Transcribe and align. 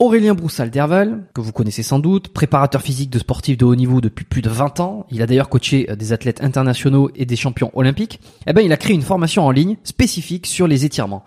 Aurélien 0.00 0.34
Broussal-Derval, 0.34 1.24
que 1.34 1.40
vous 1.40 1.50
connaissez 1.50 1.82
sans 1.82 1.98
doute, 1.98 2.28
préparateur 2.28 2.82
physique 2.82 3.10
de 3.10 3.18
sportifs 3.18 3.58
de 3.58 3.64
haut 3.64 3.74
niveau 3.74 4.00
depuis 4.00 4.24
plus 4.24 4.42
de 4.42 4.48
20 4.48 4.78
ans, 4.78 5.06
il 5.10 5.22
a 5.22 5.26
d'ailleurs 5.26 5.48
coaché 5.48 5.90
euh, 5.90 5.96
des 5.96 6.12
athlètes 6.12 6.40
internationaux 6.40 7.10
et 7.16 7.26
des 7.26 7.34
champions 7.34 7.72
olympiques, 7.74 8.20
eh 8.46 8.52
ben 8.52 8.62
il 8.62 8.72
a 8.72 8.76
créé 8.76 8.94
une 8.94 9.02
formation 9.02 9.44
en 9.44 9.50
ligne 9.50 9.76
spécifique 9.82 10.46
sur 10.46 10.68
les 10.68 10.84
étirements. 10.84 11.24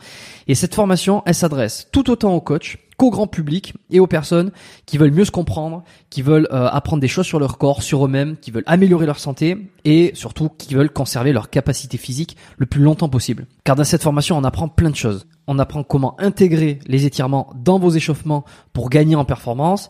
Et 0.47 0.55
cette 0.55 0.73
formation, 0.73 1.21
elle 1.25 1.35
s'adresse 1.35 1.89
tout 1.91 2.09
autant 2.09 2.34
aux 2.34 2.39
coachs 2.39 2.77
qu'au 2.95 3.09
grand 3.09 3.27
public 3.27 3.73
et 3.89 4.00
aux 4.00 4.08
personnes 4.08 4.52
qui 4.85 4.97
veulent 4.97 5.11
mieux 5.11 5.25
se 5.25 5.31
comprendre, 5.31 5.83
qui 6.09 6.22
veulent 6.22 6.47
euh, 6.53 6.69
apprendre 6.72 7.02
des 7.02 7.09
choses 7.09 7.25
sur 7.25 7.39
leur 7.39 7.58
corps, 7.58 7.83
sur 7.83 8.06
eux-mêmes, 8.06 8.38
qui 8.38 8.52
veulent 8.52 8.63
améliorer 8.67 9.06
leur 9.06 9.19
santé 9.19 9.58
et 9.83 10.11
surtout 10.13 10.47
qui 10.47 10.75
veulent 10.75 10.94
conserver 10.94 11.33
leur 11.33 11.50
capacité 11.50 11.97
physique 11.97 12.38
le 12.58 12.67
plus 12.67 12.81
longtemps 12.81 13.09
possible. 13.09 13.47
Car 13.66 13.75
dans 13.75 13.83
cette 13.83 14.03
formation, 14.03 14.38
on 14.38 14.45
apprend 14.45 14.69
plein 14.69 14.91
de 14.91 14.95
choses. 14.95 15.25
On 15.53 15.59
apprend 15.59 15.83
comment 15.83 16.16
intégrer 16.17 16.80
les 16.88 17.05
étirements 17.05 17.49
dans 17.57 17.77
vos 17.77 17.89
échauffements 17.89 18.45
pour 18.71 18.89
gagner 18.89 19.17
en 19.17 19.25
performance, 19.25 19.89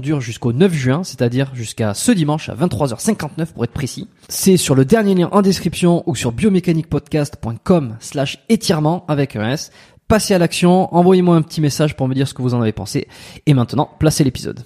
dure 0.00 0.20
jusqu'au 0.20 0.52
9 0.52 0.72
juin, 0.72 1.04
c'est-à-dire 1.04 1.50
jusqu'à 1.54 1.94
ce 1.94 2.12
dimanche 2.12 2.48
à 2.48 2.54
23h59 2.54 3.52
pour 3.52 3.64
être 3.64 3.72
précis. 3.72 4.08
C'est 4.28 4.56
sur 4.56 4.74
le 4.74 4.84
dernier 4.84 5.14
lien 5.14 5.28
en 5.32 5.42
description 5.42 6.02
ou 6.06 6.14
sur 6.14 6.32
biomécaniquepodcast.com 6.32 7.96
slash 8.00 8.44
étirement 8.48 9.04
avec 9.08 9.36
un 9.36 9.50
S. 9.50 9.70
Passez 10.08 10.34
à 10.34 10.38
l'action, 10.38 10.94
envoyez-moi 10.94 11.36
un 11.36 11.42
petit 11.42 11.60
message 11.60 11.96
pour 11.96 12.08
me 12.08 12.14
dire 12.14 12.28
ce 12.28 12.34
que 12.34 12.42
vous 12.42 12.54
en 12.54 12.62
avez 12.62 12.72
pensé. 12.72 13.08
Et 13.46 13.54
maintenant, 13.54 13.90
placez 13.98 14.24
l'épisode. 14.24 14.60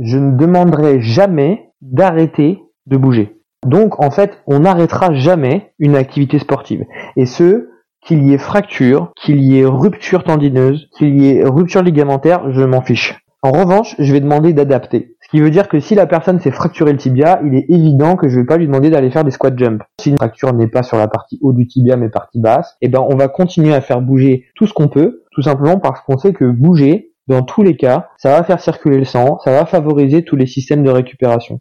Je 0.00 0.18
ne 0.18 0.36
demanderai 0.36 1.00
jamais 1.00 1.70
d'arrêter 1.82 2.62
de 2.86 2.96
bouger. 2.96 3.36
Donc 3.66 4.00
en 4.00 4.10
fait, 4.10 4.38
on 4.46 4.60
n'arrêtera 4.60 5.14
jamais 5.14 5.72
une 5.78 5.96
activité 5.96 6.38
sportive. 6.38 6.84
Et 7.16 7.26
ce, 7.26 7.68
qu'il 8.04 8.28
y 8.28 8.34
ait 8.34 8.38
fracture, 8.38 9.12
qu'il 9.16 9.42
y 9.42 9.58
ait 9.58 9.64
rupture 9.64 10.24
tendineuse, 10.24 10.88
qu'il 10.96 11.20
y 11.20 11.28
ait 11.28 11.44
rupture 11.44 11.82
ligamentaire, 11.82 12.52
je 12.52 12.62
m'en 12.62 12.82
fiche. 12.82 13.18
En 13.44 13.52
revanche, 13.52 13.94
je 13.98 14.10
vais 14.10 14.20
demander 14.20 14.54
d'adapter. 14.54 15.18
Ce 15.20 15.28
qui 15.28 15.38
veut 15.38 15.50
dire 15.50 15.68
que 15.68 15.78
si 15.78 15.94
la 15.94 16.06
personne 16.06 16.40
s'est 16.40 16.50
fracturé 16.50 16.92
le 16.92 16.96
tibia, 16.96 17.42
il 17.44 17.54
est 17.54 17.66
évident 17.68 18.16
que 18.16 18.26
je 18.26 18.40
vais 18.40 18.46
pas 18.46 18.56
lui 18.56 18.66
demander 18.66 18.88
d'aller 18.88 19.10
faire 19.10 19.22
des 19.22 19.30
squat 19.30 19.52
jump. 19.58 19.82
Si 20.00 20.08
une 20.08 20.16
fracture 20.16 20.54
n'est 20.54 20.66
pas 20.66 20.82
sur 20.82 20.96
la 20.96 21.08
partie 21.08 21.38
haut 21.42 21.52
du 21.52 21.66
tibia 21.66 21.98
mais 21.98 22.08
partie 22.08 22.40
basse, 22.40 22.78
eh 22.80 22.88
ben 22.88 23.04
on 23.06 23.16
va 23.16 23.28
continuer 23.28 23.74
à 23.74 23.82
faire 23.82 24.00
bouger 24.00 24.46
tout 24.54 24.66
ce 24.66 24.72
qu'on 24.72 24.88
peut, 24.88 25.24
tout 25.30 25.42
simplement 25.42 25.78
parce 25.78 26.00
qu'on 26.00 26.16
sait 26.16 26.32
que 26.32 26.50
bouger, 26.50 27.12
dans 27.28 27.42
tous 27.42 27.62
les 27.62 27.76
cas, 27.76 28.08
ça 28.16 28.30
va 28.30 28.44
faire 28.44 28.60
circuler 28.60 28.96
le 28.96 29.04
sang, 29.04 29.38
ça 29.44 29.50
va 29.50 29.66
favoriser 29.66 30.24
tous 30.24 30.36
les 30.36 30.46
systèmes 30.46 30.82
de 30.82 30.88
récupération. 30.88 31.60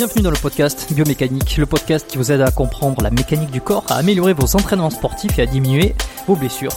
Bienvenue 0.00 0.22
dans 0.22 0.30
le 0.30 0.38
podcast 0.38 0.90
Biomécanique, 0.94 1.58
le 1.58 1.66
podcast 1.66 2.06
qui 2.08 2.16
vous 2.16 2.32
aide 2.32 2.40
à 2.40 2.50
comprendre 2.50 3.02
la 3.02 3.10
mécanique 3.10 3.50
du 3.50 3.60
corps, 3.60 3.84
à 3.90 3.96
améliorer 3.96 4.32
vos 4.32 4.56
entraînements 4.56 4.88
sportifs 4.88 5.38
et 5.38 5.42
à 5.42 5.46
diminuer 5.46 5.94
vos 6.26 6.36
blessures. 6.36 6.72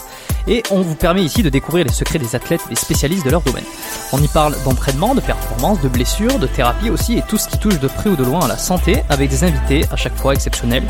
Et 0.46 0.62
on 0.70 0.82
vous 0.82 0.94
permet 0.94 1.24
ici 1.24 1.42
de 1.42 1.48
découvrir 1.48 1.86
les 1.86 1.90
secrets 1.90 2.18
des 2.18 2.36
athlètes 2.36 2.60
et 2.66 2.74
des 2.74 2.78
spécialistes 2.78 3.24
de 3.24 3.30
leur 3.30 3.40
domaine. 3.40 3.64
On 4.12 4.22
y 4.22 4.28
parle 4.28 4.54
d'entraînement, 4.64 5.14
de 5.14 5.22
performance, 5.22 5.80
de 5.80 5.88
blessures, 5.88 6.38
de 6.38 6.46
thérapie 6.46 6.90
aussi 6.90 7.16
et 7.16 7.22
tout 7.22 7.38
ce 7.38 7.48
qui 7.48 7.56
touche 7.56 7.80
de 7.80 7.88
près 7.88 8.10
ou 8.10 8.16
de 8.16 8.24
loin 8.24 8.44
à 8.44 8.48
la 8.48 8.58
santé 8.58 9.02
avec 9.08 9.30
des 9.30 9.42
invités 9.42 9.86
à 9.90 9.96
chaque 9.96 10.16
fois 10.16 10.34
exceptionnels. 10.34 10.84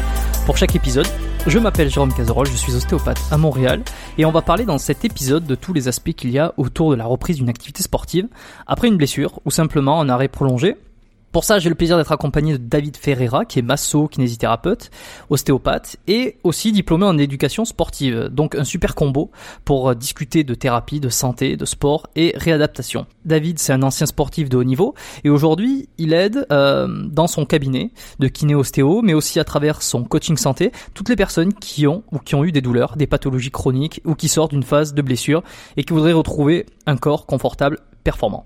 Pour 0.44 0.56
chaque 0.56 0.74
épisode, 0.74 1.06
je 1.46 1.60
m'appelle 1.60 1.88
Jérôme 1.88 2.12
Cazerolle, 2.12 2.48
je 2.48 2.56
suis 2.56 2.74
ostéopathe 2.74 3.20
à 3.30 3.38
Montréal 3.38 3.84
et 4.18 4.24
on 4.24 4.32
va 4.32 4.42
parler 4.42 4.64
dans 4.64 4.78
cet 4.78 5.04
épisode 5.04 5.46
de 5.46 5.54
tous 5.54 5.72
les 5.72 5.86
aspects 5.86 6.14
qu'il 6.14 6.32
y 6.32 6.40
a 6.40 6.52
autour 6.56 6.90
de 6.90 6.96
la 6.96 7.06
reprise 7.06 7.36
d'une 7.36 7.48
activité 7.48 7.84
sportive 7.84 8.26
après 8.66 8.88
une 8.88 8.96
blessure 8.96 9.38
ou 9.44 9.52
simplement 9.52 10.00
un 10.00 10.08
arrêt 10.08 10.26
prolongé 10.26 10.74
pour 11.34 11.42
ça, 11.42 11.58
j'ai 11.58 11.68
le 11.68 11.74
plaisir 11.74 11.96
d'être 11.96 12.12
accompagné 12.12 12.52
de 12.52 12.58
David 12.58 12.96
Ferreira, 12.96 13.44
qui 13.44 13.58
est 13.58 13.62
masso, 13.62 14.06
kinésithérapeute, 14.06 14.92
ostéopathe 15.30 15.96
et 16.06 16.36
aussi 16.44 16.70
diplômé 16.70 17.06
en 17.06 17.18
éducation 17.18 17.64
sportive. 17.64 18.28
Donc 18.30 18.54
un 18.54 18.62
super 18.62 18.94
combo 18.94 19.32
pour 19.64 19.88
euh, 19.88 19.94
discuter 19.96 20.44
de 20.44 20.54
thérapie, 20.54 21.00
de 21.00 21.08
santé, 21.08 21.56
de 21.56 21.64
sport 21.64 22.06
et 22.14 22.34
réadaptation. 22.36 23.06
David, 23.24 23.58
c'est 23.58 23.72
un 23.72 23.82
ancien 23.82 24.06
sportif 24.06 24.48
de 24.48 24.56
haut 24.56 24.62
niveau 24.62 24.94
et 25.24 25.28
aujourd'hui, 25.28 25.88
il 25.98 26.12
aide 26.12 26.46
euh, 26.52 26.86
dans 27.08 27.26
son 27.26 27.46
cabinet 27.46 27.90
de 28.20 28.28
kiné-ostéo, 28.28 29.02
mais 29.02 29.14
aussi 29.14 29.40
à 29.40 29.44
travers 29.44 29.82
son 29.82 30.04
coaching 30.04 30.36
santé, 30.36 30.70
toutes 30.94 31.08
les 31.08 31.16
personnes 31.16 31.52
qui 31.52 31.88
ont 31.88 32.04
ou 32.12 32.20
qui 32.20 32.36
ont 32.36 32.44
eu 32.44 32.52
des 32.52 32.60
douleurs, 32.60 32.96
des 32.96 33.08
pathologies 33.08 33.50
chroniques 33.50 34.00
ou 34.04 34.14
qui 34.14 34.28
sortent 34.28 34.52
d'une 34.52 34.62
phase 34.62 34.94
de 34.94 35.02
blessure 35.02 35.42
et 35.76 35.82
qui 35.82 35.94
voudraient 35.94 36.12
retrouver 36.12 36.66
un 36.86 36.96
corps 36.96 37.26
confortable, 37.26 37.80
performant. 38.04 38.44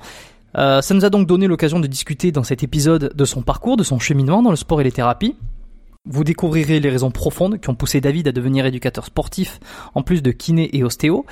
Euh, 0.59 0.83
ça 0.83 0.95
nous 0.95 1.05
a 1.05 1.11
donc 1.11 1.27
donné 1.27 1.47
l'occasion 1.47 1.79
de 1.79 1.87
discuter 1.87 2.33
dans 2.33 2.43
cet 2.43 2.63
épisode 2.63 3.13
de 3.15 3.25
son 3.25 3.43
parcours, 3.43 3.77
de 3.77 3.85
son 3.85 3.99
cheminement 3.99 4.43
dans 4.43 4.51
le 4.51 4.57
sport 4.57 4.81
et 4.81 4.85
les 4.85 4.93
thérapies. 4.93 5.37
Vous 6.05 6.25
découvrirez 6.25 6.81
les 6.81 6.91
raisons 6.91 7.11
profondes 7.11 7.61
qui 7.61 7.69
ont 7.69 7.75
poussé 7.75 8.01
David 8.01 8.29
à 8.29 8.33
devenir 8.33 8.67
éducateur 8.67 9.05
sportif, 9.05 9.61
en 9.95 10.03
plus 10.03 10.23
de 10.23 10.31
kiné 10.31 10.77
et 10.77 10.83
ostéo. 10.83 11.27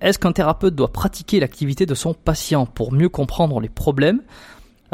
Est-ce 0.00 0.18
qu'un 0.18 0.32
thérapeute 0.32 0.74
doit 0.74 0.92
pratiquer 0.92 1.38
l'activité 1.38 1.86
de 1.86 1.94
son 1.94 2.14
patient 2.14 2.66
pour 2.66 2.92
mieux 2.92 3.08
comprendre 3.08 3.60
les 3.60 3.68
problèmes? 3.68 4.22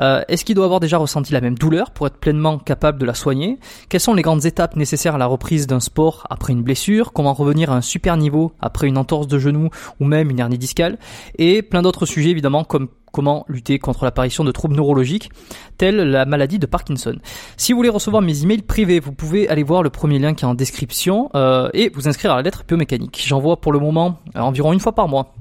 Euh, 0.01 0.23
Est-ce 0.29 0.45
qu'il 0.45 0.55
doit 0.55 0.65
avoir 0.65 0.81
déjà 0.81 0.99
ressenti 0.99 1.33
la 1.33 1.41
même 1.41 1.57
douleur 1.57 1.91
pour 1.93 2.07
être 2.07 2.19
pleinement 2.19 2.59
capable 2.59 2.99
de 2.99 3.07
la 3.07 3.15
soigner? 3.15 3.59
Quelles 3.89 4.01
sont 4.01 4.15
les 4.15 4.23
grandes 4.23 4.45
étapes 4.45 4.77
nécessaires 4.77 5.15
à 5.15 5.19
la 5.19 5.27
reprise 5.27 5.67
d'un 5.67 5.81
sport 5.81 6.27
après 6.31 6.53
une 6.53 6.63
blessure? 6.63 7.13
Comment 7.13 7.33
revenir 7.33 7.71
à 7.71 7.77
un 7.77 7.81
super 7.81 8.17
niveau 8.17 8.53
après 8.61 8.87
une 8.87 8.99
entorse 8.99 9.29
de 9.29 9.39
genou 9.39 9.71
ou 10.01 10.05
même 10.05 10.31
une 10.31 10.41
hernie 10.41 10.59
discale? 10.59 10.99
Et 11.37 11.63
plein 11.63 11.83
d'autres 11.83 12.07
sujets 12.07 12.31
évidemment 12.31 12.65
comme 12.65 12.89
comment 13.13 13.45
lutter 13.49 13.79
contre 13.79 14.05
l'apparition 14.05 14.45
de 14.45 14.53
troubles 14.53 14.77
neurologiques 14.77 15.31
tels 15.77 15.97
la 15.97 16.25
maladie 16.25 16.59
de 16.59 16.67
Parkinson. 16.67 17.17
Si 17.57 17.73
vous 17.73 17.79
voulez 17.79 17.89
recevoir 17.89 18.23
mes 18.23 18.43
emails 18.43 18.63
privés, 18.63 19.01
vous 19.01 19.13
pouvez 19.13 19.49
aller 19.49 19.63
voir 19.63 19.83
le 19.83 19.91
premier 19.91 20.19
lien 20.19 20.35
qui 20.35 20.45
est 20.45 20.49
en 20.49 20.55
description 20.55 21.31
euh, 21.35 21.71
et 21.75 21.91
vous 21.95 22.09
inscrire 22.09 22.33
à 22.33 22.37
la 22.37 22.43
lettre 22.43 22.65
biomécanique. 22.67 23.23
J'envoie 23.27 23.61
pour 23.61 23.73
le 23.73 23.79
moment 23.79 24.21
euh, 24.37 24.41
environ 24.41 24.73
une 24.73 24.81
fois 24.81 24.95
par 24.95 25.09
mois 25.09 25.35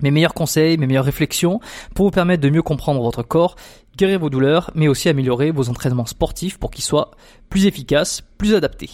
Mes 0.00 0.10
meilleurs 0.10 0.34
conseils, 0.34 0.78
mes 0.78 0.86
meilleures 0.86 1.04
réflexions 1.04 1.60
pour 1.94 2.06
vous 2.06 2.10
permettre 2.10 2.42
de 2.42 2.50
mieux 2.50 2.62
comprendre 2.62 3.02
votre 3.02 3.22
corps, 3.22 3.56
guérir 3.96 4.18
vos 4.18 4.30
douleurs, 4.30 4.70
mais 4.74 4.88
aussi 4.88 5.08
améliorer 5.08 5.50
vos 5.50 5.68
entraînements 5.68 6.06
sportifs 6.06 6.58
pour 6.58 6.70
qu'ils 6.70 6.84
soient 6.84 7.12
plus 7.50 7.66
efficaces, 7.66 8.22
plus 8.38 8.54
adaptés. 8.54 8.90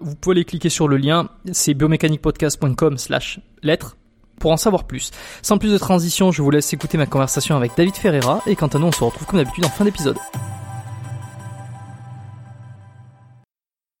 Vous 0.00 0.14
pouvez 0.14 0.34
aller 0.34 0.44
cliquer 0.44 0.68
sur 0.68 0.86
le 0.86 0.96
lien, 0.96 1.28
c'est 1.50 1.74
biomécaniquepodcast.com 1.74 2.98
slash 2.98 3.40
lettres 3.62 3.97
pour 4.38 4.52
en 4.52 4.56
savoir 4.56 4.84
plus. 4.84 5.10
Sans 5.42 5.58
plus 5.58 5.72
de 5.72 5.78
transition, 5.78 6.30
je 6.30 6.42
vous 6.42 6.50
laisse 6.50 6.72
écouter 6.72 6.98
ma 6.98 7.06
conversation 7.06 7.56
avec 7.56 7.72
David 7.76 7.94
Ferreira 7.94 8.42
et 8.46 8.56
quant 8.56 8.68
à 8.68 8.78
nous, 8.78 8.86
on 8.86 8.92
se 8.92 9.04
retrouve 9.04 9.26
comme 9.26 9.38
d'habitude 9.38 9.64
en 9.64 9.68
fin 9.68 9.84
d'épisode. 9.84 10.16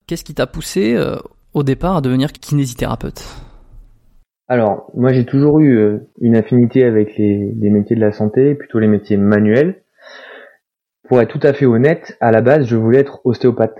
Qu'est-ce 0.06 0.24
qui 0.24 0.34
t'a 0.34 0.46
poussé 0.46 0.94
euh, 0.94 1.16
au 1.52 1.62
départ 1.62 1.96
à 1.96 2.00
devenir 2.00 2.32
kinésithérapeute? 2.32 3.22
Alors, 4.50 4.90
moi 4.94 5.12
j'ai 5.12 5.26
toujours 5.26 5.60
eu 5.60 5.76
euh, 5.76 5.98
une 6.22 6.34
affinité 6.34 6.84
avec 6.84 7.18
les, 7.18 7.52
les, 7.60 7.70
métiers 7.70 7.94
de 7.94 8.00
la 8.00 8.12
santé, 8.12 8.54
plutôt 8.54 8.78
les 8.78 8.88
métiers 8.88 9.18
manuels. 9.18 9.82
Pour 11.08 11.20
être 11.20 11.28
tout 11.28 11.46
à 11.46 11.52
fait 11.52 11.66
honnête, 11.66 12.16
à 12.20 12.30
la 12.30 12.40
base, 12.40 12.66
je 12.66 12.76
voulais 12.76 13.00
être 13.00 13.20
ostéopathe. 13.24 13.76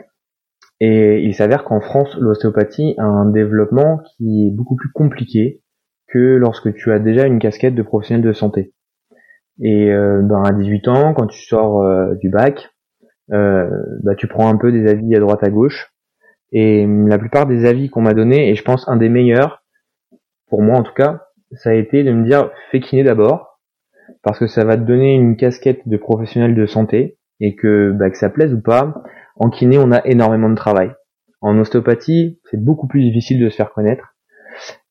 Et 0.80 1.22
il 1.22 1.34
s'avère 1.34 1.64
qu'en 1.64 1.80
France, 1.80 2.14
l'ostéopathie 2.20 2.94
a 2.98 3.04
un 3.04 3.30
développement 3.30 4.00
qui 4.16 4.46
est 4.46 4.50
beaucoup 4.50 4.76
plus 4.76 4.90
compliqué 4.92 5.62
que 6.08 6.18
lorsque 6.18 6.74
tu 6.74 6.92
as 6.92 6.98
déjà 6.98 7.26
une 7.26 7.38
casquette 7.38 7.74
de 7.74 7.82
professionnel 7.82 8.24
de 8.24 8.32
santé. 8.32 8.72
Et 9.60 9.90
euh, 9.92 10.20
ben, 10.22 10.42
à 10.42 10.52
18 10.52 10.88
ans, 10.88 11.14
quand 11.14 11.26
tu 11.26 11.40
sors 11.42 11.82
euh, 11.82 12.14
du 12.16 12.30
bac, 12.30 12.70
euh, 13.32 13.68
bah, 14.02 14.14
tu 14.14 14.26
prends 14.26 14.48
un 14.48 14.56
peu 14.56 14.72
des 14.72 14.88
avis 14.88 15.14
à 15.14 15.20
droite 15.20 15.42
à 15.42 15.50
gauche. 15.50 15.92
Et 16.52 16.86
la 16.86 17.18
plupart 17.18 17.46
des 17.46 17.66
avis 17.66 17.90
qu'on 17.90 18.00
m'a 18.00 18.14
donné, 18.14 18.48
et 18.48 18.54
je 18.54 18.62
pense 18.62 18.88
un 18.88 18.96
des 18.96 19.10
meilleurs, 19.10 19.62
pour 20.48 20.62
moi 20.62 20.78
en 20.78 20.82
tout 20.82 20.94
cas, 20.94 21.24
ça 21.52 21.70
a 21.70 21.74
été 21.74 22.04
de 22.04 22.12
me 22.12 22.24
dire 22.24 22.50
fais 22.70 22.80
kiné 22.80 23.02
d'abord, 23.02 23.60
parce 24.22 24.38
que 24.38 24.46
ça 24.46 24.64
va 24.64 24.76
te 24.76 24.82
donner 24.82 25.14
une 25.14 25.36
casquette 25.36 25.86
de 25.86 25.96
professionnel 25.98 26.54
de 26.54 26.66
santé, 26.66 27.18
et 27.40 27.54
que, 27.54 27.92
bah, 27.92 28.10
que 28.10 28.16
ça 28.16 28.30
plaise 28.30 28.54
ou 28.54 28.62
pas, 28.62 28.94
en 29.36 29.50
kiné 29.50 29.78
on 29.78 29.92
a 29.92 30.00
énormément 30.06 30.48
de 30.48 30.54
travail. 30.54 30.90
En 31.40 31.58
ostéopathie, 31.58 32.40
c'est 32.50 32.62
beaucoup 32.62 32.88
plus 32.88 33.02
difficile 33.02 33.40
de 33.40 33.48
se 33.50 33.56
faire 33.56 33.72
connaître. 33.72 34.16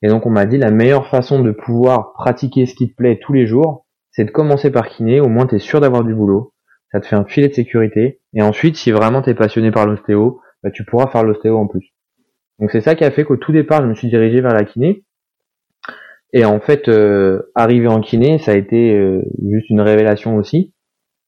Et 0.02 0.08
donc 0.08 0.26
on 0.26 0.30
m'a 0.30 0.46
dit 0.46 0.58
la 0.58 0.72
meilleure 0.72 1.08
façon 1.08 1.42
de 1.42 1.52
pouvoir 1.52 2.14
pratiquer 2.14 2.66
ce 2.66 2.76
qui 2.76 2.90
te 2.90 2.96
plaît 2.96 3.20
tous 3.22 3.34
les 3.34 3.48
jours, 3.48 3.86
c'est 4.12 4.26
de 4.26 4.32
commencer 4.32 4.72
par 4.72 4.88
kiné, 4.88 5.20
au 5.20 5.28
moins 5.28 5.48
tu 5.48 5.56
es 5.56 5.60
sûr 5.60 5.80
d'avoir 5.80 6.04
du 6.04 6.14
boulot, 6.14 6.54
ça 6.92 7.00
te 7.00 7.06
fait 7.06 7.16
un 7.16 7.26
filet 7.26 7.50
de 7.50 7.54
sécurité, 7.54 8.20
et 8.34 8.42
ensuite 8.42 8.76
si 8.76 8.92
vraiment 8.92 9.22
tu 9.22 9.30
es 9.30 9.34
passionné 9.34 9.72
par 9.72 9.86
l'ostéo, 9.86 10.42
bah, 10.64 10.72
tu 10.72 10.86
pourras 10.86 11.08
faire 11.08 11.24
l'ostéo 11.24 11.58
en 11.58 11.68
plus. 11.68 11.94
Donc 12.60 12.72
c'est 12.72 12.82
ça 12.82 12.96
qui 12.96 13.04
a 13.04 13.12
fait 13.12 13.24
qu'au 13.24 13.38
tout 13.38 13.52
départ 13.52 13.82
je 13.82 13.88
me 13.88 13.96
suis 13.96 14.10
dirigé 14.10 14.42
vers 14.42 14.54
la 14.54 14.64
kiné, 14.64 15.04
et 16.34 16.46
en 16.46 16.60
fait 16.60 16.88
euh, 16.90 17.52
arriver 17.56 17.88
en 17.88 18.02
kiné 18.02 18.40
ça 18.40 18.52
a 18.52 18.56
été 18.56 18.98
euh, 18.98 19.22
juste 19.50 19.70
une 19.70 19.82
révélation 19.82 20.36
aussi, 20.36 20.74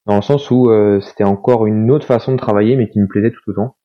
dans 0.06 0.16
le 0.16 0.22
sens 0.22 0.50
où 0.50 0.70
euh, 0.70 1.00
c'était 1.00 1.24
encore 1.24 1.66
une 1.66 1.90
autre 1.90 2.06
façon 2.06 2.32
de 2.32 2.38
travailler 2.38 2.76
mais 2.76 2.88
qui 2.88 2.98
me 2.98 3.06
plaisait 3.06 3.30
tout 3.30 3.50
autant. 3.50 3.76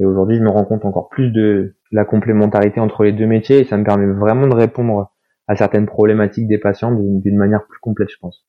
Et 0.00 0.04
aujourd'hui, 0.04 0.36
je 0.36 0.42
me 0.42 0.50
rends 0.50 0.64
compte 0.64 0.84
encore 0.84 1.08
plus 1.08 1.30
de 1.30 1.76
la 1.90 2.04
complémentarité 2.04 2.80
entre 2.80 3.04
les 3.04 3.12
deux 3.12 3.26
métiers 3.26 3.60
et 3.60 3.64
ça 3.64 3.76
me 3.76 3.84
permet 3.84 4.06
vraiment 4.06 4.46
de 4.46 4.54
répondre 4.54 5.10
à 5.48 5.56
certaines 5.56 5.86
problématiques 5.86 6.46
des 6.46 6.58
patients 6.58 6.92
d'une 6.92 7.36
manière 7.36 7.66
plus 7.66 7.80
complète, 7.80 8.08
je 8.10 8.18
pense. 8.20 8.44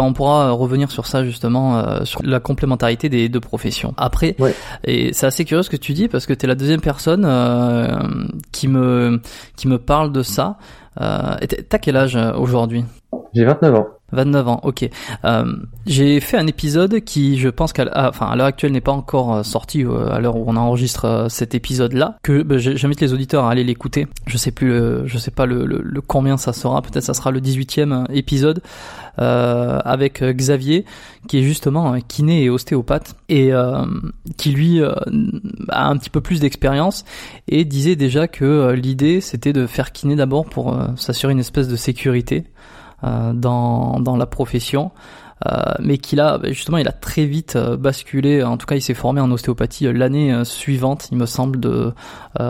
On 0.00 0.12
pourra 0.12 0.52
revenir 0.52 0.92
sur 0.92 1.06
ça 1.06 1.24
justement, 1.24 1.78
euh, 1.78 2.04
sur 2.04 2.22
la 2.22 2.38
complémentarité 2.38 3.08
des 3.08 3.28
deux 3.28 3.40
professions. 3.40 3.94
Après, 3.96 4.36
et 4.84 5.12
c'est 5.12 5.26
assez 5.26 5.44
curieux 5.44 5.64
ce 5.64 5.70
que 5.70 5.76
tu 5.76 5.92
dis 5.92 6.06
parce 6.06 6.24
que 6.24 6.32
tu 6.32 6.44
es 6.44 6.48
la 6.48 6.54
deuxième 6.54 6.80
personne 6.80 7.24
euh, 7.24 7.98
qui 8.52 8.68
me 8.68 9.20
qui 9.56 9.66
me 9.66 9.78
parle 9.78 10.12
de 10.12 10.22
ça. 10.22 10.56
Euh, 11.00 11.36
T'as 11.68 11.78
quel 11.78 11.96
âge 11.96 12.16
euh, 12.16 12.32
aujourd'hui? 12.34 12.84
J'ai 13.34 13.44
29 13.44 13.74
ans. 13.74 13.88
29 14.12 14.48
ans, 14.48 14.60
ok. 14.62 14.88
Euh, 15.24 15.56
j'ai 15.86 16.20
fait 16.20 16.38
un 16.38 16.46
épisode 16.46 17.00
qui, 17.00 17.38
je 17.38 17.48
pense 17.48 17.74
qu'à 17.74 17.86
ah, 17.92 18.08
enfin, 18.08 18.26
à 18.26 18.36
l'heure 18.36 18.46
actuelle 18.46 18.72
n'est 18.72 18.80
pas 18.80 18.92
encore 18.92 19.34
euh, 19.34 19.42
sorti 19.42 19.84
euh, 19.84 20.10
à 20.10 20.18
l'heure 20.18 20.36
où 20.36 20.44
on 20.46 20.56
enregistre 20.56 21.04
euh, 21.04 21.28
cet 21.28 21.54
épisode-là. 21.54 22.16
Que 22.22 22.42
bah, 22.42 22.56
j'invite 22.56 23.00
les 23.02 23.12
auditeurs 23.12 23.44
à 23.44 23.50
aller 23.50 23.64
l'écouter. 23.64 24.06
Je 24.26 24.38
sais 24.38 24.50
plus, 24.50 25.06
je 25.06 25.18
sais 25.18 25.30
pas 25.30 25.44
le, 25.44 25.66
le, 25.66 25.82
le 25.82 26.00
combien 26.00 26.38
ça 26.38 26.54
sera. 26.54 26.80
Peut-être 26.80 27.04
ça 27.04 27.12
sera 27.12 27.30
le 27.30 27.40
18e 27.40 28.10
épisode 28.10 28.62
euh, 29.18 29.78
avec 29.84 30.22
Xavier, 30.22 30.86
qui 31.26 31.38
est 31.38 31.42
justement 31.42 31.98
kiné 32.00 32.44
et 32.44 32.50
ostéopathe 32.50 33.14
et 33.28 33.50
qui 34.36 34.50
lui 34.52 34.80
a 34.82 35.88
un 35.88 35.96
petit 35.96 36.10
peu 36.10 36.20
plus 36.20 36.40
d'expérience 36.40 37.04
et 37.46 37.64
disait 37.64 37.96
déjà 37.96 38.26
que 38.28 38.72
l'idée 38.72 39.20
c'était 39.20 39.52
de 39.52 39.66
faire 39.66 39.92
kiné 39.92 40.16
d'abord 40.16 40.46
pour 40.46 40.76
s'assurer 40.96 41.32
une 41.32 41.40
espèce 41.40 41.68
de 41.68 41.76
sécurité. 41.76 42.44
Euh, 43.04 43.32
dans, 43.32 44.00
dans 44.00 44.16
la 44.16 44.26
profession. 44.26 44.90
Euh, 45.46 45.52
mais 45.78 45.98
qu'il 45.98 46.18
a 46.18 46.40
justement 46.48 46.78
il 46.78 46.88
a 46.88 46.92
très 46.92 47.26
vite 47.26 47.54
euh, 47.54 47.76
basculé 47.76 48.42
en 48.42 48.56
tout 48.56 48.66
cas 48.66 48.74
il 48.74 48.82
s'est 48.82 48.92
formé 48.92 49.20
en 49.20 49.30
ostéopathie 49.30 49.84
l'année 49.92 50.44
suivante 50.44 51.10
il 51.12 51.16
me 51.16 51.26
semble 51.26 51.60
de 51.60 51.92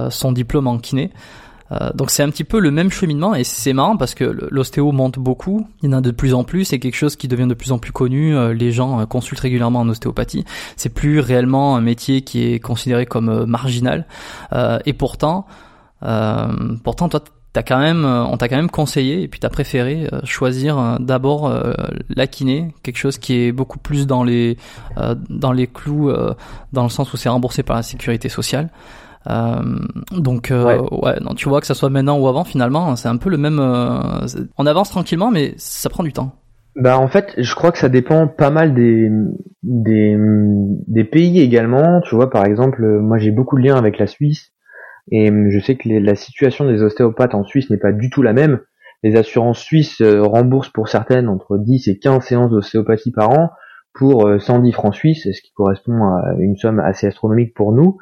son 0.09 0.33
diplôme 0.33 0.67
en 0.67 0.79
kiné 0.79 1.11
donc 1.95 2.11
c'est 2.11 2.23
un 2.23 2.31
petit 2.31 2.45
peu 2.45 2.61
le 2.61 2.71
même 2.71 2.91
cheminement 2.91 3.35
et 3.35 3.45
c'est 3.45 3.75
marrant 3.75 3.99
parce 3.99 4.15
que 4.15 4.25
l'ostéo 4.51 4.91
monte 4.91 5.19
beaucoup, 5.19 5.69
il 5.83 5.91
y 5.91 5.95
en 5.95 5.99
a 5.99 6.01
de 6.01 6.13
plus 6.13 6.33
en 6.33 6.45
plus, 6.45 6.65
c'est 6.65 6.79
quelque 6.79 6.97
chose 6.97 7.15
qui 7.15 7.29
devient 7.29 7.47
de 7.47 7.53
plus 7.53 7.73
en 7.73 7.79
plus 7.79 7.93
connu, 7.93 8.35
les 8.55 8.73
gens 8.73 9.05
consultent 9.05 9.41
régulièrement 9.41 9.81
en 9.81 9.89
ostéopathie, 9.91 10.47
c'est 10.77 10.89
plus 10.89 11.21
réellement 11.21 11.77
un 11.77 11.83
métier 11.83 12.23
qui 12.23 12.43
est 12.45 12.59
considéré 12.59 13.05
comme 13.05 13.45
marginal 13.45 14.07
et 14.87 14.95
pourtant 14.95 15.47
pourtant 16.01 17.11
toi 17.11 17.21
t'as 17.53 17.63
quand 17.63 17.79
même, 17.79 18.05
euh, 18.05 18.25
on 18.25 18.37
t'a 18.37 18.49
quand 18.49 18.57
même 18.57 18.71
conseillé 18.71 19.23
et 19.23 19.29
puis 19.29 19.41
t'as 19.41 19.49
préféré 19.49 20.09
euh, 20.13 20.21
choisir 20.25 20.79
euh, 20.79 20.97
d'abord 21.01 21.53
la 22.15 22.27
kiné, 22.27 22.75
quelque 22.83 22.97
chose 22.99 23.19
qui 23.19 23.41
est 23.41 23.53
beaucoup 23.53 23.79
plus 23.79 24.07
dans 24.07 24.25
les 24.25 24.57
dans 25.29 25.53
les 25.53 25.67
clous, 25.67 26.13
dans 26.73 26.83
le 26.83 26.89
sens 26.89 27.13
où 27.13 27.17
c'est 27.17 27.29
remboursé 27.29 27.63
par 27.63 27.77
la 27.77 27.83
sécurité 27.83 28.29
sociale. 28.29 28.69
donc 29.27 30.53
ouais. 30.53 31.21
non, 31.21 31.35
tu 31.35 31.49
vois 31.49 31.61
que 31.61 31.67
ça 31.67 31.75
soit 31.75 31.91
maintenant 31.91 32.19
ou 32.19 32.29
avant, 32.29 32.45
finalement, 32.45 32.97
c'est 32.97 33.09
un 33.09 33.17
peu 33.17 33.31
le 33.31 33.39
même. 33.39 33.61
on 34.59 34.67
avance 34.67 34.91
tranquillement, 34.91 35.31
mais 35.31 35.55
ça 35.57 35.89
prend 35.89 36.03
du 36.03 36.13
temps. 36.13 36.33
Bah 36.77 36.99
en 36.99 37.09
fait, 37.09 37.35
je 37.39 37.55
crois 37.55 37.73
que 37.73 37.79
ça 37.79 37.89
dépend 37.89 38.29
pas 38.29 38.51
mal 38.51 38.75
des 38.75 39.11
des, 39.63 40.17
des 40.87 41.05
pays 41.05 41.41
également. 41.41 42.01
Tu 42.03 42.15
vois, 42.15 42.31
par 42.31 42.45
exemple, 42.45 42.83
moi 43.01 43.19
j'ai 43.19 43.31
beaucoup 43.31 43.57
de 43.57 43.63
liens 43.63 43.77
avec 43.77 43.99
la 43.99 44.07
Suisse. 44.07 44.53
Et 45.11 45.31
hum, 45.31 45.51
je 45.51 45.61
sais 45.61 45.77
que 45.77 45.89
la 45.89 46.15
situation 46.15 46.69
des 46.71 46.83
ostéopathes 46.83 47.35
en 47.35 47.45
Suisse 47.45 47.71
n'est 47.71 47.79
pas 47.79 47.93
du 47.93 48.11
tout 48.11 48.23
la 48.23 48.33
même. 48.33 48.61
Les 49.03 49.17
assurances 49.17 49.61
suisses 49.61 50.01
euh, 50.01 50.23
remboursent 50.23 50.71
pour 50.71 50.89
certaines 50.89 51.29
entre 51.29 51.59
10 51.59 51.89
et 51.89 51.99
15 51.99 52.25
séances 52.25 52.51
d'ostéopathie 52.51 53.13
par 53.13 53.31
an 53.31 53.51
pour 53.95 54.29
110 54.39 54.69
euh, 54.69 54.73
francs 54.73 54.95
suisses, 54.95 55.25
ce 55.25 55.43
qui 55.43 55.53
correspond 55.53 56.05
à 56.05 56.35
une 56.39 56.57
somme 56.57 56.81
assez 56.81 57.07
astronomique 57.07 57.55
pour 57.55 57.73
nous. 57.73 57.99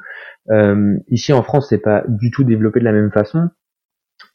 Euh, 0.49 0.97
ici 1.09 1.33
en 1.33 1.43
France, 1.43 1.67
c'est 1.69 1.81
pas 1.81 2.03
du 2.07 2.31
tout 2.31 2.43
développé 2.43 2.79
de 2.79 2.85
la 2.85 2.91
même 2.91 3.11
façon. 3.11 3.49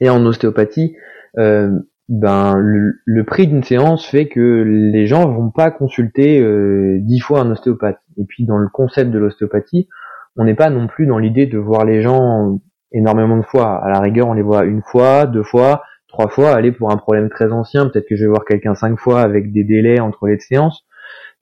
Et 0.00 0.10
en 0.10 0.24
ostéopathie, 0.26 0.94
euh, 1.38 1.70
ben 2.08 2.58
le, 2.58 3.24
prix 3.24 3.46
d'une 3.46 3.62
séance 3.62 4.06
fait 4.06 4.28
que 4.28 4.62
les 4.64 5.06
gens 5.06 5.30
vont 5.30 5.50
pas 5.50 5.70
consulter 5.70 6.40
euh, 6.40 6.98
10 7.00 7.20
fois 7.20 7.40
un 7.40 7.50
ostéopathe. 7.50 8.00
Et 8.18 8.24
puis 8.24 8.44
dans 8.44 8.58
le 8.58 8.68
concept 8.68 9.10
de 9.10 9.18
l'ostéopathie, 9.18 9.88
on 10.36 10.44
n'est 10.44 10.54
pas 10.54 10.70
non 10.70 10.86
plus 10.86 11.06
dans 11.06 11.18
l'idée 11.18 11.46
de 11.46 11.58
voir 11.58 11.84
les 11.84 12.02
gens 12.02 12.60
énormément 12.92 13.36
de 13.36 13.42
fois. 13.42 13.82
À 13.84 13.90
la 13.90 14.00
rigueur, 14.00 14.28
on 14.28 14.32
les 14.32 14.42
voit 14.42 14.64
une 14.64 14.82
fois, 14.82 15.26
deux 15.26 15.42
fois, 15.42 15.82
trois 16.08 16.28
fois. 16.28 16.50
Aller 16.54 16.72
pour 16.72 16.90
un 16.90 16.96
problème 16.96 17.28
très 17.28 17.52
ancien, 17.52 17.88
peut-être 17.88 18.08
que 18.08 18.16
je 18.16 18.24
vais 18.24 18.30
voir 18.30 18.44
quelqu'un 18.44 18.74
cinq 18.74 18.98
fois 18.98 19.20
avec 19.20 19.52
des 19.52 19.64
délais 19.64 20.00
entre 20.00 20.26
les 20.26 20.38
séances. 20.38 20.84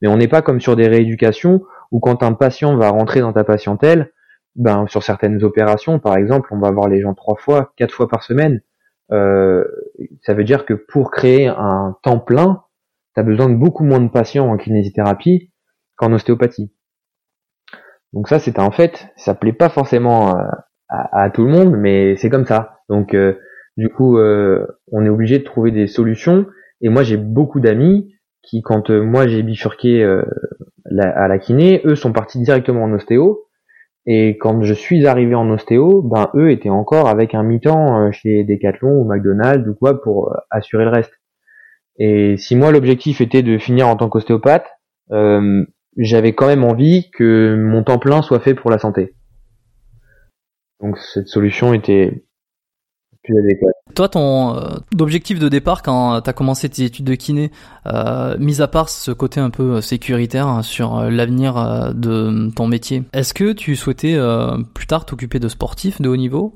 Mais 0.00 0.08
on 0.08 0.16
n'est 0.16 0.28
pas 0.28 0.42
comme 0.42 0.60
sur 0.60 0.76
des 0.76 0.88
rééducations 0.88 1.62
où 1.90 2.00
quand 2.00 2.22
un 2.22 2.32
patient 2.32 2.76
va 2.76 2.90
rentrer 2.90 3.20
dans 3.20 3.32
ta 3.32 3.44
patientèle, 3.44 4.12
ben 4.56 4.86
sur 4.88 5.02
certaines 5.02 5.42
opérations, 5.44 5.98
par 5.98 6.16
exemple, 6.16 6.48
on 6.52 6.58
va 6.58 6.70
voir 6.70 6.88
les 6.88 7.00
gens 7.00 7.14
trois 7.14 7.36
fois, 7.36 7.72
quatre 7.76 7.94
fois 7.94 8.08
par 8.08 8.22
semaine. 8.22 8.60
Euh, 9.12 9.64
ça 10.22 10.34
veut 10.34 10.44
dire 10.44 10.64
que 10.64 10.74
pour 10.74 11.10
créer 11.10 11.48
un 11.48 11.96
temps 12.02 12.20
plein, 12.20 12.62
tu 13.14 13.20
as 13.20 13.24
besoin 13.24 13.48
de 13.48 13.56
beaucoup 13.56 13.84
moins 13.84 14.00
de 14.00 14.08
patients 14.08 14.48
en 14.48 14.56
kinésithérapie 14.56 15.52
qu'en 15.96 16.12
ostéopathie. 16.12 16.72
Donc 18.12 18.28
ça, 18.28 18.38
c'est 18.38 18.58
un 18.58 18.70
fait. 18.70 19.08
Ça 19.16 19.34
plaît 19.34 19.52
pas 19.52 19.68
forcément 19.68 20.36
euh, 20.36 20.42
à, 20.88 21.30
tout 21.30 21.44
le 21.44 21.50
monde, 21.50 21.76
mais 21.76 22.16
c'est 22.16 22.30
comme 22.30 22.46
ça. 22.46 22.80
Donc 22.88 23.14
euh, 23.14 23.34
du 23.76 23.88
coup, 23.88 24.18
euh, 24.18 24.66
on 24.92 25.04
est 25.04 25.08
obligé 25.08 25.38
de 25.38 25.44
trouver 25.44 25.70
des 25.70 25.86
solutions. 25.86 26.46
Et 26.80 26.88
moi, 26.88 27.02
j'ai 27.02 27.16
beaucoup 27.16 27.60
d'amis 27.60 28.14
qui, 28.42 28.62
quand 28.62 28.90
moi 28.90 29.28
j'ai 29.28 29.42
bifurqué 29.42 30.02
à 30.98 31.28
la 31.28 31.38
kiné, 31.38 31.82
eux 31.84 31.94
sont 31.94 32.12
partis 32.12 32.40
directement 32.40 32.84
en 32.84 32.92
ostéo. 32.92 33.46
Et 34.06 34.38
quand 34.38 34.62
je 34.62 34.72
suis 34.72 35.06
arrivé 35.06 35.34
en 35.34 35.50
ostéo, 35.50 36.00
ben 36.02 36.30
eux 36.34 36.50
étaient 36.50 36.70
encore 36.70 37.06
avec 37.08 37.34
un 37.34 37.42
mi-temps 37.42 38.10
chez 38.12 38.44
Decathlon 38.44 39.02
ou 39.02 39.04
McDonald's 39.04 39.68
ou 39.68 39.74
quoi 39.74 40.00
pour 40.00 40.34
assurer 40.50 40.84
le 40.84 40.90
reste. 40.90 41.12
Et 41.98 42.38
si 42.38 42.56
moi 42.56 42.72
l'objectif 42.72 43.20
était 43.20 43.42
de 43.42 43.58
finir 43.58 43.86
en 43.86 43.96
tant 43.96 44.08
qu'ostéopathe, 44.08 44.66
euh, 45.12 45.64
j'avais 45.96 46.34
quand 46.34 46.46
même 46.46 46.64
envie 46.64 47.10
que 47.10 47.56
mon 47.56 47.82
temps 47.82 47.98
plein 47.98 48.22
soit 48.22 48.40
fait 48.40 48.54
pour 48.54 48.70
la 48.70 48.78
santé. 48.78 49.14
Donc 50.80 50.98
cette 50.98 51.28
solution 51.28 51.74
était 51.74 52.24
plus 53.22 53.38
adéquate. 53.38 53.74
Toi, 53.94 54.08
ton 54.08 54.56
euh, 54.56 54.76
objectif 54.98 55.38
de 55.38 55.48
départ 55.48 55.82
quand 55.82 56.20
tu 56.22 56.30
as 56.30 56.32
commencé 56.32 56.68
tes 56.68 56.84
études 56.84 57.04
de 57.04 57.14
kiné, 57.14 57.50
euh, 57.86 58.36
mis 58.38 58.62
à 58.62 58.68
part 58.68 58.88
ce 58.88 59.10
côté 59.10 59.40
un 59.40 59.50
peu 59.50 59.80
sécuritaire 59.80 60.46
hein, 60.46 60.62
sur 60.62 60.96
euh, 60.96 61.10
l'avenir 61.10 61.56
euh, 61.56 61.92
de 61.92 62.50
ton 62.54 62.66
métier, 62.66 63.02
est-ce 63.12 63.34
que 63.34 63.52
tu 63.52 63.76
souhaitais 63.76 64.18
plus 64.74 64.86
tard 64.86 65.04
t'occuper 65.04 65.38
de 65.38 65.48
sportifs 65.48 66.00
de 66.00 66.08
haut 66.08 66.16
niveau 66.16 66.54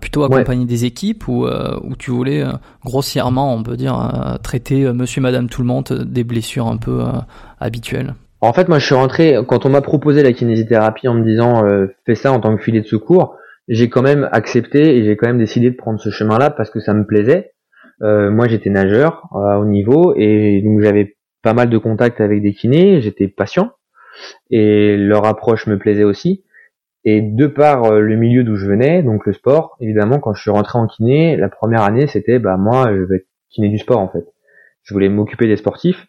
plutôt 0.00 0.24
accompagner 0.24 0.66
des 0.66 0.84
équipes 0.84 1.26
ou, 1.26 1.46
ou 1.46 1.96
tu 1.96 2.10
voulais 2.10 2.44
grossièrement, 2.84 3.54
on 3.54 3.62
peut 3.62 3.78
dire, 3.78 4.38
traiter 4.42 4.92
monsieur, 4.92 5.22
madame, 5.22 5.48
tout 5.48 5.62
le 5.62 5.68
monde 5.68 5.90
des 6.06 6.22
blessures 6.22 6.66
un 6.66 6.76
peu 6.76 7.02
habituelles? 7.58 8.14
En 8.40 8.52
fait, 8.52 8.68
moi, 8.68 8.78
je 8.78 8.86
suis 8.86 8.94
rentré, 8.94 9.36
quand 9.46 9.66
on 9.66 9.68
m'a 9.68 9.82
proposé 9.82 10.22
la 10.22 10.32
kinésithérapie 10.32 11.08
en 11.08 11.14
me 11.14 11.24
disant 11.24 11.62
fais 12.06 12.14
ça 12.14 12.32
en 12.32 12.40
tant 12.40 12.56
que 12.56 12.62
filet 12.62 12.80
de 12.80 12.86
secours, 12.86 13.36
j'ai 13.70 13.88
quand 13.88 14.02
même 14.02 14.28
accepté 14.32 14.96
et 14.96 15.04
j'ai 15.04 15.16
quand 15.16 15.28
même 15.28 15.38
décidé 15.38 15.70
de 15.70 15.76
prendre 15.76 16.00
ce 16.00 16.10
chemin-là 16.10 16.50
parce 16.50 16.70
que 16.70 16.80
ça 16.80 16.92
me 16.92 17.06
plaisait. 17.06 17.52
Euh, 18.02 18.30
moi, 18.30 18.48
j'étais 18.48 18.68
nageur 18.68 19.28
euh, 19.34 19.56
au 19.56 19.64
niveau 19.64 20.14
et 20.16 20.60
donc 20.62 20.80
j'avais 20.80 21.16
pas 21.42 21.54
mal 21.54 21.70
de 21.70 21.78
contacts 21.78 22.20
avec 22.20 22.42
des 22.42 22.52
kinés. 22.52 23.00
J'étais 23.00 23.28
patient 23.28 23.70
et 24.50 24.96
leur 24.96 25.24
approche 25.26 25.66
me 25.68 25.78
plaisait 25.78 26.04
aussi. 26.04 26.44
Et 27.04 27.22
de 27.22 27.46
par 27.46 27.84
euh, 27.84 28.00
le 28.00 28.16
milieu 28.16 28.42
d'où 28.42 28.56
je 28.56 28.66
venais, 28.66 29.02
donc 29.02 29.24
le 29.24 29.32
sport, 29.32 29.76
évidemment, 29.80 30.18
quand 30.18 30.34
je 30.34 30.42
suis 30.42 30.50
rentré 30.50 30.78
en 30.78 30.86
kiné, 30.86 31.36
la 31.36 31.48
première 31.48 31.82
année, 31.82 32.06
c'était 32.08 32.38
bah 32.38 32.56
moi, 32.58 32.92
je 32.92 33.02
vais 33.02 33.16
être 33.16 33.28
kiné 33.50 33.68
du 33.68 33.78
sport 33.78 34.00
en 34.00 34.08
fait. 34.08 34.24
Je 34.82 34.92
voulais 34.92 35.08
m'occuper 35.08 35.46
des 35.46 35.56
sportifs, 35.56 36.08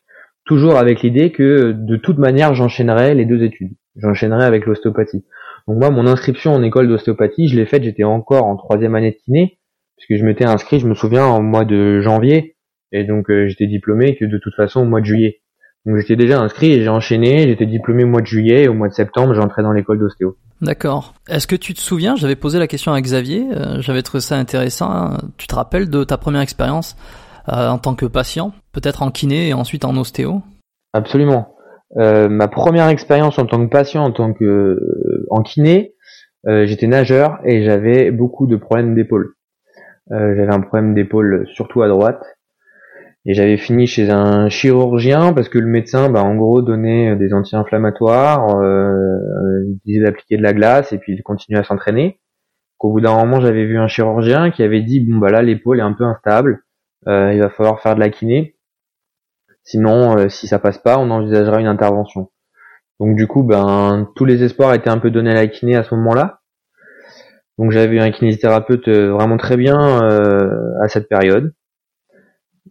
toujours 0.51 0.77
avec 0.77 1.01
l'idée 1.01 1.31
que 1.31 1.71
de 1.71 1.95
toute 1.95 2.17
manière, 2.17 2.53
j'enchaînerais 2.53 3.15
les 3.15 3.23
deux 3.23 3.41
études. 3.41 3.71
J'enchaînerais 3.95 4.43
avec 4.43 4.65
l'ostéopathie. 4.65 5.23
Donc 5.65 5.77
moi, 5.77 5.91
mon 5.91 6.05
inscription 6.05 6.53
en 6.53 6.61
école 6.61 6.89
d'ostéopathie, 6.89 7.47
je 7.47 7.55
l'ai 7.55 7.65
faite, 7.65 7.83
j'étais 7.83 8.03
encore 8.03 8.43
en 8.43 8.57
troisième 8.57 8.93
année 8.95 9.11
de 9.11 9.15
kiné, 9.23 9.59
puisque 9.95 10.19
je 10.19 10.25
m'étais 10.25 10.43
inscrit, 10.43 10.81
je 10.81 10.87
me 10.87 10.93
souviens, 10.93 11.25
en 11.25 11.41
mois 11.41 11.63
de 11.63 12.01
janvier, 12.01 12.57
et 12.91 13.05
donc 13.05 13.31
euh, 13.31 13.47
j'étais 13.47 13.65
diplômé 13.65 14.17
que 14.17 14.25
de 14.25 14.39
toute 14.39 14.53
façon 14.55 14.81
au 14.81 14.85
mois 14.85 14.99
de 14.99 15.05
juillet. 15.05 15.39
Donc 15.85 15.95
j'étais 15.99 16.17
déjà 16.17 16.41
inscrit 16.41 16.73
et 16.73 16.83
j'ai 16.83 16.89
enchaîné, 16.89 17.47
j'étais 17.47 17.65
diplômé 17.65 18.03
au 18.03 18.07
mois 18.07 18.21
de 18.21 18.27
juillet, 18.27 18.63
et 18.63 18.67
au 18.67 18.73
mois 18.73 18.89
de 18.89 18.93
septembre, 18.93 19.33
j'entrais 19.33 19.63
dans 19.63 19.71
l'école 19.71 19.99
d'ostéo. 19.99 20.35
D'accord. 20.61 21.13
Est-ce 21.29 21.47
que 21.47 21.55
tu 21.55 21.73
te 21.73 21.79
souviens, 21.79 22.17
j'avais 22.17 22.35
posé 22.35 22.59
la 22.59 22.67
question 22.67 22.91
à 22.91 22.99
Xavier, 22.99 23.45
euh, 23.55 23.79
j'avais 23.79 24.01
trouvé 24.01 24.19
ça 24.19 24.35
intéressant, 24.35 25.15
tu 25.37 25.47
te 25.47 25.55
rappelles 25.55 25.89
de 25.89 26.03
ta 26.03 26.17
première 26.17 26.41
expérience 26.41 26.97
en 27.47 27.77
tant 27.77 27.95
que 27.95 28.05
patient, 28.05 28.53
peut-être 28.71 29.03
en 29.03 29.11
kiné 29.11 29.49
et 29.49 29.53
ensuite 29.53 29.85
en 29.85 29.95
ostéo 29.97 30.41
Absolument. 30.93 31.55
Euh, 31.97 32.29
ma 32.29 32.47
première 32.47 32.87
expérience 32.87 33.37
en 33.37 33.45
tant 33.45 33.63
que 33.65 33.69
patient, 33.69 34.03
en 34.03 34.11
tant 34.11 34.33
que 34.33 34.45
euh, 34.45 35.27
en 35.29 35.41
kiné, 35.41 35.93
euh, 36.47 36.65
j'étais 36.65 36.87
nageur 36.87 37.39
et 37.45 37.63
j'avais 37.63 38.11
beaucoup 38.11 38.47
de 38.47 38.55
problèmes 38.55 38.95
d'épaule. 38.95 39.33
j'avais 40.09 40.53
un 40.53 40.61
problème 40.61 40.93
d'épaule 40.93 41.45
surtout 41.53 41.81
à 41.81 41.87
droite 41.87 42.23
et 43.25 43.33
j'avais 43.33 43.57
fini 43.57 43.85
chez 43.85 44.09
un 44.09 44.49
chirurgien 44.49 45.33
parce 45.33 45.47
que 45.47 45.59
le 45.59 45.67
médecin, 45.67 46.09
bah, 46.09 46.23
en 46.23 46.35
gros, 46.35 46.61
donnait 46.61 47.15
des 47.15 47.33
anti-inflammatoires, 47.33 48.59
euh, 48.59 49.63
il 49.67 49.79
disait 49.85 50.03
d'appliquer 50.03 50.37
de 50.37 50.43
la 50.43 50.53
glace 50.53 50.91
et 50.91 50.97
puis 50.97 51.13
il 51.13 51.21
continuait 51.21 51.59
à 51.59 51.63
s'entraîner. 51.63 52.19
Qu'au 52.77 52.91
bout 52.91 53.01
d'un 53.01 53.15
moment, 53.15 53.39
j'avais 53.39 53.65
vu 53.65 53.77
un 53.77 53.87
chirurgien 53.87 54.49
qui 54.49 54.63
avait 54.63 54.81
dit 54.81 55.01
bon 55.01 55.17
bah 55.19 55.29
là 55.29 55.43
l'épaule 55.43 55.79
est 55.79 55.83
un 55.83 55.93
peu 55.93 56.03
instable, 56.03 56.63
il 57.07 57.39
va 57.39 57.49
falloir 57.49 57.81
faire 57.81 57.95
de 57.95 57.99
la 57.99 58.09
kiné. 58.09 58.55
Sinon, 59.63 60.17
euh, 60.17 60.29
si 60.29 60.47
ça 60.47 60.59
passe 60.59 60.77
pas, 60.77 60.97
on 60.97 61.09
envisagera 61.11 61.59
une 61.59 61.67
intervention. 61.67 62.31
Donc 62.99 63.15
du 63.15 63.27
coup, 63.27 63.43
ben 63.43 64.09
tous 64.15 64.25
les 64.25 64.43
espoirs 64.43 64.73
étaient 64.73 64.89
un 64.89 64.99
peu 64.99 65.11
donnés 65.11 65.31
à 65.31 65.35
la 65.35 65.47
kiné 65.47 65.75
à 65.75 65.83
ce 65.83 65.93
moment-là. 65.95 66.41
Donc 67.57 67.71
j'avais 67.71 67.99
un 67.99 68.11
kinésithérapeute 68.11 68.87
euh, 68.87 69.11
vraiment 69.11 69.37
très 69.37 69.57
bien 69.57 70.03
euh, 70.03 70.49
à 70.81 70.87
cette 70.87 71.09
période. 71.09 71.53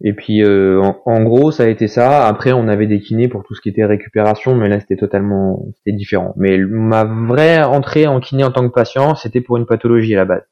Et 0.03 0.13
puis 0.13 0.43
en, 0.43 1.23
gros, 1.23 1.51
ça 1.51 1.63
a 1.63 1.67
été 1.67 1.87
ça. 1.87 2.25
Après, 2.25 2.53
on 2.53 2.67
avait 2.67 2.87
des 2.87 2.99
kinés 2.99 3.27
pour 3.27 3.43
tout 3.43 3.53
ce 3.53 3.61
qui 3.61 3.69
était 3.69 3.85
récupération, 3.85 4.55
mais 4.55 4.67
là 4.67 4.79
c'était 4.79 4.95
totalement 4.95 5.63
c'était 5.75 5.95
différent. 5.95 6.33
Mais 6.37 6.57
ma 6.57 7.03
vraie 7.03 7.61
entrée 7.61 8.07
en 8.07 8.19
kiné 8.19 8.43
en 8.43 8.51
tant 8.51 8.67
que 8.67 8.73
patient, 8.73 9.13
c'était 9.13 9.41
pour 9.41 9.57
une 9.57 9.67
pathologie 9.67 10.15
à 10.15 10.17
la 10.17 10.25
base. 10.25 10.43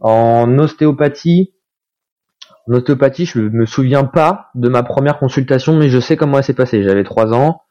En 0.00 0.58
ostéopathie, 0.58 1.54
en 2.70 2.74
ostéopathie, 2.74 3.26
je 3.26 3.40
me 3.40 3.66
souviens 3.66 4.04
pas 4.04 4.50
de 4.54 4.68
ma 4.68 4.82
première 4.82 5.18
consultation, 5.18 5.76
mais 5.76 5.88
je 5.88 5.98
sais 5.98 6.16
comment 6.16 6.38
elle 6.38 6.44
s'est 6.44 6.54
passée. 6.54 6.82
J'avais 6.82 7.04
trois 7.04 7.34
ans, 7.34 7.62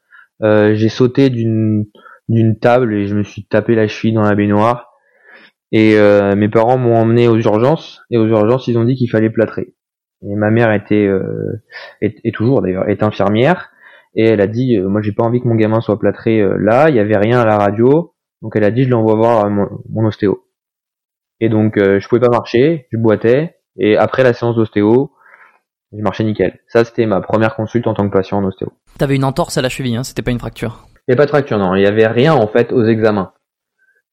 euh, 0.42 0.74
j'ai 0.74 0.88
sauté 0.88 1.30
d'une 1.30 1.86
table 2.60 2.94
et 2.94 3.06
je 3.06 3.14
me 3.14 3.22
suis 3.22 3.46
tapé 3.46 3.74
la 3.74 3.88
cheville 3.88 4.12
dans 4.12 4.22
la 4.22 4.34
baignoire. 4.34 4.88
Et 5.72 5.96
euh, 5.96 6.34
mes 6.34 6.48
parents 6.48 6.78
m'ont 6.78 6.96
emmené 6.96 7.28
aux 7.28 7.38
urgences 7.38 8.02
et 8.10 8.18
aux 8.18 8.26
urgences 8.26 8.66
ils 8.66 8.76
ont 8.76 8.84
dit 8.84 8.96
qu'il 8.96 9.08
fallait 9.08 9.30
plâtrer. 9.30 9.74
Et 10.22 10.34
ma 10.34 10.50
mère 10.50 10.72
était 10.72 11.06
euh, 11.06 11.62
et, 12.02 12.32
toujours 12.32 12.60
d'ailleurs 12.60 12.88
est 12.88 13.02
infirmière 13.02 13.70
et 14.16 14.24
elle 14.24 14.40
a 14.40 14.48
dit 14.48 14.76
moi 14.80 15.00
j'ai 15.00 15.12
pas 15.12 15.22
envie 15.22 15.40
que 15.40 15.46
mon 15.46 15.54
gamin 15.54 15.80
soit 15.80 15.98
plâtré 15.98 16.44
là. 16.58 16.90
Il 16.90 16.96
y 16.96 16.98
avait 16.98 17.16
rien 17.16 17.38
à 17.40 17.46
la 17.46 17.56
radio 17.56 18.14
donc 18.42 18.56
elle 18.56 18.64
a 18.64 18.72
dit 18.72 18.82
je 18.82 18.90
l'envoie 18.90 19.14
voir 19.14 19.48
mon, 19.48 19.68
mon 19.88 20.06
ostéo. 20.06 20.44
Et 21.38 21.48
donc 21.48 21.74
je 21.78 22.06
pouvais 22.08 22.20
pas 22.20 22.30
marcher, 22.30 22.88
je 22.90 22.98
boitais 22.98 23.59
et 23.80 23.96
après 23.96 24.22
la 24.22 24.32
séance 24.32 24.54
d'ostéo, 24.54 25.10
j'ai 25.92 26.02
marché 26.02 26.22
nickel. 26.22 26.60
Ça, 26.68 26.84
c'était 26.84 27.06
ma 27.06 27.20
première 27.20 27.56
consulte 27.56 27.86
en 27.86 27.94
tant 27.94 28.06
que 28.06 28.12
patient 28.12 28.38
en 28.38 28.44
ostéo. 28.44 28.72
T'avais 28.98 29.16
une 29.16 29.24
entorse 29.24 29.58
à 29.58 29.62
la 29.62 29.68
cheville, 29.68 29.96
hein, 29.96 30.04
c'était 30.04 30.22
pas 30.22 30.30
une 30.30 30.38
fracture. 30.38 30.86
Il 31.08 31.12
n'y 31.12 31.14
a 31.14 31.16
pas 31.16 31.24
de 31.24 31.30
fracture, 31.30 31.58
non. 31.58 31.74
Il 31.74 31.82
y 31.82 31.86
avait 31.86 32.06
rien 32.06 32.34
en 32.34 32.46
fait 32.46 32.72
aux 32.72 32.84
examens. 32.84 33.32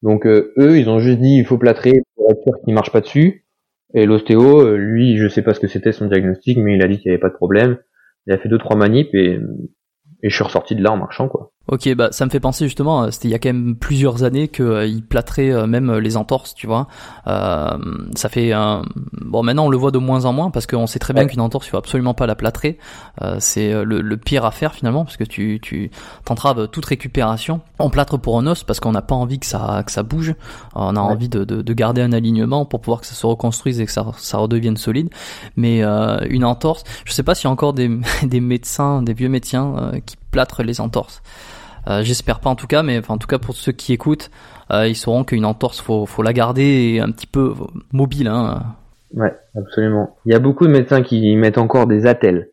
Donc 0.02 0.26
euh, 0.26 0.54
eux, 0.58 0.80
ils 0.80 0.90
ont 0.90 1.00
juste 1.00 1.20
dit 1.20 1.38
il 1.38 1.46
faut 1.46 1.58
plâtrer 1.58 2.02
pour 2.16 2.32
être 2.32 2.42
sûr 2.44 2.54
qu'il 2.64 2.74
marche 2.74 2.92
pas 2.92 3.02
dessus. 3.02 3.46
Et 3.94 4.06
l'ostéo, 4.06 4.62
euh, 4.62 4.78
lui, 4.78 5.18
je 5.18 5.28
sais 5.28 5.42
pas 5.42 5.54
ce 5.54 5.60
que 5.60 5.68
c'était 5.68 5.92
son 5.92 6.08
diagnostic, 6.08 6.58
mais 6.58 6.76
il 6.76 6.84
a 6.84 6.88
dit 6.88 7.00
qu'il 7.00 7.10
n'y 7.10 7.14
avait 7.14 7.22
pas 7.22 7.30
de 7.30 7.36
problème. 7.36 7.78
Il 8.26 8.34
a 8.34 8.38
fait 8.38 8.50
deux 8.50 8.58
trois 8.58 8.76
manips 8.76 9.14
et, 9.14 9.40
et 10.24 10.30
je 10.30 10.36
suis 10.36 10.44
ressorti 10.44 10.76
de 10.76 10.84
là 10.84 10.92
en 10.92 10.98
marchant 10.98 11.28
quoi. 11.28 11.52
Ok, 11.70 11.94
bah 11.96 12.10
ça 12.12 12.24
me 12.24 12.30
fait 12.30 12.40
penser 12.40 12.64
justement, 12.64 13.04
euh, 13.04 13.12
c'était 13.12 13.28
il 13.28 13.32
y 13.32 13.36
a 13.36 13.40
quand 13.40 13.50
même 13.50 13.76
plusieurs 13.76 14.24
années 14.24 14.48
que 14.48 14.64
euh, 14.64 15.00
plâtrait 15.10 15.52
euh, 15.52 15.68
même 15.68 15.98
les 15.98 16.16
entorses, 16.16 16.56
tu 16.56 16.66
vois. 16.66 16.88
Euh, 17.28 17.78
ça 18.16 18.30
fait 18.30 18.54
bon 19.12 19.44
maintenant 19.44 19.66
on 19.66 19.70
le 19.70 19.76
voit 19.76 19.92
de 19.92 19.98
moins 19.98 20.24
en 20.24 20.32
moins 20.32 20.50
parce 20.50 20.66
qu'on 20.66 20.88
sait 20.88 21.00
très 21.00 21.14
bien 21.14 21.26
qu'une 21.26 21.42
entorse 21.42 21.68
il 21.68 21.72
faut 21.72 21.78
absolument 21.78 22.14
pas 22.14 22.26
la 22.26 22.36
plâtrer. 22.36 22.78
c'est 23.40 23.74
le, 23.84 24.02
le, 24.02 24.18
pire 24.18 24.46
à 24.46 24.52
faire 24.52 24.74
finalement 24.74 25.04
parce 25.04 25.18
que 25.18 25.26
tu 25.26 25.60
tu 25.62 25.92
t'entraves 26.24 26.70
toute 26.70 26.86
récupération. 26.86 27.60
On 27.80 27.90
plâtre 27.90 28.18
pour 28.18 28.40
un 28.40 28.48
os 28.48 28.64
parce 28.64 28.80
qu'on 28.80 28.94
n'a 28.94 29.02
pas 29.02 29.16
envie 29.16 29.40
que 29.40 29.46
ça 29.46 29.84
que 29.86 29.92
ça 29.92 30.04
bouge. 30.04 30.36
On 30.74 30.96
a 30.96 31.02
envie 31.02 31.30
de, 31.30 31.44
de, 31.44 31.62
de, 31.62 31.74
garder 31.74 32.02
un 32.02 32.14
alignement 32.14 32.66
pour 32.66 32.80
pouvoir 32.80 33.02
que 33.02 33.08
ça 33.08 33.16
se 33.16 33.26
reconstruise 33.26 33.82
et 33.82 33.86
que 33.86 33.92
ça 33.92 34.06
ça 34.18 34.38
redevienne 34.38 34.78
solide. 34.78 35.10
Mais 35.58 35.82
une 35.82 36.46
entorse, 36.46 36.84
je 37.04 37.12
sais 37.12 37.24
pas 37.24 37.36
s'il 37.36 37.46
y 37.46 37.48
a 37.48 37.52
encore 37.52 37.74
des 37.74 37.90
des 38.24 38.40
médecins, 38.40 39.02
des 39.02 39.14
vieux 39.14 39.30
médecins 39.30 39.92
qui 40.06 40.16
plâtrent 40.32 40.64
les 40.64 40.80
entorses. 40.80 41.22
Euh, 41.88 42.04
j'espère 42.04 42.40
pas 42.40 42.50
en 42.50 42.56
tout 42.56 42.68
cas, 42.68 42.84
mais 42.84 43.02
en 43.10 43.18
tout 43.18 43.28
cas 43.28 43.40
pour 43.40 43.56
ceux 43.56 43.72
qui 43.72 43.94
écoutent, 43.94 44.30
euh, 44.72 44.88
ils 44.88 44.96
sauront 44.96 45.24
qu'une 45.24 45.46
entorse, 45.46 45.80
faut, 45.80 46.06
faut 46.06 46.24
la 46.24 46.34
garder 46.34 47.00
un 47.02 47.12
petit 47.12 47.28
peu 47.28 47.54
mobile. 47.92 48.28
Hein. 48.28 48.76
Ouais, 49.14 49.34
absolument. 49.56 50.18
Il 50.26 50.34
y 50.34 50.36
a 50.36 50.40
beaucoup 50.40 50.68
de 50.68 50.72
médecins 50.72 51.02
qui 51.02 51.36
mettent 51.36 51.58
encore 51.58 51.88
des 51.88 52.06
attelles. 52.06 52.50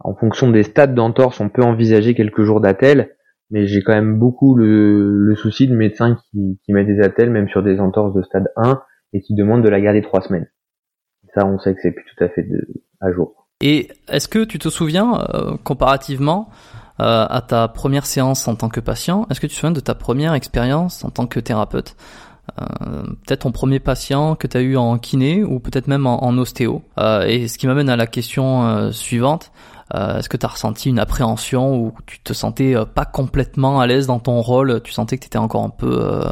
En 0.00 0.14
fonction 0.14 0.50
des 0.50 0.62
stades 0.62 0.94
d'entorse, 0.94 1.40
on 1.40 1.48
peut 1.48 1.62
envisager 1.62 2.14
quelques 2.14 2.42
jours 2.42 2.60
d'attelles, 2.60 3.14
mais 3.50 3.66
j'ai 3.66 3.82
quand 3.82 3.92
même 3.92 4.18
beaucoup 4.18 4.56
le, 4.56 5.34
souci 5.36 5.68
de 5.68 5.76
médecins 5.76 6.16
qui, 6.16 6.58
qui 6.64 6.72
mettent 6.72 6.86
des 6.86 7.00
attelles, 7.00 7.30
même 7.30 7.48
sur 7.48 7.62
des 7.62 7.78
entorses 7.78 8.14
de 8.14 8.22
stade 8.22 8.50
1, 8.56 8.82
et 9.12 9.20
qui 9.20 9.34
demandent 9.34 9.62
de 9.62 9.68
la 9.68 9.80
garder 9.80 10.02
trois 10.02 10.22
semaines. 10.22 10.48
Ça, 11.34 11.46
on 11.46 11.58
sait 11.58 11.74
que 11.74 11.80
c'est 11.82 11.92
plus 11.92 12.04
tout 12.04 12.24
à 12.24 12.28
fait 12.28 12.42
de, 12.42 12.66
à 13.00 13.12
jour. 13.12 13.46
Et 13.60 13.88
est-ce 14.08 14.28
que 14.28 14.44
tu 14.44 14.58
te 14.58 14.68
souviens, 14.68 15.20
euh, 15.34 15.56
comparativement, 15.62 16.48
euh, 17.00 17.26
à 17.28 17.40
ta 17.40 17.68
première 17.68 18.06
séance 18.06 18.46
en 18.48 18.54
tant 18.54 18.68
que 18.68 18.80
patient, 18.80 19.26
est-ce 19.30 19.40
que 19.40 19.46
tu 19.46 19.54
te 19.54 19.60
souviens 19.60 19.72
de 19.72 19.80
ta 19.80 19.94
première 19.94 20.34
expérience 20.34 21.04
en 21.04 21.10
tant 21.10 21.26
que 21.26 21.40
thérapeute? 21.40 21.96
Euh, 22.60 23.02
peut-être 23.24 23.40
ton 23.40 23.52
premier 23.52 23.78
patient 23.78 24.34
que 24.34 24.46
tu 24.46 24.56
as 24.56 24.60
eu 24.60 24.76
en 24.76 24.98
kiné 24.98 25.44
ou 25.44 25.60
peut-être 25.60 25.86
même 25.86 26.06
en, 26.06 26.36
ostéo. 26.38 26.82
Euh, 26.98 27.22
et 27.22 27.48
ce 27.48 27.56
qui 27.56 27.66
m'amène 27.66 27.88
à 27.88 27.96
la 27.96 28.06
question 28.06 28.92
suivante, 28.92 29.52
est-ce 29.94 30.30
que 30.30 30.38
tu 30.38 30.46
as 30.46 30.48
ressenti 30.48 30.88
une 30.88 30.98
appréhension 30.98 31.76
ou 31.76 31.92
tu 32.06 32.18
te 32.20 32.32
sentais 32.32 32.74
pas 32.94 33.04
complètement 33.04 33.78
à 33.78 33.86
l'aise 33.86 34.06
dans 34.06 34.20
ton 34.20 34.40
rôle, 34.40 34.80
tu 34.82 34.90
sentais 34.90 35.18
que 35.18 35.22
tu 35.22 35.26
étais 35.26 35.38
encore 35.38 35.64
un 35.64 35.68
peu 35.68 36.22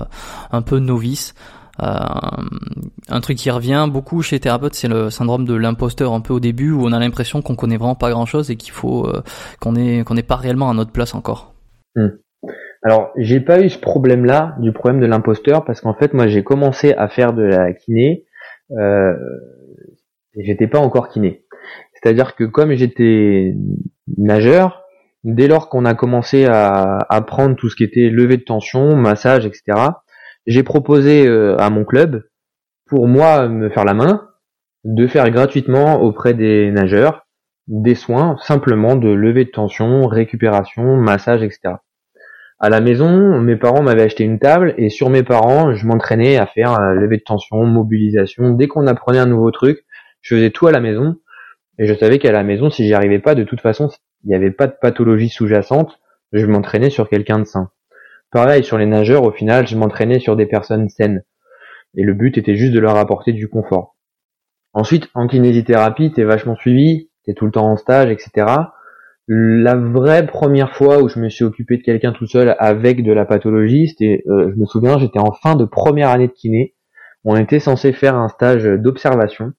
un 0.51 0.63
peu 0.63 0.79
novice? 0.79 1.35
euh, 1.35 1.60
un 1.83 3.21
truc 3.21 3.39
qui 3.39 3.51
revient 3.51 3.89
beaucoup 3.91 4.23
chez 4.23 4.37
les 4.37 4.41
thérapeutes, 4.41 4.75
c'est 4.75 4.89
le 4.89 5.11
syndrome 5.11 5.45
de 5.45 5.55
l'imposteur 5.55 6.13
un 6.13 6.21
peu 6.21 6.35
au 6.35 6.41
début 6.41 6.73
où 6.73 6.85
on 6.85 6.93
a 6.93 6.99
l'impression 6.99 7.43
qu'on 7.43 7.57
connaît 7.57 7.77
vraiment 7.77 7.95
pas 7.95 8.11
grand 8.11 8.27
chose 8.27 8.51
et 8.51 8.57
qu'il 8.57 8.73
faut 8.73 9.07
euh, 9.07 9.23
qu'on 9.61 9.75
est 9.75 10.05
qu'on 10.05 10.15
n'est 10.15 10.23
pas 10.23 10.37
réellement 10.37 10.71
à 10.71 10.75
notre 10.75 10.93
place 10.93 11.15
encore. 11.15 11.55
Hmm. 11.97 12.09
Alors, 12.83 13.11
j'ai 13.17 13.41
pas 13.41 13.61
eu 13.61 13.69
ce 13.69 13.79
problème-là 13.79 14.57
du 14.61 14.73
problème 14.73 15.01
de 15.01 15.07
l'imposteur 15.07 15.65
parce 15.65 15.81
qu'en 15.81 15.95
fait, 15.95 16.15
moi, 16.15 16.29
j'ai 16.29 16.43
commencé 16.43 16.95
à 16.95 17.09
faire 17.09 17.35
de 17.35 17.43
la 17.43 17.73
kiné 17.75 18.25
euh, 18.79 19.13
et 20.35 20.45
j'étais 20.45 20.67
pas 20.67 20.79
encore 20.79 21.09
kiné. 21.09 21.45
C'est-à-dire 21.93 22.37
que 22.37 22.45
comme 22.45 22.73
j'étais 22.73 23.55
nageur, 24.17 24.85
dès 25.25 25.47
lors 25.47 25.69
qu'on 25.69 25.85
a 25.85 25.95
commencé 25.95 26.47
à 26.47 26.99
apprendre 27.11 27.57
tout 27.57 27.69
ce 27.69 27.77
qui 27.77 27.85
était 27.85 28.09
levée 28.09 28.39
de 28.39 28.45
tension, 28.45 28.97
massage, 28.97 29.45
etc., 29.45 29.63
j'ai 30.47 30.63
proposé 30.63 31.27
euh, 31.27 31.57
à 31.59 31.71
mon 31.71 31.85
club 31.85 32.25
pour 32.87 33.07
moi 33.07 33.49
me 33.49 33.69
faire 33.69 33.85
la 33.85 33.95
main 33.95 34.29
de 34.85 35.07
faire 35.07 35.31
gratuitement 35.31 36.01
auprès 36.01 36.35
des 36.35 36.71
nageurs 36.71 37.27
des 37.71 37.95
soins 37.95 38.37
simplement 38.43 38.97
de 38.97 39.09
levée 39.09 39.45
de 39.45 39.51
tension, 39.51 40.07
récupération, 40.07 40.97
massage, 40.97 41.43
etc. 41.43 41.75
À 42.59 42.69
la 42.69 42.81
maison, 42.81 43.41
mes 43.41 43.57
parents 43.57 43.83
m'avaient 43.83 44.03
acheté 44.03 44.25
une 44.25 44.39
table 44.39 44.75
et 44.77 44.91
sur 44.91 45.09
mes 45.09 45.23
parents, 45.23 45.73
je 45.73 45.87
m'entraînais 45.87 46.37
à 46.37 46.47
faire 46.47 46.79
euh, 46.79 46.95
levée 46.95 47.17
de 47.17 47.23
tension, 47.23 47.65
mobilisation. 47.65 48.51
Dès 48.51 48.67
qu'on 48.67 48.87
apprenait 48.87 49.19
un 49.19 49.27
nouveau 49.27 49.51
truc, 49.51 49.85
je 50.21 50.35
faisais 50.35 50.51
tout 50.51 50.67
à 50.67 50.73
la 50.73 50.81
maison 50.81 51.17
et 51.79 51.87
je 51.87 51.95
savais 51.95 52.19
qu'à 52.19 52.33
la 52.33 52.43
maison, 52.43 52.69
si 52.69 52.85
j'y 52.85 52.93
arrivais 52.93 53.21
pas, 53.21 53.35
de 53.35 53.45
toute 53.45 53.61
façon, 53.61 53.89
il 54.25 54.29
n'y 54.29 54.35
avait 54.35 54.51
pas 54.51 54.67
de 54.67 54.75
pathologie 54.79 55.31
sous-jacente, 55.31 55.99
je 56.33 56.45
m'entraînais 56.45 56.91
sur 56.91 57.09
quelqu'un 57.09 57.39
de 57.39 57.45
sain. 57.45 57.71
Pareil, 58.31 58.63
sur 58.63 58.79
les 58.79 58.87
nageurs, 58.87 59.25
au 59.25 59.33
final, 59.33 59.67
je 59.67 59.77
m'entraînais 59.77 60.21
sur 60.21 60.37
des 60.37 60.47
personnes 60.47 60.89
saines. 60.89 61.25
Et 61.97 62.05
le 62.05 62.15
but 62.15 62.39
était 62.39 62.55
juste 62.55 62.73
de 62.73 62.79
leur 62.79 62.97
apporter 62.97 63.33
du 63.33 63.49
confort. 63.49 63.97
Ensuite, 64.73 65.09
en 65.15 65.27
kinésithérapie, 65.27 66.13
t'es 66.13 66.23
vachement 66.23 66.55
suivi, 66.55 67.11
t'es 67.25 67.35
tout 67.35 67.47
le 67.47 67.51
temps 67.51 67.67
en 67.67 67.77
stage, 67.77 68.11
etc. 68.11 68.47
La 69.27 69.77
vraie 69.77 70.27
première 70.27 70.75
fois 70.75 71.03
où 71.03 71.09
je 71.09 71.19
me 71.19 71.29
suis 71.29 71.45
occupé 71.45 71.77
de 71.77 71.83
quelqu'un 71.83 72.13
tout 72.13 72.27
seul 72.27 72.55
avec 72.59 73.03
de 73.03 73.13
la 73.13 73.25
pathologie, 73.25 73.89
c'était, 73.89 74.23
euh, 74.29 74.51
je 74.53 74.61
me 74.61 74.67
souviens, 74.67 74.99
j'étais 74.99 75.19
en 75.19 75.33
fin 75.33 75.57
de 75.57 75.65
première 75.65 76.11
année 76.11 76.29
de 76.29 76.33
kiné. 76.33 76.75
On 77.25 77.37
était 77.37 77.61
censé 77.61 77.93
faire 77.93 78.17
un 78.17 78.29
stage 78.29 78.65
d'observation. 78.65 79.53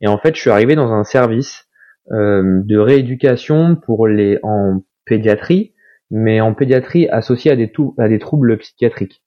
Et 0.00 0.08
en 0.08 0.18
fait, 0.18 0.34
je 0.34 0.40
suis 0.40 0.50
arrivé 0.50 0.74
dans 0.74 0.92
un 0.92 1.04
service 1.04 1.66
euh, 2.12 2.60
de 2.64 2.78
rééducation 2.78 3.76
pour 3.76 4.06
les 4.06 4.38
en 4.42 4.82
pédiatrie, 5.04 5.74
mais 6.10 6.40
en 6.40 6.54
pédiatrie 6.54 7.08
associé 7.08 7.50
à 7.50 7.56
des, 7.56 8.18
troubles 8.18 8.58
psychiatriques. 8.58 9.22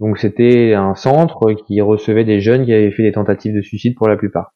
Donc 0.00 0.18
c'était 0.18 0.74
un 0.74 0.94
centre 0.94 1.52
qui 1.52 1.80
recevait 1.80 2.24
des 2.24 2.40
jeunes 2.40 2.64
qui 2.64 2.72
avaient 2.72 2.90
fait 2.90 3.02
des 3.02 3.12
tentatives 3.12 3.54
de 3.54 3.62
suicide 3.62 3.96
pour 3.96 4.08
la 4.08 4.16
plupart. 4.16 4.54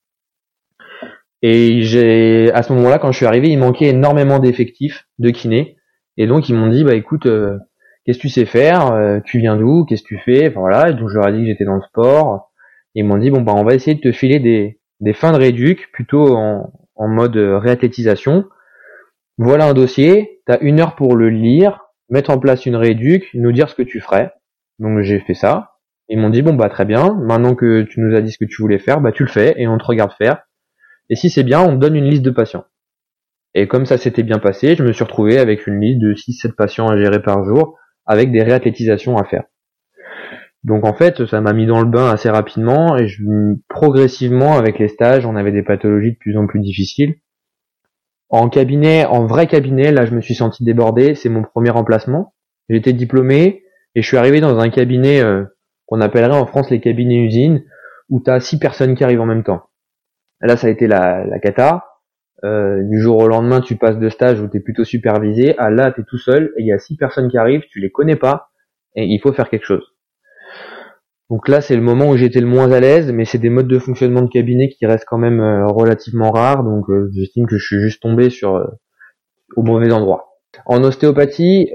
Et 1.43 1.83
j'ai 1.83 2.53
à 2.53 2.63
ce 2.63 2.73
moment-là, 2.73 2.99
quand 2.99 3.11
je 3.11 3.17
suis 3.17 3.27
arrivé, 3.27 3.49
il 3.49 3.59
manquait 3.59 3.89
énormément 3.89 4.39
d'effectifs 4.39 5.09
de 5.19 5.31
kiné. 5.31 5.77
Et 6.17 6.27
donc 6.27 6.49
ils 6.49 6.55
m'ont 6.55 6.69
dit 6.69 6.85
bah 6.85 6.95
écoute, 6.95 7.27
euh, 7.27 7.59
qu'est-ce 8.05 8.19
que 8.19 8.23
tu 8.23 8.29
sais 8.29 8.45
faire? 8.45 8.93
Euh, 8.93 9.19
Tu 9.25 9.39
viens 9.39 9.57
d'où? 9.57 9.85
Qu'est-ce 9.85 10.03
que 10.03 10.09
tu 10.09 10.19
fais? 10.19 10.49
Voilà. 10.51 10.91
Et 10.91 10.95
donc 10.95 11.09
je 11.09 11.15
leur 11.15 11.29
ai 11.29 11.33
dit 11.33 11.41
que 11.41 11.47
j'étais 11.47 11.65
dans 11.65 11.75
le 11.75 11.83
sport. 11.83 12.53
Et 12.95 13.01
ils 13.01 13.05
m'ont 13.05 13.19
dit 13.19 13.31
bon 13.31 13.41
bah 13.43 13.55
on 13.57 13.65
va 13.65 13.75
essayer 13.75 13.97
de 13.97 14.01
te 14.01 14.13
filer 14.13 14.39
des, 14.39 15.13
fins 15.15 15.33
de 15.33 15.39
réduc 15.39 15.91
plutôt 15.93 16.37
en, 16.37 16.73
en 16.95 17.09
mode 17.09 17.37
réathlétisation. 17.37 18.45
Voilà 19.39 19.67
un 19.67 19.75
dossier. 19.75 20.41
T'as 20.47 20.59
une 20.61 20.81
heure 20.81 20.97
pour 20.97 21.17
le 21.17 21.31
lire, 21.31 21.81
mettre 22.11 22.31
en 22.31 22.39
place 22.39 22.67
une 22.67 22.77
réduc, 22.77 23.31
nous 23.35 23.53
dire 23.53 23.69
ce 23.69 23.75
que 23.75 23.83
tu 23.83 24.01
ferais. 24.01 24.33
Donc 24.79 25.01
j'ai 25.03 25.21
fait 25.21 25.35
ça. 25.35 25.73
Ils 26.09 26.19
m'ont 26.19 26.31
dit 26.31 26.43
bon 26.43 26.55
bah 26.55 26.69
très 26.69 26.85
bien, 26.85 27.15
maintenant 27.15 27.55
que 27.55 27.83
tu 27.83 28.01
nous 28.01 28.15
as 28.15 28.21
dit 28.21 28.33
ce 28.33 28.39
que 28.39 28.45
tu 28.45 28.61
voulais 28.61 28.79
faire, 28.79 29.01
bah 29.01 29.13
tu 29.13 29.23
le 29.23 29.29
fais 29.29 29.55
et 29.57 29.69
on 29.69 29.79
te 29.79 29.85
regarde 29.85 30.13
faire. 30.13 30.43
Et 31.09 31.17
si 31.17 31.31
c'est 31.31 31.45
bien, 31.45 31.61
on 31.61 31.75
te 31.75 31.81
donne 31.81 31.97
une 31.97 32.09
liste 32.09 32.23
de 32.23 32.31
patients. 32.31 32.65
Et 33.55 33.69
comme 33.69 33.87
ça 33.87 33.99
s'était 33.99 34.23
bien 34.23 34.39
passé, 34.39 34.77
je 34.77 34.83
me 34.83 34.93
suis 34.93 35.05
retrouvé 35.05 35.39
avec 35.39 35.67
une 35.67 35.81
liste 35.81 36.01
de 36.01 36.15
6-7 36.15 36.55
patients 36.55 36.89
à 36.89 36.97
gérer 36.97 37.23
par 37.23 37.45
jour, 37.45 37.79
avec 38.07 38.33
des 38.33 38.43
réathlétisations 38.43 39.17
à 39.17 39.25
faire. 39.25 39.45
Donc 40.65 40.87
en 40.87 40.95
fait, 40.95 41.27
ça 41.27 41.41
m'a 41.41 41.53
mis 41.53 41.67
dans 41.67 41.81
le 41.81 41.91
bain 41.91 42.11
assez 42.11 42.31
rapidement 42.31 42.97
et 42.97 43.09
je, 43.09 43.23
progressivement 43.69 44.57
avec 44.57 44.79
les 44.79 44.89
stages, 44.89 45.27
on 45.27 45.37
avait 45.37 45.53
des 45.53 45.63
pathologies 45.63 46.13
de 46.13 46.19
plus 46.19 46.37
en 46.37 46.47
plus 46.47 46.61
difficiles. 46.61 47.17
En 48.33 48.49
cabinet, 48.49 49.05
en 49.05 49.27
vrai 49.27 49.47
cabinet, 49.47 49.93
là 49.93 50.07
je 50.07 50.15
me 50.15 50.23
suis 50.23 50.35
senti 50.35 50.65
débordé, 50.65 51.15
c'est 51.15 51.29
mon 51.29 51.43
premier 51.43 51.69
remplacement. 51.69 52.33
J'étais 52.71 52.95
diplômé, 52.95 53.63
et 53.95 54.01
je 54.01 54.07
suis 54.07 54.17
arrivé 54.17 54.41
dans 54.41 54.59
un 54.59 54.71
cabinet 54.71 55.21
euh, 55.21 55.45
qu'on 55.85 56.01
appellerait 56.01 56.39
en 56.39 56.47
France 56.47 56.71
les 56.71 56.81
cabinets 56.81 57.19
usines, 57.27 57.63
où 58.09 58.23
tu 58.25 58.31
six 58.41 58.59
personnes 58.59 58.95
qui 58.95 59.05
arrivent 59.05 59.21
en 59.21 59.27
même 59.27 59.45
temps. 59.45 59.65
là, 60.41 60.57
ça 60.57 60.69
a 60.69 60.71
été 60.71 60.87
la, 60.87 61.27
la 61.27 61.39
cata. 61.41 61.85
Euh, 62.43 62.83
du 62.85 63.01
jour 63.01 63.19
au 63.19 63.29
lendemain, 63.29 63.61
tu 63.61 63.77
passes 63.77 63.99
de 63.99 64.09
stage 64.09 64.41
où 64.41 64.49
tu 64.49 64.57
es 64.57 64.61
plutôt 64.61 64.85
supervisé, 64.85 65.57
à 65.59 65.69
là, 65.69 65.93
tu 65.93 66.01
es 66.01 66.05
tout 66.05 66.19
seul, 66.19 66.55
et 66.57 66.63
il 66.63 66.67
y 66.67 66.73
a 66.73 66.79
six 66.79 66.97
personnes 66.97 67.29
qui 67.29 67.37
arrivent, 67.37 67.65
tu 67.71 67.81
les 67.81 67.91
connais 67.91 68.17
pas, 68.17 68.49
et 68.97 69.05
il 69.05 69.21
faut 69.21 69.35
faire 69.35 69.51
quelque 69.51 69.67
chose. 69.67 69.92
Donc 71.31 71.49
là, 71.49 71.61
c'est 71.61 71.77
le 71.77 71.83
moment 71.83 72.11
où 72.11 72.17
j'étais 72.17 72.41
le 72.41 72.47
moins 72.47 72.71
à 72.73 72.81
l'aise, 72.81 73.11
mais 73.13 73.25
c'est 73.25 73.39
des 73.39 73.49
modes 73.49 73.69
de 73.69 73.79
fonctionnement 73.79 74.23
de 74.23 74.29
cabinet 74.29 74.69
qui 74.69 74.87
restent 74.87 75.07
quand 75.07 75.19
même 75.19 75.41
euh, 75.41 75.67
relativement 75.67 76.31
rares, 76.31 76.63
donc 76.63 76.85
j'estime 77.13 77.47
que 77.47 77.57
je 77.57 77.65
suis 77.65 77.81
juste 77.81 78.03
tombé 78.03 78.29
sur 78.31 78.71
au 79.57 79.63
mauvais 79.63 79.91
endroit. 79.93 80.29
En 80.67 80.85
ostéopathie, 80.85 81.71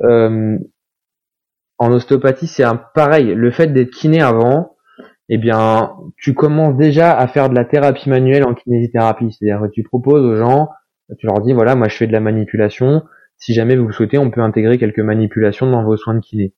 en 1.79 1.91
ostéopathie, 1.91 2.47
c'est 2.47 2.63
un 2.63 2.75
pareil. 2.75 3.33
Le 3.35 3.51
fait 3.51 3.67
d'être 3.67 3.91
kiné 3.91 4.21
avant, 4.21 4.77
eh 5.29 5.37
bien, 5.37 5.91
tu 6.17 6.33
commences 6.33 6.75
déjà 6.75 7.17
à 7.17 7.27
faire 7.27 7.49
de 7.49 7.55
la 7.55 7.65
thérapie 7.65 8.09
manuelle 8.09 8.45
en 8.45 8.53
kinésithérapie. 8.53 9.31
C'est-à-dire 9.31 9.61
que 9.67 9.71
tu 9.71 9.83
proposes 9.83 10.23
aux 10.23 10.35
gens, 10.37 10.69
tu 11.19 11.27
leur 11.27 11.41
dis, 11.41 11.53
voilà, 11.53 11.75
moi 11.75 11.87
je 11.87 11.95
fais 11.95 12.07
de 12.07 12.13
la 12.13 12.19
manipulation. 12.19 13.03
Si 13.37 13.53
jamais 13.53 13.75
vous 13.75 13.87
le 13.87 13.93
souhaitez, 13.93 14.17
on 14.17 14.31
peut 14.31 14.41
intégrer 14.41 14.77
quelques 14.77 14.99
manipulations 14.99 15.69
dans 15.69 15.83
vos 15.83 15.97
soins 15.97 16.15
de 16.15 16.21
kiné. 16.21 16.53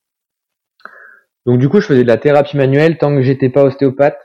Donc 1.49 1.57
du 1.57 1.67
coup, 1.67 1.79
je 1.81 1.87
faisais 1.87 2.03
de 2.03 2.07
la 2.07 2.17
thérapie 2.17 2.57
manuelle 2.57 2.99
tant 2.99 3.15
que 3.15 3.23
j'étais 3.23 3.49
pas 3.49 3.63
ostéopathe. 3.63 4.19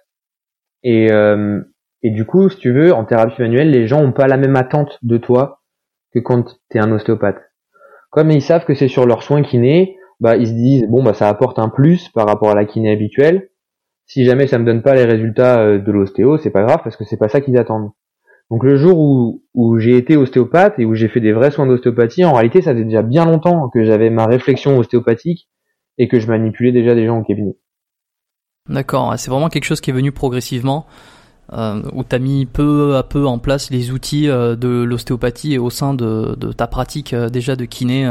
Et, 0.82 1.10
euh, 1.10 1.58
et 2.02 2.10
du 2.10 2.26
coup, 2.26 2.50
si 2.50 2.58
tu 2.58 2.70
veux, 2.70 2.92
en 2.92 3.06
thérapie 3.06 3.40
manuelle, 3.40 3.70
les 3.70 3.86
gens 3.86 4.02
ont 4.02 4.12
pas 4.12 4.26
la 4.26 4.36
même 4.36 4.56
attente 4.56 4.98
de 5.00 5.16
toi 5.16 5.62
que 6.12 6.18
quand 6.18 6.58
tu 6.70 6.76
es 6.76 6.80
un 6.80 6.92
ostéopathe. 6.92 7.40
Comme 8.10 8.30
ils 8.30 8.42
savent 8.42 8.66
que 8.66 8.74
c'est 8.74 8.88
sur 8.88 9.06
leurs 9.06 9.22
soins 9.22 9.42
kiné, 9.42 9.96
bah 10.20 10.36
ils 10.36 10.48
se 10.48 10.52
disent 10.52 10.86
bon 10.86 11.02
bah 11.02 11.14
ça 11.14 11.30
apporte 11.30 11.58
un 11.58 11.70
plus 11.70 12.10
par 12.10 12.26
rapport 12.26 12.50
à 12.50 12.54
la 12.54 12.66
kiné 12.66 12.92
habituelle. 12.92 13.48
Si 14.04 14.26
jamais 14.26 14.46
ça 14.46 14.58
me 14.58 14.66
donne 14.66 14.82
pas 14.82 14.94
les 14.94 15.06
résultats 15.06 15.60
euh, 15.60 15.78
de 15.78 15.92
l'ostéo, 15.92 16.36
c'est 16.36 16.50
pas 16.50 16.64
grave 16.64 16.80
parce 16.84 16.98
que 16.98 17.04
c'est 17.04 17.16
pas 17.16 17.30
ça 17.30 17.40
qu'ils 17.40 17.56
attendent. 17.56 17.92
Donc 18.50 18.64
le 18.64 18.76
jour 18.76 18.98
où, 18.98 19.42
où 19.54 19.78
j'ai 19.78 19.96
été 19.96 20.18
ostéopathe 20.18 20.78
et 20.78 20.84
où 20.84 20.94
j'ai 20.94 21.08
fait 21.08 21.20
des 21.20 21.32
vrais 21.32 21.50
soins 21.50 21.66
d'ostéopathie, 21.66 22.26
en 22.26 22.34
réalité 22.34 22.60
ça 22.60 22.74
faisait 22.74 22.84
déjà 22.84 23.00
bien 23.00 23.24
longtemps 23.24 23.70
que 23.70 23.82
j'avais 23.82 24.10
ma 24.10 24.26
réflexion 24.26 24.76
ostéopathique 24.76 25.48
et 25.98 26.08
que 26.08 26.20
je 26.20 26.26
manipulais 26.26 26.72
déjà 26.72 26.94
des 26.94 27.06
gens 27.06 27.18
au 27.18 27.24
cabinet. 27.24 27.56
D'accord, 28.68 29.18
c'est 29.18 29.30
vraiment 29.30 29.48
quelque 29.48 29.64
chose 29.64 29.80
qui 29.80 29.90
est 29.90 29.94
venu 29.94 30.10
progressivement 30.10 30.86
euh, 31.52 31.82
où 31.92 32.04
tu 32.04 32.16
as 32.16 32.18
mis 32.18 32.46
peu 32.46 32.96
à 32.96 33.02
peu 33.02 33.26
en 33.26 33.38
place 33.38 33.70
les 33.70 33.90
outils 33.90 34.30
euh, 34.30 34.56
de 34.56 34.82
l'ostéopathie 34.82 35.58
au 35.58 35.68
sein 35.68 35.92
de, 35.92 36.34
ta 36.56 36.66
pratique 36.66 37.12
euh, 37.12 37.28
déjà 37.28 37.54
de 37.54 37.66
kiné 37.66 38.10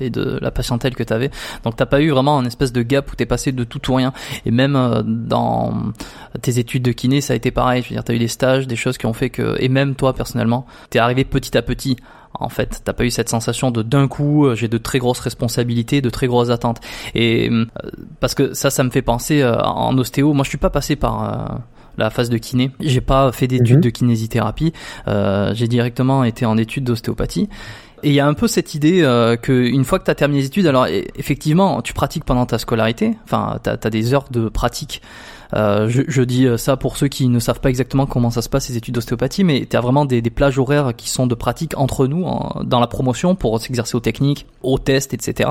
et 0.00 0.08
de 0.08 0.38
la 0.40 0.50
patientèle 0.50 0.94
que 0.94 1.02
tu 1.02 1.12
avais. 1.12 1.30
Donc 1.64 1.76
t'as 1.76 1.86
pas 1.86 2.00
eu 2.00 2.10
vraiment 2.10 2.38
un 2.38 2.44
espèce 2.46 2.72
de 2.72 2.82
gap 2.82 3.12
où 3.12 3.16
t'es 3.16 3.26
passé 3.26 3.52
de 3.52 3.64
tout 3.64 3.90
ou 3.90 3.94
rien. 3.94 4.12
Et 4.46 4.50
même 4.50 5.02
dans 5.04 5.92
tes 6.40 6.58
études 6.58 6.82
de 6.82 6.92
kiné, 6.92 7.20
ça 7.20 7.34
a 7.34 7.36
été 7.36 7.50
pareil. 7.50 7.82
Je 7.82 7.90
veux 7.90 7.94
dire, 7.94 8.04
t'as 8.04 8.14
eu 8.14 8.18
des 8.18 8.28
stages, 8.28 8.66
des 8.66 8.76
choses 8.76 8.96
qui 8.96 9.06
ont 9.06 9.12
fait 9.12 9.30
que, 9.30 9.56
et 9.60 9.68
même 9.68 9.94
toi 9.94 10.14
personnellement, 10.14 10.66
t'es 10.88 10.98
arrivé 10.98 11.24
petit 11.24 11.56
à 11.58 11.62
petit. 11.62 11.96
En 12.32 12.48
fait, 12.48 12.80
t'as 12.84 12.92
pas 12.92 13.04
eu 13.04 13.10
cette 13.10 13.28
sensation 13.28 13.70
de 13.70 13.82
d'un 13.82 14.08
coup, 14.08 14.48
j'ai 14.54 14.68
de 14.68 14.78
très 14.78 15.00
grosses 15.00 15.20
responsabilités, 15.20 16.00
de 16.00 16.10
très 16.10 16.28
grosses 16.28 16.50
attentes. 16.50 16.80
Et 17.14 17.50
parce 18.20 18.34
que 18.34 18.54
ça, 18.54 18.70
ça 18.70 18.84
me 18.84 18.90
fait 18.90 19.02
penser 19.02 19.44
en 19.44 19.96
ostéo. 19.98 20.32
Moi, 20.32 20.44
je 20.44 20.48
suis 20.48 20.58
pas 20.58 20.70
passé 20.70 20.96
par 20.96 21.60
la 22.00 22.10
phase 22.10 22.30
de 22.30 22.38
kiné. 22.38 22.72
J'ai 22.80 23.00
pas 23.00 23.30
fait 23.30 23.46
d'études 23.46 23.76
mhm. 23.76 23.82
de 23.82 23.90
kinésithérapie. 23.90 24.72
Euh, 25.06 25.52
j'ai 25.54 25.68
directement 25.68 26.24
été 26.24 26.44
en 26.46 26.56
études 26.56 26.84
d'ostéopathie. 26.84 27.48
Et 28.02 28.08
il 28.08 28.14
y 28.14 28.20
a 28.20 28.26
un 28.26 28.34
peu 28.34 28.48
cette 28.48 28.74
idée 28.74 29.02
euh, 29.02 29.36
que 29.36 29.52
une 29.52 29.84
fois 29.84 29.98
que 29.98 30.04
tu 30.04 30.10
as 30.10 30.14
terminé 30.14 30.40
les 30.40 30.46
études, 30.46 30.66
alors 30.66 30.86
e, 30.86 31.02
effectivement, 31.16 31.82
tu 31.82 31.92
pratiques 31.92 32.24
pendant 32.24 32.46
ta 32.46 32.58
scolarité, 32.58 33.16
enfin, 33.24 33.58
tu 33.62 33.70
as, 33.70 33.90
des 33.90 34.14
heures 34.14 34.24
de 34.30 34.48
pratique 34.48 35.02
euh, 35.54 35.88
je, 35.88 36.02
je, 36.08 36.22
dis 36.22 36.46
ça 36.56 36.76
pour 36.76 36.96
ceux 36.96 37.08
qui 37.08 37.28
ne 37.28 37.38
savent 37.38 37.60
pas 37.60 37.68
exactement 37.70 38.06
comment 38.06 38.30
ça 38.30 38.42
se 38.42 38.48
passe 38.48 38.66
ces 38.66 38.76
études 38.76 38.94
d'ostéopathie, 38.94 39.44
mais 39.44 39.66
tu 39.68 39.76
as 39.76 39.80
vraiment 39.80 40.04
des, 40.04 40.22
des, 40.22 40.30
plages 40.30 40.58
horaires 40.58 40.92
qui 40.96 41.08
sont 41.08 41.26
de 41.26 41.34
pratique 41.34 41.76
entre 41.76 42.06
nous 42.06 42.26
dans 42.62 42.80
la 42.80 42.86
promotion 42.86 43.34
pour 43.34 43.60
s'exercer 43.60 43.96
aux 43.96 44.00
techniques, 44.00 44.46
aux 44.62 44.78
tests, 44.78 45.14
etc. 45.14 45.50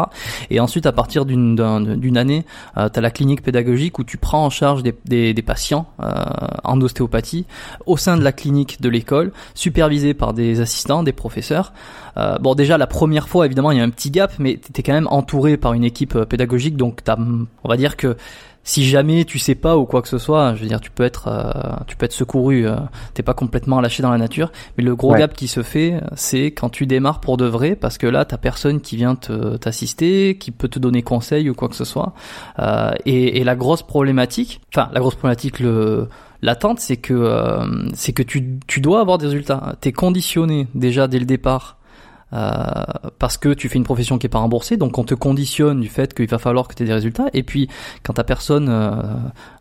Et 0.49 0.59
ensuite, 0.59 0.85
à 0.85 0.91
partir 0.91 1.25
d'une 1.25 2.17
année, 2.17 2.45
euh, 2.77 2.89
tu 2.89 2.99
as 2.99 3.01
la 3.01 3.11
clinique 3.11 3.41
pédagogique 3.41 3.99
où 3.99 4.03
tu 4.03 4.17
prends 4.17 4.45
en 4.45 4.49
charge 4.49 4.83
des, 4.83 4.95
des, 5.05 5.33
des 5.33 5.41
patients 5.41 5.87
euh, 6.01 6.23
en 6.63 6.79
ostéopathie 6.81 7.45
au 7.85 7.97
sein 7.97 8.17
de 8.17 8.23
la 8.23 8.31
clinique 8.31 8.81
de 8.81 8.89
l'école, 8.89 9.31
supervisé 9.53 10.13
par 10.13 10.33
des 10.33 10.61
assistants, 10.61 11.03
des 11.03 11.13
professeurs. 11.13 11.73
Euh, 12.17 12.37
bon, 12.37 12.55
déjà 12.55 12.77
la 12.77 12.87
première 12.87 13.29
fois, 13.29 13.45
évidemment, 13.45 13.71
il 13.71 13.77
y 13.77 13.81
a 13.81 13.83
un 13.83 13.89
petit 13.89 14.11
gap, 14.11 14.33
mais 14.39 14.59
tu 14.61 14.79
es 14.79 14.83
quand 14.83 14.93
même 14.93 15.07
entouré 15.09 15.57
par 15.57 15.73
une 15.73 15.83
équipe 15.83 16.15
euh, 16.15 16.25
pédagogique, 16.25 16.75
donc 16.75 17.03
t'as, 17.03 17.17
on 17.17 17.69
va 17.69 17.77
dire 17.77 17.97
que 17.97 18.17
si 18.69 18.87
jamais 18.87 19.25
tu 19.25 19.39
sais 19.39 19.55
pas 19.55 19.77
ou 19.77 19.85
quoi 19.87 20.03
que 20.03 20.07
ce 20.07 20.19
soit, 20.19 20.53
je 20.53 20.61
veux 20.61 20.67
dire, 20.67 20.79
tu 20.79 20.91
peux 20.91 21.01
être, 21.01 21.27
euh, 21.27 21.73
tu 21.87 21.95
peux 21.95 22.05
être 22.05 22.13
secouru. 22.13 22.67
Euh, 22.67 22.75
T'es 23.15 23.23
pas 23.23 23.33
complètement 23.33 23.81
lâché 23.81 24.03
dans 24.03 24.11
la 24.11 24.19
nature. 24.19 24.51
Mais 24.77 24.83
le 24.83 24.95
gros 24.95 25.15
gap 25.15 25.33
qui 25.33 25.47
se 25.47 25.63
fait, 25.63 25.99
c'est 26.15 26.51
quand 26.51 26.69
tu 26.69 26.85
démarres 26.85 27.19
pour 27.19 27.37
de 27.37 27.45
vrai, 27.45 27.75
parce 27.75 27.97
que 27.97 28.05
là, 28.05 28.25
t'as 28.25 28.37
personne 28.37 28.79
qui 28.79 28.95
vient 28.95 29.15
t'assister, 29.15 30.37
qui 30.37 30.51
peut 30.51 30.67
te 30.67 30.77
donner 30.77 31.01
conseil 31.01 31.49
ou 31.49 31.55
quoi 31.55 31.67
que 31.67 31.75
ce 31.75 31.83
soit. 31.83 32.13
Euh, 32.59 32.91
et, 33.07 33.39
et, 33.39 33.43
la 33.43 33.55
grosse 33.55 33.81
problématique, 33.81 34.61
enfin, 34.71 34.91
la 34.93 34.99
grosse 34.99 35.15
problématique, 35.15 35.59
le 35.59 36.07
l'attente, 36.43 36.79
c'est 36.79 36.97
que, 36.97 37.13
euh, 37.15 37.87
c'est 37.95 38.13
que 38.13 38.21
tu, 38.21 38.59
tu 38.67 38.81
dois 38.81 39.01
avoir 39.01 39.17
des 39.17 39.25
résultats. 39.25 39.77
T'es 39.81 39.91
conditionné 39.91 40.67
déjà 40.75 41.07
dès 41.07 41.17
le 41.17 41.25
départ 41.25 41.78
parce 42.31 43.37
que 43.37 43.53
tu 43.53 43.69
fais 43.69 43.77
une 43.77 43.83
profession 43.83 44.17
qui 44.17 44.27
est 44.27 44.29
pas 44.29 44.39
remboursée, 44.39 44.77
donc 44.77 44.97
on 44.97 45.03
te 45.03 45.15
conditionne 45.15 45.81
du 45.81 45.89
fait 45.89 46.13
qu'il 46.13 46.27
va 46.27 46.37
falloir 46.37 46.67
que 46.67 46.75
tu 46.75 46.83
aies 46.83 46.85
des 46.85 46.93
résultats. 46.93 47.27
Et 47.33 47.43
puis 47.43 47.69
quand 48.03 48.13
ta 48.13 48.23
personne, 48.23 48.67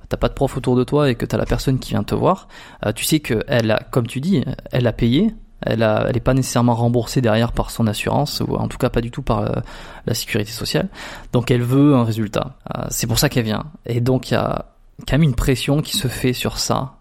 t'as 0.09 0.17
pas 0.17 0.29
de 0.29 0.35
prof 0.35 0.57
autour 0.57 0.77
de 0.77 0.85
toi 0.85 1.11
et 1.11 1.15
que 1.15 1.25
tu 1.25 1.35
as 1.35 1.39
la 1.39 1.47
personne 1.47 1.79
qui 1.79 1.91
vient 1.91 2.03
te 2.03 2.15
voir, 2.15 2.49
tu 2.95 3.05
sais 3.05 3.21
que 3.21 3.43
elle 3.49 3.71
a, 3.71 3.81
comme 3.91 4.07
tu 4.07 4.21
dis, 4.21 4.45
elle 4.71 4.87
a 4.87 4.93
payé, 4.93 5.35
elle 5.63 5.83
a, 5.83 6.07
elle 6.09 6.17
est 6.17 6.21
pas 6.21 6.35
nécessairement 6.35 6.75
remboursée 6.75 7.21
derrière 7.21 7.53
par 7.53 7.71
son 7.71 7.87
assurance 7.87 8.43
ou 8.47 8.55
en 8.55 8.69
tout 8.69 8.79
cas 8.79 8.91
pas 8.91 9.01
du 9.01 9.11
tout 9.11 9.23
par 9.23 9.41
euh, 9.41 9.61
la 10.07 10.15
sécurité 10.15 10.53
sociale. 10.53 10.89
Donc 11.33 11.51
elle 11.51 11.63
veut 11.63 11.95
un 11.95 12.05
résultat. 12.05 12.57
Euh, 12.77 12.85
c'est 12.91 13.07
pour 13.07 13.19
ça 13.19 13.29
qu'elle 13.29 13.45
vient. 13.45 13.65
Et 13.87 14.01
donc 14.01 14.31
il 14.31 14.35
y 14.35 14.37
a 14.37 14.67
quand 15.07 15.15
même 15.15 15.23
une 15.23 15.35
pression 15.35 15.83
qui 15.83 15.97
se 15.97 16.09
fait 16.09 16.33
sur 16.33 16.59
ça. 16.59 16.95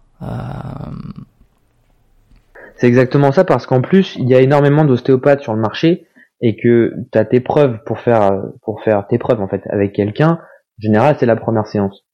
Euh... 2.78 2.80
C'est 2.80 2.86
exactement 2.88 3.32
ça 3.32 3.44
parce 3.44 3.66
qu'en 3.66 3.80
plus 3.80 4.16
il 4.16 4.28
y 4.28 4.34
a 4.34 4.40
énormément 4.40 4.84
d'ostéopathes 4.84 5.42
sur 5.42 5.54
le 5.54 5.60
marché 5.60 6.06
et 6.40 6.56
que 6.56 6.94
tu 7.12 7.26
tes 7.28 7.40
preuves 7.40 7.78
pour 7.84 7.98
faire 8.00 8.42
pour 8.62 8.82
faire 8.82 9.06
tes 9.06 9.18
preuves 9.18 9.40
en 9.40 9.48
fait 9.48 9.62
avec 9.70 9.92
quelqu'un. 9.92 10.38
En 10.40 10.82
général 10.82 11.16
c'est 11.18 11.26
la 11.26 11.36
première 11.36 11.66
séance. 11.66 12.04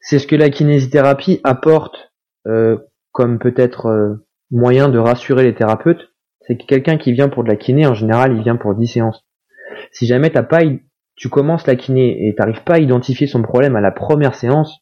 C'est 0.00 0.18
ce 0.18 0.26
que 0.26 0.36
la 0.36 0.50
kinésithérapie 0.50 1.40
apporte 1.44 2.12
euh, 2.46 2.78
comme 3.12 3.38
peut-être 3.38 4.18
moyen 4.50 4.88
de 4.88 4.98
rassurer 4.98 5.44
les 5.44 5.54
thérapeutes, 5.54 6.12
c'est 6.46 6.56
que 6.56 6.66
quelqu'un 6.66 6.98
qui 6.98 7.12
vient 7.12 7.28
pour 7.28 7.44
de 7.44 7.48
la 7.48 7.56
kiné, 7.56 7.86
en 7.86 7.94
général, 7.94 8.36
il 8.36 8.42
vient 8.42 8.56
pour 8.56 8.74
10 8.74 8.86
séances. 8.86 9.26
Si 9.92 10.06
jamais 10.06 10.30
t'as 10.30 10.42
pas, 10.42 10.60
tu 11.16 11.28
commences 11.28 11.66
la 11.66 11.76
kiné 11.76 12.28
et 12.28 12.34
t'arrives 12.34 12.62
pas 12.64 12.74
à 12.74 12.78
identifier 12.78 13.26
son 13.26 13.42
problème 13.42 13.76
à 13.76 13.80
la 13.80 13.90
première 13.90 14.34
séance, 14.34 14.80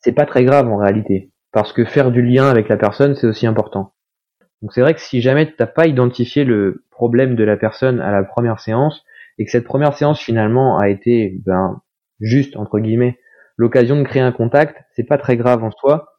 c'est 0.00 0.12
pas 0.12 0.26
très 0.26 0.44
grave 0.44 0.68
en 0.68 0.76
réalité. 0.76 1.29
Parce 1.52 1.72
que 1.72 1.84
faire 1.84 2.10
du 2.10 2.22
lien 2.22 2.48
avec 2.48 2.68
la 2.68 2.76
personne, 2.76 3.14
c'est 3.14 3.26
aussi 3.26 3.46
important. 3.46 3.94
Donc 4.62 4.72
c'est 4.72 4.82
vrai 4.82 4.94
que 4.94 5.00
si 5.00 5.20
jamais 5.20 5.52
t'as 5.56 5.66
pas 5.66 5.86
identifié 5.86 6.44
le 6.44 6.84
problème 6.90 7.34
de 7.34 7.44
la 7.44 7.56
personne 7.56 8.00
à 8.00 8.12
la 8.12 8.22
première 8.24 8.60
séance, 8.60 9.04
et 9.38 9.44
que 9.44 9.50
cette 9.50 9.64
première 9.64 9.94
séance 9.94 10.20
finalement 10.20 10.76
a 10.78 10.88
été, 10.88 11.40
ben, 11.46 11.80
juste, 12.20 12.56
entre 12.56 12.78
guillemets, 12.78 13.18
l'occasion 13.56 13.96
de 13.96 14.02
créer 14.02 14.22
un 14.22 14.32
contact, 14.32 14.76
c'est 14.94 15.04
pas 15.04 15.18
très 15.18 15.36
grave 15.36 15.64
en 15.64 15.70
soi, 15.70 16.12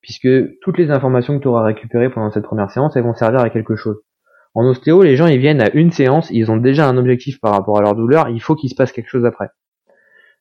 puisque 0.00 0.28
toutes 0.60 0.78
les 0.78 0.90
informations 0.90 1.36
que 1.38 1.42
tu 1.42 1.48
auras 1.48 1.64
récupérées 1.64 2.10
pendant 2.10 2.30
cette 2.30 2.44
première 2.44 2.70
séance, 2.70 2.96
elles 2.96 3.04
vont 3.04 3.14
servir 3.14 3.40
à 3.40 3.50
quelque 3.50 3.76
chose. 3.76 4.02
En 4.54 4.64
ostéo, 4.66 5.02
les 5.02 5.16
gens 5.16 5.26
ils 5.26 5.38
viennent 5.38 5.62
à 5.62 5.70
une 5.72 5.90
séance, 5.90 6.30
ils 6.30 6.50
ont 6.50 6.56
déjà 6.56 6.88
un 6.88 6.96
objectif 6.96 7.40
par 7.40 7.52
rapport 7.52 7.78
à 7.78 7.82
leur 7.82 7.94
douleur, 7.94 8.28
il 8.28 8.40
faut 8.40 8.54
qu'il 8.54 8.70
se 8.70 8.74
passe 8.74 8.92
quelque 8.92 9.08
chose 9.08 9.24
après. 9.24 9.48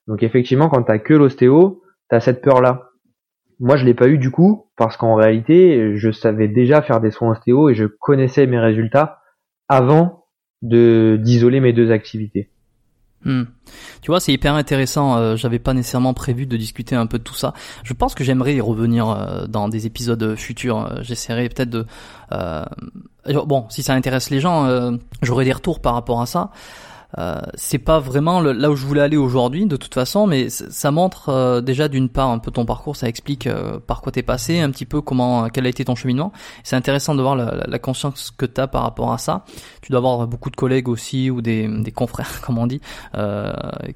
Donc 0.08 0.22
effectivement, 0.22 0.70
quand 0.70 0.84
t'as 0.84 1.00
que 1.00 1.14
l'ostéo, 1.14 1.82
t'as 2.10 2.20
cette 2.20 2.42
peur-là. 2.42 2.90
Moi, 3.64 3.78
je 3.78 3.86
l'ai 3.86 3.94
pas 3.94 4.10
eu 4.10 4.18
du 4.18 4.30
coup, 4.30 4.68
parce 4.76 4.98
qu'en 4.98 5.16
réalité, 5.16 5.96
je 5.96 6.12
savais 6.12 6.50
déjà 6.50 6.82
faire 6.82 7.00
des 7.00 7.12
soins 7.12 7.32
ostéo 7.32 7.70
et 7.70 7.76
je 7.76 7.86
connaissais 7.86 8.46
mes 8.46 8.60
résultats 8.60 9.22
avant 9.70 10.26
de 10.62 11.18
d'isoler 11.22 11.62
mes 11.62 11.72
deux 11.72 11.90
activités. 11.90 12.50
Hmm. 13.24 13.44
Tu 14.02 14.12
vois, 14.12 14.20
c'est 14.20 14.34
hyper 14.34 14.54
intéressant. 14.56 15.16
Euh, 15.16 15.38
J'avais 15.38 15.60
pas 15.60 15.74
nécessairement 15.74 16.14
prévu 16.14 16.46
de 16.46 16.58
discuter 16.58 16.94
un 16.98 17.06
peu 17.06 17.20
de 17.20 17.24
tout 17.24 17.36
ça. 17.36 17.54
Je 17.86 17.94
pense 17.94 18.16
que 18.16 18.24
j'aimerais 18.26 18.56
y 18.56 18.60
revenir 18.60 19.10
euh, 19.10 19.48
dans 19.48 19.70
des 19.70 19.86
épisodes 19.86 20.36
futurs. 20.36 20.80
Euh, 20.80 20.96
j'essaierai 21.02 21.48
peut-être 21.48 21.70
de. 21.70 21.86
Euh, 22.34 22.66
bon, 23.46 23.66
si 23.70 23.82
ça 23.82 23.94
intéresse 23.94 24.30
les 24.30 24.42
gens, 24.42 24.98
j'aurai 25.22 25.46
des 25.46 25.54
retours 25.54 25.80
par 25.82 25.94
rapport 25.94 26.22
à 26.22 26.26
ça. 26.26 26.52
Euh, 27.20 27.42
c'est 27.54 27.78
pas 27.78 28.00
vraiment 28.00 28.42
là 28.42 28.72
où 28.72 28.76
je 28.76 28.86
voulais 28.86 29.02
aller 29.02 29.18
aujourd'hui 29.18 29.68
de 29.68 29.76
toute 29.76 29.94
façon, 29.94 30.26
mais 30.26 30.50
ça 30.50 30.90
montre 30.90 31.30
euh, 31.30 31.62
déjà 31.62 31.88
d'une 31.88 32.10
part 32.10 32.30
un 32.30 32.40
peu 32.40 32.50
ton 32.50 32.66
parcours, 32.66 32.96
ça 32.96 33.08
explique 33.08 33.46
euh, 33.46 33.80
par 33.80 34.02
quoi 34.02 34.12
t'es 34.12 34.24
passé, 34.24 34.60
un 34.60 34.72
petit 34.72 34.86
peu 34.86 35.02
comment 35.02 35.48
quel 35.50 35.66
a 35.68 35.70
été 35.70 35.86
ton 35.86 35.96
cheminement. 35.96 36.32
C'est 36.64 36.76
intéressant 36.76 37.14
de 37.14 37.22
voir 37.22 37.36
la, 37.36 37.66
la 37.68 37.80
conscience 37.80 38.32
que 38.36 38.46
t'as 38.46 38.66
par 38.66 38.82
rapport 38.82 39.14
à 39.14 39.20
ça. 39.20 39.46
Tu 39.82 39.92
dois 39.92 40.00
avoir 40.00 40.28
beaucoup 40.28 40.50
de 40.50 40.56
collègues 40.56 40.90
aussi 40.90 41.30
ou 41.30 41.42
des, 41.42 41.68
des 41.68 41.92
confrères, 41.92 42.42
comme 42.46 42.58
on 42.58 42.68
dit, 42.68 42.82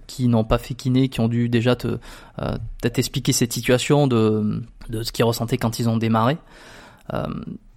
qui 0.05 0.27
n'ont 0.27 0.43
pas 0.43 0.59
fait 0.59 0.75
kiné, 0.75 1.09
qui 1.09 1.19
ont 1.19 1.27
dû 1.27 1.49
déjà 1.49 1.75
te 1.75 1.97
peut-être 2.37 2.99
expliquer 2.99 3.31
cette 3.33 3.53
situation 3.53 4.07
de 4.07 4.61
de 4.89 5.03
ce 5.03 5.11
qu'ils 5.11 5.25
ressentaient 5.25 5.57
quand 5.57 5.79
ils 5.79 5.89
ont 5.89 5.97
démarré. 5.97 6.37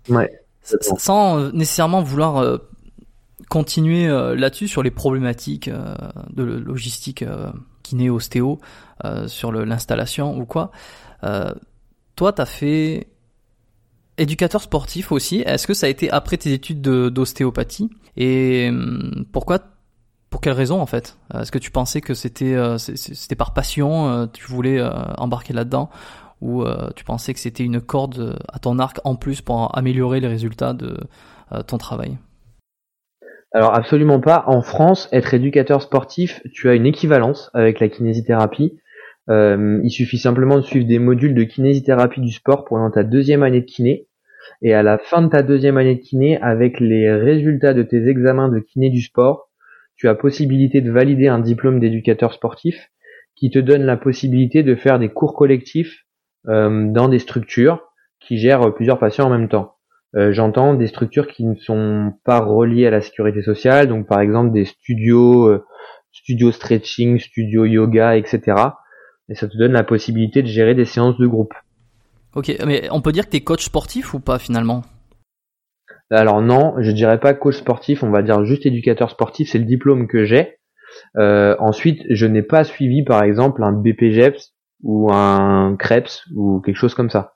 ouais. 0.09 0.31
Sans 0.63 1.51
nécessairement 1.53 2.03
vouloir 2.03 2.61
continuer 3.49 4.07
euh, 4.07 4.35
là-dessus 4.35 4.69
sur 4.69 4.83
les 4.83 4.91
problématiques 4.91 5.69
euh, 5.69 5.95
de 6.33 6.43
logistique 6.43 7.23
euh, 7.23 7.51
kiné 7.83 8.11
ostéo 8.11 8.61
sur 9.29 9.51
l'installation 9.51 10.37
ou 10.39 10.45
quoi. 10.45 10.71
toi, 12.17 12.33
tu 12.35 12.43
as 12.43 12.47
fait 12.47 13.09
éducateur 14.19 14.61
sportif 14.61 15.11
aussi. 15.11 15.41
Est-ce 15.41 15.67
que 15.67 15.73
ça 15.73 15.87
a 15.87 15.89
été 15.89 16.11
après 16.11 16.37
tes 16.37 16.53
études 16.53 16.83
d'ostéopathie? 16.83 17.89
Et 18.19 18.69
hum, 18.69 19.25
pourquoi 19.33 19.61
pour 20.29 20.43
quelle 20.43 20.53
raison 20.53 20.83
en 20.83 20.87
fait? 20.87 21.17
Est-ce 21.33 21.51
que 21.51 21.59
tu 21.59 21.71
pensais 21.71 22.03
que 22.03 22.13
c'était 22.13 22.57
c'était 22.77 23.37
par 23.37 23.55
passion, 23.55 24.29
tu 24.31 24.45
voulais 24.45 24.87
embarquer 25.17 25.55
là-dedans, 25.55 25.89
ou 26.43 26.63
tu 26.95 27.05
pensais 27.05 27.33
que 27.33 27.41
c'était 27.41 27.65
une 27.65 27.81
corde 27.81 28.39
à 28.53 28.59
ton 28.59 28.79
arc 28.79 29.01
en 29.05 29.17
plus 29.17 29.41
pour 29.41 29.77
améliorer 29.77 30.21
les 30.21 30.29
résultats 30.29 30.75
de 30.75 30.99
ton 31.67 31.79
travail? 31.79 32.19
Alors 33.53 33.75
absolument 33.75 34.21
pas. 34.21 34.45
En 34.47 34.63
France, 34.63 35.09
être 35.13 35.35
éducateur 35.35 35.83
sportif, 35.83 36.43
tu 36.53 36.69
as 36.69 36.75
une 36.75 36.87
équivalence 36.87 37.51
avec 37.53 37.81
la 37.81 37.89
kinésithérapie. 37.89 38.79
Euh, 39.29 39.81
il 39.83 39.91
suffit 39.91 40.19
simplement 40.19 40.57
de 40.57 40.63
suivre 40.63 40.87
des 40.87 40.99
modules 40.99 41.35
de 41.35 41.45
kinésithérapie 41.45 42.21
du 42.21 42.33
sport 42.33 42.65
pendant 42.65 42.91
ta 42.91 43.03
deuxième 43.03 43.43
année 43.43 43.61
de 43.61 43.67
kiné. 43.67 44.07
Et 44.63 44.73
à 44.73 44.83
la 44.83 44.99
fin 44.99 45.23
de 45.23 45.29
ta 45.29 45.43
deuxième 45.43 45.79
année 45.79 45.97
de 45.97 46.01
kiné, 46.01 46.41
avec 46.41 46.81
les 46.81 47.13
résultats 47.13 47.75
de 47.75 47.83
tes 47.83 48.09
examens 48.09 48.49
de 48.49 48.61
kiné 48.61 48.89
du 48.89 49.01
sport, 49.01 49.49
tu 49.97 50.09
as 50.09 50.15
possibilité 50.15 50.81
de 50.81 50.91
valider 50.91 51.29
un 51.29 51.41
diplôme 51.41 51.81
d'éducateur 51.81 52.33
sportif 52.33 52.91
qui 53.37 53.51
te 53.51 53.59
donne 53.59 53.83
la 53.83 53.97
possibilité 53.97 54.63
de 54.63 54.75
faire 54.75 54.99
des 54.99 55.09
cours 55.09 55.35
collectifs 55.35 56.05
euh, 56.49 56.91
dans 56.91 57.09
des 57.09 57.19
structures 57.19 57.83
qui 58.21 58.39
gèrent 58.39 58.75
plusieurs 58.75 58.99
patients 58.99 59.27
en 59.27 59.31
même 59.31 59.49
temps. 59.49 59.75
Euh, 60.17 60.33
j'entends 60.33 60.75
des 60.75 60.89
structures 60.89 61.29
qui 61.29 61.45
ne 61.45 61.55
sont 61.55 62.13
pas 62.25 62.41
reliées 62.41 62.87
à 62.87 62.91
la 62.91 63.01
sécurité 63.01 63.43
sociale, 63.43 63.89
donc 63.89 64.09
par 64.09 64.21
exemple 64.21 64.53
des 64.53 64.65
studios, 64.65 65.49
euh, 65.49 65.65
studios 66.11 66.51
stretching, 66.51 67.19
studios 67.19 67.65
yoga, 67.65 68.17
etc. 68.17 68.41
Et 69.29 69.35
ça 69.37 69.47
te 69.47 69.57
donne 69.57 69.73
la 69.73 69.85
possibilité 69.85 70.43
de 70.43 70.49
gérer 70.49 70.75
des 70.75 70.85
séances 70.85 71.17
de 71.19 71.27
groupe. 71.27 71.55
Ok, 72.35 72.53
mais 72.67 72.89
on 72.91 73.01
peut 73.01 73.13
dire 73.13 73.27
que 73.27 73.31
tu 73.31 73.37
es 73.37 73.41
coach 73.41 73.65
sportif 73.65 74.15
ou 74.15 74.21
pas 74.21 74.39
finalement? 74.39 74.83
Alors 76.11 76.43
non, 76.43 76.75
je 76.79 76.91
dirais 76.91 77.21
pas 77.21 77.35
coach 77.35 77.57
sportif, 77.57 78.03
on 78.03 78.11
va 78.11 78.23
dire 78.23 78.45
juste 78.45 78.67
éducateur 78.67 79.11
sportif, 79.11 79.49
c'est 79.49 79.59
le 79.59 79.65
diplôme 79.65 80.09
que 80.09 80.25
j'ai. 80.25 80.59
Euh, 81.17 81.55
ensuite, 81.61 82.03
je 82.11 82.27
n'ai 82.27 82.43
pas 82.43 82.65
suivi 82.65 83.05
par 83.05 83.23
exemple 83.23 83.63
un 83.63 83.73
BPGEPS 83.73 84.55
ou 84.83 85.13
un 85.13 85.77
CREPS 85.77 86.25
ou 86.35 86.61
quelque 86.61 86.77
chose 86.77 86.95
comme 86.95 87.11
ça. 87.11 87.35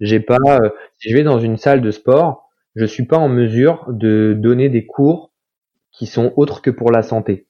J'ai 0.00 0.20
pas, 0.20 0.38
euh, 0.46 0.70
si 0.98 1.10
je 1.10 1.16
vais 1.16 1.22
dans 1.22 1.38
une 1.38 1.56
salle 1.56 1.80
de 1.80 1.90
sport, 1.90 2.50
je 2.74 2.84
suis 2.84 3.06
pas 3.06 3.18
en 3.18 3.28
mesure 3.28 3.86
de 3.88 4.34
donner 4.36 4.68
des 4.68 4.86
cours 4.86 5.32
qui 5.92 6.06
sont 6.06 6.32
autres 6.36 6.60
que 6.62 6.70
pour 6.70 6.90
la 6.90 7.02
santé. 7.02 7.46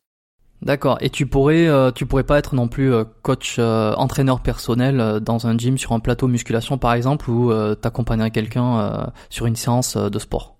D'accord. 0.61 0.98
Et 1.00 1.11
tu 1.11 1.26
pourrais, 1.26 1.66
euh, 1.66 1.90
tu 1.90 2.07
pourrais 2.07 2.24
pas 2.24 2.38
être 2.38 2.54
non 2.54 2.68
plus 2.68 2.92
euh, 2.92 3.04
coach, 3.22 3.59
entraîneur 3.59 4.40
personnel 4.40 5.20
dans 5.20 5.46
un 5.46 5.57
gym 5.57 5.78
sur 5.78 5.92
un 5.92 6.00
plateau 6.00 6.28
musculation 6.28 6.78
par 6.78 6.94
exemple, 6.94 7.30
ou 7.30 7.52
t'accompagner 7.76 8.30
quelqu'un 8.30 9.12
sur 9.30 9.46
une 9.46 9.57
séance 9.57 9.96
de 9.96 10.18
sport 10.18 10.57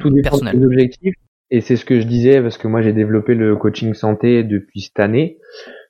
Tout 0.00 0.10
dépend 0.10 0.30
personnel? 0.30 0.58
des 0.58 0.66
objectifs. 0.66 1.14
Et 1.50 1.60
c'est 1.60 1.76
ce 1.76 1.84
que 1.84 2.00
je 2.00 2.06
disais 2.06 2.40
parce 2.40 2.56
que 2.56 2.66
moi 2.66 2.80
j'ai 2.80 2.94
développé 2.94 3.34
le 3.34 3.56
coaching 3.56 3.92
santé 3.92 4.42
depuis 4.42 4.80
cette 4.80 5.00
année. 5.00 5.38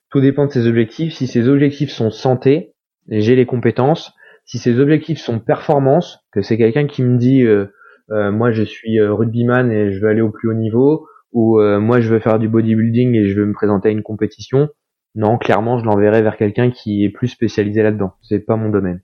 Tout 0.09 0.19
dépend 0.19 0.45
de 0.45 0.51
ses 0.51 0.67
objectifs. 0.67 1.13
Si 1.13 1.25
ses 1.25 1.47
objectifs 1.47 1.89
sont 1.89 2.11
santé, 2.11 2.73
j'ai 3.07 3.35
les 3.35 3.45
compétences 3.45 4.13
si 4.45 4.59
ses 4.59 4.79
objectifs 4.79 5.19
sont 5.19 5.39
performance, 5.39 6.19
que 6.31 6.41
c'est 6.41 6.57
quelqu'un 6.57 6.87
qui 6.87 7.03
me 7.03 7.17
dit 7.17 7.43
euh, 7.43 7.67
euh, 8.11 8.31
moi 8.31 8.51
je 8.51 8.63
suis 8.63 8.99
euh, 8.99 9.13
rugbyman 9.13 9.71
et 9.71 9.93
je 9.93 9.99
veux 9.99 10.09
aller 10.09 10.21
au 10.21 10.31
plus 10.31 10.49
haut 10.49 10.53
niveau, 10.53 11.07
ou 11.31 11.59
moi 11.59 11.99
je 11.99 12.13
veux 12.13 12.19
faire 12.19 12.37
du 12.37 12.47
bodybuilding 12.47 13.15
et 13.15 13.27
je 13.27 13.39
veux 13.39 13.47
me 13.47 13.53
présenter 13.53 13.89
à 13.89 13.91
une 13.91 14.03
compétition, 14.03 14.69
non, 15.15 15.39
clairement 15.39 15.79
je 15.79 15.85
l'enverrai 15.85 16.21
vers 16.21 16.37
quelqu'un 16.37 16.69
qui 16.69 17.03
est 17.03 17.09
plus 17.09 17.27
spécialisé 17.27 17.81
là-dedans. 17.81 18.13
C'est 18.21 18.39
pas 18.39 18.55
mon 18.55 18.69
domaine. 18.69 19.01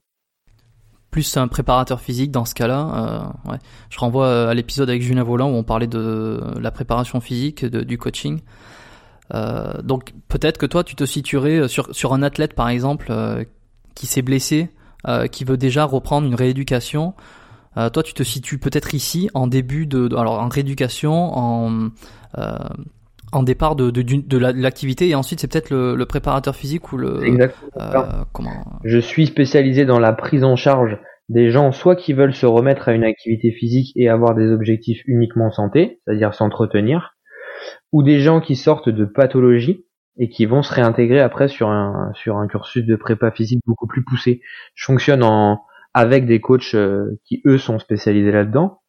Plus 1.10 1.38
un 1.38 1.48
préparateur 1.48 2.02
physique 2.02 2.30
dans 2.30 2.46
ce 2.46 2.54
cas-là. 2.54 3.34
Je 3.90 3.98
renvoie 3.98 4.48
à 4.48 4.54
l'épisode 4.54 4.92
avec 4.92 5.02
Julien 5.02 5.24
Volant 5.24 5.50
où 5.50 5.56
on 5.56 5.64
parlait 5.64 5.88
de 5.88 6.40
la 6.62 6.70
préparation 6.70 7.20
physique, 7.20 7.66
du 7.66 7.98
coaching. 7.98 8.42
donc 9.84 10.14
peut-être 10.28 10.60
que 10.60 10.68
toi 10.68 10.84
tu 10.84 10.94
te 10.96 11.06
situerais 11.06 11.68
sur 11.68 12.14
un 12.14 12.22
athlète 12.22 12.54
par 12.54 12.70
exemple 12.70 13.12
qui 13.96 14.06
s'est 14.06 14.22
blessé 14.22 14.70
euh, 15.08 15.28
qui 15.28 15.44
veut 15.44 15.58
déjà 15.58 15.86
reprendre 15.86 16.28
une 16.28 16.36
rééducation. 16.36 17.14
Euh, 17.78 17.90
toi, 17.90 18.04
tu 18.04 18.14
te 18.14 18.24
situes 18.24 18.58
peut-être 18.58 18.94
ici 18.94 19.30
en 19.34 19.48
début 19.48 19.86
de, 19.86 20.14
alors 20.16 20.40
en 20.42 20.50
rééducation, 20.50 21.14
en 21.14 21.90
euh, 22.38 22.58
en 23.32 23.44
départ 23.44 23.76
de, 23.76 23.92
de, 23.92 24.02
de 24.02 24.38
l'activité 24.38 25.08
et 25.08 25.14
ensuite 25.14 25.40
c'est 25.40 25.48
peut-être 25.48 25.70
le, 25.70 25.96
le, 25.96 26.06
préparateur 26.08 26.56
physique 26.56 26.92
ou 26.92 26.98
le 26.98 27.24
Exactement. 27.24 28.26
comment 28.34 28.80
je 28.84 28.98
suis 28.98 29.28
spécialisé 29.28 29.86
dans 29.86 30.00
la 30.00 30.14
prise 30.14 30.44
en 30.44 30.56
charge 30.56 30.98
des 31.30 31.52
gens 31.52 31.72
soit 31.72 31.96
qui 31.96 32.14
veulent 32.14 32.34
se 32.34 32.48
remettre 32.48 32.90
à 32.90 32.94
une 32.94 33.04
activité 33.04 33.52
physique 33.52 33.94
et 33.96 34.10
avoir 34.10 34.34
des 34.34 34.52
objectifs 34.52 35.02
uniquement 35.06 35.52
santé, 35.52 36.02
c'est-à-dire 36.04 36.34
s'entretenir, 36.34 37.16
ou 37.92 38.04
des 38.04 38.20
gens 38.20 38.42
qui 38.42 38.56
sortent 38.56 38.90
de 38.90 39.06
pathologie 39.06 39.86
et 40.18 40.30
qui 40.30 40.46
vont 40.46 40.64
se 40.64 40.74
réintégrer 40.74 41.20
après 41.20 41.48
sur 41.48 41.70
un 41.70 42.12
sur 42.14 42.38
un 42.38 42.48
cursus 42.48 42.86
de 42.86 42.96
prépa 42.96 43.32
physique 43.32 43.62
beaucoup 43.66 43.88
plus 43.88 44.04
poussé. 44.04 44.42
Je 44.76 44.86
fonctionne 44.86 45.24
en 45.24 45.62
avec 45.94 46.26
des 46.26 46.40
coachs 46.40 46.76
euh, 46.76 47.20
qui 47.26 47.42
eux 47.46 47.58
sont 47.58 47.80
spécialisés 47.80 48.32
là-dedans 48.32 48.80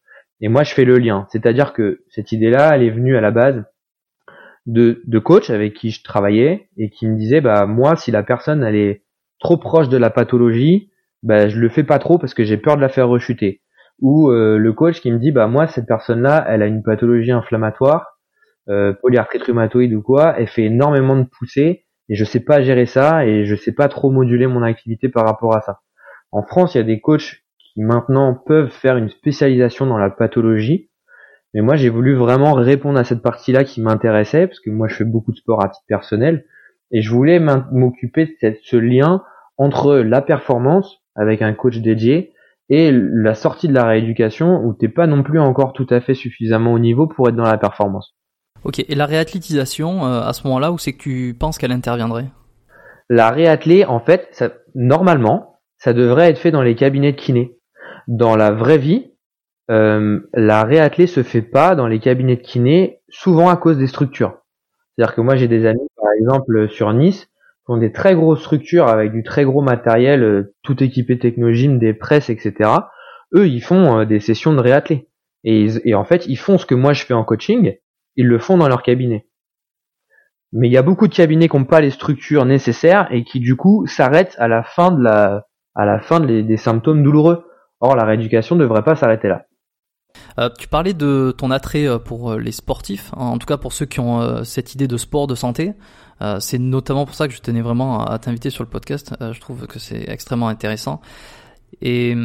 et 0.41 0.49
moi 0.49 0.63
je 0.63 0.73
fais 0.73 0.85
le 0.85 0.97
lien, 0.97 1.27
c'est-à-dire 1.29 1.73
que 1.73 2.03
cette 2.09 2.31
idée-là, 2.31 2.75
elle 2.75 2.83
est 2.83 2.89
venue 2.89 3.15
à 3.15 3.21
la 3.21 3.31
base 3.31 3.63
de 4.65 5.01
de 5.05 5.19
coachs 5.19 5.49
avec 5.49 5.73
qui 5.73 5.91
je 5.91 6.03
travaillais 6.03 6.69
et 6.77 6.89
qui 6.89 7.07
me 7.07 7.17
disaient 7.17 7.41
bah 7.41 7.65
moi 7.65 7.95
si 7.95 8.11
la 8.11 8.23
personne 8.23 8.63
elle 8.63 8.75
est 8.75 9.03
trop 9.39 9.57
proche 9.57 9.89
de 9.89 9.97
la 9.97 10.09
pathologie, 10.09 10.91
bah 11.23 11.47
je 11.47 11.59
le 11.59 11.69
fais 11.69 11.83
pas 11.83 11.99
trop 11.99 12.17
parce 12.17 12.33
que 12.33 12.43
j'ai 12.43 12.57
peur 12.57 12.75
de 12.75 12.81
la 12.81 12.89
faire 12.89 13.07
rechuter. 13.07 13.61
Ou 13.99 14.31
euh, 14.31 14.57
le 14.57 14.73
coach 14.73 15.01
qui 15.01 15.11
me 15.11 15.19
dit 15.19 15.31
bah 15.31 15.47
moi 15.47 15.67
cette 15.67 15.87
personne-là, 15.87 16.45
elle 16.47 16.61
a 16.61 16.67
une 16.67 16.83
pathologie 16.83 17.31
inflammatoire 17.31 18.20
euh, 18.69 18.93
polyarthrite 18.93 19.43
rhumatoïde 19.43 19.93
ou 19.93 20.01
quoi, 20.01 20.35
elle 20.37 20.47
fait 20.47 20.65
énormément 20.65 21.15
de 21.15 21.23
poussées 21.23 21.85
et 22.09 22.15
je 22.15 22.25
sais 22.25 22.39
pas 22.39 22.61
gérer 22.61 22.85
ça 22.85 23.25
et 23.25 23.45
je 23.45 23.55
sais 23.55 23.71
pas 23.71 23.87
trop 23.87 24.11
moduler 24.11 24.47
mon 24.47 24.63
activité 24.63 25.09
par 25.09 25.25
rapport 25.25 25.55
à 25.55 25.61
ça. 25.61 25.79
En 26.31 26.43
France, 26.43 26.75
il 26.75 26.77
y 26.77 26.81
a 26.81 26.85
des 26.85 26.99
coachs 26.99 27.43
qui 27.57 27.81
maintenant 27.81 28.33
peuvent 28.33 28.69
faire 28.69 28.97
une 28.97 29.09
spécialisation 29.09 29.85
dans 29.85 29.97
la 29.97 30.09
pathologie, 30.09 30.89
mais 31.53 31.61
moi 31.61 31.75
j'ai 31.75 31.89
voulu 31.89 32.15
vraiment 32.15 32.53
répondre 32.53 32.99
à 32.99 33.03
cette 33.03 33.21
partie-là 33.21 33.63
qui 33.63 33.81
m'intéressait 33.81 34.47
parce 34.47 34.59
que 34.59 34.69
moi 34.69 34.87
je 34.87 34.95
fais 34.95 35.05
beaucoup 35.05 35.31
de 35.31 35.37
sport 35.37 35.63
à 35.63 35.69
titre 35.69 35.85
personnel 35.87 36.45
et 36.91 37.01
je 37.01 37.11
voulais 37.11 37.39
m'occuper 37.39 38.37
de 38.41 38.55
ce 38.63 38.77
lien 38.77 39.23
entre 39.57 39.95
la 39.97 40.21
performance 40.21 41.01
avec 41.15 41.41
un 41.41 41.53
coach 41.53 41.77
dédié 41.77 42.33
et 42.69 42.91
la 42.91 43.35
sortie 43.35 43.67
de 43.67 43.73
la 43.73 43.85
rééducation 43.85 44.63
où 44.63 44.73
t'es 44.73 44.87
pas 44.87 45.07
non 45.07 45.23
plus 45.23 45.39
encore 45.39 45.73
tout 45.73 45.87
à 45.89 45.99
fait 45.99 46.13
suffisamment 46.13 46.73
au 46.73 46.79
niveau 46.79 47.07
pour 47.07 47.27
être 47.27 47.35
dans 47.35 47.43
la 47.43 47.57
performance. 47.57 48.15
Ok, 48.63 48.79
et 48.87 48.95
la 48.95 49.07
réathlétisation, 49.07 50.05
euh, 50.05 50.21
à 50.21 50.33
ce 50.33 50.45
moment-là, 50.45 50.71
où 50.71 50.77
c'est 50.77 50.93
que 50.93 51.01
tu 51.01 51.35
penses 51.37 51.57
qu'elle 51.57 51.71
interviendrait 51.71 52.27
La 53.09 53.31
réathlée, 53.31 53.85
en 53.85 53.99
fait, 53.99 54.27
ça, 54.31 54.51
normalement, 54.75 55.59
ça 55.77 55.93
devrait 55.93 56.29
être 56.29 56.37
fait 56.37 56.51
dans 56.51 56.61
les 56.61 56.75
cabinets 56.75 57.11
de 57.11 57.17
kiné. 57.17 57.57
Dans 58.07 58.35
la 58.35 58.51
vraie 58.51 58.77
vie, 58.77 59.13
euh, 59.71 60.19
la 60.35 60.63
réathlée 60.63 61.07
se 61.07 61.23
fait 61.23 61.41
pas 61.41 61.73
dans 61.73 61.87
les 61.87 61.99
cabinets 61.99 62.35
de 62.35 62.41
kiné, 62.41 63.01
souvent 63.09 63.49
à 63.49 63.57
cause 63.57 63.79
des 63.79 63.87
structures. 63.87 64.37
C'est-à-dire 64.95 65.15
que 65.15 65.21
moi, 65.21 65.35
j'ai 65.35 65.47
des 65.47 65.65
amis, 65.65 65.87
par 65.95 66.11
exemple, 66.19 66.69
sur 66.69 66.93
Nice, 66.93 67.25
qui 67.65 67.71
ont 67.71 67.77
des 67.77 67.91
très 67.91 68.13
grosses 68.13 68.41
structures 68.41 68.87
avec 68.87 69.11
du 69.11 69.23
très 69.23 69.43
gros 69.43 69.61
matériel, 69.61 70.23
euh, 70.23 70.53
tout 70.61 70.83
équipé 70.83 71.17
technologie, 71.17 71.67
des 71.79 71.95
presses, 71.95 72.29
etc. 72.29 72.69
Eux, 73.33 73.47
ils 73.47 73.61
font 73.61 74.03
des 74.03 74.19
sessions 74.19 74.53
de 74.53 74.59
réathlée. 74.59 75.07
Et, 75.43 75.65
et 75.83 75.95
en 75.95 76.03
fait, 76.03 76.27
ils 76.27 76.35
font 76.35 76.59
ce 76.59 76.67
que 76.67 76.75
moi 76.75 76.93
je 76.93 77.05
fais 77.05 77.15
en 77.15 77.23
coaching, 77.23 77.77
ils 78.15 78.27
le 78.27 78.39
font 78.39 78.57
dans 78.57 78.67
leur 78.67 78.83
cabinet. 78.83 79.27
Mais 80.53 80.67
il 80.67 80.71
y 80.71 80.77
a 80.77 80.81
beaucoup 80.81 81.07
de 81.07 81.15
cabinets 81.15 81.47
qui 81.47 81.57
n'ont 81.57 81.65
pas 81.65 81.81
les 81.81 81.91
structures 81.91 82.45
nécessaires 82.45 83.07
et 83.11 83.23
qui 83.23 83.39
du 83.39 83.55
coup 83.55 83.87
s'arrêtent 83.87 84.35
à 84.37 84.47
la 84.47 84.63
fin 84.63 84.91
de 84.91 85.01
la, 85.01 85.45
à 85.75 85.85
la 85.85 85.99
fin 85.99 86.19
des 86.19 86.57
symptômes 86.57 87.03
douloureux. 87.03 87.45
Or, 87.79 87.95
la 87.95 88.03
rééducation 88.03 88.55
ne 88.55 88.61
devrait 88.61 88.83
pas 88.83 88.95
s'arrêter 88.95 89.27
là. 89.27 89.45
Euh, 90.39 90.49
tu 90.57 90.67
parlais 90.67 90.93
de 90.93 91.33
ton 91.37 91.51
attrait 91.51 91.87
euh, 91.87 91.99
pour 91.99 92.31
euh, 92.31 92.39
les 92.39 92.51
sportifs, 92.51 93.11
en 93.13 93.37
tout 93.37 93.47
cas 93.47 93.57
pour 93.57 93.73
ceux 93.73 93.85
qui 93.85 93.99
ont 93.99 94.43
cette 94.43 94.73
idée 94.73 94.87
de 94.87 94.97
sport 94.97 95.27
de 95.27 95.35
santé. 95.35 95.73
c'est 96.39 96.59
notamment 96.59 97.05
pour 97.05 97.15
ça 97.15 97.27
que 97.27 97.33
je 97.33 97.41
tenais 97.41 97.61
vraiment 97.61 98.05
à 98.05 98.19
t'inviter 98.19 98.49
sur 98.49 98.63
le 98.63 98.69
podcast. 98.69 99.15
je 99.19 99.39
trouve 99.39 99.67
que 99.67 99.79
c'est 99.79 100.09
extrêmement 100.09 100.47
intéressant. 100.47 101.01
Et 101.81 102.15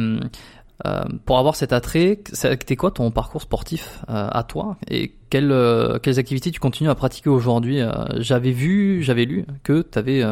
pour 1.25 1.39
avoir 1.39 1.55
cet 1.55 1.73
attrait, 1.73 2.19
c'était 2.31 2.75
quoi 2.75 2.91
ton 2.91 3.09
parcours 3.11 3.41
sportif 3.41 4.03
à 4.07 4.43
toi? 4.43 4.77
Et 4.89 5.16
quelles, 5.29 5.51
euh, 5.51 5.99
quelles 5.99 6.19
activités 6.19 6.51
tu 6.51 6.59
continues 6.59 6.89
à 6.89 6.95
pratiquer 6.95 7.29
aujourd'hui 7.29 7.79
J'avais 8.17 8.51
vu, 8.51 9.01
j'avais 9.01 9.25
lu 9.25 9.45
que 9.63 9.81
tu 9.81 9.99
avais, 9.99 10.23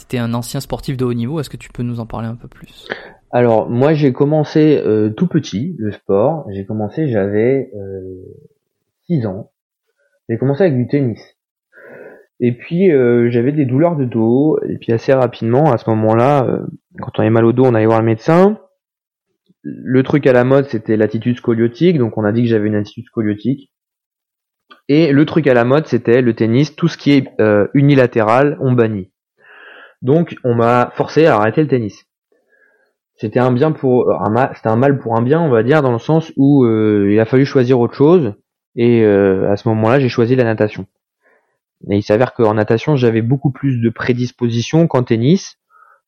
étais 0.00 0.18
un 0.18 0.34
ancien 0.34 0.60
sportif 0.60 0.96
de 0.96 1.04
haut 1.04 1.14
niveau. 1.14 1.40
Est-ce 1.40 1.50
que 1.50 1.56
tu 1.56 1.70
peux 1.70 1.82
nous 1.82 2.00
en 2.00 2.06
parler 2.06 2.28
un 2.28 2.36
peu 2.36 2.48
plus? 2.48 2.88
Alors 3.30 3.68
moi 3.68 3.92
j'ai 3.92 4.12
commencé 4.12 4.82
tout 5.16 5.26
petit 5.26 5.76
le 5.78 5.92
sport. 5.92 6.46
J'ai 6.52 6.64
commencé, 6.64 7.08
j'avais 7.08 7.70
6 9.06 9.26
ans. 9.26 9.50
J'ai 10.28 10.38
commencé 10.38 10.64
avec 10.64 10.76
du 10.76 10.86
tennis. 10.86 11.20
Et 12.40 12.52
puis 12.52 12.90
j'avais 13.30 13.52
des 13.52 13.66
douleurs 13.66 13.96
de 13.96 14.04
dos. 14.04 14.58
Et 14.68 14.78
puis 14.78 14.92
assez 14.92 15.12
rapidement, 15.12 15.72
à 15.72 15.78
ce 15.78 15.88
moment-là, 15.90 16.60
quand 17.00 17.18
on 17.18 17.20
avait 17.20 17.30
mal 17.30 17.44
au 17.44 17.52
dos, 17.52 17.64
on 17.64 17.74
allait 17.74 17.86
voir 17.86 18.00
le 18.00 18.06
médecin 18.06 18.58
le 19.62 20.02
truc 20.02 20.26
à 20.26 20.32
la 20.32 20.44
mode, 20.44 20.66
c'était 20.66 20.96
l'attitude 20.96 21.36
scoliotique, 21.36 21.98
donc 21.98 22.16
on 22.16 22.24
a 22.24 22.32
dit 22.32 22.42
que 22.42 22.48
j'avais 22.48 22.68
une 22.68 22.74
attitude 22.74 23.04
scoliotique. 23.06 23.70
Et 24.88 25.12
le 25.12 25.26
truc 25.26 25.46
à 25.46 25.54
la 25.54 25.64
mode, 25.64 25.86
c'était 25.86 26.22
le 26.22 26.34
tennis, 26.34 26.74
tout 26.74 26.88
ce 26.88 26.96
qui 26.96 27.12
est 27.12 27.28
euh, 27.40 27.68
unilatéral, 27.74 28.56
on 28.60 28.72
bannit. 28.72 29.10
Donc 30.00 30.36
on 30.44 30.54
m'a 30.54 30.92
forcé 30.94 31.26
à 31.26 31.36
arrêter 31.36 31.60
le 31.60 31.68
tennis. 31.68 32.06
C'était 33.16 33.40
un 33.40 33.52
bien 33.52 33.72
pour 33.72 34.10
un 34.12 34.30
mal, 34.30 34.52
c'était 34.54 34.68
un 34.68 34.76
mal 34.76 34.98
pour 34.98 35.16
un 35.16 35.22
bien, 35.22 35.40
on 35.40 35.50
va 35.50 35.62
dire, 35.62 35.82
dans 35.82 35.92
le 35.92 35.98
sens 35.98 36.32
où 36.36 36.64
euh, 36.64 37.10
il 37.10 37.20
a 37.20 37.26
fallu 37.26 37.44
choisir 37.44 37.78
autre 37.80 37.94
chose. 37.94 38.34
Et 38.76 39.02
euh, 39.02 39.50
à 39.50 39.56
ce 39.56 39.68
moment-là, 39.68 39.98
j'ai 39.98 40.08
choisi 40.08 40.36
la 40.36 40.44
natation. 40.44 40.86
Et 41.90 41.96
il 41.96 42.02
s'avère 42.02 42.32
qu'en 42.32 42.54
natation, 42.54 42.96
j'avais 42.96 43.22
beaucoup 43.22 43.50
plus 43.50 43.80
de 43.80 43.90
prédisposition 43.90 44.86
qu'en 44.86 45.02
tennis. 45.02 45.58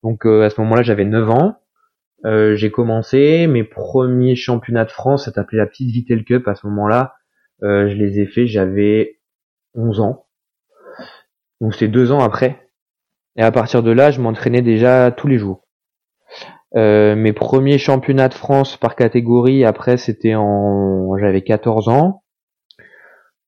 Donc 0.02 0.24
à 0.24 0.48
ce 0.48 0.60
moment-là, 0.62 0.82
j'avais 0.82 1.04
9 1.04 1.30
ans. 1.30 1.56
J'ai 2.24 2.70
commencé 2.70 3.46
mes 3.46 3.64
premiers 3.64 4.36
championnats 4.36 4.84
de 4.84 4.90
France, 4.90 5.24
ça 5.26 5.32
s'appelait 5.32 5.58
la 5.58 5.66
petite 5.66 5.90
Vitel 5.90 6.24
Cup 6.24 6.48
à 6.48 6.54
ce 6.54 6.66
moment-là. 6.66 7.14
Euh, 7.62 7.88
je 7.88 7.94
les 7.94 8.20
ai 8.20 8.26
faits, 8.26 8.46
j'avais 8.46 9.18
11 9.74 10.00
ans. 10.00 10.26
Donc 11.60 11.74
c'est 11.74 11.88
deux 11.88 12.12
ans 12.12 12.20
après. 12.20 12.70
Et 13.36 13.42
à 13.42 13.52
partir 13.52 13.82
de 13.82 13.90
là, 13.90 14.10
je 14.10 14.20
m'entraînais 14.20 14.62
déjà 14.62 15.10
tous 15.10 15.28
les 15.28 15.38
jours. 15.38 15.66
Euh, 16.76 17.16
mes 17.16 17.32
premiers 17.32 17.78
championnats 17.78 18.28
de 18.28 18.34
France 18.34 18.76
par 18.76 18.94
catégorie, 18.96 19.64
après 19.64 19.96
c'était 19.96 20.34
en, 20.36 21.16
j'avais 21.18 21.42
14 21.42 21.88
ans, 21.88 22.22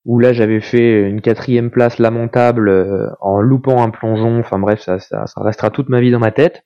où 0.05 0.19
là 0.19 0.33
j'avais 0.33 0.61
fait 0.61 1.09
une 1.09 1.21
quatrième 1.21 1.71
place 1.71 1.99
lamentable 1.99 3.15
en 3.21 3.41
loupant 3.41 3.83
un 3.83 3.91
plongeon. 3.91 4.41
Enfin 4.41 4.59
bref, 4.59 4.81
ça, 4.81 4.99
ça, 4.99 5.27
ça 5.27 5.41
restera 5.43 5.71
toute 5.71 5.89
ma 5.89 6.01
vie 6.01 6.11
dans 6.11 6.19
ma 6.19 6.33
tête. 6.33 6.65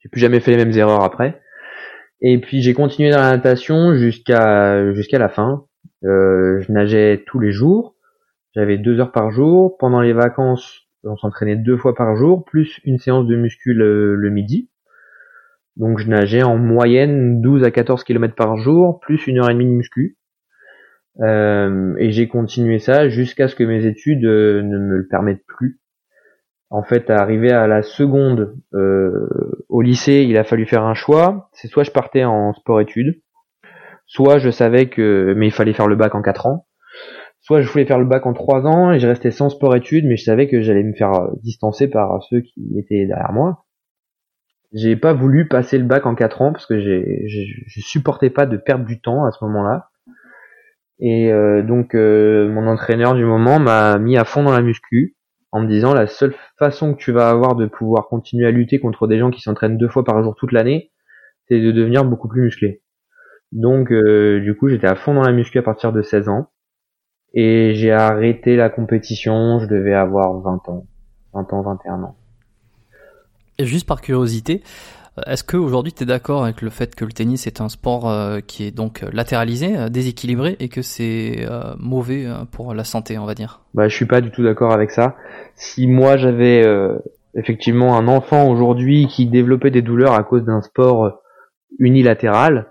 J'ai 0.00 0.08
plus 0.08 0.20
jamais 0.20 0.40
fait 0.40 0.52
les 0.52 0.64
mêmes 0.64 0.76
erreurs 0.76 1.02
après. 1.02 1.40
Et 2.20 2.40
puis 2.40 2.62
j'ai 2.62 2.74
continué 2.74 3.10
dans 3.10 3.20
la 3.20 3.30
natation 3.30 3.94
jusqu'à 3.94 4.92
jusqu'à 4.94 5.18
la 5.18 5.28
fin. 5.28 5.67
Euh, 6.04 6.60
je 6.60 6.72
nageais 6.72 7.24
tous 7.26 7.38
les 7.38 7.52
jours. 7.52 7.96
J'avais 8.54 8.78
deux 8.78 9.00
heures 9.00 9.12
par 9.12 9.30
jour. 9.30 9.76
Pendant 9.78 10.00
les 10.00 10.12
vacances, 10.12 10.88
on 11.04 11.16
s'entraînait 11.16 11.56
deux 11.56 11.76
fois 11.76 11.94
par 11.94 12.16
jour, 12.16 12.44
plus 12.44 12.80
une 12.84 12.98
séance 12.98 13.26
de 13.26 13.36
muscu 13.36 13.74
le, 13.74 14.30
midi. 14.30 14.70
Donc 15.76 15.98
je 15.98 16.08
nageais 16.08 16.42
en 16.42 16.56
moyenne 16.56 17.40
12 17.40 17.64
à 17.64 17.70
14 17.70 18.04
km 18.04 18.34
par 18.34 18.56
jour, 18.56 19.00
plus 19.00 19.26
une 19.26 19.38
heure 19.38 19.50
et 19.50 19.54
demie 19.54 19.66
de 19.66 19.70
muscu. 19.70 20.16
Euh, 21.20 21.94
et 21.98 22.10
j'ai 22.12 22.28
continué 22.28 22.78
ça 22.78 23.08
jusqu'à 23.08 23.48
ce 23.48 23.56
que 23.56 23.64
mes 23.64 23.86
études 23.86 24.24
euh, 24.24 24.62
ne 24.62 24.78
me 24.78 24.98
le 24.98 25.08
permettent 25.08 25.44
plus 25.46 25.80
en 26.70 26.82
fait, 26.82 27.08
arrivé 27.10 27.50
à 27.50 27.66
la 27.66 27.82
seconde 27.82 28.54
euh, 28.74 29.64
au 29.68 29.80
lycée, 29.80 30.26
il 30.28 30.36
a 30.36 30.44
fallu 30.44 30.66
faire 30.66 30.84
un 30.84 30.94
choix. 30.94 31.48
C'est 31.52 31.68
soit 31.68 31.84
je 31.84 31.90
partais 31.90 32.24
en 32.24 32.52
sport-études, 32.52 33.22
soit 34.08 34.38
je 34.38 34.50
savais 34.50 34.88
que, 34.88 35.34
mais 35.36 35.46
il 35.46 35.52
fallait 35.52 35.74
faire 35.74 35.86
le 35.86 35.94
bac 35.94 36.14
en 36.16 36.22
4 36.22 36.46
ans, 36.46 36.66
soit 37.40 37.60
je 37.60 37.70
voulais 37.70 37.84
faire 37.84 37.98
le 37.98 38.06
bac 38.06 38.26
en 38.26 38.32
3 38.32 38.66
ans 38.66 38.90
et 38.90 38.98
je 38.98 39.06
restais 39.06 39.30
sans 39.30 39.50
sport-études, 39.50 40.06
mais 40.06 40.16
je 40.16 40.24
savais 40.24 40.48
que 40.48 40.60
j'allais 40.60 40.82
me 40.82 40.94
faire 40.94 41.12
euh, 41.12 41.28
distancer 41.42 41.88
par 41.88 42.20
ceux 42.24 42.40
qui 42.40 42.78
étaient 42.78 43.06
derrière 43.06 43.32
moi. 43.32 43.64
J'ai 44.72 44.96
pas 44.96 45.12
voulu 45.12 45.46
passer 45.46 45.78
le 45.78 45.84
bac 45.84 46.06
en 46.06 46.14
4 46.14 46.42
ans 46.42 46.52
parce 46.52 46.66
que 46.66 46.80
j'ai, 46.80 47.24
je 47.28 47.80
supportais 47.80 48.30
pas 48.30 48.46
de 48.46 48.56
perdre 48.56 48.84
du 48.84 49.00
temps 49.00 49.24
à 49.24 49.30
ce 49.30 49.44
moment-là. 49.44 49.90
Et 51.00 51.32
euh, 51.32 51.62
donc 51.62 51.94
mon 51.94 52.66
entraîneur 52.66 53.14
du 53.14 53.24
moment 53.24 53.60
m'a 53.60 53.98
mis 53.98 54.18
à 54.18 54.24
fond 54.24 54.42
dans 54.42 54.52
la 54.52 54.60
muscu 54.62 55.16
en 55.52 55.60
me 55.60 55.68
disant 55.68 55.94
la 55.94 56.06
seule 56.06 56.34
façon 56.58 56.94
que 56.94 56.98
tu 56.98 57.12
vas 57.12 57.30
avoir 57.30 57.56
de 57.56 57.66
pouvoir 57.66 58.08
continuer 58.08 58.46
à 58.46 58.50
lutter 58.50 58.78
contre 58.78 59.06
des 59.06 59.18
gens 59.18 59.30
qui 59.30 59.40
s'entraînent 59.40 59.78
deux 59.78 59.88
fois 59.88 60.04
par 60.04 60.22
jour 60.22 60.34
toute 60.34 60.52
l'année, 60.52 60.90
c'est 61.48 61.60
de 61.60 61.72
devenir 61.72 62.04
beaucoup 62.04 62.28
plus 62.28 62.42
musclé. 62.42 62.82
Donc 63.52 63.90
euh, 63.90 64.40
du 64.40 64.54
coup 64.54 64.68
j'étais 64.68 64.86
à 64.86 64.94
fond 64.94 65.14
dans 65.14 65.22
la 65.22 65.32
muscu 65.32 65.58
à 65.58 65.62
partir 65.62 65.92
de 65.92 66.02
16 66.02 66.28
ans 66.28 66.48
et 67.34 67.72
j'ai 67.74 67.92
arrêté 67.92 68.56
la 68.56 68.68
compétition, 68.68 69.58
je 69.58 69.66
devais 69.66 69.94
avoir 69.94 70.38
20 70.40 70.68
ans, 70.68 70.86
20 71.34 71.52
ans, 71.52 71.62
21 71.62 72.02
ans. 72.02 72.16
Et 73.58 73.64
juste 73.64 73.86
par 73.86 74.00
curiosité, 74.00 74.62
est-ce 75.26 75.44
qu'aujourd'hui 75.44 75.92
tu 75.92 76.02
es 76.02 76.06
d'accord 76.06 76.44
avec 76.44 76.62
le 76.62 76.70
fait 76.70 76.94
que 76.94 77.04
le 77.04 77.12
tennis 77.12 77.46
est 77.46 77.60
un 77.60 77.68
sport 77.68 78.08
euh, 78.08 78.40
qui 78.40 78.64
est 78.64 78.70
donc 78.70 79.02
euh, 79.02 79.10
latéralisé, 79.12 79.90
déséquilibré 79.90 80.56
et 80.60 80.68
que 80.68 80.82
c'est 80.82 81.46
mauvais 81.78 82.26
pour 82.52 82.74
la 82.74 82.84
santé, 82.84 83.18
on 83.18 83.24
va 83.24 83.34
dire? 83.34 83.60
Bah 83.74 83.88
je 83.88 83.96
suis 83.96 84.06
pas 84.06 84.20
du 84.20 84.30
tout 84.30 84.42
d'accord 84.42 84.72
avec 84.72 84.90
ça. 84.90 85.16
Si 85.54 85.86
moi 85.86 86.16
j'avais 86.18 86.64
effectivement 87.34 87.96
un 87.96 88.08
enfant 88.08 88.48
aujourd'hui 88.48 89.06
qui 89.06 89.26
développait 89.26 89.70
des 89.70 89.82
douleurs 89.82 90.12
à 90.12 90.22
cause 90.22 90.44
d'un 90.44 90.60
sport 90.60 91.20
unilatéral, 91.78 92.66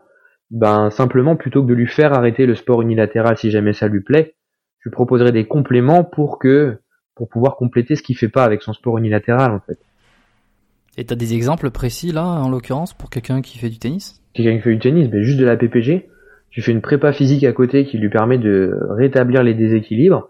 ben 0.49 0.89
simplement 0.89 1.35
plutôt 1.35 1.61
que 1.61 1.67
de 1.67 1.73
lui 1.73 1.87
faire 1.87 2.13
arrêter 2.13 2.45
le 2.45 2.55
sport 2.55 2.81
unilatéral 2.81 3.37
si 3.37 3.51
jamais 3.51 3.73
ça 3.73 3.87
lui 3.87 4.01
plaît, 4.01 4.35
je 4.79 4.89
lui 4.89 4.93
proposerai 4.93 5.31
des 5.31 5.45
compléments 5.45 6.03
pour 6.03 6.39
que 6.39 6.77
pour 7.15 7.29
pouvoir 7.29 7.55
compléter 7.55 7.95
ce 7.95 8.03
qu'il 8.03 8.15
fait 8.15 8.29
pas 8.29 8.43
avec 8.43 8.61
son 8.61 8.73
sport 8.73 8.97
unilatéral 8.97 9.51
en 9.51 9.59
fait. 9.59 9.79
Et 10.97 11.05
t'as 11.05 11.15
des 11.15 11.33
exemples 11.35 11.69
précis 11.69 12.11
là, 12.11 12.25
en 12.25 12.49
l'occurrence, 12.49 12.93
pour 12.93 13.09
quelqu'un 13.09 13.41
qui 13.41 13.57
fait 13.59 13.69
du 13.69 13.77
tennis? 13.77 14.21
Quelqu'un 14.33 14.55
qui 14.57 14.61
fait 14.61 14.73
du 14.73 14.79
tennis, 14.79 15.09
ben 15.09 15.21
juste 15.21 15.39
de 15.39 15.45
la 15.45 15.57
PPG. 15.57 16.09
Tu 16.49 16.61
fais 16.61 16.71
une 16.71 16.81
prépa 16.81 17.11
physique 17.11 17.43
à 17.43 17.53
côté 17.53 17.85
qui 17.85 17.97
lui 17.97 18.09
permet 18.09 18.37
de 18.37 18.73
rétablir 18.89 19.43
les 19.43 19.53
déséquilibres 19.53 20.29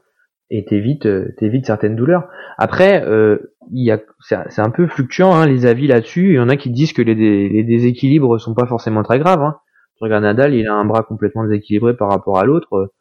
et 0.49 0.65
t'évites 0.65 1.05
euh, 1.05 1.33
t'évites 1.37 1.65
certaines 1.65 1.95
douleurs. 1.95 2.27
Après, 2.57 3.03
euh, 3.05 3.53
il 3.71 3.85
y 3.85 3.91
a 3.91 3.99
c'est 4.19 4.61
un 4.61 4.69
peu 4.69 4.87
fluctuant 4.87 5.35
hein, 5.35 5.45
les 5.45 5.65
avis 5.65 5.87
là-dessus. 5.87 6.31
Il 6.31 6.35
y 6.35 6.39
en 6.39 6.49
a 6.49 6.57
qui 6.57 6.69
disent 6.69 6.93
que 6.93 7.01
les, 7.01 7.15
les 7.15 7.63
déséquilibres 7.63 8.39
sont 8.39 8.53
pas 8.53 8.65
forcément 8.65 9.03
très 9.03 9.19
graves. 9.19 9.41
Hein. 9.41 9.57
Tu 9.97 10.03
regardes 10.03 10.23
Nadal, 10.23 10.53
il 10.53 10.67
a 10.67 10.73
un 10.73 10.85
bras 10.85 11.03
complètement 11.03 11.43
déséquilibré 11.45 11.95
par 11.95 12.09
rapport 12.09 12.37
à 12.37 12.45
l'autre. 12.45 12.91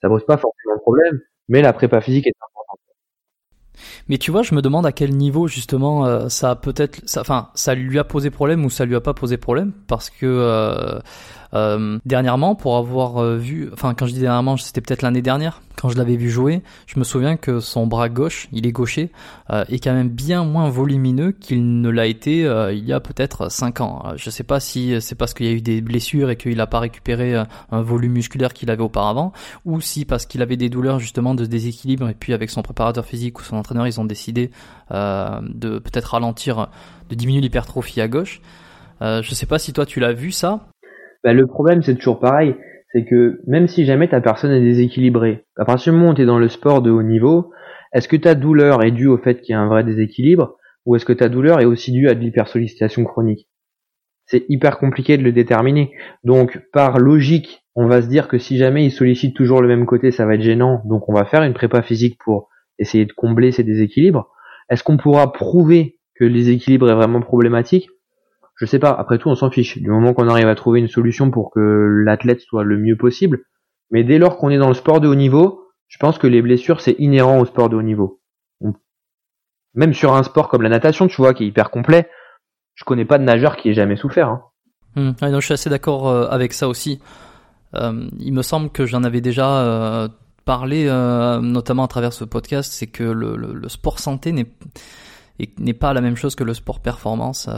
Ça 0.00 0.08
pose 0.08 0.24
pas 0.24 0.36
forcément 0.36 0.76
de 0.76 0.80
problème. 0.80 1.20
Mais 1.48 1.62
la 1.62 1.72
prépa 1.72 2.00
physique 2.00 2.26
est 2.26 2.34
importante. 2.40 2.80
Mais 4.08 4.18
tu 4.18 4.30
vois, 4.30 4.42
je 4.42 4.54
me 4.54 4.62
demande 4.62 4.86
à 4.86 4.92
quel 4.92 5.14
niveau 5.14 5.48
justement 5.48 6.06
euh, 6.06 6.28
ça 6.28 6.56
peut-être, 6.56 7.02
enfin, 7.18 7.50
ça 7.54 7.74
lui 7.74 7.98
a 7.98 8.04
posé 8.04 8.30
problème 8.30 8.64
ou 8.64 8.70
ça 8.70 8.84
lui 8.84 8.96
a 8.96 9.00
pas 9.00 9.14
posé 9.14 9.36
problème, 9.36 9.72
parce 9.86 10.10
que 10.10 10.26
euh, 10.26 10.98
euh, 11.56 11.98
dernièrement, 12.04 12.54
pour 12.54 12.76
avoir 12.76 13.16
euh, 13.16 13.36
vu, 13.36 13.70
enfin 13.72 13.94
quand 13.94 14.06
je 14.06 14.12
dis 14.12 14.20
dernièrement, 14.20 14.56
c'était 14.56 14.82
peut-être 14.82 15.00
l'année 15.00 15.22
dernière, 15.22 15.62
quand 15.76 15.88
je 15.88 15.96
l'avais 15.96 16.16
vu 16.16 16.28
jouer, 16.28 16.62
je 16.86 16.98
me 16.98 17.04
souviens 17.04 17.36
que 17.36 17.60
son 17.60 17.86
bras 17.86 18.08
gauche, 18.10 18.48
il 18.52 18.66
est 18.66 18.72
gaucher, 18.72 19.10
euh, 19.50 19.64
est 19.68 19.82
quand 19.82 19.94
même 19.94 20.10
bien 20.10 20.44
moins 20.44 20.68
volumineux 20.68 21.32
qu'il 21.32 21.80
ne 21.80 21.88
l'a 21.88 22.06
été 22.06 22.26
il 22.36 22.84
y 22.84 22.92
a 22.92 23.00
peut-être 23.00 23.50
5 23.50 23.80
ans. 23.80 24.02
Je 24.16 24.30
sais 24.30 24.44
pas 24.44 24.60
si 24.60 25.00
c'est 25.00 25.14
parce 25.14 25.34
qu'il 25.34 25.46
y 25.46 25.48
a 25.48 25.52
eu 25.52 25.60
des 25.60 25.80
blessures 25.80 26.30
et 26.30 26.36
qu'il 26.36 26.56
n'a 26.56 26.66
pas 26.66 26.80
récupéré 26.80 27.34
un 27.34 27.80
volume 27.80 28.12
musculaire 28.12 28.52
qu'il 28.52 28.70
avait 28.70 28.82
auparavant, 28.82 29.32
ou 29.64 29.80
si 29.80 30.04
parce 30.04 30.26
qu'il 30.26 30.42
avait 30.42 30.56
des 30.56 30.68
douleurs 30.68 30.98
justement 30.98 31.34
de 31.34 31.46
déséquilibre 31.46 32.08
et 32.08 32.14
puis 32.14 32.34
avec 32.34 32.50
son 32.50 32.62
préparateur 32.62 33.04
physique 33.04 33.40
ou 33.40 33.42
son 33.42 33.56
entraîneur, 33.56 33.86
ils 33.86 34.00
ont 34.00 34.04
décidé 34.04 34.50
de 34.90 35.78
peut-être 35.78 36.12
ralentir, 36.12 36.68
de 37.08 37.14
diminuer 37.14 37.40
l'hypertrophie 37.40 38.00
à 38.00 38.08
gauche. 38.08 38.40
Euh, 39.02 39.22
je 39.22 39.34
sais 39.34 39.46
pas 39.46 39.58
si 39.58 39.72
toi 39.72 39.84
tu 39.84 40.00
l'as 40.00 40.12
vu 40.12 40.32
ça. 40.32 40.66
Bah, 41.24 41.32
le 41.32 41.46
problème 41.46 41.82
c'est 41.82 41.94
toujours 41.96 42.20
pareil, 42.20 42.54
c'est 42.92 43.04
que 43.04 43.40
même 43.46 43.68
si 43.68 43.84
jamais 43.84 44.08
ta 44.08 44.20
personne 44.20 44.52
est 44.52 44.60
déséquilibrée, 44.60 45.44
à 45.56 45.64
partir 45.64 45.92
du 45.92 45.98
moment 45.98 46.12
où 46.12 46.14
tu 46.14 46.24
dans 46.24 46.38
le 46.38 46.48
sport 46.48 46.82
de 46.82 46.90
haut 46.90 47.02
niveau, 47.02 47.52
est-ce 47.92 48.08
que 48.08 48.16
ta 48.16 48.34
douleur 48.34 48.82
est 48.84 48.90
due 48.90 49.06
au 49.08 49.18
fait 49.18 49.40
qu'il 49.40 49.52
y 49.52 49.56
a 49.56 49.60
un 49.60 49.68
vrai 49.68 49.84
déséquilibre 49.84 50.56
ou 50.84 50.94
est-ce 50.96 51.04
que 51.04 51.12
ta 51.12 51.28
douleur 51.28 51.60
est 51.60 51.64
aussi 51.64 51.92
due 51.92 52.08
à 52.08 52.14
de 52.14 52.20
l'hypersollicitation 52.20 53.04
chronique? 53.04 53.48
C'est 54.26 54.44
hyper 54.48 54.78
compliqué 54.78 55.16
de 55.16 55.22
le 55.22 55.32
déterminer. 55.32 55.92
Donc 56.24 56.60
par 56.72 56.98
logique, 56.98 57.62
on 57.74 57.86
va 57.86 58.02
se 58.02 58.08
dire 58.08 58.28
que 58.28 58.38
si 58.38 58.56
jamais 58.56 58.84
il 58.84 58.90
sollicite 58.90 59.36
toujours 59.36 59.62
le 59.62 59.68
même 59.68 59.86
côté, 59.86 60.10
ça 60.10 60.26
va 60.26 60.34
être 60.34 60.42
gênant, 60.42 60.82
donc 60.84 61.08
on 61.08 61.14
va 61.14 61.24
faire 61.24 61.42
une 61.42 61.54
prépa 61.54 61.82
physique 61.82 62.18
pour 62.24 62.48
essayer 62.78 63.04
de 63.04 63.12
combler 63.12 63.52
ces 63.52 63.64
déséquilibres. 63.64 64.28
Est-ce 64.70 64.82
qu'on 64.82 64.96
pourra 64.96 65.32
prouver 65.32 65.98
que 66.16 66.24
les 66.24 66.50
équilibres 66.50 66.90
est 66.90 66.94
vraiment 66.94 67.20
problématique? 67.20 67.88
Je 68.56 68.66
sais 68.66 68.78
pas, 68.78 68.90
après 68.90 69.18
tout 69.18 69.28
on 69.28 69.34
s'en 69.34 69.50
fiche, 69.50 69.78
du 69.78 69.88
moment 69.88 70.14
qu'on 70.14 70.28
arrive 70.28 70.48
à 70.48 70.54
trouver 70.54 70.80
une 70.80 70.88
solution 70.88 71.30
pour 71.30 71.50
que 71.50 71.60
l'athlète 72.04 72.40
soit 72.40 72.64
le 72.64 72.78
mieux 72.78 72.96
possible, 72.96 73.44
mais 73.90 74.02
dès 74.02 74.18
lors 74.18 74.38
qu'on 74.38 74.50
est 74.50 74.58
dans 74.58 74.68
le 74.68 74.74
sport 74.74 75.00
de 75.00 75.08
haut 75.08 75.14
niveau, 75.14 75.68
je 75.88 75.98
pense 75.98 76.18
que 76.18 76.26
les 76.26 76.42
blessures 76.42 76.80
c'est 76.80 76.96
inhérent 76.98 77.38
au 77.38 77.44
sport 77.44 77.68
de 77.68 77.76
haut 77.76 77.82
niveau. 77.82 78.20
Même 79.74 79.92
sur 79.92 80.14
un 80.14 80.22
sport 80.22 80.48
comme 80.48 80.62
la 80.62 80.70
natation, 80.70 81.06
tu 81.06 81.16
vois, 81.16 81.34
qui 81.34 81.44
est 81.44 81.48
hyper 81.48 81.70
complet, 81.70 82.08
je 82.74 82.84
connais 82.84 83.04
pas 83.04 83.18
de 83.18 83.24
nageur 83.24 83.56
qui 83.56 83.68
ait 83.68 83.74
jamais 83.74 83.96
souffert. 83.96 84.28
Hein. 84.28 84.42
Hum, 84.96 85.14
je 85.20 85.40
suis 85.40 85.52
assez 85.52 85.68
d'accord 85.68 86.08
euh, 86.08 86.26
avec 86.28 86.54
ça 86.54 86.66
aussi. 86.66 86.98
Euh, 87.74 88.08
il 88.18 88.32
me 88.32 88.40
semble 88.40 88.70
que 88.70 88.86
j'en 88.86 89.04
avais 89.04 89.20
déjà 89.20 89.60
euh, 89.60 90.08
parlé, 90.46 90.86
notamment 91.42 91.84
à 91.84 91.88
travers 91.88 92.14
ce 92.14 92.24
podcast, 92.24 92.72
c'est 92.72 92.86
que 92.86 93.02
le, 93.02 93.68
sport 93.68 93.98
santé 93.98 94.32
n'est 94.32 95.74
pas 95.74 95.92
la 95.92 96.00
même 96.00 96.16
chose 96.16 96.34
que 96.34 96.44
le 96.44 96.54
sport 96.54 96.80
performance 96.80 97.50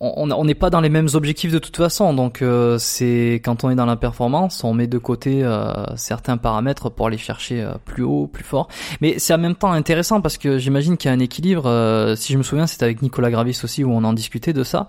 on 0.00 0.44
n'est 0.44 0.54
pas 0.54 0.68
dans 0.68 0.80
les 0.80 0.88
mêmes 0.88 1.08
objectifs 1.14 1.52
de 1.52 1.58
toute 1.58 1.76
façon, 1.76 2.12
donc 2.12 2.42
euh, 2.42 2.76
c'est 2.78 3.40
quand 3.44 3.64
on 3.64 3.70
est 3.70 3.74
dans 3.74 3.86
la 3.86 3.96
performance, 3.96 4.62
on 4.62 4.74
met 4.74 4.86
de 4.86 4.98
côté 4.98 5.42
euh, 5.42 5.72
certains 5.96 6.36
paramètres 6.36 6.90
pour 6.90 7.06
aller 7.06 7.16
chercher 7.16 7.62
euh, 7.62 7.74
plus 7.84 8.02
haut, 8.02 8.26
plus 8.26 8.44
fort. 8.44 8.68
Mais 9.00 9.18
c'est 9.18 9.32
en 9.32 9.38
même 9.38 9.54
temps 9.54 9.72
intéressant 9.72 10.20
parce 10.20 10.36
que 10.36 10.58
j'imagine 10.58 10.96
qu'il 10.96 11.10
y 11.10 11.12
a 11.12 11.16
un 11.16 11.20
équilibre. 11.20 12.14
si 12.16 12.32
je 12.32 12.38
me 12.38 12.42
souviens, 12.42 12.66
c'était 12.66 12.84
avec 12.84 13.00
Nicolas 13.00 13.30
Gravis 13.30 13.58
aussi 13.64 13.84
où 13.84 13.92
on 13.92 14.04
en 14.04 14.12
discutait 14.12 14.52
de 14.52 14.64
ça, 14.64 14.86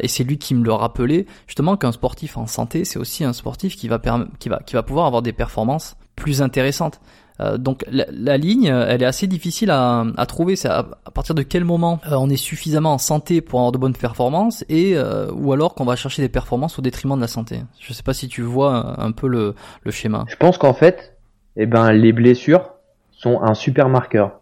et 0.00 0.08
c'est 0.08 0.24
lui 0.24 0.38
qui 0.38 0.54
me 0.54 0.64
le 0.64 0.72
rappelait 0.72 1.26
justement 1.46 1.76
qu'un 1.76 1.92
sportif 1.92 2.36
en 2.36 2.46
santé, 2.46 2.84
c'est 2.84 2.98
aussi 2.98 3.24
un 3.24 3.32
sportif 3.32 3.76
qui 3.76 3.88
va 3.88 4.00
qui 4.38 4.48
va 4.48 4.60
qui 4.66 4.74
va 4.74 4.82
pouvoir 4.82 5.06
avoir 5.06 5.22
des 5.22 5.32
performances 5.32 5.96
plus 6.16 6.42
intéressantes. 6.42 7.00
Euh, 7.40 7.58
donc 7.58 7.84
la, 7.90 8.36
ligne, 8.36 8.66
elle 8.66 9.02
est 9.02 9.06
assez 9.06 9.26
difficile 9.26 9.70
à, 9.70 10.04
à 10.16 10.26
trouver. 10.26 10.56
C'est 10.56 10.68
à, 10.68 10.84
partir 11.14 11.34
de 11.34 11.42
quel 11.42 11.64
moment 11.64 12.00
euh, 12.06 12.16
on 12.16 12.30
est 12.30 12.36
suffisamment 12.36 12.92
en 12.92 12.98
santé 12.98 13.40
pour 13.40 13.58
avoir 13.60 13.72
de 13.72 13.78
bonnes 13.78 13.96
performances 13.96 14.64
et 14.68 14.92
euh, 14.96 15.30
ou 15.32 15.52
alors 15.52 15.74
qu'on 15.74 15.84
va 15.84 15.96
chercher 15.96 16.22
des 16.22 16.28
performances 16.28 16.78
au 16.78 16.82
détriment 16.82 17.16
de 17.16 17.20
la 17.20 17.26
santé? 17.26 17.60
Je 17.80 17.92
sais 17.92 18.02
pas 18.02 18.14
si 18.14 18.28
tu 18.28 18.42
vois 18.42 19.00
un, 19.00 19.12
peu 19.12 19.26
le, 19.26 19.54
le, 19.82 19.90
schéma. 19.90 20.24
Je 20.28 20.36
pense 20.36 20.58
qu'en 20.58 20.74
fait, 20.74 21.16
eh 21.56 21.66
ben 21.66 21.92
les 21.92 22.12
blessures 22.12 22.74
sont 23.10 23.42
un 23.42 23.54
super 23.54 23.88
marqueur. 23.88 24.40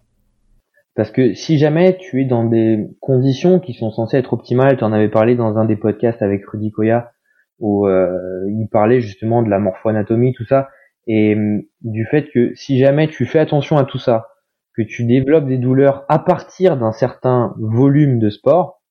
Parce 0.94 1.10
que 1.10 1.32
si 1.32 1.56
jamais 1.56 1.96
tu 1.96 2.20
es 2.20 2.24
dans 2.26 2.44
des 2.44 2.90
conditions 3.00 3.58
qui 3.58 3.72
sont 3.72 3.90
censées 3.90 4.18
être 4.18 4.34
optimales, 4.34 4.76
tu 4.76 4.84
en 4.84 4.92
avais 4.92 5.08
parlé 5.08 5.34
dans 5.34 5.56
un 5.56 5.64
des 5.64 5.76
podcasts 5.76 6.20
avec 6.20 6.44
Rudy 6.46 6.70
Koya, 6.70 7.12
où 7.60 7.88
il 7.88 8.68
parlait 8.70 9.00
justement 9.00 9.42
de 9.42 9.48
la 9.48 9.58
morphoanatomie, 9.58 10.34
tout 10.34 10.44
ça, 10.44 10.68
et 11.06 11.34
hum, 11.34 11.62
du 11.80 12.06
fait 12.06 12.30
que 12.30 12.54
si 12.54 12.78
jamais 12.78 13.08
tu 13.08 13.26
fais 13.26 13.38
attention 13.38 13.76
à 13.76 13.84
tout 13.84 13.98
ça, 13.98 14.28
que 14.74 14.82
tu 14.82 15.04
développes 15.04 15.46
des 15.46 15.58
douleurs 15.58 16.04
à 16.08 16.18
partir 16.18 16.76
d'un 16.76 16.92
certain 16.92 17.54
volume 17.58 18.18
de 18.18 18.30
sport, 18.30 18.82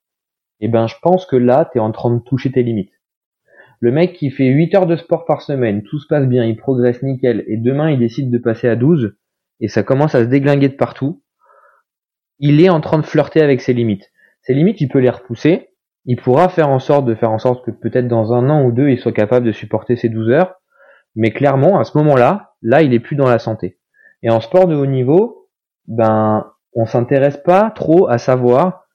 eh 0.59 0.67
ben 0.67 0.87
je 0.87 0.95
pense 1.01 1.25
que 1.25 1.35
là, 1.35 1.69
tu 1.71 1.79
es 1.79 1.81
en 1.81 1.91
train 1.91 2.13
de 2.13 2.21
toucher 2.21 2.51
tes 2.51 2.63
limites. 2.63 2.93
Le 3.79 3.91
mec 3.91 4.13
qui 4.13 4.29
fait 4.29 4.45
8 4.45 4.75
heures 4.75 4.85
de 4.85 4.95
sport 4.95 5.25
par 5.25 5.41
semaine, 5.41 5.81
tout 5.81 5.97
se 5.97 6.07
passe 6.07 6.27
bien, 6.27 6.45
il 6.45 6.55
progresse 6.55 7.01
nickel, 7.01 7.43
et 7.47 7.57
demain 7.57 7.89
il 7.89 7.97
décide 7.97 8.29
de 8.29 8.37
passer 8.37 8.67
à 8.67 8.75
12, 8.75 9.15
et 9.59 9.67
ça 9.67 9.81
commence 9.81 10.13
à 10.13 10.23
se 10.23 10.29
déglinguer 10.29 10.69
de 10.69 10.75
partout, 10.75 11.23
il 12.37 12.61
est 12.61 12.69
en 12.69 12.79
train 12.79 12.99
de 12.99 13.05
flirter 13.05 13.41
avec 13.41 13.61
ses 13.61 13.73
limites. 13.73 14.11
Ses 14.43 14.53
limites, 14.53 14.81
il 14.81 14.87
peut 14.87 14.99
les 14.99 15.09
repousser, 15.09 15.69
il 16.05 16.15
pourra 16.15 16.49
faire 16.49 16.69
en 16.69 16.79
sorte 16.79 17.05
de 17.05 17.15
faire 17.15 17.31
en 17.31 17.39
sorte 17.39 17.65
que 17.65 17.71
peut-être 17.71 18.07
dans 18.07 18.33
un 18.33 18.49
an 18.49 18.63
ou 18.63 18.71
deux, 18.71 18.89
il 18.89 18.99
soit 18.99 19.11
capable 19.11 19.45
de 19.45 19.51
supporter 19.51 19.95
ses 19.95 20.09
12 20.09 20.29
heures, 20.29 20.60
mais 21.15 21.31
clairement, 21.31 21.79
à 21.79 21.83
ce 21.83 21.97
moment-là, 21.97 22.53
là, 22.61 22.81
il 22.81 22.93
est 22.93 22.99
plus 22.99 23.15
dans 23.15 23.29
la 23.29 23.39
santé. 23.39 23.79
Et 24.23 24.29
en 24.29 24.41
sport 24.41 24.67
de 24.67 24.75
haut 24.75 24.85
niveau, 24.85 25.49
ben, 25.87 26.51
on 26.73 26.85
s'intéresse 26.85 27.37
pas 27.37 27.71
trop 27.71 28.07
à 28.07 28.17
savoir 28.17 28.85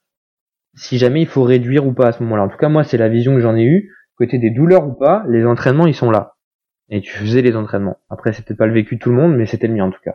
si 0.75 0.99
jamais 0.99 1.23
il 1.23 1.27
faut 1.27 1.43
réduire 1.43 1.87
ou 1.87 1.93
pas 1.93 2.09
à 2.09 2.13
ce 2.13 2.23
moment-là. 2.23 2.45
En 2.45 2.49
tout 2.49 2.59
cas, 2.59 2.69
moi, 2.69 2.85
c'est 2.85 2.99
la 2.99 3.09
vision 3.09 3.35
que 3.35 3.41
j'en 3.41 3.57
ai 3.57 3.65
eue. 3.65 3.93
Côté 4.17 4.39
des 4.39 4.51
douleurs 4.51 4.87
ou 4.87 4.93
pas, 4.93 5.25
les 5.29 5.45
entraînements, 5.45 5.87
ils 5.87 5.95
sont 5.95 6.11
là. 6.11 6.37
Et 6.89 7.01
tu 7.01 7.13
faisais 7.13 7.43
les 7.43 7.57
entraînements. 7.57 7.99
Après, 8.09 8.33
c'était 8.33 8.55
pas 8.55 8.67
le 8.67 8.73
vécu 8.73 8.97
de 8.97 9.01
tout 9.01 9.11
le 9.11 9.17
monde, 9.17 9.35
mais 9.37 9.47
c'était 9.47 9.67
le 9.67 9.75
mien 9.75 9.85
en 9.85 9.91
tout 9.91 10.01
cas. 10.05 10.15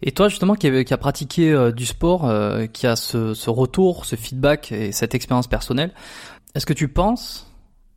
Et 0.00 0.12
toi, 0.12 0.28
justement, 0.28 0.54
qui 0.54 0.68
a, 0.68 0.96
pratiqué 0.96 1.52
euh, 1.52 1.72
du 1.72 1.84
sport, 1.84 2.28
euh, 2.28 2.66
qui 2.66 2.86
a 2.86 2.94
ce, 2.94 3.50
retour, 3.50 4.04
ce 4.04 4.14
feedback 4.14 4.70
et 4.70 4.92
cette 4.92 5.14
expérience 5.14 5.48
personnelle, 5.48 5.92
est-ce 6.54 6.66
que 6.66 6.72
tu 6.72 6.88
penses 6.88 7.47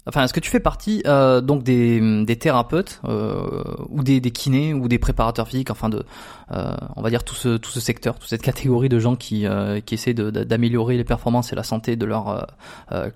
Enfin, 0.08 0.24
est-ce 0.24 0.34
que 0.34 0.40
tu 0.40 0.50
fais 0.50 0.60
partie 0.60 1.04
euh, 1.06 1.42
donc 1.42 1.64
des, 1.64 2.24
des 2.26 2.36
thérapeutes 2.36 3.02
euh, 3.06 3.64
ou 3.90 4.04
des, 4.04 4.20
des 4.20 4.32
kinés 4.32 4.74
ou 4.74 4.88
des 4.88 4.98
préparateurs 4.98 5.48
physiques, 5.48 5.70
enfin 5.70 5.90
de, 5.90 6.04
euh, 6.52 6.76
on 6.96 7.02
va 7.02 7.10
dire 7.12 7.24
tout 7.24 7.36
ce 7.36 7.58
tout 7.58 7.70
ce 7.70 7.80
secteur, 7.80 8.18
toute 8.18 8.30
cette 8.30 8.42
catégorie 8.42 8.90
de 8.90 8.98
gens 8.98 9.16
qui 9.16 9.46
euh, 9.46 9.80
qui 9.80 9.94
essaient 9.94 10.16
d'améliorer 10.16 10.98
les 10.98 11.04
performances 11.04 11.54
et 11.54 11.56
la 11.56 11.64
santé 11.64 11.96
de 11.96 12.06
leurs 12.06 12.48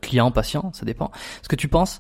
clients, 0.02 0.32
patients, 0.32 0.72
ça 0.74 0.86
dépend. 0.86 1.12
Est-ce 1.42 1.50
que 1.50 1.56
tu 1.56 1.68
penses 1.68 2.00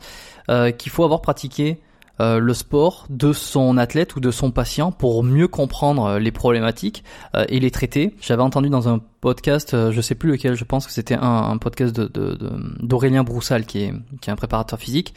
qu'il 0.78 0.92
faut 0.92 1.04
avoir 1.04 1.22
pratiqué 1.22 1.82
euh, 2.22 2.40
le 2.40 2.54
sport 2.54 3.06
de 3.10 3.34
son 3.34 3.78
athlète 3.78 4.16
ou 4.16 4.20
de 4.20 4.32
son 4.32 4.52
patient 4.52 4.92
pour 4.92 5.24
mieux 5.24 5.48
comprendre 5.48 6.06
euh, 6.06 6.20
les 6.20 6.32
problématiques 6.32 7.04
euh, 7.36 7.46
et 7.50 7.60
les 7.60 7.72
traiter. 7.72 8.16
J'avais 8.22 8.42
entendu 8.42 8.70
dans 8.70 8.88
un 8.88 9.02
podcast, 9.22 9.76
je 9.92 10.02
sais 10.02 10.14
plus 10.16 10.32
lequel, 10.32 10.54
je 10.56 10.64
pense 10.64 10.86
que 10.86 10.92
c'était 10.92 11.18
un, 11.20 11.58
podcast 11.58 11.96
de, 11.96 12.38
d'Aurélien 12.80 13.24
Broussal 13.24 13.66
qui 13.66 13.80
est, 13.80 13.94
qui 14.22 14.30
est 14.30 14.34
un 14.34 14.36
préparateur 14.36 14.80
physique 14.80 15.16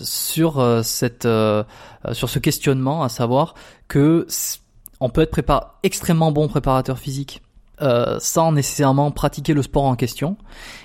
sur 0.00 0.80
cette 0.84 1.26
sur 2.12 2.28
ce 2.28 2.38
questionnement, 2.38 3.02
à 3.02 3.08
savoir 3.08 3.54
que 3.88 4.28
on 5.00 5.08
peut 5.08 5.22
être 5.22 5.40
extrêmement 5.82 6.30
bon 6.30 6.46
préparateur 6.46 6.96
physique 6.96 7.42
euh, 7.80 8.18
sans 8.20 8.52
nécessairement 8.52 9.10
pratiquer 9.10 9.54
le 9.54 9.62
sport 9.62 9.84
en 9.84 9.96
question. 9.96 10.36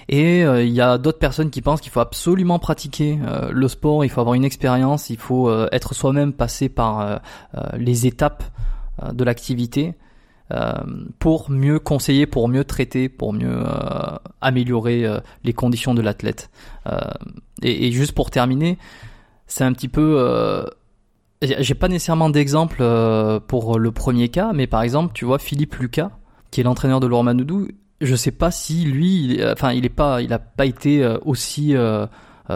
Et 0.08 0.46
euh, 0.46 0.64
il 0.64 0.72
y 0.72 0.80
a 0.80 0.98
d'autres 0.98 1.20
personnes 1.20 1.50
qui 1.50 1.62
pensent 1.62 1.82
qu'il 1.82 1.92
faut 1.92 2.00
absolument 2.00 2.60
pratiquer 2.60 3.20
euh, 3.28 3.52
le 3.52 3.68
sport, 3.68 4.06
il 4.06 4.10
faut 4.10 4.22
avoir 4.22 4.36
une 4.36 4.46
expérience, 4.46 5.10
il 5.10 5.18
faut 5.18 5.52
être 5.72 5.94
soi-même 5.94 6.32
passé 6.32 6.70
par 6.70 7.22
les 7.76 8.08
étapes 8.08 8.44
de 9.12 9.24
l'activité 9.24 9.96
pour 11.20 11.52
mieux 11.52 11.78
conseiller, 11.78 12.26
pour 12.26 12.48
mieux 12.48 12.64
traiter, 12.64 13.10
pour 13.10 13.34
mieux 13.34 13.64
améliorer 14.40 15.06
les 15.44 15.54
conditions 15.54 15.94
de 15.94 16.02
l'athlète. 16.02 16.50
Et, 17.62 17.88
et, 17.88 17.92
juste 17.92 18.14
pour 18.14 18.32
terminer, 18.32 18.78
c'est 19.46 19.66
un 19.66 19.74
petit 19.74 19.90
peu 19.90 20.66
j'ai 21.42 21.76
pas 21.76 21.90
nécessairement 21.90 22.30
d'exemple 22.30 22.78
pour 23.48 23.78
le 23.78 23.92
premier 23.92 24.30
cas, 24.30 24.54
mais 24.54 24.68
par 24.68 24.82
exemple, 24.82 25.12
tu 25.14 25.26
vois 25.26 25.38
Philippe 25.38 25.76
Lucas, 25.76 26.12
qui 26.52 26.62
est 26.62 26.64
l'entraîneur 26.64 27.00
de 27.00 27.08
Laurent 27.08 27.24
Manoudou, 27.24 27.68
je 28.02 28.16
sais 28.16 28.32
pas 28.32 28.52
si 28.52 28.86
lui, 28.86 29.40
enfin, 29.52 29.72
il 29.72 29.86
est 29.86 29.96
pas, 29.96 30.22
il 30.22 30.34
a 30.34 30.40
pas 30.40 30.66
été 30.66 31.06
aussi 31.26 31.76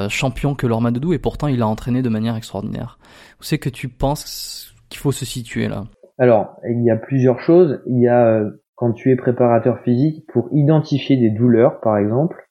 champion 0.10 0.56
que 0.56 0.68
Laurent 0.68 0.82
Manoudou, 0.82 1.14
et 1.14 1.20
pourtant 1.20 1.48
il 1.48 1.62
a 1.62 1.68
entraîné 1.68 2.02
de 2.02 2.10
manière 2.10 2.36
extraordinaire. 2.36 3.00
Où 3.40 3.44
c'est 3.44 3.58
que 3.58 3.70
tu 3.70 3.90
penses 3.90 4.76
qu'il 4.90 5.00
faut 5.00 5.12
se 5.12 5.26
situer 5.26 5.68
là? 5.68 5.86
Alors, 6.18 6.58
il 6.70 6.84
y 6.84 6.92
a 6.92 6.98
plusieurs 6.98 7.40
choses. 7.40 7.82
Il 7.88 8.00
y 8.00 8.08
a 8.08 8.28
euh, 8.28 8.52
quand 8.76 8.94
tu 8.94 9.12
es 9.12 9.16
préparateur 9.16 9.80
physique 9.80 10.24
pour 10.32 10.50
identifier 10.52 11.18
des 11.18 11.32
douleurs, 11.32 11.80
par 11.82 11.98
exemple. 11.98 12.48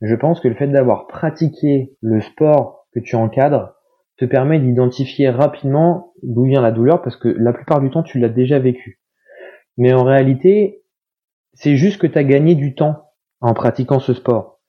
Je 0.00 0.14
pense 0.14 0.40
que 0.40 0.48
le 0.48 0.54
fait 0.54 0.68
d'avoir 0.68 1.06
pratiqué 1.06 1.92
le 2.00 2.22
sport 2.22 2.86
que 2.94 3.00
tu 3.00 3.16
encadres 3.16 3.74
te 4.16 4.24
permet 4.24 4.58
d'identifier 4.58 5.28
rapidement 5.28 6.14
d'où 6.22 6.44
vient 6.44 6.62
la 6.62 6.72
douleur 6.72 7.02
parce 7.02 7.16
que 7.16 7.28
la 7.28 7.52
plupart 7.52 7.80
du 7.80 7.90
temps 7.90 8.02
tu 8.02 8.18
l'as 8.18 8.30
déjà 8.30 8.58
vécu. 8.58 8.99
Mais 9.80 9.94
en 9.94 10.04
réalité, 10.04 10.82
c'est 11.54 11.76
juste 11.76 11.98
que 11.98 12.06
tu 12.06 12.18
as 12.18 12.22
gagné 12.22 12.54
du 12.54 12.74
temps 12.74 13.14
en 13.40 13.54
pratiquant 13.54 13.98
ce 13.98 14.12
sport. 14.12 14.60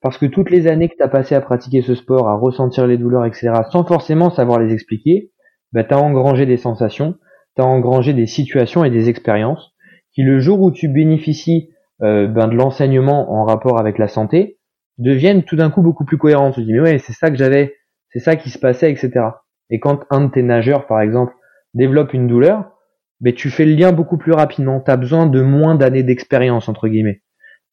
Parce 0.00 0.16
que 0.16 0.24
toutes 0.24 0.48
les 0.48 0.68
années 0.68 0.88
que 0.88 0.96
tu 0.96 1.02
as 1.02 1.08
passé 1.08 1.34
à 1.34 1.42
pratiquer 1.42 1.82
ce 1.82 1.94
sport, 1.94 2.30
à 2.30 2.36
ressentir 2.36 2.86
les 2.86 2.96
douleurs, 2.96 3.26
etc., 3.26 3.52
sans 3.70 3.84
forcément 3.84 4.30
savoir 4.30 4.58
les 4.58 4.72
expliquer, 4.72 5.32
bah, 5.72 5.84
tu 5.84 5.92
engrangé 5.92 6.46
des 6.46 6.56
sensations, 6.56 7.16
tu 7.56 7.62
as 7.62 7.66
engrangé 7.66 8.14
des 8.14 8.26
situations 8.26 8.84
et 8.84 8.90
des 8.90 9.10
expériences 9.10 9.74
qui, 10.14 10.22
le 10.22 10.40
jour 10.40 10.62
où 10.62 10.70
tu 10.70 10.88
bénéficies 10.88 11.68
euh, 12.00 12.26
ben, 12.26 12.48
de 12.48 12.54
l'enseignement 12.54 13.34
en 13.34 13.44
rapport 13.44 13.78
avec 13.78 13.98
la 13.98 14.08
santé, 14.08 14.58
deviennent 14.96 15.42
tout 15.42 15.56
d'un 15.56 15.68
coup 15.68 15.82
beaucoup 15.82 16.06
plus 16.06 16.16
cohérentes. 16.16 16.54
Tu 16.54 16.62
te 16.62 16.66
dis, 16.66 16.72
mais 16.72 16.80
ouais, 16.80 16.98
c'est 16.98 17.12
ça 17.12 17.28
que 17.28 17.36
j'avais, 17.36 17.74
c'est 18.08 18.20
ça 18.20 18.36
qui 18.36 18.48
se 18.48 18.58
passait, 18.58 18.90
etc. 18.90 19.26
Et 19.68 19.78
quand 19.78 20.06
un 20.08 20.22
de 20.24 20.30
tes 20.30 20.42
nageurs, 20.42 20.86
par 20.86 21.02
exemple, 21.02 21.34
développe 21.74 22.14
une 22.14 22.28
douleur, 22.28 22.73
ben, 23.20 23.32
tu 23.32 23.50
fais 23.50 23.64
le 23.64 23.74
lien 23.74 23.92
beaucoup 23.92 24.18
plus 24.18 24.32
rapidement. 24.32 24.80
Tu 24.80 24.90
as 24.90 24.96
besoin 24.96 25.26
de 25.26 25.40
moins 25.40 25.74
d'années 25.74 26.02
d'expérience, 26.02 26.68
entre 26.68 26.88
guillemets. 26.88 27.22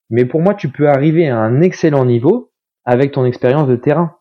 Mais 0.09 0.25
pour 0.25 0.41
moi, 0.41 0.53
tu 0.53 0.69
peux 0.69 0.89
arriver 0.89 1.29
à 1.29 1.37
un 1.37 1.61
excellent 1.61 2.05
niveau 2.05 2.51
avec 2.85 3.11
ton 3.11 3.25
expérience 3.25 3.67
de 3.67 3.75
terrain. 3.75 4.15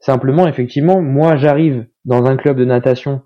Simplement, 0.00 0.48
effectivement, 0.48 1.00
moi, 1.00 1.36
j'arrive 1.36 1.86
dans 2.04 2.24
un 2.26 2.36
club 2.36 2.56
de 2.56 2.64
natation 2.64 3.22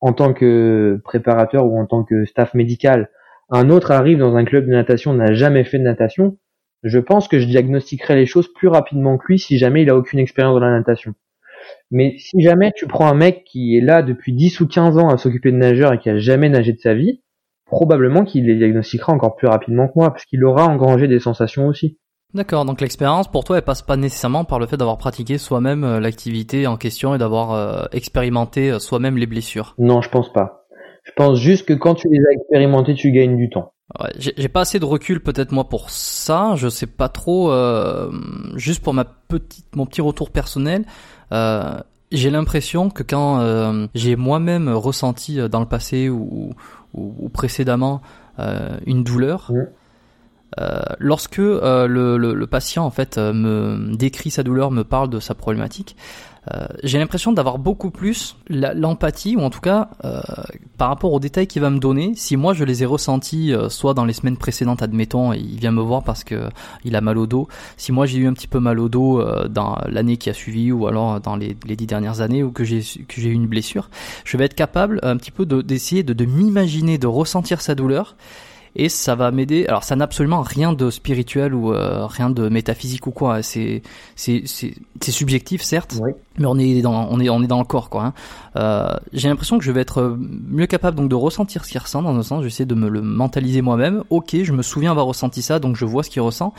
en 0.00 0.12
tant 0.12 0.32
que 0.32 1.00
préparateur 1.04 1.66
ou 1.66 1.78
en 1.78 1.86
tant 1.86 2.04
que 2.04 2.24
staff 2.24 2.54
médical, 2.54 3.10
un 3.50 3.68
autre 3.68 3.90
arrive 3.90 4.18
dans 4.18 4.36
un 4.36 4.44
club 4.44 4.66
de 4.66 4.70
natation, 4.70 5.12
n'a 5.12 5.32
jamais 5.34 5.64
fait 5.64 5.78
de 5.78 5.84
natation, 5.84 6.38
je 6.82 6.98
pense 6.98 7.28
que 7.28 7.38
je 7.38 7.46
diagnostiquerai 7.46 8.16
les 8.16 8.26
choses 8.26 8.52
plus 8.52 8.68
rapidement 8.68 9.18
que 9.18 9.26
lui 9.28 9.38
si 9.38 9.58
jamais 9.58 9.82
il 9.82 9.90
a 9.90 9.96
aucune 9.96 10.18
expérience 10.18 10.54
dans 10.54 10.66
la 10.66 10.78
natation. 10.78 11.14
Mais 11.90 12.16
si 12.18 12.40
jamais 12.40 12.72
tu 12.76 12.86
prends 12.86 13.08
un 13.08 13.14
mec 13.14 13.44
qui 13.44 13.76
est 13.76 13.80
là 13.80 14.02
depuis 14.02 14.32
10 14.32 14.60
ou 14.60 14.68
15 14.68 14.98
ans 14.98 15.08
à 15.08 15.18
s'occuper 15.18 15.50
de 15.50 15.56
nageur 15.56 15.92
et 15.92 15.98
qui 15.98 16.08
a 16.08 16.18
jamais 16.18 16.48
nagé 16.48 16.72
de 16.72 16.78
sa 16.78 16.94
vie, 16.94 17.20
probablement 17.66 18.24
qu'il 18.24 18.46
les 18.46 18.56
diagnostiquera 18.56 19.12
encore 19.12 19.36
plus 19.36 19.48
rapidement 19.48 19.88
que 19.88 19.94
moi, 19.96 20.10
parce 20.10 20.24
qu'il 20.24 20.44
aura 20.44 20.66
engrangé 20.66 21.08
des 21.08 21.20
sensations 21.20 21.66
aussi. 21.66 21.98
D'accord, 22.32 22.64
donc 22.64 22.80
l'expérience 22.80 23.26
pour 23.26 23.42
toi 23.42 23.56
elle 23.56 23.64
passe 23.64 23.82
pas 23.82 23.96
nécessairement 23.96 24.44
par 24.44 24.60
le 24.60 24.66
fait 24.66 24.76
d'avoir 24.76 24.98
pratiqué 24.98 25.36
soi-même 25.36 25.82
euh, 25.82 25.98
l'activité 25.98 26.68
en 26.68 26.76
question 26.76 27.12
et 27.12 27.18
d'avoir 27.18 27.52
euh, 27.52 27.86
expérimenté 27.90 28.70
euh, 28.70 28.78
soi-même 28.78 29.16
les 29.16 29.26
blessures. 29.26 29.74
Non, 29.78 30.00
je 30.00 30.08
pense 30.10 30.32
pas. 30.32 30.66
Je 31.02 31.10
pense 31.16 31.40
juste 31.40 31.66
que 31.66 31.72
quand 31.72 31.96
tu 31.96 32.08
les 32.08 32.20
as 32.20 32.32
expérimentées, 32.34 32.94
tu 32.94 33.10
gagnes 33.10 33.36
du 33.36 33.50
temps. 33.50 33.72
Ouais, 33.98 34.10
j'ai 34.16 34.48
pas 34.48 34.60
assez 34.60 34.78
de 34.78 34.84
recul 34.84 35.20
peut-être 35.20 35.50
moi 35.50 35.68
pour 35.68 35.90
ça, 35.90 36.52
je 36.54 36.68
sais 36.68 36.86
pas 36.86 37.08
trop. 37.08 37.52
juste 38.54 38.84
pour 38.84 38.94
ma 38.94 39.04
petite, 39.04 39.74
mon 39.74 39.86
petit 39.86 40.00
retour 40.00 40.30
personnel, 40.30 40.84
j'ai 41.30 42.30
l'impression 42.30 42.90
que 42.90 43.02
quand 43.02 43.88
j'ai 43.94 44.16
moi-même 44.16 44.68
ressenti 44.68 45.38
dans 45.48 45.60
le 45.60 45.66
passé 45.66 46.08
ou, 46.08 46.54
ou, 46.94 47.28
précédemment 47.28 48.02
une 48.86 49.04
douleur. 49.04 49.50
Mmh. 49.52 49.66
Euh, 50.58 50.80
lorsque 50.98 51.38
euh, 51.38 51.86
le, 51.86 52.16
le, 52.16 52.34
le, 52.34 52.46
patient 52.48 52.84
en 52.84 52.90
fait 52.90 53.18
euh, 53.18 53.32
me 53.32 53.94
décrit 53.94 54.30
sa 54.30 54.42
douleur, 54.42 54.72
me 54.72 54.82
parle 54.82 55.08
de 55.08 55.20
sa 55.20 55.34
problématique, 55.34 55.96
j'ai 56.82 56.98
l'impression 56.98 57.32
d'avoir 57.32 57.58
beaucoup 57.58 57.90
plus 57.90 58.36
l'empathie 58.48 59.36
ou 59.36 59.40
en 59.40 59.50
tout 59.50 59.60
cas 59.60 59.90
par 60.78 60.88
rapport 60.88 61.12
aux 61.12 61.20
détails 61.20 61.46
qu'il 61.46 61.62
va 61.62 61.70
me 61.70 61.78
donner. 61.78 62.12
Si 62.16 62.36
moi 62.36 62.54
je 62.54 62.64
les 62.64 62.82
ai 62.82 62.86
ressentis 62.86 63.52
soit 63.68 63.94
dans 63.94 64.04
les 64.04 64.12
semaines 64.12 64.36
précédentes, 64.36 64.82
admettons, 64.82 65.32
et 65.32 65.38
il 65.38 65.58
vient 65.58 65.70
me 65.70 65.82
voir 65.82 66.02
parce 66.02 66.24
que 66.24 66.48
il 66.84 66.96
a 66.96 67.00
mal 67.00 67.18
au 67.18 67.26
dos. 67.26 67.48
Si 67.76 67.92
moi 67.92 68.06
j'ai 68.06 68.18
eu 68.18 68.26
un 68.26 68.32
petit 68.32 68.48
peu 68.48 68.58
mal 68.58 68.80
au 68.80 68.88
dos 68.88 69.22
dans 69.48 69.78
l'année 69.86 70.16
qui 70.16 70.30
a 70.30 70.34
suivi 70.34 70.72
ou 70.72 70.86
alors 70.86 71.20
dans 71.20 71.36
les, 71.36 71.54
dix 71.54 71.86
dernières 71.86 72.20
années 72.20 72.42
ou 72.42 72.50
que 72.50 72.64
j'ai 72.64 72.80
que 72.80 73.20
j'ai 73.20 73.28
eu 73.28 73.34
une 73.34 73.46
blessure, 73.46 73.90
je 74.24 74.36
vais 74.36 74.46
être 74.46 74.54
capable 74.54 74.98
un 75.02 75.16
petit 75.16 75.30
peu 75.30 75.44
d'essayer 75.46 76.02
de, 76.02 76.12
de 76.12 76.24
m'imaginer, 76.24 76.98
de 76.98 77.06
ressentir 77.06 77.60
sa 77.60 77.74
douleur 77.74 78.16
et 78.76 78.88
ça 78.88 79.14
va 79.14 79.30
m'aider. 79.30 79.66
Alors 79.66 79.84
ça 79.84 79.96
n'a 79.96 80.04
absolument 80.04 80.42
rien 80.42 80.72
de 80.72 80.90
spirituel 80.90 81.54
ou 81.54 81.72
euh, 81.72 82.06
rien 82.06 82.30
de 82.30 82.48
métaphysique 82.48 83.06
ou 83.06 83.10
quoi. 83.10 83.42
C'est 83.42 83.82
c'est 84.16 84.44
c'est 84.46 85.10
subjectif 85.10 85.62
certes, 85.62 85.96
mais 86.38 86.46
on 86.46 86.58
est 86.58 86.82
dans 86.82 87.08
on 87.10 87.20
est 87.20 87.28
on 87.28 87.42
est 87.42 87.46
dans 87.46 87.58
le 87.58 87.64
corps 87.64 87.90
quoi. 87.90 88.04
Hein. 88.04 88.14
Euh, 88.56 88.94
J'ai 89.12 89.28
l'impression 89.28 89.58
que 89.58 89.64
je 89.64 89.72
vais 89.72 89.80
être 89.80 90.16
mieux 90.18 90.66
capable 90.66 90.96
donc 90.96 91.08
de 91.08 91.14
ressentir 91.14 91.64
ce 91.64 91.70
qu'il 91.70 91.80
ressent 91.80 92.02
dans 92.02 92.14
un 92.14 92.22
sens. 92.22 92.42
J'essaie 92.42 92.64
de 92.64 92.74
me 92.74 92.88
le 92.88 93.02
mentaliser 93.02 93.62
moi-même. 93.62 94.04
Ok, 94.10 94.36
je 94.42 94.52
me 94.52 94.62
souviens 94.62 94.90
avoir 94.90 95.06
ressenti 95.06 95.42
ça, 95.42 95.58
donc 95.58 95.76
je 95.76 95.84
vois 95.84 96.02
ce 96.02 96.10
qu'il 96.10 96.22
ressent 96.22 96.52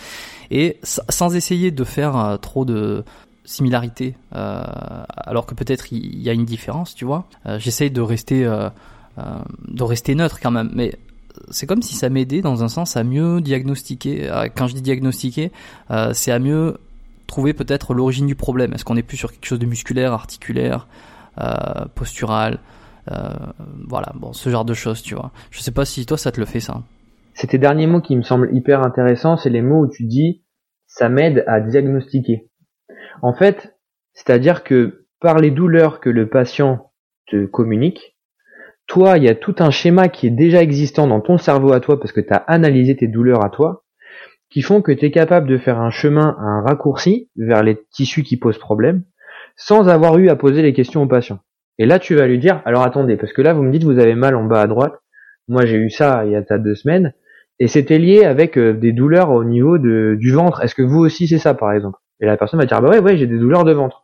et 0.51 0.77
sans 0.83 1.35
essayer 1.35 1.71
de 1.71 1.83
faire 1.83 2.15
euh, 2.17 2.37
trop 2.37 2.65
de 2.65 3.03
similarité, 3.45 4.15
euh, 4.35 4.63
alors 5.17 5.45
que 5.45 5.55
peut-être 5.55 5.91
il 5.91 6.21
y 6.21 6.29
a 6.29 6.33
une 6.33 6.45
différence, 6.45 6.93
tu 6.93 7.05
vois. 7.05 7.25
Euh, 7.47 7.57
J'essaie 7.57 7.89
de 7.89 8.01
rester 8.01 8.43
de 9.67 9.83
rester 9.83 10.15
neutre 10.15 10.39
quand 10.41 10.51
même, 10.51 10.71
mais 10.73 10.93
c'est 11.49 11.67
comme 11.67 11.81
si 11.81 11.95
ça 11.95 12.09
m'aidait 12.09 12.41
dans 12.41 12.63
un 12.63 12.67
sens 12.67 12.97
à 12.97 13.03
mieux 13.03 13.41
diagnostiquer. 13.41 14.29
Euh, 14.29 14.47
quand 14.55 14.67
je 14.67 14.75
dis 14.75 14.81
diagnostiquer, 14.81 15.51
euh, 15.91 16.11
c'est 16.13 16.31
à 16.31 16.39
mieux 16.39 16.77
trouver 17.27 17.53
peut-être 17.53 17.93
l'origine 17.93 18.27
du 18.27 18.35
problème. 18.35 18.73
Est-ce 18.73 18.85
qu'on 18.85 18.97
est 18.97 19.03
plus 19.03 19.17
sur 19.17 19.31
quelque 19.31 19.45
chose 19.45 19.59
de 19.59 19.65
musculaire, 19.65 20.13
articulaire, 20.13 20.87
euh, 21.39 21.85
postural, 21.95 22.59
voilà, 23.87 24.13
bon, 24.15 24.31
ce 24.31 24.49
genre 24.49 24.63
de 24.63 24.73
choses, 24.73 25.01
tu 25.01 25.15
vois. 25.15 25.31
Je 25.49 25.59
sais 25.59 25.71
pas 25.71 25.83
si 25.83 26.05
toi 26.05 26.17
ça 26.17 26.31
te 26.31 26.39
le 26.39 26.45
fait 26.45 26.61
ça. 26.61 26.83
C'est 27.33 27.47
tes 27.47 27.57
derniers 27.57 27.87
mots 27.87 27.99
qui 27.99 28.15
me 28.15 28.21
semblent 28.21 28.49
hyper 28.53 28.83
intéressants, 28.83 29.35
c'est 29.35 29.49
les 29.49 29.61
mots 29.61 29.85
où 29.85 29.87
tu 29.89 30.05
dis 30.05 30.43
ça 30.85 31.09
m'aide 31.09 31.43
à 31.47 31.59
diagnostiquer. 31.59 32.49
En 33.21 33.33
fait, 33.33 33.75
c'est-à-dire 34.13 34.63
que 34.63 35.07
par 35.19 35.39
les 35.39 35.51
douleurs 35.51 35.99
que 35.99 36.09
le 36.09 36.29
patient 36.29 36.91
te 37.27 37.45
communique, 37.45 38.10
toi, 38.91 39.17
il 39.17 39.23
y 39.23 39.29
a 39.29 39.35
tout 39.35 39.55
un 39.59 39.71
schéma 39.71 40.09
qui 40.09 40.27
est 40.27 40.31
déjà 40.31 40.61
existant 40.61 41.07
dans 41.07 41.21
ton 41.21 41.37
cerveau 41.37 41.71
à 41.71 41.79
toi 41.79 41.97
parce 41.97 42.11
que 42.11 42.19
tu 42.19 42.33
as 42.33 42.43
analysé 42.47 42.97
tes 42.97 43.07
douleurs 43.07 43.41
à 43.41 43.49
toi, 43.49 43.85
qui 44.49 44.61
font 44.61 44.81
que 44.81 44.91
tu 44.91 45.05
es 45.05 45.11
capable 45.11 45.47
de 45.47 45.57
faire 45.57 45.79
un 45.79 45.91
chemin, 45.91 46.35
un 46.37 46.61
raccourci 46.61 47.29
vers 47.37 47.63
les 47.63 47.77
tissus 47.93 48.23
qui 48.23 48.35
posent 48.35 48.57
problème, 48.57 49.03
sans 49.55 49.87
avoir 49.87 50.17
eu 50.17 50.27
à 50.27 50.35
poser 50.35 50.61
les 50.61 50.73
questions 50.73 51.01
au 51.03 51.07
patient. 51.07 51.39
Et 51.77 51.85
là, 51.85 51.99
tu 51.99 52.15
vas 52.15 52.27
lui 52.27 52.37
dire, 52.37 52.61
alors 52.65 52.83
attendez, 52.83 53.15
parce 53.15 53.31
que 53.31 53.41
là, 53.41 53.53
vous 53.53 53.63
me 53.63 53.71
dites, 53.71 53.85
vous 53.85 53.97
avez 53.97 54.13
mal 54.13 54.35
en 54.35 54.43
bas 54.43 54.59
à 54.59 54.67
droite. 54.67 54.99
Moi, 55.47 55.65
j'ai 55.65 55.77
eu 55.77 55.89
ça 55.89 56.25
il 56.25 56.33
y 56.33 56.35
a 56.35 56.57
deux 56.57 56.75
semaines, 56.75 57.13
et 57.59 57.69
c'était 57.69 57.97
lié 57.97 58.25
avec 58.25 58.57
euh, 58.57 58.73
des 58.73 58.91
douleurs 58.91 59.29
au 59.29 59.45
niveau 59.45 59.77
du 59.77 60.33
ventre. 60.33 60.65
Est-ce 60.65 60.75
que 60.75 60.81
vous 60.81 60.99
aussi 60.99 61.29
c'est 61.29 61.39
ça, 61.39 61.53
par 61.53 61.71
exemple? 61.71 61.97
Et 62.19 62.25
la 62.25 62.35
personne 62.35 62.59
va 62.59 62.65
dire, 62.65 62.81
bah 62.81 62.89
ouais, 62.89 62.99
ouais, 62.99 63.15
j'ai 63.15 63.25
des 63.25 63.39
douleurs 63.39 63.63
de 63.63 63.71
ventre 63.71 64.03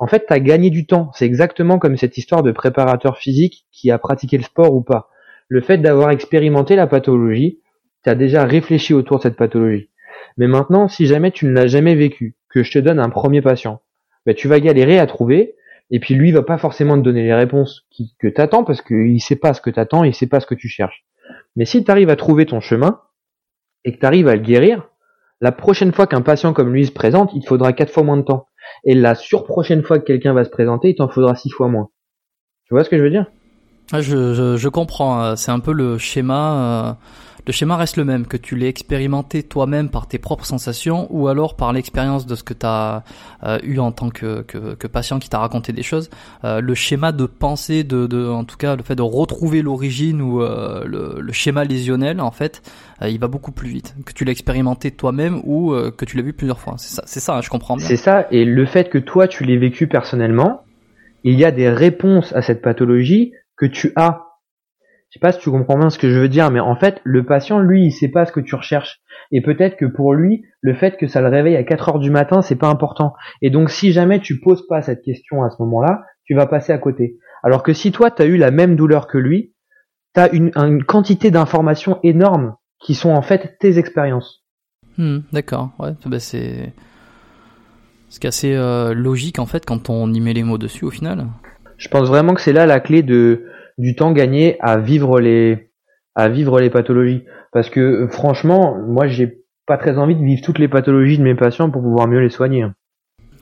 en 0.00 0.06
fait, 0.06 0.24
tu 0.26 0.32
as 0.32 0.40
gagné 0.40 0.70
du 0.70 0.86
temps. 0.86 1.10
C'est 1.14 1.26
exactement 1.26 1.78
comme 1.78 1.98
cette 1.98 2.16
histoire 2.16 2.42
de 2.42 2.52
préparateur 2.52 3.18
physique 3.18 3.66
qui 3.70 3.90
a 3.90 3.98
pratiqué 3.98 4.38
le 4.38 4.42
sport 4.42 4.74
ou 4.74 4.80
pas. 4.80 5.10
Le 5.48 5.60
fait 5.60 5.76
d'avoir 5.76 6.10
expérimenté 6.10 6.74
la 6.74 6.86
pathologie, 6.86 7.60
tu 8.02 8.10
as 8.10 8.14
déjà 8.14 8.44
réfléchi 8.44 8.94
autour 8.94 9.18
de 9.18 9.22
cette 9.24 9.36
pathologie. 9.36 9.90
Mais 10.38 10.46
maintenant, 10.46 10.88
si 10.88 11.06
jamais 11.06 11.30
tu 11.30 11.44
ne 11.44 11.52
l'as 11.52 11.66
jamais 11.66 11.94
vécu, 11.94 12.34
que 12.48 12.62
je 12.62 12.72
te 12.72 12.78
donne 12.78 12.98
un 12.98 13.10
premier 13.10 13.42
patient, 13.42 13.82
ben, 14.24 14.34
tu 14.34 14.48
vas 14.48 14.58
galérer 14.58 14.98
à 14.98 15.06
trouver, 15.06 15.54
et 15.90 16.00
puis 16.00 16.14
lui 16.14 16.32
va 16.32 16.42
pas 16.42 16.56
forcément 16.56 16.96
te 16.96 17.02
donner 17.02 17.24
les 17.24 17.34
réponses 17.34 17.86
que 18.18 18.28
t'attends 18.28 18.64
parce 18.64 18.80
qu'il 18.80 19.20
sait 19.20 19.36
pas 19.36 19.52
ce 19.52 19.60
que 19.60 19.70
t'attends, 19.70 20.04
il 20.04 20.14
sait 20.14 20.26
pas 20.26 20.40
ce 20.40 20.46
que 20.46 20.54
tu 20.54 20.68
cherches. 20.68 21.04
Mais 21.56 21.66
si 21.66 21.84
tu 21.84 21.90
arrives 21.90 22.10
à 22.10 22.16
trouver 22.16 22.46
ton 22.46 22.60
chemin, 22.60 23.00
et 23.84 23.92
que 23.92 24.00
tu 24.00 24.06
arrives 24.06 24.28
à 24.28 24.36
le 24.36 24.42
guérir, 24.42 24.88
la 25.42 25.52
prochaine 25.52 25.92
fois 25.92 26.06
qu'un 26.06 26.22
patient 26.22 26.54
comme 26.54 26.72
lui 26.72 26.86
se 26.86 26.92
présente, 26.92 27.32
il 27.34 27.42
te 27.42 27.46
faudra 27.46 27.72
quatre 27.72 27.92
fois 27.92 28.02
moins 28.02 28.16
de 28.16 28.22
temps. 28.22 28.46
Et 28.84 28.94
la 28.94 29.14
surprochaine 29.14 29.82
fois 29.82 29.98
que 29.98 30.04
quelqu'un 30.04 30.32
va 30.32 30.44
se 30.44 30.50
présenter, 30.50 30.90
il 30.90 30.94
t'en 30.96 31.08
faudra 31.08 31.34
six 31.34 31.50
fois 31.50 31.68
moins. 31.68 31.90
Tu 32.64 32.74
vois 32.74 32.84
ce 32.84 32.90
que 32.90 32.98
je 32.98 33.02
veux 33.02 33.10
dire? 33.10 33.26
Je, 33.92 34.34
je, 34.34 34.56
je 34.56 34.68
comprends. 34.68 35.36
C'est 35.36 35.50
un 35.50 35.60
peu 35.60 35.72
le 35.72 35.98
schéma 35.98 36.96
le 37.46 37.52
schéma 37.52 37.76
reste 37.76 37.96
le 37.96 38.04
même, 38.04 38.26
que 38.26 38.36
tu 38.36 38.54
l'aies 38.54 38.68
expérimenté 38.68 39.42
toi-même 39.42 39.88
par 39.88 40.06
tes 40.06 40.18
propres 40.18 40.44
sensations 40.44 41.06
ou 41.10 41.28
alors 41.28 41.56
par 41.56 41.72
l'expérience 41.72 42.26
de 42.26 42.34
ce 42.34 42.42
que 42.42 42.54
tu 42.54 42.66
as 42.66 43.02
euh, 43.44 43.58
eu 43.62 43.78
en 43.78 43.92
tant 43.92 44.10
que, 44.10 44.42
que, 44.42 44.86
patient 44.86 45.18
qui 45.18 45.28
t'a 45.28 45.38
raconté 45.38 45.72
des 45.72 45.82
choses. 45.82 46.10
Euh, 46.44 46.60
le 46.60 46.74
schéma 46.74 47.12
de 47.12 47.26
pensée, 47.26 47.84
de, 47.84 48.06
de, 48.06 48.28
en 48.28 48.44
tout 48.44 48.56
cas 48.56 48.76
le 48.76 48.82
fait 48.82 48.94
de 48.94 49.02
retrouver 49.02 49.62
l'origine 49.62 50.20
ou 50.20 50.42
euh, 50.42 50.84
le, 50.84 51.32
schéma 51.32 51.64
lésionnel, 51.64 52.20
en 52.20 52.30
fait, 52.30 52.62
il 53.02 53.18
va 53.18 53.28
beaucoup 53.28 53.52
plus 53.52 53.68
vite. 53.68 53.94
Que 54.04 54.12
tu 54.12 54.24
l'aies 54.24 54.32
expérimenté 54.32 54.90
toi-même 54.90 55.40
ou 55.44 55.74
que 55.96 56.04
tu 56.04 56.16
l'as 56.16 56.22
vu 56.22 56.32
plusieurs 56.32 56.60
fois. 56.60 56.74
C'est 56.76 56.94
ça, 56.94 57.02
c'est 57.06 57.20
ça 57.20 57.36
hein, 57.36 57.40
je 57.40 57.48
comprends 57.48 57.76
bien. 57.76 57.86
C'est 57.86 57.96
ça, 57.96 58.26
et 58.30 58.44
le 58.44 58.66
fait 58.66 58.90
que 58.90 58.98
toi 58.98 59.26
tu 59.26 59.44
l'aies 59.44 59.56
vécu 59.56 59.86
personnellement, 59.86 60.64
il 61.24 61.38
y 61.38 61.44
a 61.44 61.50
des 61.50 61.68
réponses 61.68 62.32
à 62.34 62.42
cette 62.42 62.62
pathologie 62.62 63.32
que 63.60 63.66
tu 63.66 63.92
as 63.96 64.26
je 65.10 65.18
sais 65.18 65.20
pas 65.20 65.32
si 65.32 65.40
tu 65.40 65.50
comprends 65.50 65.76
bien 65.76 65.90
ce 65.90 65.98
que 65.98 66.08
je 66.08 66.20
veux 66.20 66.28
dire, 66.28 66.52
mais 66.52 66.60
en 66.60 66.76
fait, 66.76 67.00
le 67.02 67.26
patient, 67.26 67.58
lui, 67.58 67.86
il 67.86 67.90
sait 67.90 68.10
pas 68.10 68.26
ce 68.26 68.30
que 68.30 68.38
tu 68.38 68.54
recherches. 68.54 69.00
Et 69.32 69.40
peut-être 69.40 69.76
que 69.76 69.84
pour 69.84 70.14
lui, 70.14 70.44
le 70.60 70.72
fait 70.72 70.96
que 70.96 71.08
ça 71.08 71.20
le 71.20 71.26
réveille 71.26 71.56
à 71.56 71.64
4 71.64 71.88
heures 71.88 71.98
du 71.98 72.12
matin, 72.12 72.42
c'est 72.42 72.54
pas 72.54 72.68
important. 72.68 73.14
Et 73.42 73.50
donc, 73.50 73.70
si 73.70 73.90
jamais 73.90 74.20
tu 74.20 74.38
poses 74.38 74.64
pas 74.68 74.82
cette 74.82 75.02
question 75.02 75.42
à 75.42 75.50
ce 75.50 75.56
moment-là, 75.62 76.02
tu 76.26 76.36
vas 76.36 76.46
passer 76.46 76.72
à 76.72 76.78
côté. 76.78 77.18
Alors 77.42 77.64
que 77.64 77.72
si 77.72 77.90
toi, 77.90 78.12
tu 78.12 78.22
as 78.22 78.26
eu 78.26 78.36
la 78.36 78.52
même 78.52 78.76
douleur 78.76 79.08
que 79.08 79.18
lui, 79.18 79.52
tu 80.14 80.20
as 80.20 80.32
une, 80.32 80.84
quantité 80.84 81.32
d'informations 81.32 81.98
énormes 82.04 82.54
qui 82.80 82.94
sont 82.94 83.10
en 83.10 83.22
fait 83.22 83.56
tes 83.58 83.78
expériences. 83.78 84.44
Hmm, 84.96 85.18
d'accord, 85.32 85.70
ouais, 85.80 85.90
bah 86.06 86.20
c'est 86.20 86.72
ce 88.10 88.20
qui 88.20 88.26
est 88.26 88.28
assez 88.28 88.54
euh, 88.54 88.92
logique 88.92 89.38
en 89.38 89.46
fait 89.46 89.64
quand 89.64 89.88
on 89.88 90.12
y 90.12 90.20
met 90.20 90.32
les 90.32 90.42
mots 90.42 90.58
dessus 90.58 90.84
au 90.84 90.90
final. 90.90 91.26
Je 91.80 91.88
pense 91.88 92.08
vraiment 92.08 92.34
que 92.34 92.42
c'est 92.42 92.52
là 92.52 92.66
la 92.66 92.78
clé 92.78 93.02
de 93.02 93.46
du 93.78 93.96
temps 93.96 94.12
gagné 94.12 94.58
à 94.60 94.76
vivre 94.76 95.18
les 95.18 95.70
à 96.14 96.28
vivre 96.28 96.60
les 96.60 96.68
pathologies 96.68 97.24
parce 97.52 97.70
que 97.70 98.06
franchement 98.10 98.76
moi 98.86 99.08
j'ai 99.08 99.38
pas 99.66 99.78
très 99.78 99.96
envie 99.96 100.14
de 100.14 100.22
vivre 100.22 100.42
toutes 100.44 100.58
les 100.58 100.68
pathologies 100.68 101.16
de 101.16 101.22
mes 101.22 101.34
patients 101.34 101.70
pour 101.70 101.80
pouvoir 101.80 102.06
mieux 102.06 102.20
les 102.20 102.28
soigner. 102.28 102.66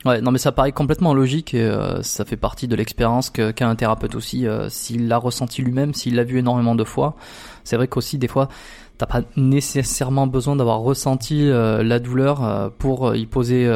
Ouais, 0.05 0.21
non 0.21 0.31
mais 0.31 0.37
ça 0.37 0.53
paraît 0.53 0.71
complètement 0.71 1.13
logique 1.13 1.53
et 1.53 1.61
euh, 1.61 2.01
ça 2.01 2.23
fait 2.23 2.37
partie 2.37 2.69
de 2.69 2.75
l'expérience 2.77 3.29
qu'a 3.29 3.67
un 3.67 3.75
thérapeute 3.75 4.15
aussi 4.15 4.47
euh, 4.47 4.69
s'il 4.69 5.09
l'a 5.09 5.17
ressenti 5.17 5.61
lui-même, 5.61 5.93
s'il 5.93 6.15
l'a 6.15 6.23
vu 6.23 6.39
énormément 6.39 6.75
de 6.75 6.85
fois. 6.85 7.17
C'est 7.65 7.75
vrai 7.75 7.89
qu'aussi 7.89 8.17
des 8.17 8.29
fois 8.29 8.47
t'as 8.97 9.05
pas 9.05 9.21
nécessairement 9.35 10.27
besoin 10.27 10.55
d'avoir 10.55 10.79
ressenti 10.79 11.49
euh, 11.49 11.83
la 11.83 11.99
douleur 11.99 12.71
pour 12.77 13.13
y 13.15 13.25
poser 13.25 13.69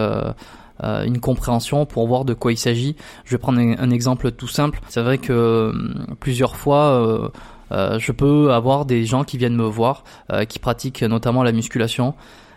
euh, 0.83 1.03
une 1.05 1.19
compréhension 1.19 1.85
pour 1.85 2.07
voir 2.07 2.25
de 2.25 2.33
quoi 2.33 2.51
il 2.51 2.57
s'agit. 2.57 2.95
Je 3.25 3.31
vais 3.31 3.37
prendre 3.37 3.59
un, 3.59 3.89
exemple 3.89 4.31
tout 4.31 4.47
simple. 4.47 4.81
C'est 4.89 5.01
vrai 5.01 5.17
que 5.17 5.71
hum, 5.73 6.15
plusieurs 6.19 6.55
fois, 6.55 6.91
euh, 6.91 7.29
euh, 7.71 7.99
je 7.99 8.11
peux 8.11 8.51
avoir 8.51 8.85
des 8.85 9.05
gens 9.05 9.23
qui 9.23 9.37
viennent 9.37 9.55
me 9.55 9.65
voir, 9.65 10.03
qui 10.49 10.59
pratiquent 10.59 11.03
notamment 11.03 11.43
la 11.43 11.51
musculation 11.51 12.15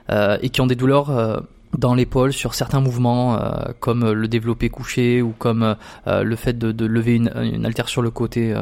et 0.08 0.50
qui 0.50 0.60
ont 0.60 0.66
des 0.66 0.76
douleurs 0.76 1.42
dans 1.76 1.94
l'épaule 1.94 2.32
sur 2.32 2.54
certains 2.54 2.80
mouvements 2.80 3.40
comme 3.80 4.12
le 4.12 4.28
développé 4.28 4.68
couché 4.68 5.20
ou 5.20 5.34
comme 5.36 5.74
le 6.06 6.36
fait 6.36 6.56
de, 6.56 6.86
lever 6.86 7.16
une, 7.16 7.66
haltère 7.66 7.88
sur 7.88 8.02
le 8.02 8.10
côté, 8.10 8.54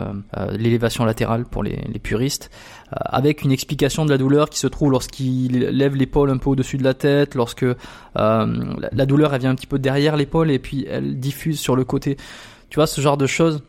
l'élévation 0.52 1.04
latérale 1.04 1.44
pour 1.44 1.62
les 1.62 1.76
puristes. 2.02 2.50
Euh, 2.94 3.00
avec 3.04 3.42
une 3.42 3.52
explication 3.52 4.04
de 4.04 4.10
la 4.10 4.18
douleur 4.18 4.50
qui 4.50 4.58
se 4.58 4.66
trouve 4.66 4.92
lorsqu'il 4.92 5.58
lève 5.58 5.96
l'épaule 5.96 6.30
un 6.30 6.36
peu 6.36 6.50
au-dessus 6.50 6.76
de 6.76 6.84
la 6.84 6.94
tête, 6.94 7.34
lorsque 7.34 7.64
euh, 7.64 7.76
la 8.14 9.06
douleur 9.06 9.34
elle 9.34 9.40
vient 9.40 9.50
un 9.50 9.54
petit 9.54 9.66
peu 9.66 9.78
derrière 9.78 10.16
l'épaule 10.16 10.50
et 10.50 10.58
puis 10.58 10.86
elle 10.88 11.18
diffuse 11.18 11.58
sur 11.58 11.76
le 11.76 11.84
côté. 11.84 12.16
Tu 12.68 12.76
vois 12.76 12.86
ce 12.86 13.00
genre 13.00 13.16
de 13.16 13.26
choses. 13.26 13.62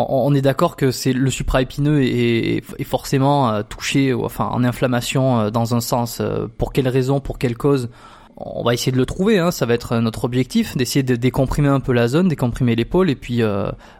On, 0.00 0.32
est 0.32 0.42
d'accord 0.42 0.76
que 0.76 0.92
c'est 0.92 1.12
le 1.12 1.28
supraépineux 1.28 2.02
est, 2.02 2.62
forcément 2.84 3.50
euh, 3.50 3.62
touché, 3.68 4.14
enfin 4.14 4.46
en 4.46 4.62
inflammation 4.62 5.50
dans 5.50 5.74
un 5.74 5.80
sens. 5.80 6.22
Pour 6.56 6.72
quelle 6.72 6.86
raison, 6.86 7.18
pour 7.18 7.38
quelle 7.38 7.56
cause 7.56 7.88
on 8.36 8.62
va 8.62 8.74
essayer 8.74 8.92
de 8.92 8.96
le 8.96 9.06
trouver, 9.06 9.40
hein, 9.40 9.50
ça 9.50 9.66
va 9.66 9.74
être 9.74 9.96
notre 9.98 10.24
objectif, 10.24 10.76
d'essayer 10.76 11.02
de 11.02 11.16
décomprimer 11.16 11.66
un 11.66 11.80
peu 11.80 11.92
la 11.92 12.06
zone, 12.06 12.28
décomprimer 12.28 12.76
l'épaule 12.76 13.10
et 13.10 13.16
puis 13.16 13.42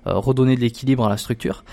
redonner 0.05 0.55
de 0.55 0.61
l'équilibre 0.61 1.05
à 1.05 1.09
la 1.09 1.17
structure. 1.17 1.65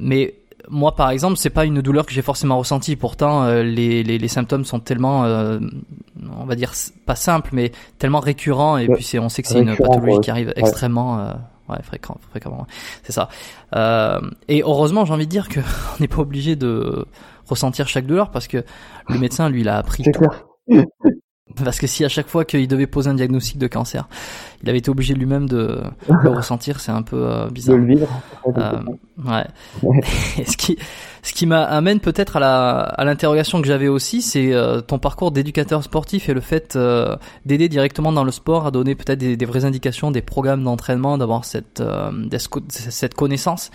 mais 0.00 0.41
moi, 0.72 0.96
par 0.96 1.10
exemple, 1.10 1.36
c'est 1.36 1.50
pas 1.50 1.66
une 1.66 1.82
douleur 1.82 2.06
que 2.06 2.12
j'ai 2.12 2.22
forcément 2.22 2.58
ressentie. 2.58 2.96
Pourtant, 2.96 3.44
euh, 3.44 3.62
les, 3.62 4.02
les, 4.02 4.18
les, 4.18 4.28
symptômes 4.28 4.64
sont 4.64 4.80
tellement, 4.80 5.24
euh, 5.24 5.60
on 6.40 6.46
va 6.46 6.54
dire, 6.54 6.72
pas 7.04 7.14
simples, 7.14 7.50
mais 7.52 7.72
tellement 7.98 8.20
récurrents. 8.20 8.78
Et 8.78 8.88
puis, 8.88 9.04
c'est, 9.04 9.18
on 9.18 9.28
sait 9.28 9.42
que 9.42 9.48
c'est 9.48 9.60
une 9.60 9.76
pathologie 9.76 10.20
qui 10.20 10.30
arrive 10.30 10.52
extrêmement, 10.56 11.18
euh, 11.18 11.32
ouais, 11.68 11.82
fréquent, 11.82 12.16
fréquemment. 12.30 12.66
C'est 13.02 13.12
ça. 13.12 13.28
et 14.48 14.62
heureusement, 14.62 15.04
j'ai 15.04 15.12
envie 15.12 15.26
de 15.26 15.30
dire 15.30 15.48
que 15.48 15.60
on 15.94 16.00
n'est 16.00 16.08
pas 16.08 16.22
obligé 16.22 16.56
de 16.56 17.06
ressentir 17.46 17.86
chaque 17.86 18.06
douleur 18.06 18.30
parce 18.30 18.48
que 18.48 18.64
le 19.08 19.18
médecin, 19.18 19.50
lui, 19.50 19.60
il 19.60 19.68
a 19.68 19.76
appris. 19.76 20.04
Parce 21.56 21.78
que 21.78 21.86
si 21.86 22.04
à 22.04 22.08
chaque 22.08 22.28
fois 22.28 22.44
qu'il 22.44 22.68
devait 22.68 22.86
poser 22.86 23.10
un 23.10 23.14
diagnostic 23.14 23.58
de 23.58 23.66
cancer, 23.66 24.08
il 24.62 24.68
avait 24.68 24.78
été 24.78 24.90
obligé 24.90 25.14
lui-même 25.14 25.48
de 25.48 25.82
le 26.08 26.30
ressentir, 26.36 26.80
c'est 26.80 26.92
un 26.92 27.02
peu 27.02 27.16
euh, 27.16 27.48
bizarre. 27.50 27.76
De 27.76 27.80
le 27.80 27.86
vivre. 27.86 28.22
Euh, 28.46 28.82
ouais. 29.24 30.04
ce 30.46 30.56
qui, 30.56 30.78
ce 31.22 31.32
qui 31.32 31.46
m'amène 31.46 32.00
peut-être 32.00 32.36
à 32.36 32.40
la 32.40 32.78
à 32.80 33.04
l'interrogation 33.04 33.60
que 33.60 33.66
j'avais 33.66 33.88
aussi, 33.88 34.22
c'est 34.22 34.52
euh, 34.52 34.80
ton 34.80 34.98
parcours 34.98 35.30
d'éducateur 35.30 35.82
sportif 35.82 36.28
et 36.28 36.34
le 36.34 36.40
fait 36.40 36.78
d'aider 37.46 37.68
directement 37.68 38.12
dans 38.12 38.24
le 38.24 38.32
sport 38.32 38.66
à 38.66 38.70
donner 38.70 38.94
peut-être 38.94 39.18
des, 39.18 39.36
des, 39.36 39.46
vraies 39.46 39.64
indications, 39.64 40.10
des 40.10 40.22
programmes 40.22 40.64
d'entraînement, 40.64 41.18
d'avoir 41.18 41.44
cette 41.44 41.82
cette 42.68 43.14
connaissance 43.14 43.70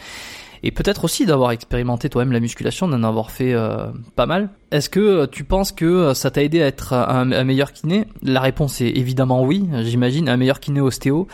et 0.64 0.72
peut-être 0.72 1.04
aussi 1.04 1.26
d'avoir 1.26 1.52
expérimenté 1.52 2.10
toi-même 2.10 2.34
la 2.34 2.40
musculation, 2.40 2.88
d'en 2.88 3.04
avoir 3.04 3.32
fait 3.32 3.54
euh, 3.54 3.88
pas 4.16 4.26
mal. 4.26 4.50
Est-ce 4.72 4.90
que 4.90 5.00
euh, 5.00 5.28
tu 5.28 5.44
penses 5.44 5.72
que 5.72 5.86
euh, 5.86 6.14
ça 6.14 6.32
t'a 6.32 6.44
aidé 6.44 6.62
à 6.62 6.68
être 6.68 6.94
un, 6.94 7.44
meilleur 7.44 7.72
kiné? 7.72 8.06
La 8.24 8.42
réponse 8.42 8.82
est 8.82 8.90
évidemment 8.90 9.44
oui, 9.44 9.68
j'imagine, 9.82 10.30
un 10.30 10.38
meilleur 10.38 10.60
kiné 10.60 10.82
ostéo. 10.82 11.28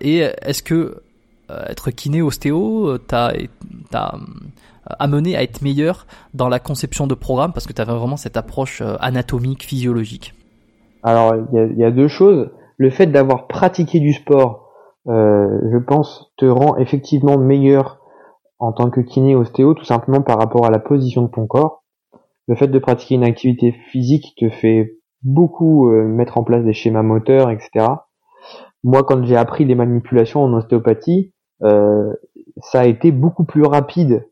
et 0.00 0.18
est-ce 0.18 0.62
que 0.62 1.02
être 1.68 1.90
kiné 1.90 2.22
ostéo 2.22 2.96
t'a 2.98 3.32
amené 4.98 5.36
à 5.36 5.42
être 5.42 5.60
meilleur 5.60 6.06
dans 6.34 6.48
la 6.48 6.58
conception 6.58 7.06
de 7.06 7.14
programme? 7.14 7.52
Parce 7.52 7.66
que 7.66 7.72
tu 7.72 7.80
avais 7.80 7.92
vraiment 7.92 8.16
cette 8.16 8.36
approche 8.36 8.82
anatomique, 9.00 9.64
physiologique 9.64 10.34
Alors 11.02 11.34
il 11.52 11.78
y 11.78 11.84
a, 11.84 11.90
deux 11.90 12.08
choses. 12.08 12.50
Le 12.78 12.90
fait 12.90 13.06
d'avoir 13.06 13.46
pratiqué 13.46 14.00
du 14.00 14.12
sport, 14.12 14.70
je 15.06 15.78
pense, 15.78 16.32
te 16.38 16.46
rend 16.46 16.78
effectivement 16.78 17.38
meilleur 17.38 18.01
en 18.62 18.72
tant 18.72 18.90
que 18.90 19.00
kiné 19.00 19.34
ostéo, 19.34 19.74
tout 19.74 19.84
simplement 19.84 20.22
par 20.22 20.38
rapport 20.38 20.64
à 20.66 20.70
la 20.70 20.78
position 20.78 21.22
de 21.22 21.28
ton 21.28 21.46
corps. 21.46 21.82
Le 22.46 22.54
fait 22.54 22.68
de 22.68 22.78
pratiquer 22.78 23.16
une 23.16 23.24
activité 23.24 23.72
physique 23.72 24.34
te 24.38 24.48
fait 24.48 24.98
beaucoup 25.22 25.90
euh, 25.90 26.04
mettre 26.04 26.38
en 26.38 26.44
place 26.44 26.64
des 26.64 26.72
schémas 26.72 27.02
moteurs, 27.02 27.50
etc. 27.50 27.86
Moi, 28.84 29.02
quand 29.02 29.24
j'ai 29.24 29.36
appris 29.36 29.64
les 29.64 29.74
manipulations 29.74 30.44
en 30.44 30.52
ostéopathie, 30.52 31.32
euh, 31.64 32.12
ça 32.58 32.80
a 32.80 32.86
été 32.86 33.10
beaucoup 33.10 33.44
plus 33.44 33.64
rapide 33.64 34.28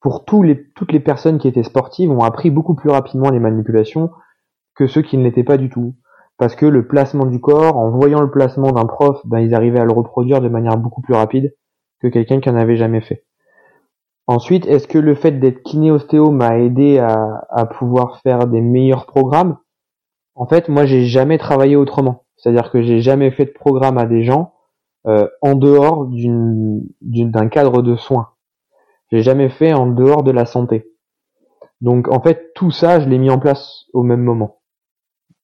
pour 0.00 0.24
toutes 0.24 0.92
les 0.92 1.00
personnes 1.00 1.38
qui 1.38 1.48
étaient 1.48 1.62
sportives 1.62 2.10
ont 2.10 2.22
appris 2.22 2.50
beaucoup 2.50 2.74
plus 2.74 2.90
rapidement 2.90 3.30
les 3.30 3.40
manipulations 3.40 4.10
que 4.76 4.86
ceux 4.86 5.02
qui 5.02 5.16
ne 5.16 5.24
l'étaient 5.24 5.44
pas 5.44 5.56
du 5.56 5.70
tout. 5.70 5.96
Parce 6.36 6.54
que 6.54 6.66
le 6.66 6.86
placement 6.86 7.26
du 7.26 7.40
corps, 7.40 7.78
en 7.78 7.90
voyant 7.90 8.20
le 8.20 8.30
placement 8.30 8.70
d'un 8.70 8.84
prof, 8.84 9.20
ben, 9.24 9.38
ils 9.38 9.54
arrivaient 9.54 9.80
à 9.80 9.84
le 9.84 9.92
reproduire 9.92 10.42
de 10.42 10.48
manière 10.48 10.76
beaucoup 10.76 11.00
plus 11.00 11.14
rapide 11.14 11.54
que 12.00 12.08
quelqu'un 12.08 12.40
qui 12.40 12.50
en 12.50 12.56
avait 12.56 12.76
jamais 12.76 13.00
fait. 13.00 13.24
Ensuite, 14.26 14.66
est-ce 14.66 14.88
que 14.88 14.98
le 14.98 15.14
fait 15.14 15.32
d'être 15.32 15.62
kiné-ostéo 15.62 16.30
m'a 16.30 16.58
aidé 16.58 16.98
à, 16.98 17.66
pouvoir 17.78 18.20
faire 18.22 18.46
des 18.46 18.62
meilleurs 18.62 19.06
programmes? 19.06 19.58
En 20.34 20.46
fait, 20.46 20.68
moi, 20.68 20.86
j'ai 20.86 21.04
jamais 21.04 21.38
travaillé 21.38 21.76
autrement. 21.76 22.24
C'est-à-dire 22.36 22.70
que 22.70 22.82
j'ai 22.82 23.00
jamais 23.00 23.30
fait 23.30 23.44
de 23.44 23.52
programme 23.52 23.98
à 23.98 24.06
des 24.06 24.24
gens 24.24 24.54
euh, 25.06 25.28
en 25.42 25.54
dehors 25.54 26.08
d'un 26.10 27.48
cadre 27.48 27.82
de 27.82 27.96
soins. 27.96 28.30
J'ai 29.12 29.22
jamais 29.22 29.50
fait 29.50 29.74
en 29.74 29.86
dehors 29.86 30.22
de 30.22 30.30
la 30.30 30.46
santé. 30.46 30.90
Donc, 31.82 32.08
en 32.08 32.20
fait, 32.20 32.52
tout 32.54 32.70
ça, 32.70 33.00
je 33.00 33.08
l'ai 33.08 33.18
mis 33.18 33.30
en 33.30 33.38
place 33.38 33.84
au 33.92 34.02
même 34.02 34.22
moment. 34.22 34.60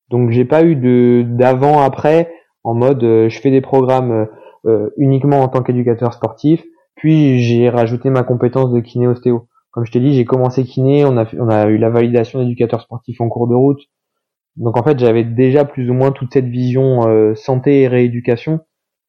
Donc, 0.08 0.30
j'ai 0.30 0.46
pas 0.46 0.64
eu 0.64 0.74
de 0.74 1.24
d'avant 1.28 1.80
après 1.80 2.32
en 2.64 2.74
mode 2.74 3.04
euh, 3.04 3.28
je 3.28 3.40
fais 3.40 3.50
des 3.50 3.60
programmes 3.60 4.26
euh, 4.66 4.90
uniquement 4.96 5.40
en 5.40 5.48
tant 5.48 5.62
qu'éducateur 5.62 6.12
sportif 6.12 6.64
puis 7.00 7.42
j'ai 7.42 7.70
rajouté 7.70 8.10
ma 8.10 8.22
compétence 8.22 8.70
de 8.72 8.80
kiné 8.80 9.06
ostéo. 9.06 9.48
Comme 9.70 9.86
je 9.86 9.90
t'ai 9.90 10.00
dit, 10.00 10.12
j'ai 10.12 10.26
commencé 10.26 10.64
kiné, 10.64 11.06
on 11.06 11.16
a, 11.16 11.66
eu 11.66 11.78
la 11.78 11.88
validation 11.88 12.40
d'éducateur 12.40 12.82
sportif 12.82 13.22
en 13.22 13.30
cours 13.30 13.48
de 13.48 13.54
route. 13.54 13.80
Donc 14.56 14.76
en 14.76 14.82
fait, 14.82 14.98
j'avais 14.98 15.24
déjà 15.24 15.64
plus 15.64 15.88
ou 15.88 15.94
moins 15.94 16.12
toute 16.12 16.30
cette 16.30 16.44
vision 16.44 17.08
euh, 17.08 17.34
santé 17.34 17.80
et 17.80 17.88
rééducation 17.88 18.60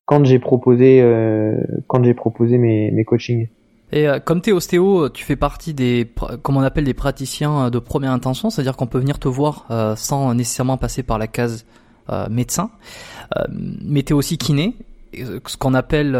quand 0.05 0.23
j'ai 0.23 0.39
proposé 0.39 1.01
euh, 1.01 1.57
mes, 1.91 3.03
coachings. 3.05 3.49
Et 3.91 4.07
euh, 4.07 4.19
comme 4.19 4.41
tu 4.41 4.51
es 4.51 4.53
ostéo, 4.53 5.09
tu 5.09 5.25
fais 5.25 5.35
partie 5.35 5.73
des 5.73 6.09
comme 6.43 6.55
on 6.55 6.61
appelle 6.61 6.85
des 6.85 6.93
praticiens 6.93 7.69
de 7.69 7.79
première 7.79 8.11
intention, 8.11 8.49
c'est-à-dire 8.49 8.77
qu'on 8.77 8.87
peut 8.87 8.99
venir 8.99 9.19
te 9.19 9.27
voir 9.27 9.65
sans 9.97 10.33
nécessairement 10.33 10.77
passer 10.77 11.03
par 11.03 11.17
la 11.17 11.27
case 11.27 11.65
médecin. 12.29 12.69
mais 13.49 14.03
tu 14.03 14.13
es 14.13 14.15
aussi 14.15 14.37
kiné, 14.37 14.75
ce 15.13 15.57
qu'on 15.57 15.73
appelle 15.73 16.15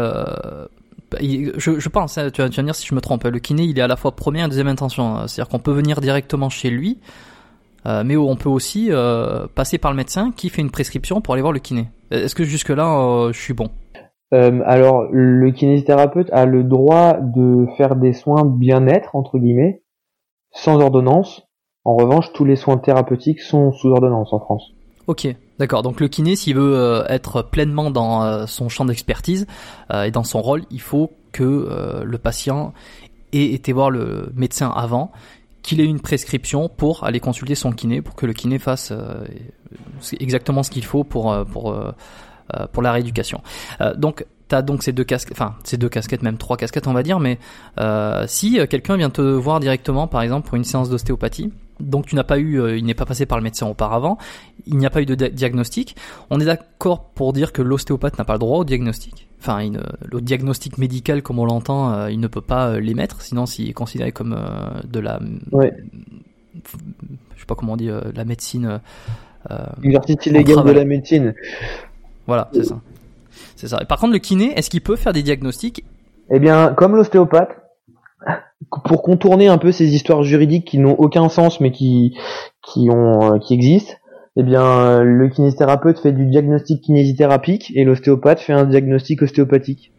je, 1.20 1.78
je 1.78 1.88
pense, 1.88 2.18
hein, 2.18 2.30
tu, 2.32 2.42
vas, 2.42 2.48
tu 2.48 2.56
vas 2.56 2.62
me 2.62 2.68
dire 2.68 2.74
si 2.74 2.86
je 2.86 2.94
me 2.94 3.00
trompe, 3.00 3.24
le 3.24 3.38
kiné 3.38 3.64
il 3.64 3.78
est 3.78 3.82
à 3.82 3.86
la 3.86 3.96
fois 3.96 4.12
première 4.12 4.46
et 4.46 4.48
deuxième 4.48 4.68
intention. 4.68 5.16
Euh, 5.16 5.26
c'est-à-dire 5.26 5.50
qu'on 5.50 5.58
peut 5.58 5.72
venir 5.72 6.00
directement 6.00 6.48
chez 6.48 6.70
lui, 6.70 6.98
euh, 7.86 8.02
mais 8.04 8.16
on 8.16 8.36
peut 8.36 8.48
aussi 8.48 8.88
euh, 8.90 9.46
passer 9.54 9.78
par 9.78 9.90
le 9.90 9.96
médecin 9.96 10.32
qui 10.34 10.48
fait 10.48 10.62
une 10.62 10.70
prescription 10.70 11.20
pour 11.20 11.34
aller 11.34 11.42
voir 11.42 11.52
le 11.52 11.58
kiné. 11.58 11.88
Est-ce 12.10 12.34
que 12.34 12.44
jusque-là 12.44 13.30
je 13.32 13.40
suis 13.40 13.54
bon? 13.54 13.68
Alors 14.32 15.08
le 15.12 15.50
kinésithérapeute 15.50 16.30
a 16.32 16.46
le 16.46 16.64
droit 16.64 17.18
de 17.20 17.66
faire 17.76 17.96
des 17.96 18.14
soins 18.14 18.46
bien-être, 18.46 19.14
entre 19.14 19.38
guillemets, 19.38 19.82
sans 20.52 20.80
ordonnance. 20.80 21.42
En 21.84 21.96
revanche, 21.96 22.32
tous 22.32 22.46
les 22.46 22.56
soins 22.56 22.78
thérapeutiques 22.78 23.40
sont 23.40 23.72
sous 23.72 23.88
ordonnance 23.88 24.32
en 24.32 24.40
France. 24.40 24.72
Ok, 25.06 25.26
d'accord. 25.62 25.84
Donc 25.84 26.00
le 26.00 26.08
kiné, 26.08 26.34
s'il 26.34 26.56
veut 26.56 26.74
euh, 26.76 27.04
être 27.06 27.40
pleinement 27.42 27.92
dans 27.92 28.24
euh, 28.24 28.46
son 28.46 28.68
champ 28.68 28.84
d'expertise 28.84 29.46
euh, 29.92 30.02
et 30.02 30.10
dans 30.10 30.24
son 30.24 30.42
rôle, 30.42 30.64
il 30.72 30.80
faut 30.80 31.12
que 31.30 32.02
le 32.04 32.18
patient 32.18 32.74
ait 33.32 33.54
été 33.54 33.72
voir 33.72 33.90
le 33.90 34.30
médecin 34.34 34.68
avant, 34.68 35.12
qu'il 35.62 35.80
ait 35.80 35.86
une 35.86 36.00
prescription 36.00 36.68
pour 36.68 37.04
aller 37.04 37.20
consulter 37.20 37.54
son 37.54 37.72
kiné, 37.72 38.02
pour 38.02 38.16
que 38.16 38.26
le 38.26 38.34
kiné 38.34 38.58
fasse 38.58 38.92
exactement 40.20 40.62
ce 40.62 40.70
qu'il 40.70 40.84
faut 40.84 41.04
pour 41.04 41.34
pour 41.46 41.74
pour 42.72 42.82
la 42.82 42.92
rééducation. 42.92 43.40
donc 43.96 44.26
t'as 44.48 44.60
donc 44.60 44.82
ces 44.82 44.92
deux 44.92 45.04
casquettes, 45.04 45.32
enfin 45.32 45.54
ces 45.64 45.78
deux 45.78 45.88
casquettes, 45.88 46.22
même 46.22 46.36
trois 46.36 46.58
casquettes 46.58 46.86
on 46.86 46.92
va 46.92 47.02
dire, 47.02 47.18
mais 47.18 47.38
si 48.26 48.58
quelqu'un 48.68 48.98
vient 48.98 49.08
te 49.08 49.22
voir 49.22 49.58
directement, 49.58 50.06
par 50.08 50.20
exemple 50.20 50.46
pour 50.46 50.56
une 50.56 50.64
séance 50.64 50.90
d'ostéopathie, 50.90 51.50
donc 51.82 52.06
tu 52.06 52.16
n'as 52.16 52.24
pas 52.24 52.38
eu, 52.38 52.60
euh, 52.60 52.76
il 52.76 52.84
n'est 52.84 52.94
pas 52.94 53.04
passé 53.04 53.26
par 53.26 53.38
le 53.38 53.44
médecin 53.44 53.66
auparavant, 53.66 54.18
il 54.66 54.76
n'y 54.76 54.86
a 54.86 54.90
pas 54.90 55.02
eu 55.02 55.06
de 55.06 55.14
diagnostic. 55.14 55.96
On 56.30 56.40
est 56.40 56.44
d'accord 56.44 57.04
pour 57.14 57.32
dire 57.32 57.52
que 57.52 57.62
l'ostéopathe 57.62 58.18
n'a 58.18 58.24
pas 58.24 58.34
le 58.34 58.38
droit 58.38 58.58
au 58.58 58.64
diagnostic. 58.64 59.28
Enfin, 59.40 59.70
le 60.04 60.20
diagnostic 60.20 60.78
médical, 60.78 61.22
comme 61.22 61.38
on 61.38 61.44
l'entend, 61.44 61.92
euh, 61.92 62.10
il 62.10 62.20
ne 62.20 62.28
peut 62.28 62.40
pas 62.40 62.68
euh, 62.68 62.80
l'émettre, 62.80 63.20
sinon 63.22 63.46
s'il 63.46 63.68
est 63.68 63.74
considéré 63.74 64.12
comme 64.12 64.38
de 64.84 65.00
la, 65.00 65.20
ouais. 65.50 65.72
je 67.34 67.40
sais 67.40 67.46
pas 67.46 67.54
comment 67.54 67.72
on 67.72 67.76
dit, 67.76 67.90
la 68.14 68.24
médecine. 68.24 68.80
Exercice 69.82 70.26
illégal 70.26 70.64
de 70.64 70.70
la 70.70 70.84
médecine. 70.84 71.34
Voilà, 72.26 72.48
c'est 72.52 72.64
ça. 72.64 72.80
C'est 73.56 73.68
ça. 73.68 73.78
par 73.84 73.98
contre, 73.98 74.12
le 74.12 74.18
kiné, 74.18 74.56
est-ce 74.56 74.70
qu'il 74.70 74.80
peut 74.80 74.96
faire 74.96 75.12
des 75.12 75.22
diagnostics? 75.22 75.84
Eh 76.30 76.38
bien, 76.38 76.72
comme 76.74 76.96
l'ostéopathe, 76.96 77.61
pour 78.84 79.02
contourner 79.02 79.48
un 79.48 79.58
peu 79.58 79.72
ces 79.72 79.94
histoires 79.94 80.22
juridiques 80.22 80.66
qui 80.66 80.78
n'ont 80.78 80.94
aucun 80.94 81.28
sens 81.28 81.60
mais 81.60 81.72
qui 81.72 82.16
qui 82.62 82.88
ont 82.90 83.34
euh, 83.34 83.38
qui 83.38 83.54
existent, 83.54 83.94
eh 84.36 84.42
bien 84.42 85.02
le 85.02 85.28
kinésithérapeute 85.28 85.98
fait 85.98 86.12
du 86.12 86.26
diagnostic 86.26 86.82
kinésithérapique 86.82 87.72
et 87.74 87.84
l'ostéopathe 87.84 88.40
fait 88.40 88.52
un 88.52 88.64
diagnostic 88.64 89.22
ostéopathique. 89.22 89.92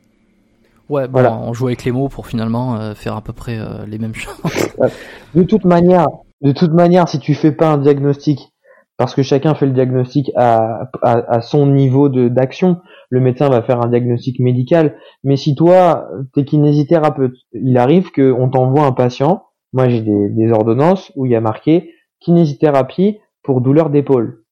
Ouais, 0.89 1.07
bon, 1.07 1.13
voilà. 1.13 1.37
on 1.37 1.53
joue 1.53 1.67
avec 1.67 1.85
les 1.85 1.91
mots 1.91 2.09
pour 2.09 2.27
finalement 2.27 2.75
euh, 2.75 2.93
faire 2.93 3.15
à 3.15 3.21
peu 3.21 3.33
près 3.33 3.57
euh, 3.57 3.85
les 3.87 3.97
mêmes 3.97 4.15
choses. 4.15 4.35
de 5.35 5.43
toute 5.43 5.65
manière, 5.65 6.07
de 6.41 6.51
toute 6.51 6.73
manière, 6.73 7.07
si 7.07 7.19
tu 7.19 7.33
fais 7.33 7.51
pas 7.51 7.69
un 7.69 7.77
diagnostic, 7.77 8.51
parce 8.97 9.15
que 9.15 9.23
chacun 9.23 9.55
fait 9.55 9.65
le 9.65 9.71
diagnostic 9.71 10.31
à, 10.35 10.89
à, 11.01 11.35
à 11.35 11.41
son 11.41 11.67
niveau 11.67 12.09
de 12.09 12.27
d'action, 12.27 12.81
le 13.13 13.19
médecin 13.19 13.47
va 13.47 13.61
faire 13.61 13.79
un 13.79 13.89
diagnostic 13.89 14.39
médical. 14.39 14.97
Mais 15.23 15.37
si 15.37 15.53
toi, 15.53 16.09
t'es 16.33 16.45
kinésithérapeute, 16.45 17.35
il 17.53 17.77
arrive 17.77 18.11
qu'on 18.11 18.49
t'envoie 18.49 18.87
un 18.87 18.91
patient, 18.91 19.43
moi 19.71 19.87
j'ai 19.87 20.01
des, 20.01 20.51
ordonnances 20.51 21.11
où 21.15 21.27
il 21.27 21.31
y 21.31 21.35
a 21.35 21.41
marqué 21.41 21.93
kinésithérapie 22.21 23.19
pour 23.43 23.61
douleur 23.61 23.91
d'épaule. 23.91 24.45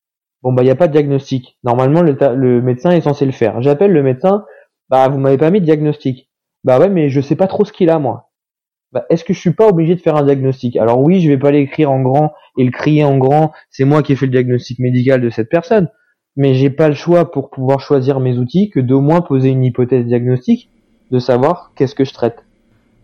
Bon 0.43 0.53
bah 0.53 0.61
il 0.61 0.65
n'y 0.65 0.71
a 0.71 0.75
pas 0.75 0.87
de 0.87 0.91
diagnostic. 0.91 1.57
Normalement 1.63 2.03
le, 2.03 2.61
médecin 2.61 2.91
est 2.91 3.01
censé 3.01 3.25
le 3.25 3.31
faire. 3.31 3.63
J'appelle 3.63 3.93
le 3.93 4.03
médecin, 4.03 4.45
bah 4.89 5.07
vous 5.07 5.17
m'avez 5.17 5.39
pas 5.39 5.49
mis 5.49 5.59
de 5.59 5.65
diagnostic. 5.65 6.29
Bah 6.63 6.77
ouais 6.77 6.89
mais 6.89 7.09
je 7.09 7.19
sais 7.19 7.35
pas 7.35 7.47
trop 7.47 7.65
ce 7.65 7.73
qu'il 7.73 7.89
a 7.89 7.97
moi. 7.97 8.29
Bah, 8.91 9.05
est-ce 9.09 9.23
que 9.23 9.33
je 9.33 9.39
suis 9.39 9.55
pas 9.55 9.69
obligé 9.69 9.95
de 9.95 10.01
faire 10.01 10.17
un 10.17 10.23
diagnostic? 10.23 10.77
Alors 10.77 11.01
oui, 11.01 11.19
je 11.19 11.29
vais 11.29 11.39
pas 11.39 11.49
l'écrire 11.49 11.89
en 11.89 12.01
grand 12.01 12.33
et 12.59 12.63
le 12.63 12.71
crier 12.71 13.05
en 13.05 13.17
grand, 13.17 13.53
c'est 13.71 13.85
moi 13.85 14.03
qui 14.03 14.13
ai 14.13 14.15
fait 14.15 14.27
le 14.27 14.33
diagnostic 14.33 14.77
médical 14.77 15.19
de 15.19 15.31
cette 15.31 15.49
personne 15.49 15.89
mais 16.35 16.53
j'ai 16.53 16.69
pas 16.69 16.87
le 16.87 16.95
choix 16.95 17.31
pour 17.31 17.49
pouvoir 17.49 17.79
choisir 17.79 18.19
mes 18.19 18.37
outils 18.37 18.69
que 18.69 18.79
d'au 18.79 19.01
moins 19.01 19.21
poser 19.21 19.49
une 19.49 19.63
hypothèse 19.63 20.05
diagnostique, 20.05 20.69
de 21.11 21.19
savoir 21.19 21.71
qu'est-ce 21.75 21.95
que 21.95 22.05
je 22.05 22.13
traite. 22.13 22.43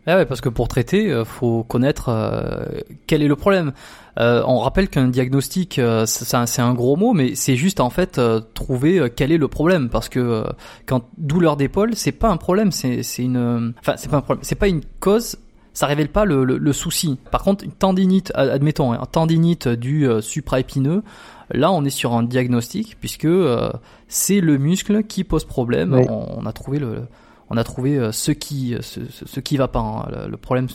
Ah 0.10 0.16
ouais, 0.16 0.26
parce 0.26 0.40
que 0.40 0.48
pour 0.48 0.70
traiter, 0.70 1.12
euh, 1.12 1.26
faut 1.26 1.64
connaître 1.64 2.08
euh, 2.08 2.64
quel 3.08 3.22
est 3.22 3.28
le 3.28 3.36
problème. 3.36 3.74
Euh, 4.18 4.42
on 4.48 4.60
rappelle 4.60 4.88
qu'un 4.88 5.10
diagnostic, 5.10 5.82
c'est 6.06 6.62
un, 6.62 6.74
gros 6.74 6.96
mot, 6.96 7.12
mais 7.12 7.36
c'est 7.36 7.58
juste 7.58 7.82
en 7.82 7.90
fait 7.90 8.20
trouver 8.54 9.12
quel 9.16 9.34
est 9.34 9.38
le 9.38 9.50
problème, 9.50 9.90
parce 9.90 10.08
que 10.10 10.46
quand 10.86 11.04
douleur 11.18 11.58
d'épaule, 11.58 11.94
c'est 11.94 12.14
pas 12.14 12.30
un 12.30 12.38
problème, 12.38 12.72
c'est 12.72 13.04
une, 13.20 13.74
enfin 13.80 13.94
c'est 13.98 14.10
pas 14.10 14.18
un 14.18 14.22
problème, 14.22 14.44
c'est 14.44 14.56
pas 14.56 14.70
une 14.70 14.82
cause 15.00 15.38
ça 15.78 15.86
révèle 15.86 16.10
pas 16.10 16.26
le, 16.26 16.44
le, 16.44 16.74
souci. 16.74 17.20
Par 17.30 17.44
contre, 17.44 17.64
une 17.64 17.72
tendinite, 17.72 18.32
admettons, 18.34 18.94
hein, 18.94 19.00
un 19.00 19.06
tendinite 19.06 19.68
du 19.68 20.08
supraépineux, 20.22 21.04
Là, 21.52 21.72
on 21.72 21.86
est 21.86 21.90
sur 21.90 22.14
un 22.14 22.24
diagnostic 22.24 22.98
puisque 23.00 23.26
euh, 23.26 23.72
c'est 24.08 24.42
le 24.42 24.58
muscle 24.58 25.04
qui 25.04 25.24
pose 25.24 25.46
problème. 25.46 25.94
On, 25.94 26.46
a 26.46 26.52
trouvé 26.52 26.80
le, 26.80 27.04
on 27.50 27.58
a 27.58 27.64
trouvé 27.64 27.98
euh, 27.98 28.12
ce 28.12 28.32
qui, 28.32 28.76
ce, 28.82 29.00
ce 29.10 29.40
qui 29.40 29.58
va 29.58 29.68
pas. 29.68 29.80
Hein. 29.80 30.28
Le, 30.28 30.38
problème, 30.38 30.68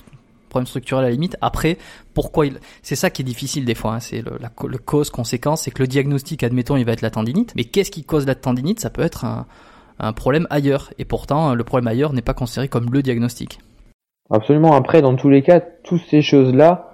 problème 0.48 0.66
structurel 0.66 1.04
à 1.04 1.08
la 1.08 1.12
limite. 1.12 1.36
Après, 1.40 1.78
pourquoi 2.14 2.46
il, 2.46 2.58
c'est 2.82 2.96
ça 2.96 3.10
qui 3.10 3.22
est 3.22 3.24
difficile 3.24 3.64
des 3.64 3.74
fois. 3.74 3.94
Hein. 3.94 4.00
C'est 4.00 4.22
le, 4.22 4.38
la 4.40 4.50
le 4.66 4.78
cause 4.78 5.10
conséquence, 5.10 5.62
c'est 5.62 5.70
que 5.70 5.82
le 5.82 5.88
diagnostic, 5.88 6.42
admettons, 6.42 6.76
il 6.76 6.84
va 6.84 6.92
être 6.92 7.02
la 7.02 7.10
tendinite. 7.10 7.52
Mais 7.54 7.64
qu'est-ce 7.64 7.90
qui 7.90 8.04
cause 8.04 8.26
la 8.26 8.34
tendinite? 8.34 8.80
Ça 8.80 8.88
peut 8.88 9.02
être 9.02 9.26
un, 9.26 9.46
un 9.98 10.12
problème 10.14 10.46
ailleurs. 10.48 10.90
Et 10.98 11.04
pourtant, 11.04 11.54
le 11.54 11.64
problème 11.64 11.88
ailleurs 11.88 12.14
n'est 12.14 12.22
pas 12.22 12.34
considéré 12.34 12.68
comme 12.68 12.90
le 12.90 13.02
diagnostic. 13.02 13.58
Absolument. 14.30 14.72
Après, 14.72 15.02
dans 15.02 15.16
tous 15.16 15.28
les 15.28 15.42
cas, 15.42 15.60
toutes 15.60 16.02
ces 16.02 16.22
choses-là, 16.22 16.92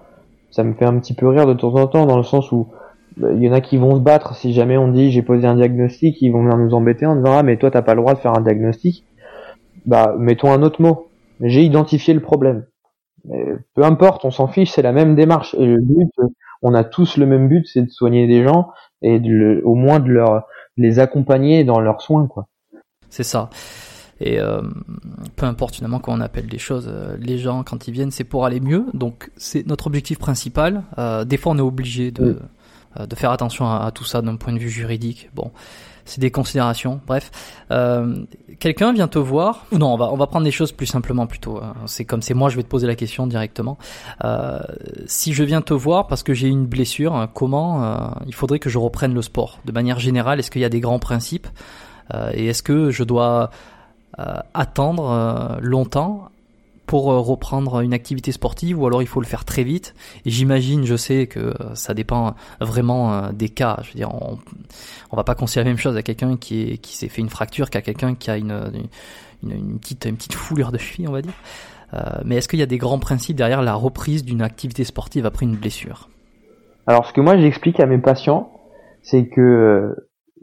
ça 0.50 0.64
me 0.64 0.74
fait 0.74 0.84
un 0.84 0.98
petit 0.98 1.14
peu 1.14 1.28
rire 1.28 1.46
de 1.46 1.54
temps 1.54 1.74
en 1.74 1.86
temps, 1.86 2.06
dans 2.06 2.16
le 2.16 2.22
sens 2.22 2.50
où 2.52 2.68
bah, 3.16 3.28
il 3.32 3.42
y 3.42 3.48
en 3.48 3.52
a 3.52 3.60
qui 3.60 3.76
vont 3.76 3.96
se 3.96 4.00
battre 4.00 4.34
si 4.34 4.52
jamais 4.52 4.76
on 4.76 4.88
dit 4.88 5.10
j'ai 5.10 5.22
posé 5.22 5.46
un 5.46 5.56
diagnostic, 5.56 6.20
ils 6.22 6.30
vont 6.30 6.42
venir 6.42 6.56
nous 6.56 6.74
embêter 6.74 7.06
en 7.06 7.16
disant 7.16 7.36
ah 7.36 7.42
mais 7.42 7.56
toi 7.56 7.70
t'as 7.70 7.82
pas 7.82 7.94
le 7.94 8.00
droit 8.00 8.14
de 8.14 8.18
faire 8.18 8.36
un 8.36 8.40
diagnostic. 8.40 9.04
Bah 9.86 10.14
mettons 10.18 10.52
un 10.52 10.62
autre 10.62 10.80
mot. 10.82 11.08
J'ai 11.40 11.62
identifié 11.62 12.14
le 12.14 12.20
problème. 12.20 12.64
peu 13.28 13.84
importe, 13.84 14.24
on 14.24 14.30
s'en 14.30 14.48
fiche, 14.48 14.70
c'est 14.70 14.82
la 14.82 14.92
même 14.92 15.14
démarche. 15.14 15.54
Et 15.58 15.66
le 15.66 15.80
but, 15.80 16.10
on 16.62 16.74
a 16.74 16.84
tous 16.84 17.16
le 17.16 17.26
même 17.26 17.48
but, 17.48 17.66
c'est 17.66 17.82
de 17.82 17.90
soigner 17.90 18.26
des 18.26 18.42
gens 18.42 18.70
et 19.02 19.20
au 19.62 19.74
moins 19.74 20.00
de 20.00 20.08
leur 20.08 20.44
les 20.76 20.98
accompagner 20.98 21.64
dans 21.64 21.80
leurs 21.80 22.00
soins 22.00 22.26
quoi. 22.26 22.46
C'est 23.10 23.24
ça. 23.24 23.50
Et 24.20 24.40
euh, 24.40 24.62
peu 25.36 25.46
importe 25.46 25.76
finalement 25.76 26.00
comment 26.00 26.16
on 26.16 26.20
appelle 26.20 26.46
les 26.46 26.58
choses, 26.58 26.88
euh, 26.88 27.16
les 27.20 27.38
gens 27.38 27.62
quand 27.62 27.86
ils 27.86 27.92
viennent 27.92 28.10
c'est 28.10 28.24
pour 28.24 28.44
aller 28.44 28.60
mieux. 28.60 28.86
Donc 28.94 29.30
c'est 29.36 29.66
notre 29.66 29.86
objectif 29.86 30.18
principal. 30.18 30.82
Euh, 30.98 31.24
des 31.24 31.36
fois 31.36 31.52
on 31.52 31.58
est 31.58 31.62
obligé 31.62 32.10
de, 32.10 32.38
euh, 32.98 33.06
de 33.06 33.14
faire 33.14 33.30
attention 33.30 33.70
à, 33.70 33.90
tout 33.92 34.04
ça 34.04 34.22
d'un 34.22 34.36
point 34.36 34.52
de 34.52 34.58
vue 34.58 34.70
juridique. 34.70 35.30
Bon, 35.34 35.50
c'est 36.04 36.20
des 36.20 36.30
considérations. 36.30 37.00
Bref, 37.06 37.30
euh, 37.70 38.24
quelqu'un 38.60 38.92
vient 38.92 39.08
te 39.08 39.18
voir 39.18 39.66
non 39.72 39.92
On 39.92 39.96
va 39.96 40.10
on 40.10 40.16
va 40.16 40.26
prendre 40.26 40.44
les 40.44 40.50
choses 40.50 40.72
plus 40.72 40.86
simplement 40.86 41.26
plutôt. 41.26 41.58
Hein. 41.58 41.74
C'est 41.86 42.04
comme 42.04 42.22
c'est 42.22 42.34
moi, 42.34 42.48
je 42.48 42.56
vais 42.56 42.62
te 42.62 42.68
poser 42.68 42.86
la 42.86 42.94
question 42.94 43.26
directement. 43.26 43.78
Euh, 44.24 44.58
si 45.06 45.32
je 45.32 45.44
viens 45.44 45.60
te 45.60 45.74
voir 45.74 46.06
parce 46.06 46.22
que 46.22 46.34
j'ai 46.34 46.48
une 46.48 46.66
blessure, 46.66 47.14
hein, 47.14 47.28
comment 47.32 47.84
euh, 47.84 47.98
il 48.26 48.34
faudrait 48.34 48.58
que 48.58 48.70
je 48.70 48.78
reprenne 48.78 49.14
le 49.14 49.22
sport 49.22 49.58
De 49.64 49.72
manière 49.72 50.00
générale, 50.00 50.38
est-ce 50.40 50.50
qu'il 50.50 50.62
y 50.62 50.66
a 50.66 50.70
des 50.70 50.80
grands 50.80 50.98
principes 50.98 51.46
euh, 52.14 52.30
et 52.32 52.46
est-ce 52.46 52.62
que 52.62 52.90
je 52.90 53.04
dois 53.04 53.50
attendre 54.54 55.58
longtemps 55.60 56.30
pour 56.88 57.12
euh, 57.12 57.20
reprendre 57.20 57.80
une 57.82 57.92
activité 57.92 58.32
sportive 58.32 58.80
ou 58.80 58.86
alors 58.86 59.02
il 59.02 59.06
faut 59.06 59.20
le 59.20 59.26
faire 59.26 59.44
très 59.44 59.62
vite. 59.62 59.94
Et 60.24 60.30
j'imagine, 60.30 60.84
je 60.84 60.96
sais 60.96 61.28
que 61.28 61.38
euh, 61.38 61.74
ça 61.74 61.94
dépend 61.94 62.34
vraiment 62.60 63.12
euh, 63.12 63.30
des 63.30 63.50
cas. 63.50 63.78
Je 63.82 63.92
veux 63.92 63.96
dire, 63.96 64.12
on, 64.12 64.38
on 65.12 65.16
va 65.16 65.22
pas 65.22 65.36
considérer 65.36 65.66
la 65.66 65.70
même 65.70 65.78
chose 65.78 65.96
à 65.96 66.02
quelqu'un 66.02 66.36
qui 66.36 66.78
qui 66.78 66.96
s'est 66.96 67.08
fait 67.08 67.20
une 67.20 67.28
fracture 67.28 67.70
qu'à 67.70 67.82
quelqu'un 67.82 68.16
qui 68.16 68.30
a 68.30 68.38
une, 68.38 68.88
une, 69.44 69.50
une, 69.52 69.78
petite, 69.78 70.06
une 70.06 70.16
petite 70.16 70.34
foulure 70.34 70.72
de 70.72 70.78
cheville, 70.78 71.08
on 71.08 71.12
va 71.12 71.22
dire. 71.22 71.34
mais 72.24 72.36
est-ce 72.36 72.48
qu'il 72.48 72.58
y 72.58 72.62
a 72.62 72.66
des 72.66 72.78
grands 72.78 72.98
principes 72.98 73.36
derrière 73.36 73.62
la 73.62 73.74
reprise 73.74 74.24
d'une 74.24 74.42
activité 74.42 74.82
sportive 74.84 75.26
après 75.26 75.44
une 75.44 75.56
blessure? 75.56 76.08
Alors, 76.86 77.06
ce 77.06 77.12
que 77.12 77.20
moi 77.20 77.36
j'explique 77.36 77.80
à 77.80 77.86
mes 77.86 77.98
patients, 77.98 78.50
c'est 79.02 79.28
que 79.28 79.94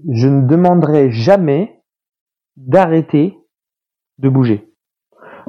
je 0.08 0.28
ne 0.28 0.48
demanderai 0.48 1.12
jamais 1.12 1.82
d'arrêter 2.56 3.36
de 4.20 4.30
bouger. 4.30 4.72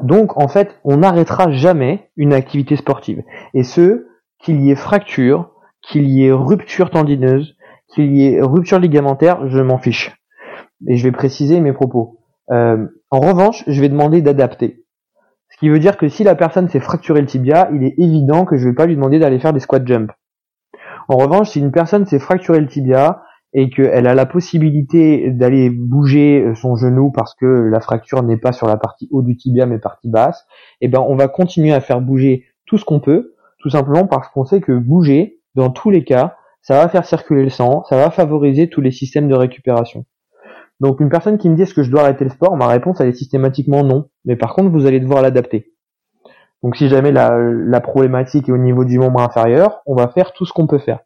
Donc 0.03 0.37
en 0.37 0.49
fait, 0.49 0.79
on 0.85 0.99
n'arrêtera 0.99 1.51
jamais 1.51 2.11
une 2.17 2.33
activité 2.33 2.77
sportive. 2.77 3.23
Et 3.55 3.63
ce, 3.63 4.07
qu'il 4.39 4.61
y 4.61 4.71
ait 4.71 4.77
fracture, 4.77 5.51
qu'il 5.83 6.09
y 6.09 6.27
ait 6.27 6.33
rupture 6.33 6.91
tendineuse, 6.91 7.57
qu'il 7.89 8.17
y 8.17 8.27
ait 8.27 8.41
rupture 8.41 8.79
ligamentaire, 8.79 9.49
je 9.49 9.61
m'en 9.61 9.79
fiche. 9.79 10.17
Et 10.87 10.97
je 10.97 11.05
vais 11.05 11.13
préciser 11.13 11.61
mes 11.61 11.73
propos. 11.73 12.19
Euh, 12.51 12.87
en 13.11 13.21
revanche, 13.21 13.65
je 13.67 13.81
vais 13.81 13.89
demander 13.89 14.21
d'adapter. 14.21 14.85
Ce 15.51 15.59
qui 15.59 15.69
veut 15.69 15.79
dire 15.79 15.97
que 15.97 16.09
si 16.09 16.23
la 16.23 16.35
personne 16.35 16.69
s'est 16.69 16.81
fracturé 16.81 17.21
le 17.21 17.27
tibia, 17.27 17.71
il 17.73 17.85
est 17.85 17.95
évident 17.99 18.45
que 18.45 18.57
je 18.57 18.65
ne 18.65 18.71
vais 18.71 18.75
pas 18.75 18.87
lui 18.87 18.95
demander 18.95 19.19
d'aller 19.19 19.39
faire 19.39 19.53
des 19.53 19.61
squat 19.61 19.87
jump. 19.87 20.13
En 21.09 21.17
revanche, 21.17 21.51
si 21.51 21.61
une 21.61 21.73
personne 21.73 22.05
s'est 22.05 22.19
fracturé 22.19 22.61
le 22.61 22.67
tibia 22.67 23.23
et 23.53 23.71
qu'elle 23.71 24.07
a 24.07 24.15
la 24.15 24.27
possibilité 24.27 25.31
d'aller 25.31 25.71
bouger 25.71 26.53
son 26.55 26.77
genou 26.77 27.11
parce 27.11 27.35
que 27.35 27.47
la 27.47 27.81
fracture 27.81 28.23
n'est 28.23 28.37
pas 28.37 28.53
sur 28.53 28.67
la 28.67 28.77
partie 28.77 29.09
haut 29.11 29.23
du 29.23 29.37
tibia 29.37 29.67
mais 29.67 29.79
partie 29.79 30.09
basse, 30.09 30.47
eh 30.81 30.89
ben 30.89 31.01
on 31.01 31.17
va 31.17 31.29
continuer 31.29 31.73
à 31.73 31.81
faire 31.81 32.01
bouger 32.01 32.45
tout 32.67 32.79
ce 32.79 32.85
qu'on 32.85 33.01
peut, 33.01 33.35
tout 33.59 33.71
simplement 33.71 34.07
parce 34.07 34.29
qu'on 34.29 34.45
sait 34.45 34.61
que 34.61 34.73
bouger, 34.73 35.41
dans 35.55 35.71
tous 35.71 35.91
les 35.91 36.05
cas, 36.05 36.37
ça 36.61 36.75
va 36.79 36.89
faire 36.89 37.07
circuler 37.07 37.45
le 37.45 37.51
sang, 37.51 37.85
ça 37.89 37.97
va 37.97 38.11
favoriser 38.11 38.69
tous 38.69 38.81
les 38.81 38.91
systèmes 38.91 39.29
de 39.29 39.35
récupération. 39.35 40.05
Donc 40.81 41.01
une 41.01 41.09
personne 41.09 41.39
qui 41.39 41.49
me 41.49 41.55
dit 41.55 41.63
est-ce 41.63 41.75
que 41.75 41.83
je 41.83 41.91
dois 41.91 42.03
arrêter 42.03 42.25
le 42.25 42.31
sport, 42.31 42.57
ma 42.57 42.67
réponse 42.67 43.01
elle 43.01 43.09
est 43.09 43.15
systématiquement 43.15 43.83
non. 43.85 44.09
Mais 44.25 44.37
par 44.37 44.55
contre 44.55 44.71
vous 44.71 44.87
allez 44.87 45.01
devoir 45.01 45.23
l'adapter. 45.23 45.73
Donc 46.63 46.77
si 46.77 46.89
jamais 46.89 47.13
la, 47.13 47.81
problématique 47.81 48.49
est 48.49 48.53
au 48.53 48.59
niveau 48.59 48.85
du 48.85 48.99
membre 48.99 49.21
inférieur, 49.21 49.83
on 49.87 49.95
va 49.95 50.09
faire 50.09 50.33
tout 50.33 50.45
ce 50.45 50.53
qu'on 50.53 50.67
peut 50.67 50.79
faire. 50.79 51.01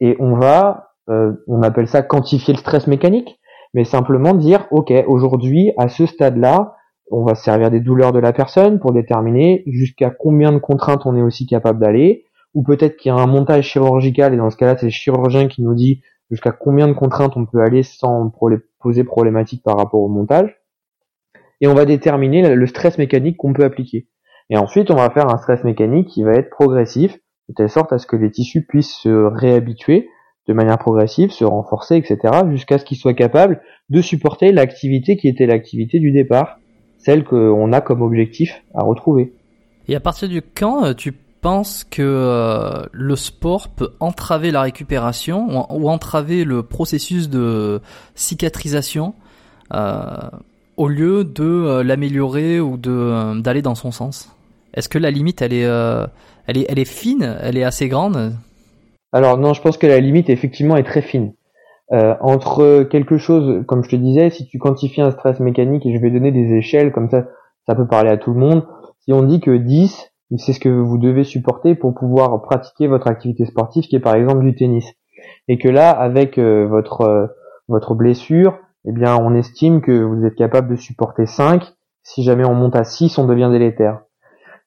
Et 0.00 0.16
on 0.20 0.36
va 0.36 0.70
euh, 0.70 0.93
on 1.08 1.62
appelle 1.62 1.88
ça 1.88 2.02
quantifier 2.02 2.54
le 2.54 2.58
stress 2.58 2.86
mécanique, 2.86 3.38
mais 3.74 3.84
simplement 3.84 4.34
dire, 4.34 4.66
ok, 4.70 4.92
aujourd'hui, 5.06 5.72
à 5.78 5.88
ce 5.88 6.06
stade-là, 6.06 6.76
on 7.10 7.24
va 7.24 7.34
se 7.34 7.44
servir 7.44 7.70
des 7.70 7.80
douleurs 7.80 8.12
de 8.12 8.18
la 8.18 8.32
personne 8.32 8.80
pour 8.80 8.92
déterminer 8.92 9.62
jusqu'à 9.66 10.10
combien 10.10 10.52
de 10.52 10.58
contraintes 10.58 11.04
on 11.04 11.16
est 11.16 11.22
aussi 11.22 11.46
capable 11.46 11.80
d'aller, 11.80 12.24
ou 12.54 12.62
peut-être 12.62 12.96
qu'il 12.96 13.10
y 13.10 13.12
a 13.12 13.18
un 13.18 13.26
montage 13.26 13.64
chirurgical, 13.64 14.32
et 14.32 14.36
dans 14.36 14.50
ce 14.50 14.56
cas-là, 14.56 14.76
c'est 14.78 14.86
le 14.86 14.92
chirurgien 14.92 15.48
qui 15.48 15.62
nous 15.62 15.74
dit 15.74 16.02
jusqu'à 16.30 16.52
combien 16.52 16.88
de 16.88 16.92
contraintes 16.92 17.36
on 17.36 17.46
peut 17.46 17.60
aller 17.60 17.82
sans 17.82 18.32
poser 18.80 19.04
problématique 19.04 19.62
par 19.62 19.76
rapport 19.76 20.00
au 20.00 20.08
montage, 20.08 20.56
et 21.60 21.66
on 21.66 21.74
va 21.74 21.84
déterminer 21.84 22.54
le 22.54 22.66
stress 22.66 22.96
mécanique 22.96 23.36
qu'on 23.36 23.52
peut 23.52 23.64
appliquer. 23.64 24.08
Et 24.50 24.56
ensuite, 24.56 24.90
on 24.90 24.96
va 24.96 25.10
faire 25.10 25.28
un 25.32 25.38
stress 25.38 25.64
mécanique 25.64 26.08
qui 26.08 26.22
va 26.22 26.32
être 26.32 26.50
progressif, 26.50 27.18
de 27.48 27.54
telle 27.54 27.70
sorte 27.70 27.92
à 27.92 27.98
ce 27.98 28.06
que 28.06 28.16
les 28.16 28.30
tissus 28.30 28.66
puissent 28.66 28.94
se 28.94 29.08
réhabituer 29.08 30.08
de 30.46 30.52
manière 30.52 30.78
progressive, 30.78 31.30
se 31.30 31.44
renforcer, 31.44 31.96
etc., 31.96 32.18
jusqu'à 32.50 32.78
ce 32.78 32.84
qu'il 32.84 32.96
soit 32.96 33.14
capable 33.14 33.60
de 33.90 34.00
supporter 34.00 34.52
l'activité 34.52 35.16
qui 35.16 35.28
était 35.28 35.46
l'activité 35.46 35.98
du 35.98 36.12
départ, 36.12 36.58
celle 36.98 37.24
qu'on 37.24 37.72
a 37.72 37.80
comme 37.80 38.02
objectif 38.02 38.62
à 38.74 38.82
retrouver. 38.82 39.32
Et 39.88 39.94
à 39.94 40.00
partir 40.00 40.28
du 40.28 40.42
quand 40.42 40.84
euh, 40.84 40.94
tu 40.94 41.12
penses 41.12 41.84
que 41.84 42.02
euh, 42.02 42.84
le 42.92 43.16
sport 43.16 43.68
peut 43.68 43.90
entraver 44.00 44.50
la 44.50 44.62
récupération 44.62 45.66
ou, 45.70 45.90
entraver 45.90 46.44
le 46.44 46.62
processus 46.62 47.28
de 47.28 47.82
cicatrisation 48.14 49.14
euh, 49.74 50.06
au 50.78 50.88
lieu 50.88 51.24
de 51.24 51.82
l'améliorer 51.82 52.60
ou 52.60 52.78
d'aller 52.78 53.60
dans 53.60 53.74
son 53.74 53.92
sens? 53.92 54.34
Est-ce 54.72 54.88
que 54.88 54.98
la 54.98 55.10
limite 55.10 55.42
elle 55.42 55.52
est, 55.52 55.68
elle 56.46 56.56
est 56.56 56.66
elle 56.68 56.78
est 56.78 56.90
fine, 56.90 57.36
elle 57.42 57.58
est 57.58 57.62
assez 57.62 57.88
grande? 57.88 58.34
Alors 59.14 59.38
non, 59.38 59.54
je 59.54 59.62
pense 59.62 59.78
que 59.78 59.86
la 59.86 60.00
limite 60.00 60.28
effectivement 60.28 60.76
est 60.76 60.82
très 60.82 61.00
fine. 61.00 61.34
Euh, 61.92 62.16
entre 62.20 62.82
quelque 62.82 63.16
chose, 63.16 63.64
comme 63.66 63.84
je 63.84 63.90
te 63.90 63.96
disais, 63.96 64.28
si 64.30 64.44
tu 64.48 64.58
quantifies 64.58 65.02
un 65.02 65.12
stress 65.12 65.38
mécanique, 65.38 65.86
et 65.86 65.94
je 65.94 66.00
vais 66.00 66.10
donner 66.10 66.32
des 66.32 66.52
échelles, 66.54 66.90
comme 66.90 67.08
ça, 67.08 67.26
ça 67.68 67.76
peut 67.76 67.86
parler 67.86 68.10
à 68.10 68.16
tout 68.16 68.32
le 68.32 68.40
monde. 68.40 68.66
Si 69.04 69.12
on 69.12 69.22
dit 69.22 69.38
que 69.40 69.56
10, 69.56 70.10
c'est 70.38 70.52
ce 70.52 70.58
que 70.58 70.68
vous 70.68 70.98
devez 70.98 71.22
supporter 71.22 71.76
pour 71.76 71.94
pouvoir 71.94 72.42
pratiquer 72.42 72.88
votre 72.88 73.06
activité 73.06 73.44
sportive, 73.44 73.84
qui 73.84 73.94
est 73.94 74.00
par 74.00 74.16
exemple 74.16 74.42
du 74.42 74.56
tennis. 74.56 74.84
Et 75.46 75.58
que 75.58 75.68
là, 75.68 75.90
avec 75.90 76.36
euh, 76.36 76.66
votre 76.66 77.02
euh, 77.02 77.26
votre 77.68 77.94
blessure, 77.94 78.58
eh 78.84 78.92
bien, 78.92 79.16
on 79.16 79.32
estime 79.34 79.80
que 79.80 80.02
vous 80.02 80.24
êtes 80.24 80.34
capable 80.34 80.70
de 80.70 80.76
supporter 80.76 81.26
5. 81.26 81.72
Si 82.02 82.24
jamais 82.24 82.44
on 82.44 82.54
monte 82.54 82.74
à 82.74 82.82
6, 82.82 83.16
on 83.18 83.26
devient 83.26 83.48
délétère. 83.52 84.00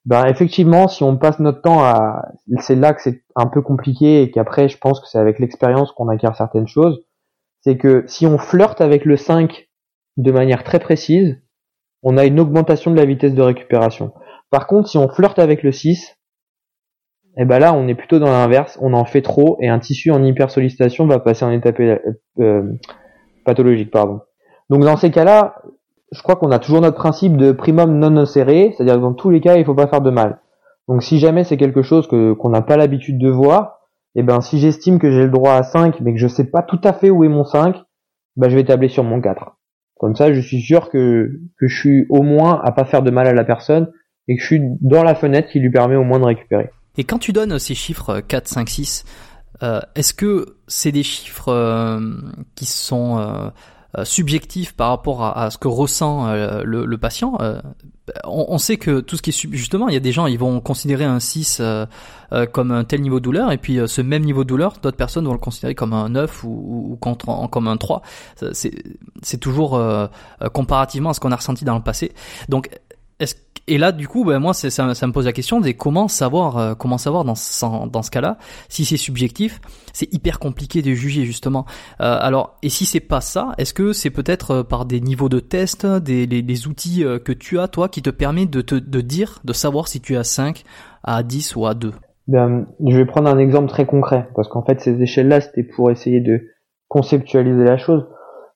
Ben 0.08 0.26
effectivement, 0.28 0.88
si 0.88 1.04
on 1.04 1.18
passe 1.18 1.38
notre 1.40 1.62
temps 1.62 1.84
à, 1.84 2.30
c'est 2.62 2.76
là 2.76 2.94
que 2.94 3.02
c'est 3.02 3.26
un 3.36 3.46
peu 3.46 3.62
compliqué 3.62 4.22
et 4.22 4.32
qu'après, 4.32 4.70
je 4.70 4.78
pense 4.78 5.02
que 5.02 5.08
c'est 5.08 5.20
avec 5.20 5.38
l'expérience 5.38 5.92
qu'on 5.92 6.08
acquiert 6.08 6.34
certaines 6.34 6.68
choses. 6.68 7.04
C'est 7.60 7.78
que 7.78 8.06
si 8.08 8.26
on 8.26 8.38
flirte 8.38 8.80
avec 8.80 9.04
le 9.04 9.18
5 9.18 9.68
de 10.16 10.32
manière 10.32 10.64
très 10.64 10.80
précise, 10.80 11.42
on 12.04 12.16
a 12.16 12.24
une 12.24 12.40
augmentation 12.40 12.90
de 12.90 12.96
la 12.96 13.04
vitesse 13.04 13.34
de 13.34 13.42
récupération. 13.42 14.14
Par 14.50 14.66
contre, 14.66 14.88
si 14.88 14.98
on 14.98 15.10
flirte 15.10 15.40
avec 15.40 15.62
le 15.62 15.74
6, 15.74 16.16
eh 17.40 17.44
ben 17.44 17.60
là, 17.60 17.74
on 17.74 17.90
est 17.90 17.96
plutôt 17.96 18.18
dans 18.18 18.32
l'inverse, 18.32 18.80
on 18.82 18.94
en 18.94 19.04
fait 19.04 19.22
trop 19.22 19.58
et 19.60 19.68
un 19.68 19.80
tissu 19.80 20.12
en 20.12 20.24
hypersollicitation 20.24 21.06
va 21.06 21.20
passer 21.20 21.44
en 21.44 21.52
étape 21.52 21.82
euh, 22.40 22.64
pathologique, 23.44 23.92
pardon. 23.92 24.22
Donc 24.70 24.84
dans 24.84 24.96
ces 24.96 25.12
cas-là, 25.12 25.62
je 26.12 26.22
crois 26.22 26.36
qu'on 26.36 26.52
a 26.52 26.60
toujours 26.60 26.82
notre 26.82 26.98
principe 26.98 27.38
de 27.38 27.52
primum 27.52 27.98
non 27.98 28.12
nocere, 28.12 28.74
c'est-à-dire 28.74 28.96
que 28.96 29.02
dans 29.02 29.14
tous 29.14 29.30
les 29.30 29.42
cas, 29.42 29.58
il 29.58 29.66
faut 29.66 29.76
pas 29.76 29.88
faire 29.88 30.02
de 30.02 30.10
mal. 30.12 30.40
Donc 30.88 31.04
si 31.04 31.20
jamais 31.20 31.44
c'est 31.44 31.58
quelque 31.58 31.82
chose 31.82 32.08
que 32.08 32.34
qu'on 32.34 32.50
n'a 32.50 32.62
pas 32.62 32.78
l'habitude 32.78 33.18
de 33.18 33.30
voir, 33.30 33.80
et 34.16 34.22
eh 34.22 34.24
ben 34.24 34.42
si 34.42 34.58
j'estime 34.60 35.00
que 35.00 35.12
j'ai 35.12 35.24
le 35.24 35.30
droit 35.30 35.54
à 35.54 35.64
5 35.64 36.00
mais 36.02 36.14
que 36.14 36.20
je 36.20 36.28
sais 36.28 36.46
pas 36.46 36.64
tout 36.64 36.80
à 36.84 36.94
fait 36.94 37.10
où 37.10 37.24
est 37.24 37.30
mon 37.30 37.44
5, 37.44 37.76
ben 38.36 38.50
je 38.50 38.56
vais 38.56 38.64
tabler 38.64 38.88
sur 38.88 39.04
mon 39.04 39.22
4. 39.22 39.58
Comme 40.00 40.16
ça, 40.16 40.34
je 40.34 40.40
suis 40.40 40.62
sûr 40.62 40.90
que 40.90 41.40
que 41.60 41.68
je 41.68 41.78
suis 41.78 42.06
au 42.10 42.24
moins 42.24 42.62
à 42.64 42.72
pas 42.72 42.86
faire 42.86 43.04
de 43.04 43.12
mal 43.12 43.28
à 43.28 43.34
la 43.34 43.44
personne 43.44 43.92
et 44.28 44.36
que 44.36 44.42
je 44.42 44.48
suis 44.48 44.62
dans 44.82 45.04
la 45.04 45.16
fenêtre 45.16 45.50
qui 45.50 45.60
lui 45.60 45.72
permet 45.72 45.96
au 45.96 46.04
moins 46.04 46.20
de 46.20 46.26
récupérer. 46.26 46.70
Et 46.98 47.04
quand 47.04 47.20
tu 47.20 47.34
donnes 47.34 47.60
ces 47.60 47.76
chiffres 47.76 48.22
4, 48.22 48.48
5, 48.48 48.70
6, 48.70 49.06
est-ce 49.96 50.14
que 50.14 50.58
c'est 50.68 50.92
des 50.92 51.04
chiffres 51.04 51.50
euh, 51.50 52.00
qui 52.56 52.66
sont 52.66 53.20
euh, 53.20 53.50
subjectif 54.06 54.74
par 54.74 54.90
rapport 54.90 55.24
à, 55.24 55.50
ce 55.50 55.58
que 55.58 55.68
ressent 55.68 56.28
euh, 56.28 56.64
le, 56.64 56.98
patient. 56.98 57.38
Euh, 57.42 57.60
on, 58.26 58.58
sait 58.58 58.78
que 58.78 59.00
tout 59.00 59.18
ce 59.18 59.22
qui 59.22 59.32
est 59.32 59.48
justement, 59.52 59.88
il 59.88 59.94
y 59.94 59.98
a 59.98 60.02
des 60.02 60.12
gens, 60.12 60.28
ils 60.28 60.40
vont 60.40 60.60
considérer 60.60 61.06
un 61.06 61.20
6 61.20 61.62
comme 62.52 62.72
un 62.72 62.84
tel 62.84 63.02
niveau 63.02 63.20
de 63.20 63.24
douleur, 63.24 63.52
et 63.52 63.58
puis 63.58 63.80
ce 63.86 64.02
même 64.02 64.24
niveau 64.24 64.44
de 64.44 64.50
douleur, 64.50 64.76
d'autres 64.82 64.98
personnes 64.98 65.26
vont 65.26 65.34
le 65.34 65.40
considérer 65.40 65.76
comme 65.76 65.94
un 65.94 66.10
9 66.10 66.44
ou, 66.46 66.98
comme 67.02 67.68
un 67.68 67.78
3. 67.78 68.02
C'est 68.54 69.38
toujours 69.40 69.82
comparativement 70.54 71.10
à 71.10 71.14
ce 71.14 71.20
qu'on 71.20 71.32
a 71.32 71.36
ressenti 71.36 71.66
dans 71.66 71.76
le 71.76 71.84
passé. 71.84 72.14
Donc, 72.48 72.70
et 73.70 73.78
là, 73.78 73.92
du 73.92 74.08
coup, 74.08 74.24
ben, 74.24 74.40
moi, 74.40 74.54
ça, 74.54 74.70
ça, 74.70 75.08
me 75.08 75.12
pose 75.12 75.26
la 75.26 75.34
question 75.34 75.60
de 75.60 75.70
comment 75.72 76.08
savoir, 76.08 76.58
euh, 76.58 76.74
comment 76.74 76.98
savoir 76.98 77.26
dans 77.26 77.36
ce, 77.36 77.66
dans 77.90 78.02
ce 78.02 78.12
cas-là, 78.12 78.38
si 78.70 78.86
c'est 78.86 78.98
subjectif, 78.98 79.60
c'est 79.92 80.12
hyper 80.14 80.40
compliqué 80.40 80.82
de 80.82 80.92
juger 80.92 81.26
justement. 81.26 81.66
Euh, 82.00 82.18
alors, 82.20 82.58
et 82.64 82.70
si 82.70 82.86
c'est 82.86 83.02
pas 83.02 83.20
ça, 83.20 83.52
est-ce 83.58 83.74
que 83.74 83.92
c'est 83.92 84.10
peut-être 84.10 84.52
euh, 84.52 84.64
par 84.64 84.86
des 84.86 85.02
niveaux 85.02 85.28
de 85.28 85.42
test, 85.42 85.86
des 85.86 86.68
outils 86.68 87.04
que 87.26 87.34
tu 87.34 87.60
as 87.60 87.68
toi, 87.68 87.90
qui 87.90 88.02
te 88.02 88.10
permettent 88.10 88.52
de 88.52 88.62
te 88.62 88.76
de 88.76 89.02
dire, 89.02 89.40
de 89.44 89.54
savoir 89.54 89.90
si 89.90 90.00
tu 90.00 90.14
es 90.14 90.18
à 90.18 90.24
5, 90.24 90.64
à 91.04 91.22
10 91.24 91.56
ou 91.58 91.66
à 91.66 91.74
2 91.74 91.92
ben, 92.28 92.68
Je 92.86 92.96
vais 92.96 93.06
prendre 93.06 93.30
un 93.30 93.38
exemple 93.38 93.68
très 93.68 93.86
concret, 93.86 94.30
parce 94.36 94.48
qu'en 94.48 94.64
fait, 94.64 94.80
ces 94.80 95.02
échelles-là, 95.02 95.42
c'était 95.42 95.64
pour 95.64 95.92
essayer 95.92 96.22
de 96.22 96.40
conceptualiser 96.88 97.66
la 97.66 97.78
chose. 97.78 98.06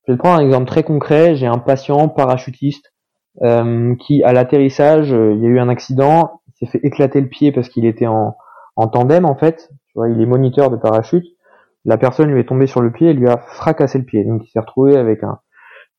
Je 0.08 0.14
vais 0.14 0.18
prendre 0.18 0.40
un 0.40 0.46
exemple 0.46 0.68
très 0.68 0.84
concret. 0.84 1.36
J'ai 1.36 1.48
un 1.48 1.60
patient 1.60 2.08
parachutiste 2.08 2.86
euh, 2.86 2.91
qui 3.40 4.24
à 4.24 4.34
l'atterrissage, 4.34 5.14
euh, 5.14 5.34
il 5.34 5.42
y 5.42 5.46
a 5.46 5.50
eu 5.50 5.60
un 5.60 5.70
accident, 5.70 6.42
il 6.48 6.54
s'est 6.60 6.72
fait 6.72 6.86
éclater 6.86 7.22
le 7.22 7.28
pied 7.28 7.52
parce 7.52 7.70
qu'il 7.70 7.86
était 7.86 8.08
en, 8.08 8.36
en 8.76 8.88
tandem 8.88 9.26
en 9.26 9.36
fait, 9.36 9.70
tu 9.88 9.94
vois, 9.96 10.10
il 10.10 10.22
est 10.22 10.26
moniteur 10.26 10.70
de 10.70 10.78
parachute. 10.78 11.26
La 11.84 11.98
personne 11.98 12.32
lui 12.32 12.40
est 12.40 12.48
tombée 12.48 12.68
sur 12.68 12.82
le 12.82 12.92
pied 12.92 13.10
et 13.10 13.14
lui 13.14 13.28
a 13.28 13.38
fracassé 13.38 13.98
le 13.98 14.06
pied. 14.06 14.24
Donc 14.24 14.44
il 14.46 14.50
s'est 14.50 14.60
retrouvé 14.60 14.98
avec 14.98 15.24
un 15.24 15.40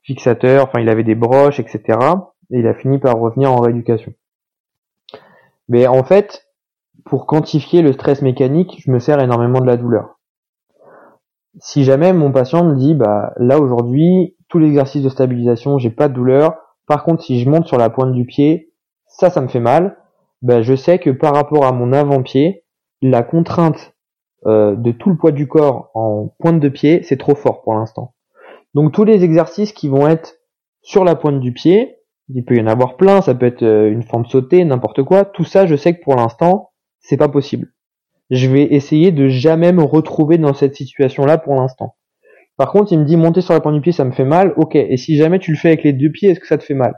fixateur, 0.03 0.65
enfin 0.65 0.81
il 0.81 0.89
avait 0.89 1.05
des 1.05 1.15
broches, 1.15 1.59
etc. 1.59 1.99
Et 2.51 2.59
il 2.59 2.67
a 2.67 2.75
fini 2.75 2.99
par 2.99 3.19
revenir 3.19 3.51
en 3.53 3.61
rééducation. 3.61 4.13
Mais 5.69 5.87
en 5.87 6.05
fait, 6.05 6.47
pour 7.05 7.27
quantifier 7.27 7.83
le 7.83 7.93
stress 7.93 8.23
mécanique, 8.23 8.77
je 8.85 8.91
me 8.91 8.99
sers 8.99 9.21
énormément 9.21 9.61
de 9.61 9.67
la 9.67 9.77
douleur. 9.77 10.21
Si 11.59 11.85
jamais 11.85 12.13
mon 12.13 12.33
patient 12.33 12.65
me 12.65 12.77
dit, 12.77 12.95
bah 12.95 13.33
là 13.37 13.59
aujourd'hui, 13.59 14.37
tout 14.49 14.59
l'exercice 14.59 15.03
de 15.03 15.09
stabilisation, 15.09 15.79
j'ai 15.79 15.91
pas 15.91 16.09
de 16.09 16.15
douleur, 16.15 16.62
par 16.93 17.05
contre, 17.05 17.23
si 17.23 17.41
je 17.41 17.49
monte 17.49 17.67
sur 17.67 17.79
la 17.79 17.89
pointe 17.89 18.13
du 18.13 18.27
pied, 18.27 18.71
ça, 19.07 19.31
ça 19.31 19.41
me 19.41 19.49
fait 19.49 19.61
mal. 19.61 19.97
Ben, 20.43 20.61
je 20.61 20.75
sais 20.75 20.99
que 20.99 21.09
par 21.09 21.35
rapport 21.35 21.65
à 21.65 21.73
mon 21.73 21.91
avant-pied, 21.91 22.67
la 23.01 23.23
contrainte 23.23 23.95
euh, 24.45 24.77
de 24.77 24.93
tout 24.93 25.09
le 25.09 25.17
poids 25.17 25.33
du 25.33 25.49
corps 25.49 25.91
en 25.95 26.35
pointe 26.39 26.61
de 26.61 26.69
pied, 26.69 27.03
c'est 27.03 27.17
trop 27.17 27.35
fort 27.35 27.63
pour 27.63 27.73
l'instant. 27.73 28.13
Donc 28.75 28.93
tous 28.93 29.05
les 29.05 29.25
exercices 29.25 29.73
qui 29.73 29.89
vont 29.89 30.07
être 30.07 30.35
sur 30.83 31.03
la 31.03 31.15
pointe 31.15 31.41
du 31.41 31.55
pied, 31.55 31.97
il 32.29 32.45
peut 32.45 32.57
y 32.57 32.61
en 32.61 32.67
avoir 32.67 32.99
plein, 32.99 33.23
ça 33.23 33.35
peut 33.35 33.47
être 33.47 33.63
euh, 33.63 33.91
une 33.91 34.03
forme 34.03 34.27
sautée, 34.27 34.63
n'importe 34.63 35.03
quoi. 35.03 35.25
Tout 35.25 35.45
ça, 35.45 35.65
je 35.65 35.77
sais 35.77 35.97
que 35.97 36.05
pour 36.05 36.17
l'instant, 36.17 36.73
c'est 37.01 37.17
pas 37.17 37.29
possible. 37.29 37.73
Je 38.29 38.51
vais 38.51 38.65
essayer 38.65 39.13
de 39.13 39.29
jamais 39.29 39.73
me 39.73 39.83
retrouver 39.83 40.37
dans 40.37 40.53
cette 40.53 40.75
situation-là 40.75 41.39
pour 41.39 41.55
l'instant. 41.55 41.97
Par 42.63 42.71
contre, 42.71 42.93
il 42.93 43.01
me 43.01 43.05
dit 43.05 43.17
monter 43.17 43.41
sur 43.41 43.55
la 43.55 43.61
pointe 43.61 43.75
du 43.75 43.81
pied, 43.81 43.91
ça 43.91 44.05
me 44.05 44.13
fait 44.13 44.25
mal. 44.25 44.53
Ok. 44.55 44.77
Et 44.77 44.97
si 44.97 45.17
jamais 45.17 45.41
tu 45.41 45.51
le 45.51 45.57
fais 45.57 45.67
avec 45.71 45.83
les 45.83 45.93
deux 45.93 46.11
pieds, 46.11 46.31
est-ce 46.31 46.39
que 46.39 46.47
ça 46.47 46.59
te 46.59 46.63
fait 46.63 46.75
mal? 46.75 46.95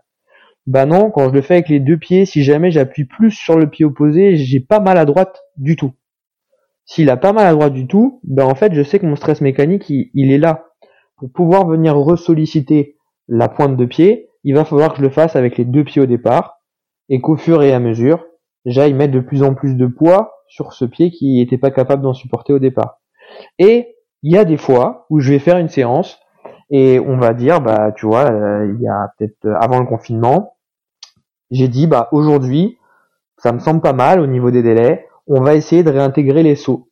Bah 0.66 0.84
non. 0.84 1.10
Quand 1.10 1.30
je 1.30 1.34
le 1.34 1.40
fais 1.40 1.54
avec 1.54 1.70
les 1.70 1.80
deux 1.80 1.96
pieds, 1.96 2.26
si 2.26 2.42
jamais 2.42 2.70
j'appuie 2.70 3.06
plus 3.06 3.30
sur 3.30 3.56
le 3.58 3.70
pied 3.70 3.86
opposé, 3.86 4.36
j'ai 4.36 4.60
pas 4.60 4.78
mal 4.78 4.98
à 4.98 5.06
droite 5.06 5.40
du 5.56 5.74
tout. 5.76 5.92
S'il 6.84 7.08
a 7.08 7.16
pas 7.16 7.32
mal 7.32 7.46
à 7.46 7.52
droite 7.52 7.72
du 7.72 7.86
tout, 7.86 8.20
ben 8.24 8.44
en 8.44 8.54
fait, 8.54 8.74
je 8.74 8.82
sais 8.82 8.98
que 8.98 9.06
mon 9.06 9.16
stress 9.16 9.40
mécanique, 9.40 9.88
il, 9.88 10.30
est 10.30 10.36
là. 10.36 10.66
Pour 11.16 11.32
pouvoir 11.32 11.66
venir 11.66 11.96
ressolliciter 11.96 12.98
la 13.26 13.48
pointe 13.48 13.78
de 13.78 13.86
pied, 13.86 14.28
il 14.42 14.54
va 14.54 14.66
falloir 14.66 14.92
que 14.92 14.98
je 14.98 15.02
le 15.02 15.08
fasse 15.08 15.34
avec 15.34 15.56
les 15.56 15.64
deux 15.64 15.84
pieds 15.84 16.02
au 16.02 16.06
départ, 16.06 16.58
et 17.08 17.22
qu'au 17.22 17.38
fur 17.38 17.62
et 17.62 17.72
à 17.72 17.80
mesure, 17.80 18.22
j'aille 18.66 18.92
mettre 18.92 19.14
de 19.14 19.20
plus 19.20 19.42
en 19.42 19.54
plus 19.54 19.76
de 19.76 19.86
poids 19.86 20.30
sur 20.46 20.74
ce 20.74 20.84
pied 20.84 21.10
qui 21.10 21.38
n'était 21.38 21.56
pas 21.56 21.70
capable 21.70 22.02
d'en 22.02 22.12
supporter 22.12 22.52
au 22.52 22.58
départ. 22.58 23.00
Et 23.58 23.93
il 24.24 24.32
y 24.32 24.38
a 24.38 24.46
des 24.46 24.56
fois 24.56 25.06
où 25.10 25.20
je 25.20 25.30
vais 25.30 25.38
faire 25.38 25.58
une 25.58 25.68
séance 25.68 26.18
et 26.70 26.98
on 26.98 27.18
va 27.18 27.34
dire, 27.34 27.60
bah, 27.60 27.92
tu 27.92 28.06
vois, 28.06 28.32
euh, 28.32 28.74
il 28.74 28.82
y 28.82 28.88
a 28.88 29.12
peut-être 29.18 29.44
euh, 29.44 29.54
avant 29.60 29.78
le 29.78 29.84
confinement, 29.84 30.56
j'ai 31.50 31.68
dit, 31.68 31.86
bah, 31.86 32.08
aujourd'hui, 32.10 32.78
ça 33.36 33.52
me 33.52 33.58
semble 33.58 33.82
pas 33.82 33.92
mal 33.92 34.20
au 34.20 34.26
niveau 34.26 34.50
des 34.50 34.62
délais, 34.62 35.06
on 35.26 35.42
va 35.42 35.54
essayer 35.54 35.82
de 35.82 35.90
réintégrer 35.90 36.42
les 36.42 36.56
sauts. 36.56 36.88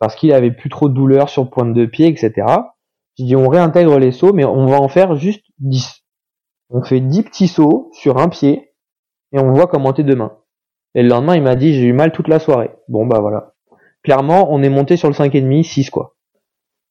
Parce 0.00 0.16
qu'il 0.16 0.32
avait 0.32 0.50
plus 0.50 0.68
trop 0.68 0.88
de 0.88 0.94
douleur 0.94 1.28
sur 1.28 1.48
pointe 1.50 1.72
de 1.72 1.86
pied, 1.86 2.08
etc. 2.08 2.32
J'ai 3.16 3.24
dit, 3.24 3.36
on 3.36 3.48
réintègre 3.48 3.96
les 4.00 4.10
sauts, 4.10 4.32
mais 4.32 4.44
on 4.44 4.66
va 4.66 4.80
en 4.80 4.88
faire 4.88 5.14
juste 5.14 5.44
10. 5.60 6.02
On 6.70 6.82
fait 6.82 7.00
10 7.00 7.22
petits 7.22 7.48
sauts 7.48 7.90
sur 7.92 8.18
un 8.18 8.28
pied, 8.28 8.72
et 9.30 9.38
on 9.38 9.52
voit 9.52 9.68
comment 9.68 9.92
t'es 9.92 10.02
demain. 10.02 10.36
Et 10.96 11.04
le 11.04 11.08
lendemain, 11.10 11.36
il 11.36 11.42
m'a 11.44 11.54
dit, 11.54 11.74
j'ai 11.74 11.84
eu 11.84 11.92
mal 11.92 12.10
toute 12.10 12.26
la 12.26 12.40
soirée. 12.40 12.72
Bon, 12.88 13.06
bah 13.06 13.20
voilà. 13.20 13.54
Clairement, 14.04 14.52
on 14.52 14.62
est 14.62 14.68
monté 14.68 14.96
sur 14.96 15.08
le 15.08 15.14
5,5, 15.14 15.62
6 15.62 15.90
quoi. 15.90 16.14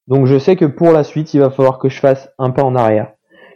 Donc 0.08 0.26
je 0.26 0.38
sais 0.38 0.56
que 0.56 0.66
pour 0.66 0.92
la 0.92 1.04
suite, 1.04 1.34
il 1.34 1.40
va 1.40 1.50
falloir 1.50 1.80
que 1.80 1.90
je 1.90 2.00
fasse 2.00 2.30
un 2.38 2.52
pas 2.52 2.64
en 2.64 2.76
arrière. 2.76 3.14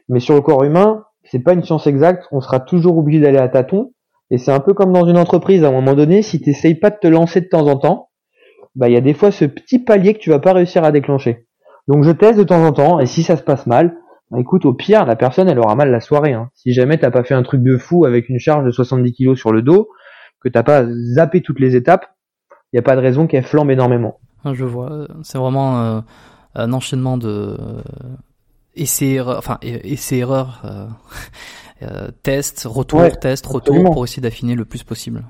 Mais 0.09 0.19
sur 0.19 0.35
le 0.35 0.41
corps 0.41 0.63
humain, 0.63 1.05
c'est 1.23 1.39
pas 1.39 1.53
une 1.53 1.63
science 1.63 1.87
exacte, 1.87 2.25
on 2.31 2.41
sera 2.41 2.59
toujours 2.59 2.97
obligé 2.97 3.19
d'aller 3.21 3.37
à 3.37 3.47
tâtons. 3.47 3.93
Et 4.29 4.37
c'est 4.37 4.51
un 4.51 4.59
peu 4.59 4.73
comme 4.73 4.93
dans 4.93 5.05
une 5.05 5.17
entreprise, 5.17 5.63
à 5.63 5.67
un 5.67 5.71
moment 5.71 5.93
donné, 5.93 6.21
si 6.21 6.41
tu 6.41 6.53
pas 6.75 6.89
de 6.89 6.97
te 7.01 7.07
lancer 7.07 7.41
de 7.41 7.47
temps 7.47 7.67
en 7.67 7.77
temps, 7.77 8.09
bah 8.75 8.87
il 8.87 8.93
y 8.93 8.97
a 8.97 9.01
des 9.01 9.13
fois 9.13 9.31
ce 9.31 9.45
petit 9.45 9.79
palier 9.79 10.13
que 10.13 10.19
tu 10.19 10.29
vas 10.29 10.39
pas 10.39 10.53
réussir 10.53 10.83
à 10.83 10.91
déclencher. 10.91 11.47
Donc 11.87 12.03
je 12.03 12.11
teste 12.11 12.39
de 12.39 12.43
temps 12.43 12.63
en 12.65 12.71
temps, 12.71 12.99
et 12.99 13.05
si 13.05 13.23
ça 13.23 13.35
se 13.35 13.43
passe 13.43 13.67
mal, 13.67 13.97
bah 14.29 14.39
écoute, 14.39 14.65
au 14.65 14.73
pire, 14.73 15.05
la 15.05 15.17
personne 15.17 15.49
elle 15.49 15.59
aura 15.59 15.75
mal 15.75 15.91
la 15.91 15.99
soirée. 15.99 16.31
Hein. 16.31 16.49
Si 16.55 16.71
jamais 16.71 16.97
t'as 16.97 17.11
pas 17.11 17.23
fait 17.23 17.33
un 17.33 17.43
truc 17.43 17.61
de 17.61 17.77
fou 17.77 18.05
avec 18.05 18.29
une 18.29 18.39
charge 18.39 18.65
de 18.65 18.71
70 18.71 19.13
kg 19.13 19.35
sur 19.35 19.51
le 19.51 19.61
dos, 19.61 19.89
que 20.39 20.47
t'as 20.47 20.63
pas 20.63 20.85
zappé 21.13 21.41
toutes 21.41 21.59
les 21.59 21.75
étapes, 21.75 22.07
il 22.71 22.75
n'y 22.75 22.79
a 22.79 22.83
pas 22.83 22.95
de 22.95 23.01
raison 23.01 23.27
qu'elle 23.27 23.43
flambe 23.43 23.71
énormément. 23.71 24.19
Ah, 24.43 24.53
je 24.53 24.65
vois, 24.65 25.07
c'est 25.23 25.37
vraiment 25.37 25.81
euh, 25.81 26.01
un 26.55 26.73
enchaînement 26.73 27.17
de 27.17 27.57
essais 28.75 29.11
erreurs, 29.11 29.37
enfin 29.37 29.57
essais 29.61 30.17
erreurs, 30.17 30.61
euh, 30.65 30.87
euh, 31.83 32.07
test, 32.23 32.65
retour, 32.69 33.01
test, 33.19 33.45
retour 33.45 33.91
pour 33.91 34.03
essayer 34.03 34.21
d'affiner 34.21 34.55
le 34.55 34.65
plus 34.65 34.83
possible. 34.83 35.23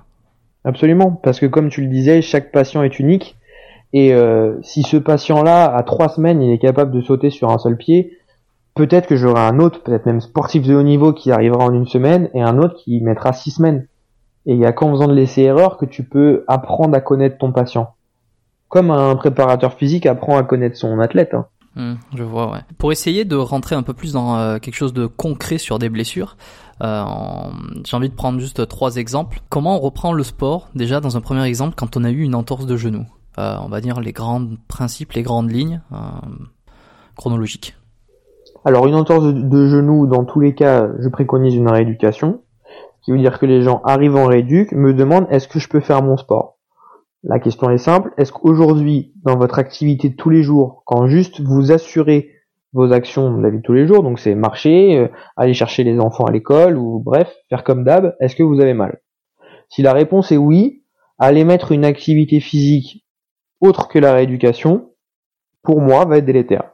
Absolument, 0.64 1.12
parce 1.12 1.40
que 1.40 1.48
comme 1.48 1.70
tu 1.70 1.82
le 1.82 1.88
disais, 1.88 2.22
chaque 2.22 2.52
patient 2.52 2.84
est 2.84 3.00
unique 3.00 3.38
et 3.94 4.14
euh, 4.14 4.62
si 4.62 4.84
ce 4.84 4.98
patient-là 4.98 5.66
à 5.66 5.84
trois 5.84 6.10
semaines 6.10 6.42
il 6.42 6.52
est 6.52 6.60
capable 6.60 6.92
de 6.92 7.02
sauter 7.02 7.30
sur 7.30 7.50
un 7.50 7.58
seul 7.58 7.78
pied, 7.78 8.18
peut-être 8.76 9.08
que 9.08 9.16
j'aurai 9.16 9.42
un 9.42 9.60
autre, 9.60 9.84
peut-être 9.84 10.06
même 10.06 10.22
sportif 10.22 10.66
de 10.66 10.76
haut 10.76 10.84
niveau 10.84 11.14
qui 11.14 11.32
arrivera 11.32 11.66
en 11.66 11.74
une 11.74 11.88
semaine 11.88 12.30
et 12.34 12.42
un 12.42 12.58
autre 12.58 12.76
qui 12.76 13.02
mettra 13.02 13.34
six 13.34 13.52
semaines. 13.52 13.88
Et 14.46 14.54
il 14.54 14.60
y 14.60 14.66
a 14.66 14.72
qu'en 14.72 14.92
faisant 14.92 15.08
de 15.08 15.14
l'essai 15.14 15.42
erreur 15.44 15.78
que 15.78 15.86
tu 15.86 16.04
peux 16.04 16.44
apprendre 16.48 16.96
à 16.96 17.02
connaître 17.02 17.38
ton 17.38 17.52
patient 17.52 17.94
comme 18.72 18.90
un 18.90 19.18
préparateur 19.18 19.74
physique 19.74 20.06
apprend 20.06 20.38
à 20.38 20.44
connaître 20.44 20.78
son 20.78 20.98
athlète. 21.00 21.34
Hein. 21.34 21.46
Hmm, 21.76 21.96
je 22.16 22.24
vois, 22.24 22.50
ouais. 22.54 22.60
Pour 22.78 22.94
essayer 22.94 23.26
de 23.26 23.36
rentrer 23.36 23.76
un 23.76 23.84
peu 23.84 23.94
plus 23.94 24.14
dans 24.14 24.38
euh, 24.38 24.60
quelque 24.60 24.76
chose 24.76 24.94
de 24.94 25.08
concret 25.08 25.58
sur 25.58 25.78
des 25.78 25.90
blessures, 25.90 26.38
euh, 26.82 27.04
j'ai 27.86 27.98
envie 27.98 28.08
de 28.08 28.16
prendre 28.16 28.40
juste 28.40 28.66
trois 28.70 28.96
exemples. 28.96 29.42
Comment 29.50 29.76
on 29.76 29.80
reprend 29.80 30.14
le 30.14 30.24
sport 30.24 30.70
déjà 30.74 31.02
dans 31.02 31.18
un 31.18 31.22
premier 31.22 31.44
exemple 31.44 31.76
quand 31.76 31.98
on 31.98 32.06
a 32.06 32.12
eu 32.12 32.22
une 32.22 32.34
entorse 32.34 32.66
de 32.66 32.78
genou? 32.78 33.06
Euh, 33.38 33.58
On 33.62 33.68
va 33.68 33.82
dire 33.82 34.00
les 34.00 34.14
grands 34.14 34.42
principes, 34.70 35.12
les 35.14 35.22
grandes 35.22 35.52
lignes 35.52 35.82
chronologiques. 37.18 37.76
Alors 38.64 38.88
une 38.88 38.96
entorse 38.96 39.26
de, 39.26 39.34
de 39.34 39.68
genou, 39.68 40.08
dans 40.08 40.24
tous 40.24 40.40
les 40.40 40.56
cas, 40.56 40.88
je 40.98 41.10
préconise 41.10 41.56
une 41.56 41.70
rééducation, 41.70 42.42
qui 43.04 43.12
veut 43.12 43.20
dire 43.20 43.40
que 43.40 43.46
les 43.46 43.62
gens 43.62 43.82
arrivent 43.84 44.16
en 44.16 44.28
rééduc, 44.28 44.72
me 44.74 44.94
demandent 44.94 45.28
est-ce 45.30 45.48
que 45.48 45.60
je 45.60 45.68
peux 45.68 45.80
faire 45.80 46.04
mon 46.04 46.18
sport? 46.18 46.58
La 47.24 47.40
question 47.40 47.70
est 47.70 47.78
simple. 47.78 48.12
Est-ce 48.18 48.32
qu'aujourd'hui, 48.32 49.14
dans 49.24 49.38
votre 49.38 49.60
activité 49.60 50.10
de 50.10 50.16
tous 50.16 50.30
les 50.30 50.44
jours, 50.44 50.84
quand 50.86 51.08
juste 51.08 51.40
vous 51.42 51.72
assurez 51.72 52.32
vos 52.74 52.92
actions 52.94 53.36
de 53.36 53.42
la 53.42 53.50
vie 53.50 53.58
de 53.58 53.64
tous 53.64 53.74
les 53.74 53.86
jours, 53.86 54.02
donc 54.02 54.20
c'est 54.20 54.34
marcher, 54.34 54.98
euh, 54.98 55.08
aller 55.36 55.54
chercher 55.54 55.84
les 55.84 56.00
enfants 56.00 56.26
à 56.26 56.32
l'école, 56.32 56.78
ou 56.78 57.00
bref, 57.00 57.32
faire 57.50 57.64
comme 57.64 57.84
d'hab, 57.84 58.16
est-ce 58.22 58.36
que 58.36 58.44
vous 58.44 58.60
avez 58.60 58.74
mal? 58.74 59.02
Si 59.70 59.82
la 59.82 59.94
réponse 59.94 60.32
est 60.32 60.38
oui, 60.38 60.84
aller 61.20 61.44
mettre 61.44 61.72
une 61.72 61.86
activité 61.86 62.40
physique 62.40 63.06
autre 63.60 63.88
que 63.88 64.00
la 64.00 64.14
rééducation, 64.14 64.90
pour 65.62 65.80
moi, 65.80 66.06
va 66.06 66.18
être 66.18 66.26
délétère. 66.26 66.72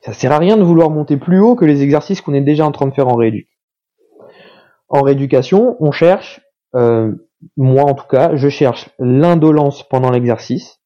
Ça 0.00 0.12
sert 0.12 0.32
à 0.32 0.38
rien 0.38 0.56
de 0.56 0.62
vouloir 0.62 0.90
monter 0.90 1.16
plus 1.16 1.40
haut 1.40 1.56
que 1.56 1.64
les 1.64 1.82
exercices 1.82 2.20
qu'on 2.20 2.32
est 2.32 2.40
déjà 2.40 2.64
en 2.64 2.72
train 2.72 2.86
de 2.86 2.94
faire 2.94 3.08
en 3.08 3.16
rééduc. 3.16 3.48
En 4.90 5.02
rééducation, 5.02 5.76
on 5.80 5.92
cherche 5.92 6.40
euh, 6.74 7.12
moi 7.56 7.84
en 7.84 7.94
tout 7.94 8.06
cas, 8.06 8.36
je 8.36 8.48
cherche 8.48 8.90
l'indolence 8.98 9.88
pendant 9.88 10.10
l'exercice, 10.10 10.80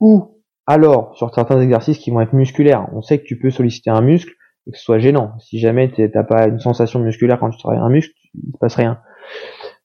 ou 0.00 0.42
alors 0.66 1.16
sur 1.16 1.34
certains 1.34 1.60
exercices 1.60 1.98
qui 1.98 2.10
vont 2.10 2.20
être 2.20 2.32
musculaires, 2.32 2.88
on 2.92 3.02
sait 3.02 3.18
que 3.18 3.24
tu 3.24 3.38
peux 3.38 3.50
solliciter 3.50 3.90
un 3.90 4.00
muscle 4.00 4.32
et 4.66 4.72
que 4.72 4.78
ce 4.78 4.84
soit 4.84 4.98
gênant. 4.98 5.32
Si 5.40 5.58
jamais 5.58 5.90
tu 5.90 6.08
n'as 6.08 6.24
pas 6.24 6.46
une 6.46 6.58
sensation 6.58 7.00
musculaire 7.00 7.38
quand 7.38 7.50
tu 7.50 7.58
travailles 7.58 7.82
un 7.82 7.90
muscle, 7.90 8.14
il 8.34 8.52
se 8.52 8.58
passe 8.58 8.76
rien. 8.76 8.98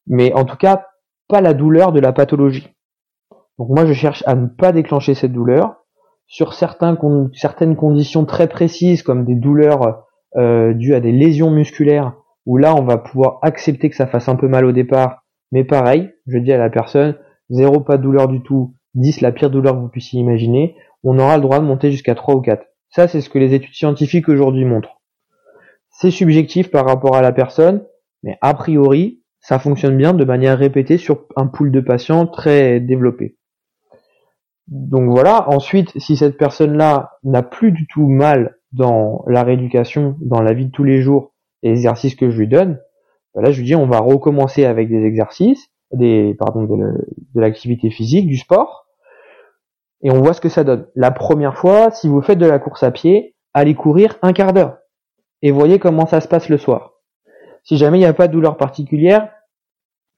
Mais 0.07 0.33
en 0.33 0.45
tout 0.45 0.55
cas, 0.55 0.85
pas 1.27 1.41
la 1.41 1.53
douleur 1.53 1.91
de 1.91 1.99
la 1.99 2.13
pathologie. 2.13 2.69
Donc 3.57 3.69
moi 3.69 3.85
je 3.85 3.93
cherche 3.93 4.23
à 4.25 4.35
ne 4.35 4.47
pas 4.47 4.71
déclencher 4.71 5.15
cette 5.15 5.33
douleur 5.33 5.75
sur 6.27 6.53
certains, 6.53 6.97
certaines 7.33 7.75
conditions 7.75 8.23
très 8.23 8.47
précises 8.47 9.03
comme 9.03 9.25
des 9.25 9.35
douleurs 9.35 10.05
euh, 10.37 10.73
dues 10.73 10.93
à 10.93 11.01
des 11.01 11.11
lésions 11.11 11.51
musculaires 11.51 12.13
où 12.49 12.57
là 12.57 12.75
on 12.75 12.83
va 12.83 12.97
pouvoir 12.97 13.37
accepter 13.43 13.89
que 13.89 13.95
ça 13.95 14.07
fasse 14.07 14.27
un 14.27 14.35
peu 14.35 14.47
mal 14.47 14.65
au 14.65 14.71
départ 14.71 15.23
mais 15.51 15.63
pareil, 15.63 16.11
je 16.27 16.37
dis 16.37 16.51
à 16.51 16.57
la 16.57 16.69
personne, 16.69 17.15
zéro 17.49 17.79
pas 17.79 17.97
de 17.97 18.03
douleur 18.03 18.27
du 18.27 18.41
tout, 18.41 18.75
10 18.95 19.21
la 19.21 19.31
pire 19.31 19.49
douleur 19.49 19.75
que 19.75 19.79
vous 19.79 19.89
puissiez 19.89 20.19
imaginer, 20.19 20.75
on 21.03 21.17
aura 21.17 21.37
le 21.37 21.41
droit 21.41 21.59
de 21.59 21.65
monter 21.65 21.91
jusqu'à 21.91 22.15
3 22.15 22.35
ou 22.35 22.41
4. 22.41 22.65
Ça, 22.89 23.07
c'est 23.07 23.21
ce 23.21 23.29
que 23.29 23.39
les 23.39 23.53
études 23.53 23.73
scientifiques 23.73 24.29
aujourd'hui 24.29 24.65
montrent. 24.65 25.01
C'est 25.89 26.11
subjectif 26.11 26.69
par 26.69 26.85
rapport 26.85 27.15
à 27.15 27.21
la 27.21 27.31
personne, 27.31 27.85
mais 28.23 28.37
a 28.41 28.53
priori, 28.53 29.21
ça 29.39 29.59
fonctionne 29.59 29.97
bien 29.97 30.13
de 30.13 30.25
manière 30.25 30.57
répétée 30.57 30.97
sur 30.97 31.25
un 31.35 31.47
pool 31.47 31.71
de 31.71 31.81
patients 31.81 32.27
très 32.27 32.79
développé. 32.79 33.37
Donc 34.67 35.09
voilà, 35.09 35.49
ensuite, 35.49 35.91
si 35.97 36.15
cette 36.15 36.37
personne-là 36.37 37.17
n'a 37.23 37.41
plus 37.41 37.71
du 37.71 37.87
tout 37.87 38.07
mal 38.07 38.57
dans 38.71 39.23
la 39.27 39.43
rééducation, 39.43 40.15
dans 40.21 40.41
la 40.41 40.53
vie 40.53 40.67
de 40.67 40.71
tous 40.71 40.83
les 40.83 41.01
jours, 41.01 41.33
exercices 41.63 42.15
que 42.15 42.29
je 42.29 42.37
lui 42.37 42.47
donne, 42.47 42.79
bah 43.35 43.41
là 43.41 43.51
je 43.51 43.59
lui 43.59 43.65
dis 43.65 43.75
on 43.75 43.87
va 43.87 43.99
recommencer 43.99 44.65
avec 44.65 44.89
des 44.89 45.03
exercices, 45.03 45.69
des 45.91 46.35
pardon 46.37 46.63
de, 46.63 46.93
l'activité 47.35 47.89
physique, 47.89 48.27
du 48.27 48.37
sport, 48.37 48.87
et 50.01 50.11
on 50.11 50.21
voit 50.21 50.33
ce 50.33 50.41
que 50.41 50.49
ça 50.49 50.63
donne. 50.63 50.87
La 50.95 51.11
première 51.11 51.57
fois, 51.57 51.91
si 51.91 52.07
vous 52.07 52.21
faites 52.21 52.39
de 52.39 52.45
la 52.45 52.59
course 52.59 52.83
à 52.83 52.91
pied, 52.91 53.35
allez 53.53 53.75
courir 53.75 54.17
un 54.21 54.33
quart 54.33 54.53
d'heure 54.53 54.77
et 55.41 55.51
voyez 55.51 55.79
comment 55.79 56.05
ça 56.05 56.21
se 56.21 56.27
passe 56.27 56.49
le 56.49 56.57
soir. 56.57 56.93
Si 57.63 57.77
jamais 57.77 57.97
il 57.97 58.01
n'y 58.01 58.07
a 58.07 58.13
pas 58.13 58.27
de 58.27 58.33
douleur 58.33 58.57
particulière, 58.57 59.31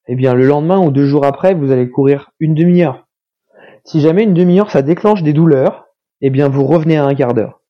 eh 0.07 0.15
bien 0.15 0.33
le 0.33 0.45
lendemain 0.45 0.79
ou 0.79 0.91
deux 0.91 1.05
jours 1.05 1.25
après, 1.25 1.53
vous 1.53 1.71
allez 1.71 1.89
courir 1.89 2.31
une 2.39 2.55
demi-heure. 2.55 3.07
Si 3.83 4.01
jamais 4.01 4.23
une 4.23 4.33
demi-heure 4.33 4.71
ça 4.71 4.81
déclenche 4.81 5.23
des 5.23 5.33
douleurs, 5.33 5.87
eh 6.21 6.29
bien 6.29 6.49
vous 6.49 6.65
revenez 6.65 6.97
à 6.97 7.05
un 7.05 7.15
quart 7.15 7.33
d'heure. 7.33 7.61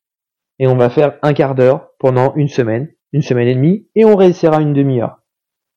Et 0.59 0.67
on 0.67 0.75
va 0.75 0.89
faire 0.89 1.17
un 1.23 1.33
quart 1.33 1.55
d'heure 1.55 1.89
pendant 1.99 2.33
une 2.35 2.47
semaine, 2.47 2.91
une 3.13 3.21
semaine 3.21 3.47
et 3.47 3.55
demie, 3.55 3.87
et 3.95 4.05
on 4.05 4.15
réessayera 4.15 4.61
une 4.61 4.73
demi-heure. 4.73 5.17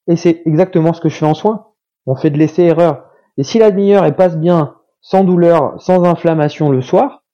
Et 0.06 0.16
c'est 0.16 0.42
exactement 0.46 0.92
ce 0.92 1.00
que 1.00 1.08
je 1.08 1.16
fais 1.16 1.26
en 1.26 1.34
soins. 1.34 1.66
On 2.06 2.14
fait 2.14 2.30
de 2.30 2.38
l'essai-erreur. 2.38 3.06
Et 3.38 3.42
si 3.42 3.58
la 3.58 3.70
demi-heure 3.70 4.04
elle 4.04 4.16
passe 4.16 4.36
bien, 4.36 4.76
sans 5.00 5.24
douleur, 5.24 5.80
sans 5.80 6.04
inflammation 6.04 6.70
le 6.70 6.80
soir, 6.80 7.24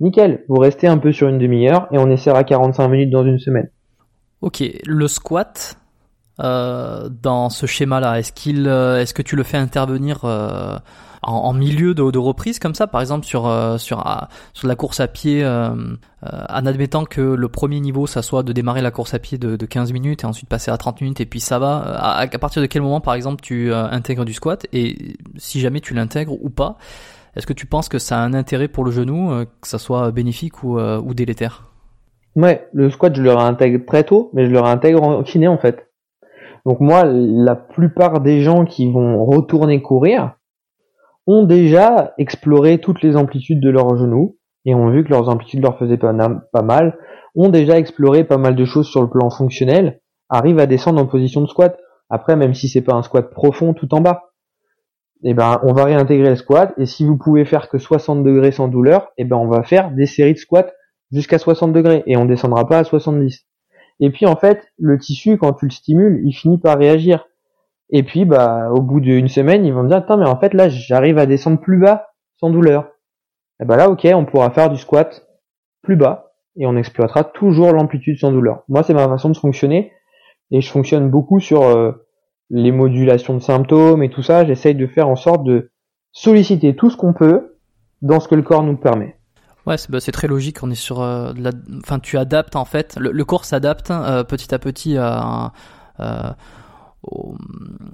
nickel. 0.00 0.44
Vous 0.48 0.56
restez 0.56 0.86
un 0.86 0.98
peu 0.98 1.12
sur 1.12 1.28
une 1.28 1.38
demi-heure 1.38 1.88
et 1.92 1.98
on 1.98 2.10
essaiera 2.10 2.44
45 2.44 2.88
minutes 2.88 3.10
dans 3.10 3.24
une 3.24 3.38
semaine. 3.38 3.70
Ok, 4.40 4.62
le 4.86 5.08
squat, 5.08 5.76
euh, 6.40 7.08
dans 7.08 7.50
ce 7.50 7.66
schéma-là, 7.66 8.18
est-ce 8.18 8.32
qu'il, 8.32 8.68
euh, 8.68 9.00
est-ce 9.00 9.12
que 9.12 9.22
tu 9.22 9.36
le 9.36 9.42
fais 9.42 9.56
intervenir 9.56 10.24
euh, 10.24 10.76
en, 11.28 11.52
milieu 11.52 11.94
de, 11.94 12.18
reprise 12.18 12.58
comme 12.58 12.74
ça, 12.74 12.86
par 12.86 13.00
exemple 13.00 13.26
sur 13.26 13.46
euh, 13.46 13.78
sur 13.78 14.06
euh, 14.06 14.20
sur 14.52 14.66
la 14.66 14.74
course 14.74 15.00
à 15.00 15.08
pied, 15.08 15.44
euh, 15.44 15.70
en 16.22 16.66
admettant 16.66 17.04
que 17.04 17.20
le 17.20 17.48
premier 17.48 17.80
niveau 17.80 18.06
ça 18.06 18.22
soit 18.22 18.42
de 18.42 18.52
démarrer 18.52 18.82
la 18.82 18.90
course 18.90 19.14
à 19.14 19.18
pied 19.18 19.38
de, 19.38 19.56
de 19.56 19.66
15 19.66 19.92
minutes 19.92 20.24
et 20.24 20.26
ensuite 20.26 20.48
passer 20.48 20.70
à 20.70 20.76
30 20.76 21.00
minutes 21.00 21.20
et 21.20 21.26
puis 21.26 21.40
ça 21.40 21.58
va. 21.58 21.76
À, 21.76 22.20
à 22.20 22.38
partir 22.38 22.62
de 22.62 22.66
quel 22.66 22.82
moment, 22.82 23.00
par 23.00 23.14
exemple, 23.14 23.40
tu 23.42 23.72
intègres 23.72 24.24
du 24.24 24.32
squat 24.32 24.66
et 24.72 25.16
si 25.36 25.60
jamais 25.60 25.80
tu 25.80 25.94
l'intègres 25.94 26.36
ou 26.42 26.50
pas, 26.50 26.76
est-ce 27.36 27.46
que 27.46 27.52
tu 27.52 27.66
penses 27.66 27.88
que 27.88 27.98
ça 27.98 28.18
a 28.18 28.22
un 28.22 28.34
intérêt 28.34 28.68
pour 28.68 28.84
le 28.84 28.90
genou, 28.90 29.30
que 29.60 29.68
ça 29.68 29.78
soit 29.78 30.10
bénéfique 30.10 30.62
ou, 30.62 30.78
ou 30.78 31.14
délétère? 31.14 31.64
Ouais, 32.36 32.68
le 32.72 32.90
squat 32.90 33.14
je 33.14 33.22
le 33.22 33.32
réintègre 33.32 33.84
très 33.84 34.04
tôt, 34.04 34.30
mais 34.32 34.46
je 34.46 34.50
le 34.50 34.60
réintègre 34.60 35.02
en 35.02 35.22
kiné 35.22 35.48
en 35.48 35.58
fait. 35.58 35.88
Donc 36.66 36.80
moi, 36.80 37.04
la 37.04 37.56
plupart 37.56 38.20
des 38.20 38.42
gens 38.42 38.64
qui 38.64 38.90
vont 38.90 39.24
retourner 39.24 39.80
courir, 39.80 40.34
ont 41.28 41.44
déjà 41.44 42.14
exploré 42.16 42.78
toutes 42.78 43.02
les 43.02 43.14
amplitudes 43.14 43.60
de 43.60 43.68
leurs 43.68 43.98
genoux 43.98 44.38
et 44.64 44.74
ont 44.74 44.88
vu 44.88 45.04
que 45.04 45.10
leurs 45.10 45.28
amplitudes 45.28 45.62
leur 45.62 45.78
faisaient 45.78 45.98
pas, 45.98 46.14
mal, 46.62 46.98
ont 47.36 47.50
déjà 47.50 47.78
exploré 47.78 48.24
pas 48.24 48.38
mal 48.38 48.56
de 48.56 48.64
choses 48.64 48.88
sur 48.88 49.02
le 49.02 49.10
plan 49.10 49.28
fonctionnel, 49.28 50.00
arrivent 50.30 50.58
à 50.58 50.64
descendre 50.64 51.00
en 51.00 51.06
position 51.06 51.42
de 51.42 51.46
squat. 51.46 51.78
Après, 52.08 52.34
même 52.34 52.54
si 52.54 52.68
c'est 52.68 52.80
pas 52.80 52.94
un 52.94 53.02
squat 53.02 53.30
profond 53.30 53.74
tout 53.74 53.94
en 53.94 54.00
bas, 54.00 54.30
eh 55.22 55.34
ben, 55.34 55.60
on 55.64 55.74
va 55.74 55.84
réintégrer 55.84 56.30
le 56.30 56.36
squat. 56.36 56.72
Et 56.78 56.86
si 56.86 57.04
vous 57.04 57.18
pouvez 57.18 57.44
faire 57.44 57.68
que 57.68 57.76
60 57.76 58.24
degrés 58.24 58.52
sans 58.52 58.68
douleur, 58.68 59.08
eh 59.18 59.24
ben, 59.24 59.36
on 59.36 59.48
va 59.48 59.62
faire 59.62 59.90
des 59.90 60.06
séries 60.06 60.32
de 60.32 60.38
squats 60.38 60.72
jusqu'à 61.12 61.38
60 61.38 61.74
degrés 61.74 62.04
et 62.06 62.16
on 62.16 62.24
descendra 62.24 62.66
pas 62.66 62.78
à 62.78 62.84
70. 62.84 63.46
Et 64.00 64.10
puis, 64.10 64.24
en 64.24 64.36
fait, 64.36 64.66
le 64.78 64.96
tissu, 64.96 65.36
quand 65.36 65.52
tu 65.52 65.66
le 65.66 65.72
stimules, 65.72 66.22
il 66.24 66.32
finit 66.32 66.58
par 66.58 66.78
réagir. 66.78 67.26
Et 67.90 68.02
puis, 68.02 68.24
bah, 68.24 68.70
au 68.70 68.82
bout 68.82 69.00
d'une 69.00 69.28
semaine, 69.28 69.64
ils 69.64 69.72
vont 69.72 69.82
me 69.82 69.88
dire, 69.88 69.98
attends, 69.98 70.18
mais 70.18 70.28
en 70.28 70.38
fait, 70.38 70.54
là, 70.54 70.68
j'arrive 70.68 71.18
à 71.18 71.26
descendre 71.26 71.58
plus 71.58 71.78
bas 71.78 72.08
sans 72.38 72.50
douleur. 72.50 72.90
Et 73.60 73.64
ben 73.64 73.76
là, 73.76 73.90
ok, 73.90 74.06
on 74.14 74.24
pourra 74.24 74.50
faire 74.50 74.70
du 74.70 74.76
squat 74.76 75.26
plus 75.82 75.96
bas 75.96 76.32
et 76.56 76.66
on 76.66 76.76
exploitera 76.76 77.24
toujours 77.24 77.72
l'amplitude 77.72 78.18
sans 78.18 78.30
douleur. 78.30 78.62
Moi, 78.68 78.82
c'est 78.82 78.94
ma 78.94 79.08
façon 79.08 79.30
de 79.30 79.36
fonctionner 79.36 79.92
et 80.50 80.60
je 80.60 80.70
fonctionne 80.70 81.10
beaucoup 81.10 81.40
sur 81.40 81.64
euh, 81.64 81.92
les 82.50 82.72
modulations 82.72 83.34
de 83.34 83.40
symptômes 83.40 84.02
et 84.02 84.10
tout 84.10 84.22
ça. 84.22 84.44
J'essaye 84.44 84.74
de 84.74 84.86
faire 84.86 85.08
en 85.08 85.16
sorte 85.16 85.44
de 85.44 85.70
solliciter 86.12 86.76
tout 86.76 86.90
ce 86.90 86.96
qu'on 86.96 87.12
peut 87.12 87.56
dans 88.02 88.20
ce 88.20 88.28
que 88.28 88.34
le 88.34 88.42
corps 88.42 88.62
nous 88.62 88.76
permet. 88.76 89.16
Ouais, 89.66 89.76
c'est 89.76 89.90
bah, 89.90 90.00
très 90.00 90.28
logique. 90.28 90.62
On 90.62 90.70
est 90.70 90.74
sur, 90.74 91.02
euh, 91.02 91.32
la... 91.36 91.50
enfin, 91.82 91.98
tu 91.98 92.16
adaptes 92.16 92.56
en 92.56 92.64
fait. 92.64 92.96
Le, 92.98 93.24
corps 93.24 93.44
s'adapte 93.44 93.90
euh, 93.90 94.24
petit 94.24 94.54
à 94.54 94.58
petit 94.58 94.96
à, 94.96 95.52
à, 95.98 96.36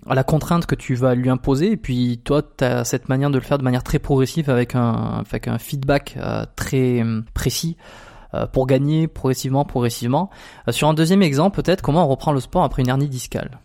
la 0.08 0.24
contrainte 0.24 0.66
que 0.66 0.74
tu 0.74 0.94
vas 0.94 1.14
lui 1.14 1.30
imposer. 1.30 1.72
Et 1.72 1.76
puis 1.76 2.20
toi, 2.24 2.42
tu 2.42 2.64
as 2.64 2.84
cette 2.84 3.08
manière 3.08 3.30
de 3.30 3.36
le 3.36 3.44
faire 3.44 3.58
de 3.58 3.64
manière 3.64 3.82
très 3.82 3.98
progressive 3.98 4.50
avec 4.50 4.74
un, 4.74 5.22
avec 5.26 5.48
un 5.48 5.58
feedback 5.58 6.18
très 6.56 7.02
précis 7.34 7.76
euh, 8.34 8.46
pour 8.46 8.66
gagner 8.66 9.06
progressivement, 9.06 9.64
progressivement. 9.64 10.30
Euh, 10.66 10.72
sur 10.72 10.88
un 10.88 10.94
deuxième 10.94 11.22
exemple, 11.22 11.62
peut-être, 11.62 11.82
comment 11.82 12.04
on 12.04 12.08
reprend 12.08 12.32
le 12.32 12.40
sport 12.40 12.64
après 12.64 12.82
une 12.82 12.88
hernie 12.88 13.08
discale? 13.08 13.60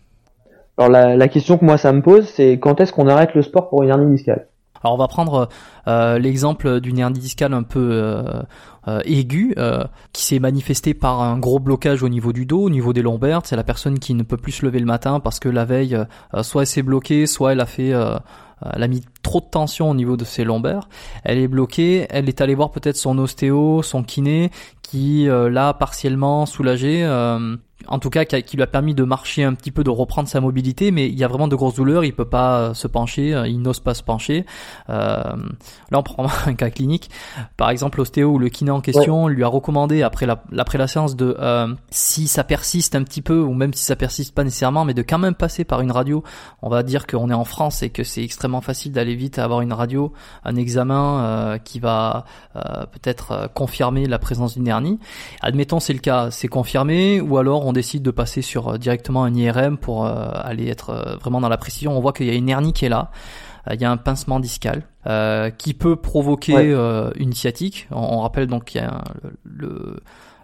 Alors 0.78 0.90
la, 0.90 1.28
question 1.28 1.58
que 1.58 1.64
moi 1.64 1.76
ça 1.76 1.92
me 1.92 2.00
pose, 2.00 2.26
c'est 2.26 2.58
quand 2.58 2.80
est-ce 2.80 2.92
qu'on 2.92 3.08
arrête 3.08 3.34
le 3.34 3.42
sport 3.42 3.68
pour 3.68 3.82
une 3.82 3.90
hernie 3.90 4.10
discale? 4.14 4.46
Alors 4.82 4.94
on 4.94 4.98
va 4.98 5.08
prendre 5.08 5.48
euh, 5.88 6.18
l'exemple 6.18 6.80
d'une 6.80 6.98
hernie 6.98 7.18
discale 7.18 7.52
un 7.54 7.62
peu 7.62 8.24
aiguë 9.04 9.54
qui 10.12 10.24
s'est 10.24 10.38
manifestée 10.38 10.94
par 10.94 11.20
un 11.20 11.38
gros 11.38 11.58
blocage 11.58 12.02
au 12.02 12.08
niveau 12.08 12.32
du 12.32 12.46
dos, 12.46 12.62
au 12.62 12.70
niveau 12.70 12.92
des 12.92 13.02
lombaires. 13.02 13.42
C'est 13.44 13.56
la 13.56 13.64
personne 13.64 13.98
qui 13.98 14.14
ne 14.14 14.22
peut 14.22 14.36
plus 14.36 14.52
se 14.52 14.66
lever 14.66 14.78
le 14.78 14.86
matin 14.86 15.20
parce 15.20 15.38
que 15.38 15.48
la 15.48 15.64
veille, 15.64 15.96
soit 16.42 16.62
elle 16.62 16.66
s'est 16.66 16.82
bloquée, 16.82 17.26
soit 17.26 17.52
elle 17.52 17.60
a 17.60 17.66
fait 17.66 17.92
euh, 18.64 18.72
elle 18.74 18.82
a 18.82 18.88
mis 18.88 19.02
trop 19.22 19.40
de 19.40 19.46
tension 19.46 19.90
au 19.90 19.94
niveau 19.94 20.16
de 20.16 20.24
ses 20.24 20.44
lombaires. 20.44 20.88
Elle 21.24 21.38
est 21.38 21.48
bloquée. 21.48 22.06
Elle 22.10 22.28
est 22.28 22.40
allée 22.40 22.54
voir 22.54 22.70
peut-être 22.70 22.96
son 22.96 23.18
ostéo, 23.18 23.82
son 23.82 24.02
kiné, 24.02 24.50
qui 24.90 25.28
euh, 25.28 25.48
l'a 25.48 25.72
partiellement 25.72 26.46
soulagée. 26.46 27.04
Euh, 27.04 27.56
en 27.86 27.98
tout 27.98 28.10
cas 28.10 28.26
qui, 28.26 28.56
lui 28.56 28.62
a 28.62 28.66
permis 28.66 28.94
de 28.94 29.04
marcher 29.04 29.42
un 29.42 29.54
petit 29.54 29.70
peu, 29.70 29.82
de 29.82 29.90
reprendre 29.90 30.28
sa 30.28 30.40
mobilité, 30.40 30.90
mais 30.90 31.08
il 31.08 31.18
y 31.18 31.24
a 31.24 31.28
vraiment 31.28 31.48
de 31.48 31.56
grosses 31.56 31.76
douleurs, 31.76 32.04
il 32.04 32.12
peut 32.12 32.28
pas 32.28 32.58
euh, 32.58 32.74
se 32.74 32.86
pencher, 32.86 33.30
il 33.46 33.62
n'ose 33.62 33.80
pas 33.80 33.94
se 33.94 34.02
pencher. 34.02 34.44
Là, 34.88 35.36
on 35.92 36.02
prend 36.02 36.26
un 36.46 36.54
cas 36.54 36.70
clinique. 36.70 37.08
Par 37.56 37.70
exemple, 37.70 37.98
l'ostéo 37.98 38.32
ou 38.32 38.38
le 38.38 38.48
kiné 38.48 38.70
en 38.70 38.80
question 38.80 39.28
lui 39.28 39.44
a 39.44 39.48
recommandé 39.48 40.02
après 40.02 40.26
la, 40.26 40.42
après 40.58 40.76
la 40.76 40.88
séance 40.88 41.16
de, 41.16 41.36
si 41.90 42.28
ça 42.28 42.44
persiste 42.44 42.94
un 42.94 43.02
petit 43.02 43.22
peu, 43.22 43.40
ou 43.40 43.54
même 43.54 43.72
si 43.72 43.84
ça 43.84 43.96
persiste 43.96 44.34
pas 44.34 44.44
nécessairement, 44.44 44.84
mais 44.84 44.94
de 44.94 45.02
quand 45.02 45.18
même 45.18 45.34
passer 45.34 45.64
par 45.64 45.80
une 45.80 45.92
radio. 45.92 46.22
On 46.62 46.68
va 46.68 46.82
dire 46.82 47.06
qu'on 47.06 47.30
est 47.30 47.34
en 47.34 47.44
France 47.44 47.82
et 47.82 47.90
que 47.90 48.04
c'est 48.04 48.22
extrêmement 48.22 48.60
facile 48.60 48.92
d'aller 48.92 49.14
vite 49.14 49.38
à 49.38 49.44
avoir 49.44 49.62
une 49.62 49.72
radio, 49.72 50.12
un 50.44 50.56
examen 50.56 51.58
qui 51.64 51.80
va 51.80 52.24
peut-être 52.54 53.50
confirmer 53.54 54.06
la 54.06 54.18
présence 54.18 54.54
d'une 54.54 54.68
hernie. 54.68 54.79
Admettons 55.40 55.80
c'est 55.80 55.92
le 55.92 55.98
cas, 55.98 56.30
c'est 56.30 56.48
confirmé, 56.48 57.20
ou 57.20 57.38
alors 57.38 57.66
on 57.66 57.72
décide 57.72 58.02
de 58.02 58.10
passer 58.10 58.42
sur 58.42 58.68
euh, 58.68 58.78
directement 58.78 59.24
un 59.24 59.34
IRM 59.34 59.78
pour 59.78 60.06
euh, 60.06 60.30
aller 60.34 60.68
être 60.68 60.90
euh, 60.90 61.16
vraiment 61.16 61.40
dans 61.40 61.48
la 61.48 61.58
précision, 61.58 61.96
on 61.96 62.00
voit 62.00 62.12
qu'il 62.12 62.26
y 62.26 62.30
a 62.30 62.34
une 62.34 62.48
hernie 62.48 62.72
qui 62.72 62.86
est 62.86 62.90
là. 62.90 63.10
Il 63.70 63.78
y 63.78 63.84
a 63.84 63.90
un 63.90 63.98
pincement 63.98 64.40
discal 64.40 64.84
qui 65.58 65.74
peut 65.74 65.96
provoquer 65.96 66.72
une 67.18 67.34
sciatique. 67.34 67.88
On, 67.90 68.20
rappelle 68.20 68.46
donc 68.46 68.64
qu'il 68.64 68.80
y 68.80 68.84
a 68.84 69.04
le, 69.44 70.00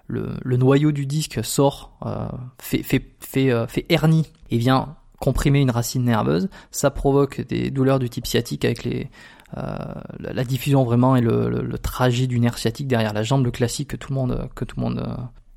le, 0.06 0.56
noyau 0.58 0.92
du 0.92 1.06
disque 1.06 1.42
sort, 1.42 1.98
fait, 2.58 2.82
fait, 2.82 3.10
fait, 3.20 3.66
fait 3.68 3.86
hernie 3.88 4.26
et 4.50 4.58
vient 4.58 4.96
comprimer 5.18 5.60
une 5.60 5.70
racine 5.70 6.04
nerveuse. 6.04 6.50
Ça 6.70 6.90
provoque 6.90 7.40
des 7.40 7.70
douleurs 7.70 7.98
du 7.98 8.10
type 8.10 8.26
sciatique 8.26 8.66
avec 8.66 8.84
les, 8.84 9.08
la, 9.52 10.44
diffusion 10.44 10.84
vraiment 10.84 11.16
et 11.16 11.20
le, 11.20 11.48
le, 11.48 11.78
trajet 11.78 12.26
du 12.26 12.40
nerf 12.40 12.58
sciatique 12.58 12.88
derrière 12.88 13.12
la 13.12 13.22
jambe, 13.22 13.44
le 13.44 13.50
classique 13.50 13.90
que 13.90 13.96
tout 13.96 14.12
le 14.12 14.16
monde, 14.16 14.48
que 14.54 14.64
tout 14.64 14.76
le 14.78 14.82
monde 14.82 15.16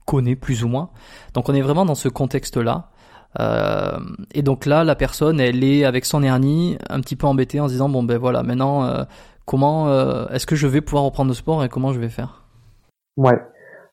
connaît 0.10 0.36
plus 0.36 0.64
ou 0.64 0.68
moins. 0.68 0.90
Donc 1.34 1.50
on 1.50 1.54
est 1.54 1.62
vraiment 1.62 1.86
dans 1.86 1.96
ce 1.96 2.10
contexte-là. 2.10 2.90
Euh, 3.40 4.00
et 4.34 4.42
donc 4.42 4.66
là, 4.66 4.84
la 4.84 4.96
personne, 4.96 5.40
elle 5.40 5.64
est 5.64 5.86
avec 5.86 6.06
son 6.06 6.24
hernie, 6.24 6.78
un 6.90 7.00
petit 7.00 7.16
peu 7.16 7.28
embêtée 7.28 7.60
en 7.60 7.68
se 7.68 7.74
disant 7.74 7.90
bon 7.90 8.02
ben 8.02 8.18
voilà, 8.18 8.42
maintenant 8.42 8.86
euh, 8.86 9.04
comment 9.46 9.88
euh, 9.90 10.26
est-ce 10.30 10.48
que 10.48 10.56
je 10.56 10.68
vais 10.68 10.82
pouvoir 10.82 11.04
reprendre 11.04 11.30
le 11.30 11.36
sport 11.36 11.64
et 11.64 11.70
comment 11.70 11.94
je 11.94 12.00
vais 12.00 12.10
faire? 12.10 12.44
Ouais. 13.18 13.40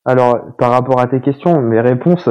Alors 0.07 0.39
par 0.59 0.71
rapport 0.71 1.01
à 1.01 1.07
tes 1.07 1.21
questions, 1.21 1.61
mes 1.61 1.81
réponses, 1.81 2.29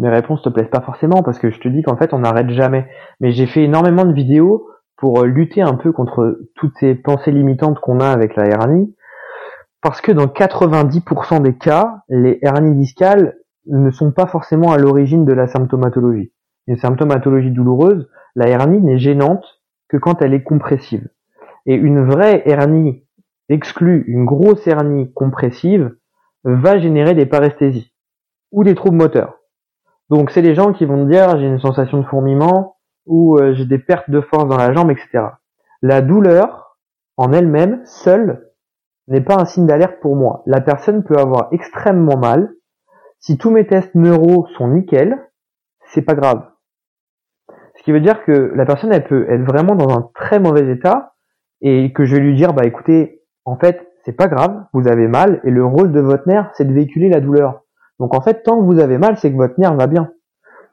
mes 0.00 0.08
réponses 0.08 0.42
te 0.42 0.48
plaisent 0.48 0.70
pas 0.70 0.80
forcément 0.80 1.22
parce 1.22 1.38
que 1.38 1.50
je 1.50 1.60
te 1.60 1.68
dis 1.68 1.82
qu'en 1.82 1.96
fait 1.96 2.12
on 2.12 2.18
n'arrête 2.20 2.50
jamais. 2.50 2.88
Mais 3.20 3.30
j'ai 3.30 3.46
fait 3.46 3.62
énormément 3.62 4.04
de 4.04 4.12
vidéos 4.12 4.66
pour 4.96 5.22
lutter 5.24 5.62
un 5.62 5.74
peu 5.74 5.92
contre 5.92 6.38
toutes 6.54 6.76
ces 6.78 6.94
pensées 6.94 7.32
limitantes 7.32 7.80
qu'on 7.80 8.00
a 8.00 8.08
avec 8.08 8.36
la 8.36 8.46
hernie 8.46 8.94
parce 9.84 10.00
que 10.00 10.12
dans 10.12 10.26
90% 10.26 11.42
des 11.42 11.58
cas, 11.58 12.04
les 12.08 12.38
hernies 12.40 12.74
discales 12.74 13.36
ne 13.66 13.90
sont 13.90 14.12
pas 14.12 14.26
forcément 14.26 14.72
à 14.72 14.78
l'origine 14.78 15.26
de 15.26 15.34
la 15.34 15.46
symptomatologie. 15.46 16.32
Une 16.66 16.78
symptomatologie 16.78 17.50
douloureuse, 17.50 18.08
la 18.34 18.48
hernie 18.48 18.80
n'est 18.80 18.96
gênante 18.96 19.44
que 19.88 19.98
quand 19.98 20.22
elle 20.22 20.32
est 20.32 20.42
compressive. 20.42 21.10
Et 21.66 21.74
une 21.74 22.02
vraie 22.02 22.42
hernie 22.46 23.04
exclue, 23.50 24.04
une 24.08 24.24
grosse 24.24 24.66
hernie 24.66 25.12
compressive, 25.12 25.94
va 26.44 26.78
générer 26.78 27.12
des 27.12 27.26
paresthésies 27.26 27.92
ou 28.52 28.64
des 28.64 28.74
troubles 28.74 28.96
moteurs. 28.96 29.38
Donc 30.08 30.30
c'est 30.30 30.40
les 30.40 30.54
gens 30.54 30.72
qui 30.72 30.86
vont 30.86 31.04
dire 31.04 31.38
j'ai 31.38 31.46
une 31.46 31.60
sensation 31.60 31.98
de 31.98 32.06
fourmillement 32.06 32.76
ou 33.06 33.38
euh, 33.38 33.54
j'ai 33.54 33.66
des 33.66 33.78
pertes 33.78 34.10
de 34.10 34.20
force 34.20 34.48
dans 34.48 34.56
la 34.56 34.72
jambe, 34.72 34.90
etc. 34.90 35.24
La 35.82 36.00
douleur 36.00 36.78
en 37.16 37.32
elle-même, 37.32 37.82
seule, 37.84 38.50
n'est 39.08 39.20
pas 39.20 39.36
un 39.36 39.44
signe 39.44 39.66
d'alerte 39.66 40.00
pour 40.00 40.16
moi. 40.16 40.42
La 40.46 40.60
personne 40.60 41.04
peut 41.04 41.16
avoir 41.16 41.48
extrêmement 41.52 42.16
mal. 42.16 42.54
Si 43.20 43.38
tous 43.38 43.50
mes 43.50 43.66
tests 43.66 43.94
neuro 43.94 44.46
sont 44.56 44.68
nickel, 44.68 45.18
c'est 45.86 46.02
pas 46.02 46.14
grave. 46.14 46.42
Ce 47.76 47.82
qui 47.82 47.92
veut 47.92 48.00
dire 48.00 48.24
que 48.24 48.52
la 48.54 48.64
personne, 48.64 48.92
elle 48.92 49.04
peut 49.04 49.30
être 49.30 49.42
vraiment 49.42 49.74
dans 49.74 49.94
un 49.94 50.10
très 50.14 50.40
mauvais 50.40 50.70
état 50.70 51.14
et 51.60 51.92
que 51.92 52.04
je 52.04 52.16
vais 52.16 52.22
lui 52.22 52.34
dire, 52.34 52.52
bah 52.52 52.64
écoutez, 52.64 53.22
en 53.44 53.56
fait, 53.56 53.86
c'est 54.04 54.12
pas 54.12 54.28
grave, 54.28 54.64
vous 54.72 54.88
avez 54.88 55.08
mal 55.08 55.40
et 55.44 55.50
le 55.50 55.64
rôle 55.64 55.92
de 55.92 56.00
votre 56.00 56.26
nerf, 56.26 56.50
c'est 56.54 56.64
de 56.64 56.72
véhiculer 56.72 57.08
la 57.08 57.20
douleur. 57.20 57.62
Donc 57.98 58.14
en 58.14 58.20
fait, 58.20 58.42
tant 58.42 58.58
que 58.58 58.64
vous 58.64 58.80
avez 58.80 58.98
mal, 58.98 59.16
c'est 59.18 59.30
que 59.30 59.36
votre 59.36 59.58
nerf 59.58 59.74
va 59.74 59.86
bien. 59.86 60.10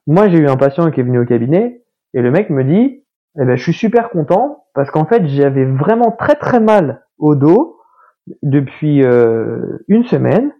Moi, 0.08 0.30
j'ai 0.30 0.40
eu 0.40 0.48
un 0.48 0.58
patient 0.58 0.90
qui 0.92 1.00
est 1.00 1.04
venu 1.04 1.20
au 1.20 1.26
cabinet 1.26 1.81
et 2.14 2.22
le 2.22 2.32
mec 2.32 2.49
me 2.49 2.64
dit, 2.64 3.03
eh 3.39 3.45
ben, 3.45 3.55
je 3.55 3.64
suis 3.64 3.74
super 3.74 4.09
content 4.09 4.66
parce 4.74 4.91
qu'en 4.91 5.05
fait, 5.05 5.26
j'avais 5.28 5.66
vraiment 5.66 6.12
très 6.12 6.36
très 6.36 6.59
mal 6.59 7.05
au 7.18 7.36
dos 7.36 7.78
depuis 8.43 9.03
euh, 9.03 9.84
une 9.88 10.03
semaine, 10.03 10.51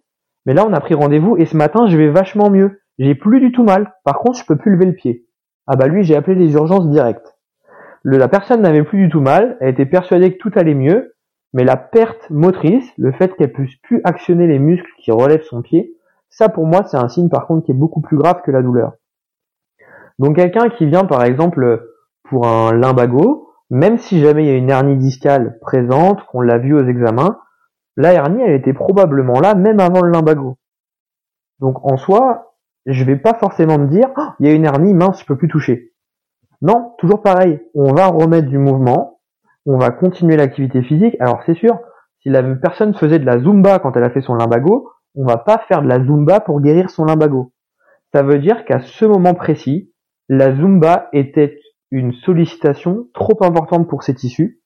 mais 0.46 0.54
là 0.54 0.66
on 0.66 0.74
a 0.74 0.80
pris 0.80 0.94
rendez-vous 0.94 1.38
et 1.38 1.46
ce 1.46 1.56
matin 1.56 1.88
je 1.88 1.98
vais 1.98 2.10
vachement 2.10 2.50
mieux. 2.50 2.82
J'ai 3.00 3.16
plus 3.16 3.40
du 3.40 3.52
tout 3.52 3.64
mal. 3.64 3.94
Par 4.04 4.20
contre, 4.20 4.40
je 4.40 4.46
peux 4.46 4.58
plus 4.58 4.74
lever 4.74 4.86
le 4.86 4.94
pied. 4.94 5.26
Ah 5.68 5.76
bah 5.76 5.88
lui, 5.88 6.04
j'ai 6.04 6.16
appelé 6.16 6.36
les 6.36 6.54
urgences 6.54 6.90
directes. 6.90 7.36
La 8.04 8.28
personne 8.28 8.62
n'avait 8.62 8.84
plus 8.84 9.04
du 9.04 9.10
tout 9.10 9.22
mal, 9.22 9.58
elle 9.60 9.70
était 9.70 9.86
persuadée 9.86 10.34
que 10.34 10.38
tout 10.38 10.52
allait 10.56 10.74
mieux, 10.74 11.14
mais 11.54 11.64
la 11.64 11.78
perte 11.78 12.30
motrice, 12.30 12.92
le 12.98 13.12
fait 13.12 13.36
qu'elle 13.36 13.54
puisse 13.54 13.76
plus 13.76 14.02
actionner 14.04 14.48
les 14.48 14.58
muscles 14.58 14.90
qui 14.98 15.12
relèvent 15.12 15.44
son 15.44 15.62
pied, 15.62 15.94
ça 16.30 16.50
pour 16.50 16.66
moi 16.66 16.84
c'est 16.86 16.98
un 16.98 17.10
signe 17.10 17.30
par 17.30 17.46
contre 17.46 17.66
qui 17.66 17.72
est 17.72 17.76
beaucoup 17.76 18.02
plus 18.02 18.18
grave 18.18 18.42
que 18.44 18.52
la 18.52 18.64
douleur. 18.64 18.94
Donc 20.22 20.36
quelqu'un 20.36 20.70
qui 20.70 20.86
vient 20.86 21.06
par 21.06 21.24
exemple 21.24 21.84
pour 22.30 22.46
un 22.46 22.78
limbago, 22.78 23.50
même 23.72 23.98
si 23.98 24.22
jamais 24.22 24.44
il 24.44 24.50
y 24.50 24.52
a 24.52 24.56
une 24.56 24.70
hernie 24.70 24.96
discale 24.96 25.58
présente, 25.62 26.24
qu'on 26.28 26.42
l'a 26.42 26.60
vu 26.60 26.76
aux 26.76 26.86
examens, 26.86 27.40
la 27.98 28.14
hernie, 28.14 28.44
elle 28.44 28.54
était 28.54 28.72
probablement 28.72 29.40
là 29.40 29.56
même 29.56 29.80
avant 29.80 30.04
le 30.04 30.12
limbago. 30.12 30.58
Donc 31.60 31.84
en 31.84 31.98
soi, 31.98 32.54
je 32.86 33.04
vais 33.04 33.16
pas 33.16 33.34
forcément 33.34 33.80
me 33.80 33.88
dire, 33.88 34.10
oh, 34.16 34.28
il 34.40 34.46
y 34.46 34.50
a 34.52 34.54
une 34.54 34.66
hernie, 34.66 34.94
mince, 34.94 35.22
je 35.22 35.26
peux 35.26 35.38
plus 35.38 35.48
toucher. 35.48 35.92
Non, 36.62 36.94
toujours 37.00 37.24
pareil. 37.24 37.60
On 37.74 37.92
va 37.92 38.06
remettre 38.06 38.48
du 38.48 38.60
mouvement, 38.60 39.22
on 39.66 39.80
va 39.80 39.90
continuer 39.90 40.38
l'activité 40.38 40.84
physique. 40.84 41.18
Alors 41.20 41.42
c'est 41.48 41.56
sûr, 41.56 41.80
si 42.20 42.30
la 42.30 42.44
personne 42.44 42.94
faisait 42.94 43.18
de 43.18 43.26
la 43.26 43.40
zumba 43.40 43.80
quand 43.80 43.98
elle 43.98 44.04
a 44.04 44.12
fait 44.12 44.22
son 44.22 44.36
limbago, 44.36 44.88
on 45.16 45.26
va 45.26 45.38
pas 45.38 45.64
faire 45.68 45.82
de 45.82 45.88
la 45.88 45.98
zumba 45.98 46.42
pour 46.42 46.62
guérir 46.62 46.92
son 46.92 47.06
limbago. 47.06 47.54
Ça 48.14 48.22
veut 48.22 48.38
dire 48.38 48.66
qu'à 48.66 48.82
ce 48.82 49.06
moment 49.06 49.34
précis, 49.34 49.91
la 50.32 50.56
zumba 50.56 51.10
était 51.12 51.60
une 51.92 52.14
sollicitation 52.14 53.10
trop 53.14 53.44
importante 53.44 53.90
pour 53.90 54.02
ses 54.02 54.16
tissus, 54.16 54.62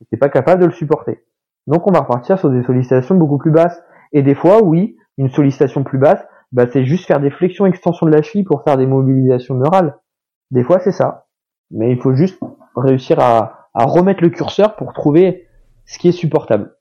n'était 0.00 0.16
pas 0.16 0.30
capable 0.30 0.62
de 0.62 0.66
le 0.66 0.72
supporter. 0.72 1.22
Donc 1.66 1.86
on 1.86 1.92
va 1.92 2.00
repartir 2.00 2.38
sur 2.38 2.48
des 2.48 2.62
sollicitations 2.62 3.14
beaucoup 3.14 3.36
plus 3.36 3.50
basses. 3.50 3.78
Et 4.12 4.22
des 4.22 4.34
fois, 4.34 4.62
oui, 4.62 4.96
une 5.18 5.28
sollicitation 5.28 5.84
plus 5.84 5.98
basse, 5.98 6.24
bah, 6.50 6.64
c'est 6.72 6.86
juste 6.86 7.06
faire 7.06 7.20
des 7.20 7.30
flexions 7.30 7.66
extensions 7.66 8.06
de 8.06 8.10
la 8.10 8.22
cheville 8.22 8.44
pour 8.44 8.64
faire 8.64 8.78
des 8.78 8.86
mobilisations 8.86 9.54
neurales. 9.54 9.98
Des 10.50 10.64
fois, 10.64 10.80
c'est 10.80 10.92
ça. 10.92 11.26
Mais 11.70 11.92
il 11.92 12.00
faut 12.00 12.14
juste 12.14 12.40
réussir 12.74 13.20
à 13.20 13.68
remettre 13.74 14.22
le 14.22 14.30
curseur 14.30 14.76
pour 14.76 14.94
trouver 14.94 15.46
ce 15.84 15.98
qui 15.98 16.08
est 16.08 16.12
supportable. 16.12 16.74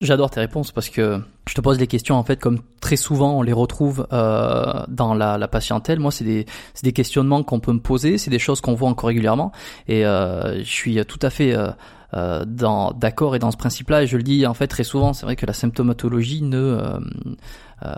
J'adore 0.00 0.30
tes 0.30 0.40
réponses 0.40 0.72
parce 0.72 0.88
que 0.88 1.20
je 1.46 1.52
te 1.52 1.60
pose 1.60 1.76
des 1.76 1.86
questions 1.86 2.14
en 2.14 2.24
fait 2.24 2.40
comme 2.40 2.60
très 2.80 2.96
souvent 2.96 3.38
on 3.38 3.42
les 3.42 3.52
retrouve 3.52 4.06
euh, 4.14 4.82
dans 4.88 5.12
la, 5.12 5.36
la, 5.36 5.46
patientèle. 5.46 5.98
Moi, 5.98 6.10
c'est 6.10 6.24
des, 6.24 6.46
des 6.82 6.92
questionnements 6.92 7.42
qu'on 7.42 7.60
peut 7.60 7.74
me 7.74 7.80
poser, 7.80 8.16
c'est 8.16 8.30
des 8.30 8.38
choses 8.38 8.62
qu'on 8.62 8.72
voit 8.72 8.88
encore 8.88 9.08
régulièrement 9.08 9.52
et 9.88 10.06
euh, 10.06 10.60
je 10.60 10.70
suis 10.70 11.04
tout 11.04 11.18
à 11.20 11.28
fait 11.28 11.54
euh, 11.54 11.70
euh 12.14 12.46
d'accord 12.46 13.36
et 13.36 13.38
dans 13.38 13.50
ce 13.50 13.58
principe-là 13.58 14.04
et 14.04 14.06
je 14.06 14.16
le 14.16 14.22
dis 14.22 14.46
en 14.46 14.54
fait 14.54 14.68
très 14.68 14.84
souvent. 14.84 15.12
C'est 15.12 15.26
vrai 15.26 15.36
que 15.36 15.44
la 15.44 15.52
symptomatologie 15.52 16.40
ne 16.40 16.56
euh, 16.56 16.98
euh, 17.84 17.90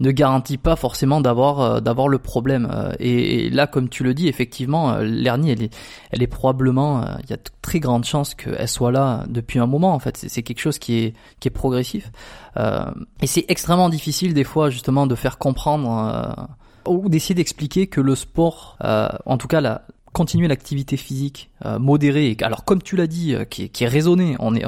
ne 0.00 0.10
garantit 0.10 0.58
pas 0.58 0.76
forcément 0.76 1.20
d'avoir 1.20 1.60
euh, 1.60 1.80
d'avoir 1.80 2.08
le 2.08 2.18
problème. 2.18 2.68
Euh, 2.72 2.92
et, 2.98 3.50
là, 3.50 3.66
comme 3.66 3.88
tu 3.88 4.02
le 4.02 4.14
dis, 4.14 4.28
effectivement, 4.28 4.92
euh, 4.92 5.04
l'hernie, 5.04 5.50
elle 5.50 5.62
est, 5.62 5.76
elle 6.10 6.22
est 6.22 6.26
probablement, 6.26 7.04
il 7.22 7.30
y 7.30 7.32
a 7.32 7.36
de 7.36 7.42
très 7.62 7.80
grandes 7.80 8.04
chances 8.04 8.34
qu'elle 8.34 8.68
soit 8.68 8.92
là 8.92 9.24
depuis 9.28 9.58
un 9.58 9.66
moment. 9.66 9.94
En 9.94 9.98
fait, 9.98 10.16
c'est 10.16 10.42
quelque 10.42 10.60
chose 10.60 10.78
qui 10.78 10.98
est 10.98 11.14
qui 11.40 11.48
est 11.48 11.50
progressif. 11.50 12.10
et 12.56 13.26
c'est 13.26 13.44
extrêmement 13.48 13.88
difficile 13.88 14.34
des 14.34 14.44
fois, 14.44 14.70
justement, 14.70 15.06
de 15.06 15.14
faire 15.14 15.38
comprendre 15.38 16.48
ou 16.86 17.08
d'essayer 17.08 17.34
d'expliquer 17.34 17.86
que 17.86 18.00
le 18.00 18.14
sport, 18.14 18.76
en 18.80 19.38
tout 19.38 19.48
cas 19.48 19.60
la 19.60 19.82
continuer 20.12 20.46
l'activité 20.46 20.96
physique 20.96 21.50
modérée, 21.80 22.36
alors 22.42 22.64
comme 22.64 22.82
tu 22.82 22.96
l'as 22.96 23.08
dit, 23.08 23.34
qui, 23.50 23.68
qui 23.70 23.84
est 23.84 23.88
raisonnée, 23.88 24.36
on 24.38 24.54
est 24.54 24.64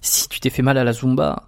si 0.00 0.28
tu 0.28 0.40
t'es 0.40 0.50
fait 0.50 0.62
mal 0.62 0.76
à 0.76 0.84
la 0.84 0.92
zumba, 0.92 1.44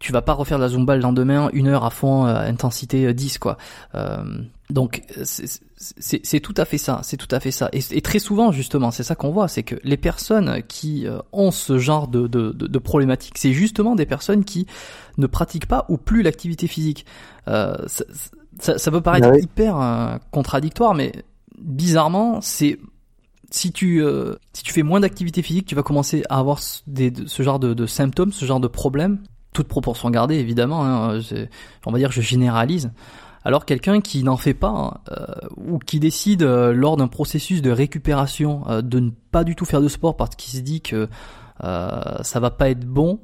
tu 0.00 0.12
vas 0.12 0.22
pas 0.22 0.32
refaire 0.32 0.56
de 0.56 0.62
la 0.62 0.70
zumba 0.70 0.96
le 0.96 1.02
lendemain, 1.02 1.50
une 1.52 1.68
heure 1.68 1.84
à 1.84 1.90
fond, 1.90 2.26
euh, 2.26 2.34
intensité 2.34 3.12
10 3.12 3.34
euh, 3.34 3.38
quoi. 3.38 3.58
Euh, 3.94 4.24
donc 4.70 5.02
c'est 5.16 6.40
tout 6.40 6.54
à 6.56 6.64
fait 6.64 6.78
ça, 6.78 7.00
c'est 7.02 7.18
tout 7.18 7.28
à 7.30 7.38
fait 7.38 7.50
ça. 7.50 7.68
Et, 7.72 8.00
très 8.00 8.18
souvent 8.18 8.50
justement, 8.50 8.90
c'est 8.90 9.02
ça 9.02 9.14
qu'on 9.14 9.30
voit, 9.30 9.46
c'est 9.46 9.62
que 9.62 9.74
les 9.84 9.96
personnes 9.96 10.62
qui 10.68 11.06
ont 11.32 11.50
ce 11.50 11.78
genre 11.78 12.08
de, 12.08 12.28
de, 12.28 12.52
de, 12.52 12.78
problématiques, 12.78 13.36
c'est 13.36 13.52
justement 13.52 13.96
des 13.96 14.06
personnes 14.06 14.44
qui 14.44 14.66
ne 15.18 15.26
pratiquent 15.26 15.66
pas 15.66 15.86
ou 15.88 15.96
plus 15.96 16.22
l'activité 16.22 16.68
physique. 16.68 17.04
ça, 17.46 17.86
ça, 18.60 18.78
ça, 18.78 18.90
peut 18.92 19.00
paraître 19.00 19.28
ah 19.32 19.38
hyper 19.38 20.20
contradictoire, 20.30 20.94
mais 20.94 21.12
bizarrement, 21.58 22.40
c'est 22.40 22.78
si 23.50 23.72
tu 23.72 24.04
si 24.52 24.62
tu 24.62 24.72
fais 24.72 24.84
moins 24.84 25.00
d'activité 25.00 25.42
physique, 25.42 25.66
tu 25.66 25.74
vas 25.74 25.82
commencer 25.82 26.22
à 26.30 26.38
avoir 26.38 26.60
des, 26.86 27.12
ce 27.26 27.42
genre 27.42 27.58
de, 27.58 27.74
de, 27.74 27.86
symptômes, 27.86 28.32
ce 28.32 28.44
genre 28.44 28.60
de 28.60 28.68
problèmes 28.68 29.18
toute 29.52 29.68
proportion 29.68 30.10
gardée 30.10 30.36
évidemment, 30.36 30.84
hein, 30.84 31.20
on 31.86 31.92
va 31.92 31.98
dire 31.98 32.08
que 32.08 32.14
je 32.14 32.20
généralise. 32.20 32.90
Alors 33.44 33.64
quelqu'un 33.64 34.00
qui 34.00 34.22
n'en 34.22 34.36
fait 34.36 34.54
pas 34.54 35.00
euh, 35.10 35.24
ou 35.56 35.78
qui 35.78 35.98
décide 35.98 36.42
euh, 36.42 36.72
lors 36.72 36.96
d'un 36.96 37.08
processus 37.08 37.62
de 37.62 37.70
récupération 37.70 38.64
euh, 38.68 38.82
de 38.82 39.00
ne 39.00 39.10
pas 39.30 39.44
du 39.44 39.56
tout 39.56 39.64
faire 39.64 39.80
de 39.80 39.88
sport 39.88 40.16
parce 40.16 40.36
qu'il 40.36 40.52
se 40.52 40.62
dit 40.62 40.80
que 40.80 41.08
ça 41.62 42.40
va 42.40 42.50
pas 42.50 42.70
être 42.70 42.86
bon, 42.86 43.20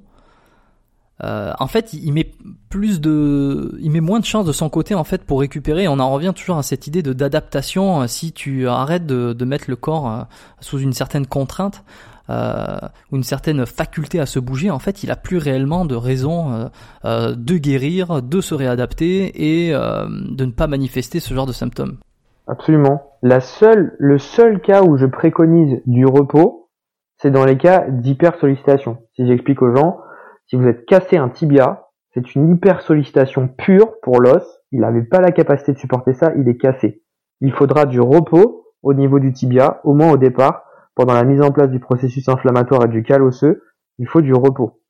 en 1.22 1.66
fait 1.68 1.95
il 1.95 2.12
met 2.12 2.35
plus 2.68 3.01
de, 3.01 3.79
il 3.81 3.91
met 3.91 4.03
moins 4.03 4.20
de 4.20 4.27
chances 4.27 4.45
de 4.45 4.53
son 4.53 4.68
côté 4.68 4.95
en 4.95 5.05
fait 5.05 5.24
pour 5.24 5.41
récupérer. 5.41 5.89
On 5.89 5.99
en 5.99 6.11
revient 6.11 6.35
toujours 6.37 6.59
à 6.59 6.62
cette 6.62 6.87
idée 6.87 7.03
de 7.03 7.14
d'adaptation. 7.14 8.07
Si 8.07 8.33
tu 8.33 8.68
arrêtes 8.68 9.07
de 9.07 9.45
mettre 9.47 9.64
le 9.68 9.77
corps 9.77 10.27
sous 10.61 10.79
une 10.81 10.93
certaine 10.93 11.27
contrainte, 11.27 11.83
euh, 12.31 12.79
une 13.12 13.22
certaine 13.22 13.66
faculté 13.66 14.20
à 14.20 14.27
se 14.27 14.39
bouger, 14.39 14.70
en 14.70 14.79
fait, 14.79 15.03
il 15.03 15.11
a 15.11 15.16
plus 15.16 15.39
réellement 15.39 15.85
de 15.85 15.95
raison 15.95 16.53
euh, 16.53 16.66
euh, 17.05 17.35
de 17.37 17.57
guérir, 17.57 18.22
de 18.22 18.41
se 18.41 18.55
réadapter 18.55 19.66
et 19.68 19.72
de 19.72 20.45
ne 20.45 20.53
pas 20.53 20.66
manifester 20.66 21.20
ce 21.20 21.35
genre 21.35 21.47
de 21.47 21.53
symptômes. 21.53 21.99
Absolument. 22.47 23.12
La 23.22 23.41
seule, 23.41 23.97
le 23.99 24.18
seul 24.18 24.61
cas 24.61 24.83
où 24.83 24.97
je 24.97 25.07
préconise 25.07 25.81
du 25.87 26.07
repos, 26.07 26.70
c'est 27.18 27.31
dans 27.31 27.45
les 27.45 27.57
cas 27.57 27.87
d'hypersollicitation. 27.89 28.99
Si 29.14 29.27
j'explique 29.27 29.62
aux 29.62 29.74
gens, 29.74 29.99
si 30.47 30.57
vous 30.57 30.66
êtes 30.66 30.87
cassé 30.87 31.16
un 31.16 31.29
tibia, 31.29 31.87
c'est 32.14 32.35
une 32.35 32.55
hypersollicitation 32.55 33.49
pure 33.49 33.95
pour 34.03 34.20
l'os. 34.20 34.45
Il 34.70 34.81
n'avait 34.81 35.03
pas 35.03 35.20
la 35.20 35.33
capacité 35.33 35.72
de 35.72 35.79
supporter 35.79 36.14
ça, 36.14 36.33
il 36.37 36.49
est 36.49 36.57
cassé. 36.57 37.03
Il 37.41 37.53
faudra 37.53 37.85
du 37.85 38.01
repos 38.01 38.66
au 38.83 38.95
niveau 38.95 39.18
du 39.18 39.33
tibia, 39.33 39.81
au 39.85 39.95
moins 39.95 40.12
au 40.12 40.16
départ, 40.16 40.65
pendant 40.97 41.14
la 41.14 41.24
mise 41.24 41.42
en 41.42 41.53
place 41.53 41.70
du 41.70 41.78
processus 41.78 42.28
inflammatoire 42.28 42.86
et 42.86 42.88
du 42.88 43.05
cal 43.05 43.22
osseux, 43.22 43.62
il 43.99 44.09
faut 44.09 44.22
du 44.22 44.34
repos. 44.34 44.80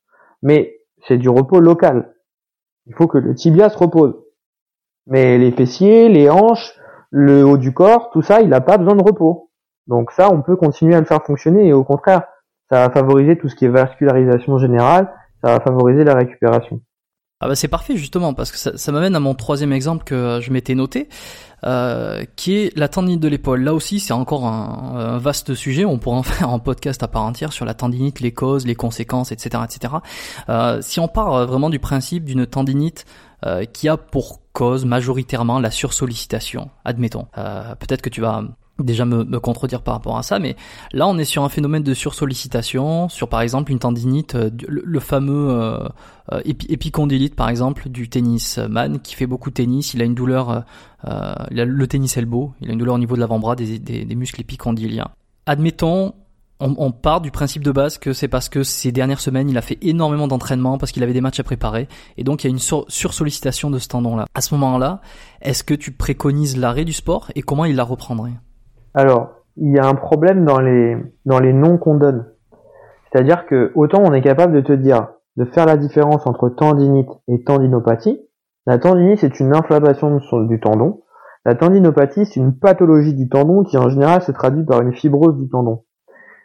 Mais 0.43 0.79
c'est 1.07 1.19
du 1.19 1.29
repos 1.29 1.61
local. 1.61 2.15
Il 2.87 2.95
faut 2.95 3.09
que 3.09 3.19
le 3.19 3.35
tibia 3.35 3.69
se 3.69 3.77
repose. 3.77 4.15
Mais 5.07 5.37
les 5.37 5.53
fessiers, 5.53 6.09
les 6.09 6.31
hanches, 6.31 6.79
le 7.11 7.45
haut 7.45 7.59
du 7.59 7.75
corps, 7.75 8.11
tout 8.11 8.23
ça, 8.23 8.41
il 8.41 8.49
n'a 8.49 8.61
pas 8.61 8.79
besoin 8.79 8.95
de 8.95 9.03
repos. 9.03 9.51
Donc 9.89 10.13
ça, 10.13 10.33
on 10.33 10.43
peut 10.43 10.57
continuer 10.57 10.95
à 10.95 11.01
le 11.01 11.07
faire 11.07 11.25
fonctionner 11.25 11.67
et 11.67 11.73
au 11.73 11.85
contraire, 11.85 12.23
ça 12.71 12.87
va 12.87 12.91
favoriser 12.91 13.37
tout 13.37 13.49
ce 13.49 13.57
qui 13.57 13.65
est 13.65 13.69
vascularisation 13.69 14.59
générale, 14.59 15.13
ça 15.43 15.53
va 15.53 15.61
favoriser 15.61 16.05
la 16.05 16.15
récupération. 16.15 16.81
Ah 17.41 17.49
bah 17.49 17.55
c'est 17.55 17.69
parfait 17.69 17.99
justement 17.99 18.33
parce 18.33 18.51
que 18.51 18.79
ça, 18.79 18.93
m'amène 18.93 19.15
à 19.15 19.21
mon 19.21 19.35
troisième 19.35 19.71
exemple 19.71 20.05
que 20.05 20.41
je 20.41 20.51
m'étais 20.51 20.75
noté, 20.75 21.11
euh, 21.65 22.25
qui 22.35 22.55
est 22.55 22.77
la 22.79 22.89
tendinite 22.89 23.21
de 23.21 23.29
l'épaule. 23.29 23.63
Là 23.63 23.75
aussi 23.75 24.01
c'est 24.01 24.15
encore 24.15 24.47
un, 24.47 25.19
vaste 25.19 25.55
sujet, 25.55 25.85
on 25.85 25.99
pourrait 25.99 26.17
en 26.17 26.23
faire 26.25 26.49
un 26.49 26.59
podcast 26.59 27.03
à 27.03 27.09
part 27.09 27.25
entière 27.25 27.53
sur 27.53 27.67
la 27.67 27.75
tendinite, 27.75 28.21
les 28.21 28.33
causes, 28.33 28.65
les 28.65 28.75
conséquences, 28.75 29.33
etc. 29.33 29.65
etc. 29.65 29.95
Euh, 30.49 30.81
si 30.81 30.99
on 30.99 31.09
part 31.09 31.47
vraiment 31.47 31.69
du 31.69 31.79
principe 31.79 32.25
d'une 32.25 32.47
tendinite 32.47 33.05
euh, 33.45 33.67
qui 33.67 33.87
a 33.91 33.99
pour 33.99 34.41
cause 34.55 34.87
majoritairement 34.87 35.61
la 35.61 35.71
sursollicitation, 35.71 36.71
admettons, 36.87 37.27
euh, 37.37 37.75
peut-être 37.75 38.01
que 38.01 38.09
tu 38.09 38.23
vas 38.23 38.45
déjà 38.83 39.05
me, 39.05 39.25
me, 39.25 39.41
contredire 39.41 39.83
par 39.83 39.95
rapport 39.95 40.19
à 40.19 40.23
ça, 40.23 40.39
mais 40.39 40.57
là 40.93 41.07
on 41.07 41.17
est 41.19 41.25
sur 41.25 41.45
un 41.45 41.49
phénomène 41.49 41.83
de 41.83 41.95
sursollicitation, 41.95 43.09
sur 43.09 43.29
par 43.29 43.41
exemple 43.41 43.73
une 43.73 43.79
tendinite, 43.79 44.35
euh, 44.35 44.51
le, 44.69 45.01
fameux 45.01 45.51
euh, 45.51 45.89
euh 46.33 46.41
épicondylite 46.45 47.35
par 47.35 47.49
exemple 47.49 47.89
du 47.89 48.09
tennisman 48.09 49.01
qui 49.01 49.15
fait 49.15 49.27
beaucoup 49.27 49.51
de 49.51 49.55
tennis, 49.55 49.95
il 49.95 50.03
a 50.03 50.05
une 50.05 50.15
douleur, 50.15 50.51
euh, 50.51 50.61
a 51.05 51.47
le 51.51 51.87
tennis 51.87 52.17
elbow, 52.17 52.53
il 52.61 52.69
a 52.69 52.73
une 52.73 52.79
douleur 52.79 52.97
au 52.97 52.99
niveau 52.99 53.15
de 53.15 53.21
l'avant-bras 53.21 53.57
des, 53.57 53.79
des, 53.79 54.05
des, 54.05 54.15
muscles 54.15 54.41
épicondyliens. 54.41 55.09
Admettons, 55.47 56.15
on, 56.61 56.75
on, 56.79 56.91
part 56.91 57.21
du 57.21 57.31
principe 57.31 57.63
de 57.63 57.71
base 57.71 57.99
que 57.99 58.13
c'est 58.13 58.29
parce 58.29 58.49
que 58.49 58.63
ces 58.63 58.91
dernières 58.93 59.21
semaines 59.21 59.49
il 59.49 59.59
a 59.59 59.63
fait 59.63 59.79
énormément 59.83 60.27
d'entraînement 60.27 60.79
parce 60.79 60.91
qu'il 60.93 61.03
avait 61.03 61.13
des 61.13 61.21
matchs 61.21 61.41
à 61.41 61.45
préparer 61.45 61.87
et 62.17 62.25
donc 62.25 62.45
il 62.45 62.47
y 62.47 62.51
a 62.51 62.51
une 62.51 62.59
sursollicitation 62.89 63.71
de 63.71 63.79
ce 63.79 63.89
tendon-là. 63.89 64.27
À 64.35 64.41
ce 64.41 64.55
moment-là, 64.55 65.01
est-ce 65.41 65.65
que 65.65 65.75
tu 65.75 65.93
préconises 65.93 66.57
l'arrêt 66.57 66.85
du 66.85 66.93
sport 66.93 67.31
et 67.35 67.43
comment 67.43 67.65
il 67.65 67.77
la 67.77 67.85
reprendrait? 67.85 68.35
Alors, 68.97 69.43
il 69.59 69.73
y 69.73 69.79
a 69.79 69.87
un 69.87 69.95
problème 69.95 70.47
dans 70.47 70.59
les, 70.59 70.97
dans 71.27 71.39
les 71.39 71.53
noms 71.53 71.77
qu'on 71.77 71.97
donne. 71.97 72.33
C'est-à-dire 73.13 73.45
que 73.47 73.71
autant 73.75 74.03
on 74.03 74.15
est 74.15 74.23
capable 74.23 74.55
de 74.55 74.63
te 74.63 74.73
dire, 74.73 75.09
de 75.37 75.45
faire 75.45 75.67
la 75.67 75.77
différence 75.77 76.27
entre 76.27 76.49
tendinite 76.49 77.11
et 77.29 77.45
tendinopathie. 77.45 78.19
La 78.67 78.79
tendinite, 78.79 79.19
c'est 79.21 79.39
une 79.39 79.55
inflammation 79.55 80.19
du 80.49 80.61
tendon. 80.61 81.03
La 81.45 81.55
tendinopathie, 81.55 82.25
c'est 82.25 82.41
une 82.41 82.59
pathologie 82.59 83.13
du 83.13 83.29
tendon 83.29 83.65
qui 83.65 83.77
en 83.77 83.91
général 83.91 84.23
se 84.23 84.33
traduit 84.33 84.65
par 84.65 84.81
une 84.81 84.95
fibrose 84.95 85.37
du 85.37 85.49
tendon. 85.51 85.85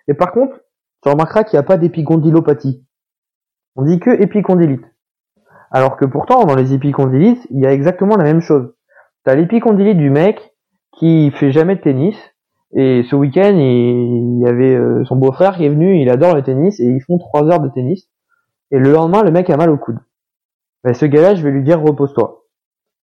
Et 0.10 0.14
par 0.14 0.34
contre, 0.34 0.60
tu 1.02 1.10
remarqueras 1.10 1.46
qu'il 1.46 1.58
n'y 1.58 1.64
a 1.64 1.68
pas 1.68 1.78
d'épicondylopathie. 1.78 2.86
On 3.78 3.84
dit 3.84 4.00
que 4.00 4.10
épicondylite. 4.10 4.84
Alors 5.72 5.96
que 5.96 6.04
pourtant, 6.04 6.44
dans 6.44 6.56
les 6.56 6.74
épicondylites, 6.74 7.48
il 7.50 7.62
y 7.62 7.66
a 7.66 7.72
exactement 7.72 8.18
la 8.18 8.26
même 8.26 8.42
chose. 8.42 8.74
Tu 9.26 9.32
as 9.32 9.36
l'épicondylite 9.36 9.98
du 9.98 10.10
mec 10.10 10.54
qui 10.92 11.32
fait 11.32 11.52
jamais 11.52 11.78
de 11.78 11.82
tennis, 11.82 12.16
et 12.74 13.04
ce 13.10 13.16
week-end, 13.16 13.54
il, 13.56 14.40
y 14.40 14.48
avait 14.48 14.76
euh, 14.76 15.04
son 15.06 15.18
beau-frère 15.18 15.58
qui 15.58 15.66
est 15.66 15.70
venu, 15.70 16.00
il 16.00 16.10
adore 16.10 16.36
le 16.36 16.42
tennis, 16.42 16.80
et 16.80 16.86
ils 16.86 17.02
font 17.02 17.18
trois 17.18 17.44
heures 17.50 17.60
de 17.60 17.70
tennis. 17.70 18.10
Et 18.72 18.80
le 18.80 18.92
lendemain, 18.92 19.24
le 19.24 19.32
mec 19.32 19.50
a 19.50 19.58
mal 19.58 19.70
au 19.70 19.78
coude. 19.78 20.00
Ben, 20.84 20.94
ce 20.94 21.06
gars-là, 21.06 21.36
je 21.36 21.44
vais 21.44 21.52
lui 21.52 21.64
dire 21.64 21.82
repose-toi. 21.82 22.46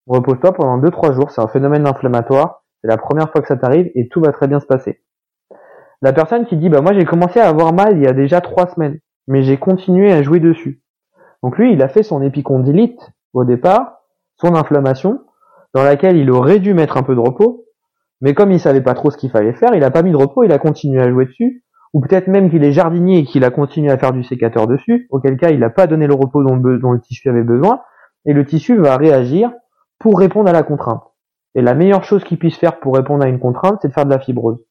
Repose-toi 0.06 0.52
pendant 0.52 0.78
deux 0.78 0.90
trois 0.90 1.12
jours, 1.12 1.30
c'est 1.30 1.42
un 1.42 1.48
phénomène 1.48 1.86
inflammatoire, 1.86 2.64
c'est 2.80 2.88
la 2.88 2.96
première 2.96 3.30
fois 3.30 3.42
que 3.42 3.48
ça 3.48 3.56
t'arrive, 3.56 3.90
et 3.94 4.08
tout 4.08 4.20
va 4.22 4.32
très 4.32 4.48
bien 4.48 4.58
se 4.58 4.66
passer. 4.66 5.02
La 6.00 6.14
personne 6.14 6.46
qui 6.46 6.56
dit, 6.56 6.70
bah 6.70 6.80
moi 6.80 6.94
j'ai 6.94 7.04
commencé 7.04 7.40
à 7.40 7.48
avoir 7.48 7.74
mal 7.74 7.98
il 7.98 8.02
y 8.02 8.06
a 8.06 8.14
déjà 8.14 8.40
trois 8.40 8.68
semaines, 8.68 8.98
mais 9.26 9.42
j'ai 9.42 9.59
continué 9.59 10.10
à 10.12 10.22
jouer 10.22 10.40
dessus. 10.40 10.82
Donc 11.43 11.59
lui, 11.59 11.72
il 11.72 11.82
a 11.82 11.88
fait 11.88 12.02
son 12.02 12.22
épicondylite 12.22 12.98
au 13.34 13.44
départ, 13.44 13.98
son 14.36 14.55
inflammation, 14.55 15.20
dans 15.74 15.82
laquelle 15.82 16.16
il 16.16 16.30
aurait 16.30 16.60
dû 16.60 16.72
mettre 16.72 16.97
un 16.97 17.02
peu 17.02 17.14
de 17.14 17.20
repos, 17.20 17.66
mais 18.20 18.35
comme 18.35 18.51
il 18.51 18.61
savait 18.61 18.81
pas 18.81 18.95
trop 18.95 19.11
ce 19.11 19.16
qu'il 19.16 19.31
fallait 19.31 19.53
faire, 19.53 19.74
il 19.74 19.85
a 19.85 19.90
pas 19.90 20.03
mis 20.03 20.11
de 20.11 20.16
repos, 20.16 20.45
il 20.45 20.53
a 20.53 20.59
continué 20.59 21.01
à 21.01 21.11
jouer 21.11 21.27
dessus, 21.27 21.62
ou 21.95 22.01
peut-être 22.01 22.27
même 22.27 22.51
qu'il 22.51 22.65
est 22.65 22.73
jardinier 22.73 23.19
et 23.19 23.24
qu'il 23.24 23.45
a 23.45 23.51
continué 23.51 23.90
à 23.90 23.99
faire 23.99 24.12
du 24.12 24.24
sécateur 24.24 24.66
dessus, 24.66 25.07
auquel 25.11 25.36
cas 25.36 25.51
il 25.51 25.61
n'a 25.61 25.70
pas 25.70 25.86
donné 25.86 26.07
le 26.07 26.15
repos 26.15 26.43
dont 26.43 26.57
le, 26.57 27.01
tissu 27.01 27.28
avait 27.28 27.45
besoin, 27.45 27.81
et 28.27 28.32
le 28.32 28.45
tissu 28.45 28.77
va 28.77 28.97
réagir 28.97 29.53
pour 29.99 30.19
répondre 30.19 30.49
à 30.49 30.53
la 30.53 30.62
contrainte. 30.62 31.03
Et 31.55 31.62
la 31.62 31.74
meilleure 31.74 32.05
chose 32.05 32.24
qu'il 32.24 32.39
puisse 32.39 32.57
faire 32.57 32.78
pour 32.78 32.95
répondre 32.95 33.24
à 33.24 33.28
une 33.28 33.39
contrainte, 33.39 33.78
c'est 33.81 33.89
de 33.89 33.93
faire 33.93 34.05
de 34.05 34.11
la 34.11 34.19
fibrose. 34.19 34.65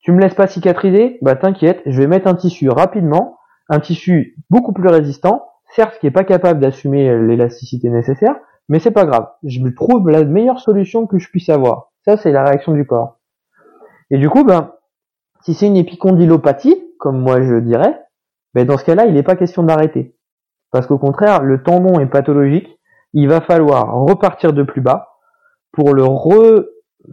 Tu 0.00 0.12
me 0.12 0.20
laisses 0.20 0.34
pas 0.34 0.46
cicatriser? 0.46 1.18
Bah 1.22 1.34
t'inquiète, 1.34 1.82
je 1.86 2.00
vais 2.00 2.06
mettre 2.06 2.26
un 2.26 2.34
tissu 2.34 2.68
rapidement, 2.68 3.38
un 3.68 3.80
tissu 3.80 4.36
beaucoup 4.50 4.72
plus 4.72 4.88
résistant, 4.88 5.46
certes 5.74 5.98
qui 5.98 6.06
est 6.06 6.10
pas 6.10 6.24
capable 6.24 6.60
d'assumer 6.60 7.18
l'élasticité 7.18 7.90
nécessaire, 7.90 8.36
mais 8.68 8.78
c'est 8.78 8.90
pas 8.90 9.04
grave. 9.04 9.28
Je 9.42 9.60
me 9.60 9.74
trouve 9.74 10.08
la 10.08 10.24
meilleure 10.24 10.60
solution 10.60 11.06
que 11.06 11.18
je 11.18 11.28
puisse 11.28 11.48
avoir. 11.48 11.93
Ça, 12.04 12.16
c'est 12.16 12.32
la 12.32 12.44
réaction 12.44 12.72
du 12.72 12.86
corps. 12.86 13.18
Et 14.10 14.18
du 14.18 14.28
coup, 14.28 14.44
ben, 14.44 14.72
Si 15.42 15.54
c'est 15.54 15.66
une 15.66 15.76
épicondylopathie, 15.76 16.82
comme 16.98 17.20
moi 17.20 17.42
je 17.42 17.56
dirais, 17.56 18.00
ben 18.54 18.66
dans 18.66 18.78
ce 18.78 18.84
cas-là, 18.84 19.06
il 19.06 19.14
n'est 19.14 19.22
pas 19.22 19.36
question 19.36 19.62
d'arrêter. 19.62 20.16
Parce 20.70 20.86
qu'au 20.86 20.98
contraire, 20.98 21.42
le 21.42 21.62
tendon 21.62 22.00
est 22.00 22.06
pathologique, 22.06 22.78
il 23.12 23.28
va 23.28 23.40
falloir 23.40 23.92
repartir 23.94 24.52
de 24.52 24.62
plus 24.62 24.80
bas 24.80 25.08
pour 25.72 25.92
le 25.92 26.04
re, 26.04 26.64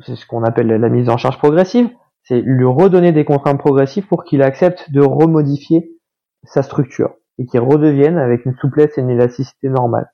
c'est 0.06 0.16
ce 0.16 0.26
qu'on 0.26 0.44
appelle 0.44 0.68
la 0.68 0.90
mise 0.90 1.10
en 1.10 1.18
charge 1.18 1.38
progressive, 1.38 1.90
c'est 2.24 2.42
lui 2.42 2.66
redonner 2.66 3.12
des 3.12 3.26
contraintes 3.26 3.60
progressives 3.60 4.08
pour 4.08 4.24
qu'il 4.24 4.44
accepte 4.44 4.92
de 4.92 5.02
remodifier 5.02 5.92
sa 6.44 6.64
structure 6.64 7.16
et 7.38 7.46
qu'il 7.46 7.60
redevienne 7.60 8.18
avec 8.18 8.46
une 8.46 8.56
souplesse 8.56 8.98
et 8.98 9.02
une 9.02 9.10
élasticité 9.10 9.70
normale. 9.70 10.12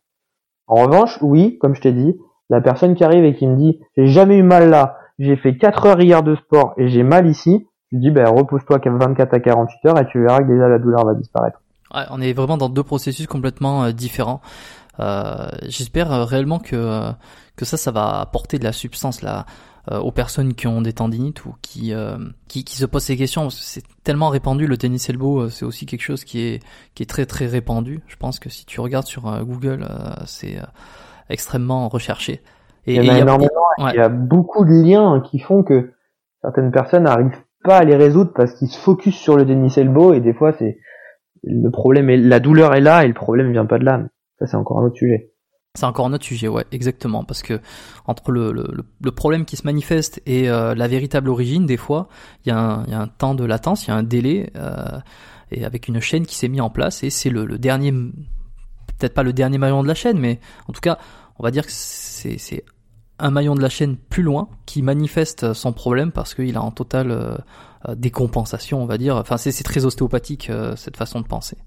En 0.68 0.86
revanche, 0.86 1.18
oui, 1.22 1.58
comme 1.60 1.76
je 1.76 1.82
t'ai 1.82 1.92
dit, 1.92 2.18
la 2.50 2.62
personne 2.62 2.96
qui 2.96 3.04
arrive 3.04 3.24
et 3.26 3.36
qui 3.36 3.48
me 3.48 3.56
dit 3.56 3.80
j'ai 3.96 4.08
jamais 4.08 4.38
eu 4.38 4.44
mal 4.44 4.70
là, 4.70 4.98
j'ai 5.20 5.36
fait 5.36 5.58
4 5.58 5.86
heures 5.86 6.02
hier 6.02 6.24
de 6.24 6.36
sport 6.36 6.74
et 6.78 6.88
j'ai 6.90 7.04
mal 7.04 7.28
ici, 7.28 7.68
je 7.92 7.98
dis 7.98 8.12
ben 8.12 8.28
repose-toi 8.28 8.80
24 8.84 9.34
à 9.34 9.40
48 9.40 9.86
heures 9.90 10.00
et 10.00 10.08
tu 10.08 10.22
verras 10.22 10.40
que 10.40 10.52
déjà 10.52 10.68
la 10.68 10.80
douleur 10.80 11.06
va 11.06 11.14
disparaître. 11.14 11.60
On 12.10 12.22
est 12.22 12.34
vraiment 12.34 12.58
dans 12.58 12.70
deux 12.70 12.84
processus 12.84 13.28
complètement 13.28 13.86
euh, 13.86 13.92
différents. 13.92 14.42
Euh, 15.00 15.48
J'espère 15.64 16.12
euh, 16.12 16.26
réellement 16.26 16.60
que 16.60 17.12
que 17.56 17.66
ça, 17.66 17.78
ça 17.78 17.92
va 17.92 18.20
apporter 18.20 18.60
de 18.60 18.64
la 18.64 18.74
substance 18.74 19.22
là 19.22 19.46
aux 19.90 20.12
personnes 20.12 20.54
qui 20.54 20.68
ont 20.68 20.82
des 20.82 20.92
tendinites 20.92 21.46
ou 21.46 21.56
qui 21.62 21.94
qui, 22.50 22.66
qui, 22.66 22.76
se 22.76 22.86
posent 22.86 23.06
ces 23.06 23.16
questions. 23.16 23.50
C'est 23.50 23.84
tellement 24.04 24.28
répandu 24.28 24.68
le 24.68 24.78
tennis 24.78 25.10
elbow, 25.10 25.48
c'est 25.48 25.64
aussi 25.64 25.86
quelque 25.86 26.02
chose 26.02 26.26
qui 26.26 26.42
est 26.42 26.64
qui 26.94 27.04
est 27.04 27.06
très 27.06 27.26
très 27.26 27.48
répandu. 27.48 28.02
Je 28.08 28.18
pense 28.18 28.38
que 28.38 28.50
si 28.50 28.66
tu 28.66 28.82
regardes 28.82 29.08
sur 29.08 29.24
Google, 29.46 29.88
c'est 30.26 30.58
extrêmement 31.30 31.90
recherché. 31.90 32.42
Et, 32.86 32.96
il 32.96 33.04
y, 33.04 33.10
a 33.10 33.20
énormément. 33.20 33.50
Il 33.80 33.96
y 33.96 34.00
a 34.00 34.10
beaucoup 34.10 34.64
de 34.64 34.72
liens 34.72 35.22
qui 35.22 35.40
font 35.40 35.64
que 35.64 35.92
certaines 36.42 36.72
personnes 36.72 37.04
n'arrivent 37.04 37.44
pas 37.64 37.78
à 37.78 37.84
les 37.84 37.96
résoudre 37.96 38.32
parce 38.34 38.54
qu'ils 38.54 38.70
se 38.70 38.80
focus 38.80 39.16
sur 39.16 39.36
le 39.36 39.46
tennis 39.46 39.78
elbow 39.78 40.14
et 40.14 40.22
des 40.22 40.34
fois 40.34 40.54
c'est 40.54 40.78
le 41.44 41.70
problème 41.70 42.10
est 42.10 42.18
la 42.18 42.40
douleur 42.40 42.74
est 42.76 42.82
là 42.82 43.04
et 43.04 43.08
le 43.08 43.14
problème 43.14 43.52
vient 43.52 43.66
pas 43.66 43.80
de 43.80 43.86
là. 43.86 44.02
Ça 44.40 44.48
c'est 44.48 44.58
encore 44.58 44.80
un 44.80 44.86
autre 44.86 44.96
sujet. 44.96 45.32
C'est 45.78 45.86
encore 45.86 46.08
un 46.08 46.14
autre 46.14 46.26
sujet, 46.26 46.48
ouais, 46.48 46.66
exactement, 46.72 47.24
parce 47.24 47.44
que 47.44 47.60
entre 48.08 48.32
le, 48.32 48.52
le, 48.52 48.66
le 49.00 49.12
problème 49.12 49.46
qui 49.46 49.58
se 49.58 49.64
manifeste 49.64 50.20
et 50.26 50.50
euh, 50.50 50.74
la 50.74 50.88
véritable 50.88 51.30
origine, 51.30 51.68
des 51.68 51.78
fois, 51.78 52.08
il 52.44 52.50
y, 52.50 52.52
a 52.52 52.58
un, 52.58 52.86
y 52.88 52.94
a 52.96 53.00
un 53.00 53.08
temps 53.08 53.36
de 53.36 53.46
latence, 53.46 53.86
il 53.86 53.92
y 53.92 53.94
a 53.94 53.96
un 53.96 54.02
délai, 54.02 54.50
euh, 54.56 54.98
et 55.52 55.66
avec 55.66 55.88
une 55.88 56.00
chaîne 56.00 56.26
qui 56.26 56.36
s'est 56.36 56.48
mise 56.48 56.62
en 56.62 56.72
place, 56.72 57.04
et 57.04 57.12
c'est 57.12 57.30
le, 57.30 57.46
le 57.46 57.60
dernier, 57.60 57.94
peut-être 58.98 59.14
pas 59.14 59.24
le 59.24 59.34
dernier 59.34 59.58
maillon 59.58 59.84
de 59.84 59.88
la 59.88 59.96
chaîne, 59.96 60.20
mais 60.20 60.40
en 60.68 60.74
tout 60.74 60.82
cas, 60.82 60.98
on 61.40 61.44
va 61.44 61.52
dire 61.52 61.66
que 61.66 61.72
c'est 61.72 62.64
un 63.20 63.32
maillon 63.32 63.56
de 63.56 63.62
la 63.62 63.70
chaîne 63.70 63.98
plus 63.98 64.24
loin 64.24 64.48
qui 64.66 64.82
manifeste 64.82 65.54
son 65.54 65.74
problème 65.74 66.12
parce 66.12 66.36
qu'il 66.36 66.56
a 66.56 66.62
en 66.62 66.72
totale 66.72 67.12
euh, 67.88 67.96
décompensation, 67.96 68.82
on 68.82 68.86
va 68.86 68.98
dire. 68.98 69.16
Enfin, 69.16 69.38
c'est 69.38 69.64
très 69.64 69.86
ostéopathique 69.86 70.50
euh, 70.50 70.76
cette 70.76 70.98
façon 70.98 71.22
de 71.22 71.28
penser. 71.28 71.58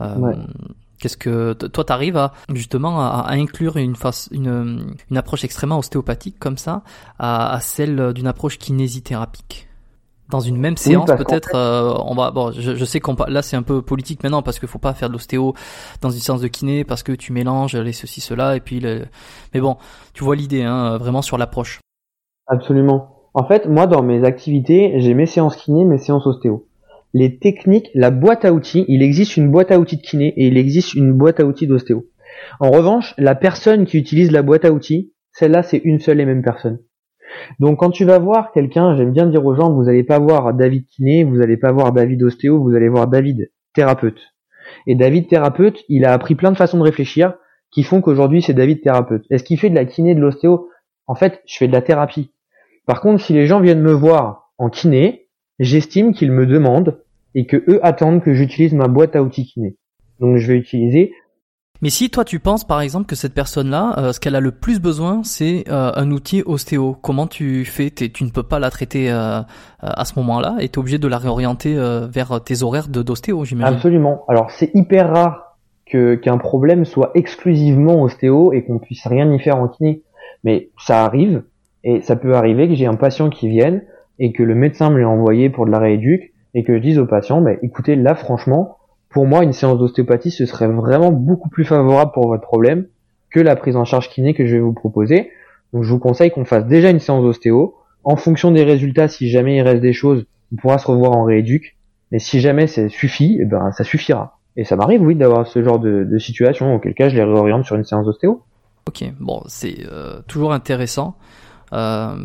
Euh, 0.00 0.34
qu'est-ce 0.98 1.16
que 1.16 1.52
toi 1.52 1.84
t'arrives 1.84 2.16
à 2.16 2.32
justement 2.52 3.00
à, 3.00 3.26
inclure 3.30 3.76
une, 3.76 3.96
face, 3.96 4.28
une, 4.30 4.94
une 5.10 5.16
approche 5.16 5.44
extrêmement 5.44 5.78
ostéopathique 5.78 6.38
comme 6.38 6.58
ça 6.58 6.82
à, 7.18 7.52
à 7.52 7.60
celle 7.60 8.12
d'une 8.12 8.26
approche 8.26 8.58
kinésithérapique 8.58 9.67
dans 10.30 10.40
une 10.40 10.56
même 10.56 10.76
séance 10.76 11.10
peut-être 11.16 11.54
euh, 11.54 11.94
on 12.04 12.14
va 12.14 12.30
bon 12.30 12.52
je, 12.52 12.74
je 12.74 12.84
sais 12.84 13.00
qu'on 13.00 13.16
là 13.28 13.42
c'est 13.42 13.56
un 13.56 13.62
peu 13.62 13.82
politique 13.82 14.22
maintenant 14.22 14.42
parce 14.42 14.58
qu'il 14.58 14.68
faut 14.68 14.78
pas 14.78 14.94
faire 14.94 15.08
de 15.08 15.14
l'ostéo 15.14 15.54
dans 16.02 16.10
une 16.10 16.20
séance 16.20 16.40
de 16.40 16.48
kiné 16.48 16.84
parce 16.84 17.02
que 17.02 17.12
tu 17.12 17.32
mélanges 17.32 17.76
les 17.76 17.92
ceci 17.92 18.20
cela 18.20 18.56
et 18.56 18.60
puis 18.60 18.80
le... 18.80 19.06
mais 19.54 19.60
bon 19.60 19.76
tu 20.12 20.24
vois 20.24 20.36
l'idée 20.36 20.62
hein, 20.62 20.98
vraiment 20.98 21.22
sur 21.22 21.38
l'approche. 21.38 21.80
Absolument. 22.46 23.16
En 23.34 23.46
fait 23.46 23.66
moi 23.66 23.86
dans 23.86 24.02
mes 24.02 24.24
activités 24.24 24.94
j'ai 25.00 25.14
mes 25.14 25.26
séances 25.26 25.56
kiné 25.56 25.84
mes 25.84 25.98
séances 25.98 26.26
ostéo. 26.26 26.66
Les 27.14 27.38
techniques 27.38 27.90
la 27.94 28.10
boîte 28.10 28.44
à 28.44 28.52
outils 28.52 28.84
il 28.88 29.02
existe 29.02 29.36
une 29.36 29.50
boîte 29.50 29.70
à 29.70 29.78
outils 29.78 29.96
de 29.96 30.02
kiné 30.02 30.34
et 30.36 30.48
il 30.48 30.58
existe 30.58 30.94
une 30.94 31.14
boîte 31.14 31.40
à 31.40 31.44
outils 31.44 31.66
d'ostéo. 31.66 32.06
En 32.60 32.70
revanche 32.70 33.14
la 33.16 33.34
personne 33.34 33.86
qui 33.86 33.96
utilise 33.96 34.30
la 34.30 34.42
boîte 34.42 34.66
à 34.66 34.72
outils 34.72 35.12
celle-là 35.32 35.62
c'est 35.62 35.80
une 35.84 36.00
seule 36.00 36.20
et 36.20 36.26
même 36.26 36.42
personne 36.42 36.80
donc 37.58 37.78
quand 37.78 37.90
tu 37.90 38.04
vas 38.04 38.18
voir 38.18 38.52
quelqu'un, 38.52 38.96
j'aime 38.96 39.12
bien 39.12 39.26
dire 39.26 39.44
aux 39.44 39.54
gens, 39.54 39.72
vous 39.72 39.84
n'allez 39.84 40.04
pas 40.04 40.18
voir 40.18 40.54
David 40.54 40.86
kiné, 40.86 41.24
vous 41.24 41.36
n'allez 41.36 41.56
pas 41.56 41.72
voir 41.72 41.92
David 41.92 42.22
ostéo, 42.22 42.62
vous 42.62 42.74
allez 42.74 42.88
voir 42.88 43.06
David 43.08 43.50
thérapeute. 43.74 44.20
Et 44.86 44.94
David 44.94 45.28
thérapeute, 45.28 45.84
il 45.88 46.04
a 46.04 46.12
appris 46.12 46.34
plein 46.34 46.52
de 46.52 46.56
façons 46.56 46.78
de 46.78 46.82
réfléchir 46.82 47.34
qui 47.70 47.82
font 47.82 48.00
qu'aujourd'hui 48.00 48.42
c'est 48.42 48.54
David 48.54 48.82
thérapeute. 48.82 49.24
Est-ce 49.30 49.44
qu'il 49.44 49.58
fait 49.58 49.70
de 49.70 49.74
la 49.74 49.84
kiné, 49.84 50.14
de 50.14 50.20
l'ostéo? 50.20 50.68
En 51.06 51.14
fait, 51.14 51.42
je 51.46 51.56
fais 51.56 51.68
de 51.68 51.72
la 51.72 51.82
thérapie. 51.82 52.30
Par 52.86 53.00
contre, 53.00 53.22
si 53.22 53.32
les 53.32 53.46
gens 53.46 53.60
viennent 53.60 53.82
me 53.82 53.92
voir 53.92 54.52
en 54.58 54.70
kiné, 54.70 55.28
j'estime 55.58 56.14
qu'ils 56.14 56.32
me 56.32 56.46
demandent 56.46 57.02
et 57.34 57.46
que 57.46 57.62
eux 57.68 57.84
attendent 57.84 58.22
que 58.22 58.34
j'utilise 58.34 58.72
ma 58.72 58.88
boîte 58.88 59.16
à 59.16 59.22
outils 59.22 59.46
kiné. 59.46 59.76
Donc 60.20 60.38
je 60.38 60.46
vais 60.46 60.58
utiliser 60.58 61.12
mais 61.80 61.90
si 61.90 62.10
toi 62.10 62.24
tu 62.24 62.40
penses 62.40 62.64
par 62.64 62.80
exemple 62.80 63.06
que 63.06 63.14
cette 63.14 63.34
personne-là, 63.34 63.94
euh, 63.98 64.12
ce 64.12 64.20
qu'elle 64.20 64.34
a 64.34 64.40
le 64.40 64.50
plus 64.50 64.80
besoin, 64.80 65.22
c'est 65.22 65.64
euh, 65.68 65.92
un 65.94 66.10
outil 66.10 66.42
ostéo, 66.44 66.96
comment 67.00 67.26
tu 67.26 67.64
fais? 67.64 67.90
Tu 67.90 68.24
ne 68.24 68.30
peux 68.30 68.42
pas 68.42 68.58
la 68.58 68.70
traiter 68.70 69.10
euh, 69.10 69.40
à 69.80 70.04
ce 70.04 70.18
moment-là 70.18 70.56
et 70.60 70.68
tu 70.68 70.74
es 70.74 70.78
obligé 70.78 70.98
de 70.98 71.08
la 71.08 71.18
réorienter 71.18 71.76
vers 72.10 72.42
tes 72.42 72.62
horaires 72.62 72.88
d'ostéo, 72.88 73.44
j'imagine. 73.44 73.76
Absolument. 73.76 74.24
Alors 74.28 74.50
c'est 74.50 74.70
hyper 74.74 75.10
rare 75.10 75.56
que 75.86 76.16
qu'un 76.16 76.38
problème 76.38 76.84
soit 76.84 77.12
exclusivement 77.14 78.02
ostéo 78.02 78.52
et 78.52 78.64
qu'on 78.64 78.78
puisse 78.78 79.06
rien 79.06 79.32
y 79.32 79.38
faire 79.38 79.56
en 79.56 79.68
kiné. 79.68 80.02
Mais 80.44 80.70
ça 80.78 81.04
arrive 81.04 81.42
et 81.84 82.00
ça 82.00 82.16
peut 82.16 82.34
arriver 82.34 82.68
que 82.68 82.74
j'ai 82.74 82.86
un 82.86 82.96
patient 82.96 83.30
qui 83.30 83.48
vienne 83.48 83.82
et 84.18 84.32
que 84.32 84.42
le 84.42 84.54
médecin 84.54 84.90
me 84.90 84.98
l'ait 84.98 85.04
envoyé 85.04 85.48
pour 85.48 85.66
de 85.66 85.70
la 85.70 85.78
rééduque 85.78 86.32
et 86.54 86.64
que 86.64 86.76
je 86.76 86.82
dise 86.82 86.98
au 86.98 87.06
patient, 87.06 87.40
bah, 87.40 87.52
écoutez, 87.62 87.96
là 87.96 88.14
franchement, 88.14 88.77
pour 89.10 89.26
moi, 89.26 89.42
une 89.42 89.52
séance 89.52 89.78
d'ostéopathie, 89.78 90.30
ce 90.30 90.46
serait 90.46 90.68
vraiment 90.68 91.10
beaucoup 91.10 91.48
plus 91.48 91.64
favorable 91.64 92.12
pour 92.12 92.28
votre 92.28 92.42
problème 92.42 92.86
que 93.30 93.40
la 93.40 93.56
prise 93.56 93.76
en 93.76 93.84
charge 93.84 94.08
kiné 94.10 94.34
que 94.34 94.46
je 94.46 94.54
vais 94.54 94.60
vous 94.60 94.72
proposer. 94.72 95.30
Donc 95.72 95.82
je 95.82 95.90
vous 95.90 95.98
conseille 95.98 96.30
qu'on 96.30 96.44
fasse 96.44 96.66
déjà 96.66 96.90
une 96.90 97.00
séance 97.00 97.22
d'ostéo. 97.22 97.74
En 98.04 98.16
fonction 98.16 98.50
des 98.50 98.64
résultats, 98.64 99.08
si 99.08 99.28
jamais 99.28 99.56
il 99.56 99.62
reste 99.62 99.82
des 99.82 99.92
choses, 99.92 100.26
on 100.52 100.56
pourra 100.56 100.78
se 100.78 100.86
revoir 100.86 101.12
en 101.12 101.24
rééduque. 101.24 101.76
Mais 102.10 102.18
si 102.18 102.40
jamais 102.40 102.66
ça 102.66 102.88
suffit, 102.88 103.38
eh 103.40 103.44
ben 103.44 103.70
ça 103.72 103.84
suffira. 103.84 104.38
Et 104.56 104.64
ça 104.64 104.76
m'arrive, 104.76 105.02
oui, 105.02 105.14
d'avoir 105.14 105.46
ce 105.46 105.62
genre 105.62 105.78
de, 105.78 106.18
situation, 106.18 106.74
auquel 106.74 106.94
cas 106.94 107.08
je 107.08 107.16
les 107.16 107.22
réoriente 107.22 107.64
sur 107.64 107.76
une 107.76 107.84
séance 107.84 108.06
d'ostéo. 108.06 108.42
Ok, 108.86 109.04
bon, 109.20 109.42
c'est 109.46 109.86
euh, 109.90 110.20
toujours 110.26 110.52
intéressant. 110.52 111.16
Euh, 111.72 112.16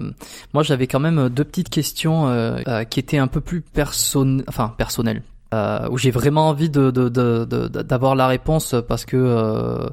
moi, 0.53 0.63
j'avais 0.63 0.87
quand 0.87 1.01
même 1.01 1.29
deux 1.29 1.43
petites 1.43 1.69
questions 1.69 2.27
euh, 2.27 2.83
qui 2.85 2.99
étaient 2.99 3.17
un 3.17 3.27
peu 3.27 3.41
plus 3.41 3.61
personnelles, 3.61 5.21
euh, 5.53 5.87
où 5.91 5.97
j'ai 5.99 6.09
vraiment 6.09 6.49
envie 6.49 6.69
de, 6.69 6.89
d'avoir 6.89 8.15
la 8.15 8.25
réponse 8.25 8.75
parce 8.87 9.05
que 9.05 9.17
euh, 9.17 9.87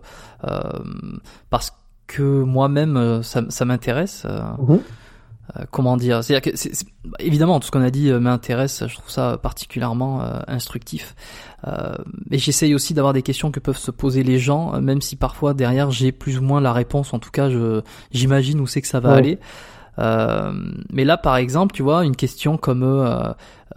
euh, 0.44 0.60
parce 1.50 1.72
que 2.06 2.22
moi-même 2.22 3.22
ça, 3.22 3.42
ça 3.50 3.64
m'intéresse. 3.66 4.26
Mhm. 4.58 4.80
comment 5.70 5.96
dire 5.98 6.20
que 6.20 6.50
évidemment 7.18 7.60
tout 7.60 7.66
ce 7.66 7.72
qu'on 7.72 7.82
a 7.82 7.90
dit 7.90 8.10
m'intéresse. 8.10 8.84
Je 8.86 8.94
trouve 8.94 9.10
ça 9.10 9.38
particulièrement 9.42 10.22
instructif. 10.46 11.14
mais 12.30 12.38
j'essaye 12.38 12.74
aussi 12.74 12.94
d'avoir 12.94 13.12
des 13.12 13.22
questions 13.22 13.50
que 13.50 13.60
peuvent 13.60 13.76
se 13.76 13.90
poser 13.90 14.22
les 14.22 14.38
gens, 14.38 14.80
même 14.80 15.02
si 15.02 15.16
parfois 15.16 15.52
derrière 15.52 15.90
j'ai 15.90 16.10
plus 16.10 16.38
ou 16.38 16.42
moins 16.42 16.62
la 16.62 16.72
réponse. 16.72 17.12
En 17.12 17.18
tout 17.18 17.30
cas, 17.30 17.50
je 17.50 17.82
j'imagine 18.12 18.60
où 18.60 18.66
c'est 18.66 18.80
que 18.80 18.88
ça 18.88 19.00
va 19.00 19.12
aller. 19.12 19.38
Euh, 20.00 20.52
mais 20.92 21.04
là, 21.04 21.16
par 21.16 21.36
exemple, 21.36 21.74
tu 21.74 21.82
vois, 21.82 22.04
une 22.04 22.16
question 22.16 22.56
comme 22.56 22.82
euh, 22.82 23.28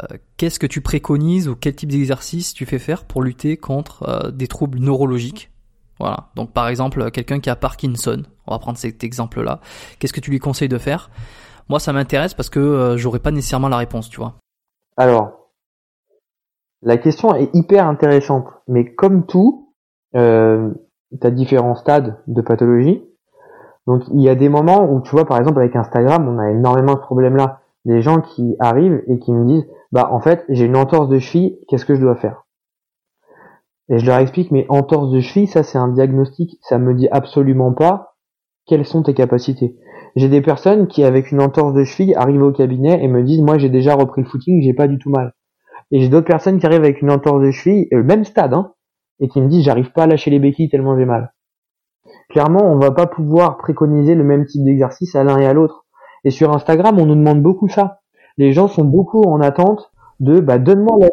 euh, 0.01 0.17
qu'est-ce 0.37 0.59
que 0.59 0.67
tu 0.67 0.81
préconises 0.81 1.47
ou 1.47 1.55
quel 1.55 1.75
type 1.75 1.91
d'exercice 1.91 2.53
tu 2.53 2.65
fais 2.65 2.79
faire 2.79 3.05
pour 3.05 3.21
lutter 3.21 3.57
contre 3.57 4.31
des 4.31 4.47
troubles 4.47 4.79
neurologiques? 4.79 5.51
Voilà. 5.99 6.29
Donc 6.35 6.51
par 6.51 6.67
exemple, 6.67 7.11
quelqu'un 7.11 7.39
qui 7.39 7.49
a 7.49 7.55
Parkinson, 7.55 8.23
on 8.47 8.51
va 8.51 8.59
prendre 8.59 8.77
cet 8.77 9.03
exemple-là. 9.03 9.59
Qu'est-ce 9.99 10.13
que 10.13 10.21
tu 10.21 10.31
lui 10.31 10.39
conseilles 10.39 10.69
de 10.69 10.77
faire? 10.77 11.09
Moi, 11.69 11.79
ça 11.79 11.93
m'intéresse 11.93 12.33
parce 12.33 12.49
que 12.49 12.95
j'aurais 12.97 13.19
pas 13.19 13.31
nécessairement 13.31 13.69
la 13.69 13.77
réponse, 13.77 14.09
tu 14.09 14.17
vois. 14.17 14.35
Alors, 14.97 15.43
la 16.85 16.97
question 16.97 17.33
est 17.33 17.49
hyper 17.53 17.87
intéressante, 17.87 18.47
mais 18.67 18.93
comme 18.93 19.25
tout, 19.25 19.73
euh, 20.15 20.69
tu 21.19 21.25
as 21.25 21.31
différents 21.31 21.75
stades 21.75 22.21
de 22.27 22.41
pathologie. 22.41 23.01
Donc 23.87 24.03
il 24.13 24.21
y 24.21 24.29
a 24.29 24.35
des 24.35 24.49
moments 24.49 24.89
où 24.89 25.01
tu 25.01 25.11
vois 25.11 25.25
par 25.25 25.37
exemple 25.37 25.59
avec 25.59 25.75
Instagram, 25.75 26.27
on 26.27 26.39
a 26.39 26.49
énormément 26.51 26.93
de 26.93 26.99
problèmes 26.99 27.35
là. 27.35 27.59
Des 27.85 28.01
gens 28.01 28.21
qui 28.21 28.55
arrivent 28.59 29.03
et 29.07 29.19
qui 29.19 29.33
me 29.33 29.45
disent 29.45 29.67
bah 29.91 30.09
en 30.11 30.21
fait 30.21 30.45
j'ai 30.49 30.65
une 30.65 30.77
entorse 30.77 31.09
de 31.09 31.19
cheville, 31.19 31.59
qu'est-ce 31.67 31.85
que 31.85 31.95
je 31.95 32.01
dois 32.01 32.15
faire? 32.15 32.45
Et 33.89 33.99
je 33.99 34.05
leur 34.05 34.19
explique 34.19 34.51
mais 34.51 34.65
entorse 34.69 35.11
de 35.11 35.19
cheville, 35.19 35.47
ça 35.47 35.63
c'est 35.63 35.77
un 35.77 35.89
diagnostic, 35.89 36.57
ça 36.61 36.77
me 36.77 36.93
dit 36.93 37.09
absolument 37.11 37.73
pas 37.73 38.15
quelles 38.65 38.85
sont 38.85 39.03
tes 39.03 39.13
capacités. 39.13 39.75
J'ai 40.15 40.29
des 40.29 40.41
personnes 40.41 40.87
qui 40.87 41.03
avec 41.03 41.31
une 41.31 41.41
entorse 41.41 41.73
de 41.73 41.83
cheville 41.83 42.15
arrivent 42.15 42.43
au 42.43 42.51
cabinet 42.53 43.03
et 43.03 43.07
me 43.09 43.23
disent 43.23 43.41
moi 43.41 43.57
j'ai 43.57 43.69
déjà 43.69 43.95
repris 43.95 44.21
le 44.21 44.27
footing, 44.27 44.61
j'ai 44.61 44.73
pas 44.73 44.87
du 44.87 44.97
tout 44.97 45.09
mal. 45.09 45.33
Et 45.91 45.99
j'ai 45.99 46.07
d'autres 46.07 46.27
personnes 46.27 46.59
qui 46.59 46.65
arrivent 46.65 46.83
avec 46.83 47.01
une 47.01 47.11
entorse 47.11 47.41
de 47.41 47.51
cheville, 47.51 47.87
le 47.91 48.03
même 48.03 48.23
stade, 48.23 48.53
hein, 48.53 48.73
et 49.19 49.27
qui 49.27 49.41
me 49.41 49.49
disent 49.49 49.65
j'arrive 49.65 49.91
pas 49.91 50.03
à 50.03 50.07
lâcher 50.07 50.31
les 50.31 50.39
béquilles 50.39 50.69
tellement 50.69 50.97
j'ai 50.97 51.05
mal 51.05 51.33
clairement, 52.33 52.65
on 52.65 52.77
va 52.77 52.91
pas 52.91 53.05
pouvoir 53.05 53.57
préconiser 53.57 54.15
le 54.15 54.23
même 54.23 54.45
type 54.45 54.65
d'exercice 54.65 55.15
à 55.15 55.23
l'un 55.23 55.37
et 55.37 55.45
à 55.45 55.53
l'autre. 55.53 55.85
Et 56.25 56.31
sur 56.31 56.51
Instagram, 56.51 56.99
on 56.99 57.05
nous 57.05 57.15
demande 57.15 57.41
beaucoup 57.41 57.69
ça. 57.69 57.99
les 58.37 58.51
gens 58.51 58.67
sont 58.67 58.83
beaucoup 58.83 59.21
en 59.23 59.39
attente 59.39 59.91
de 60.19 60.39
bah 60.39 60.57
donne-moi 60.57 60.97
la 60.99 61.07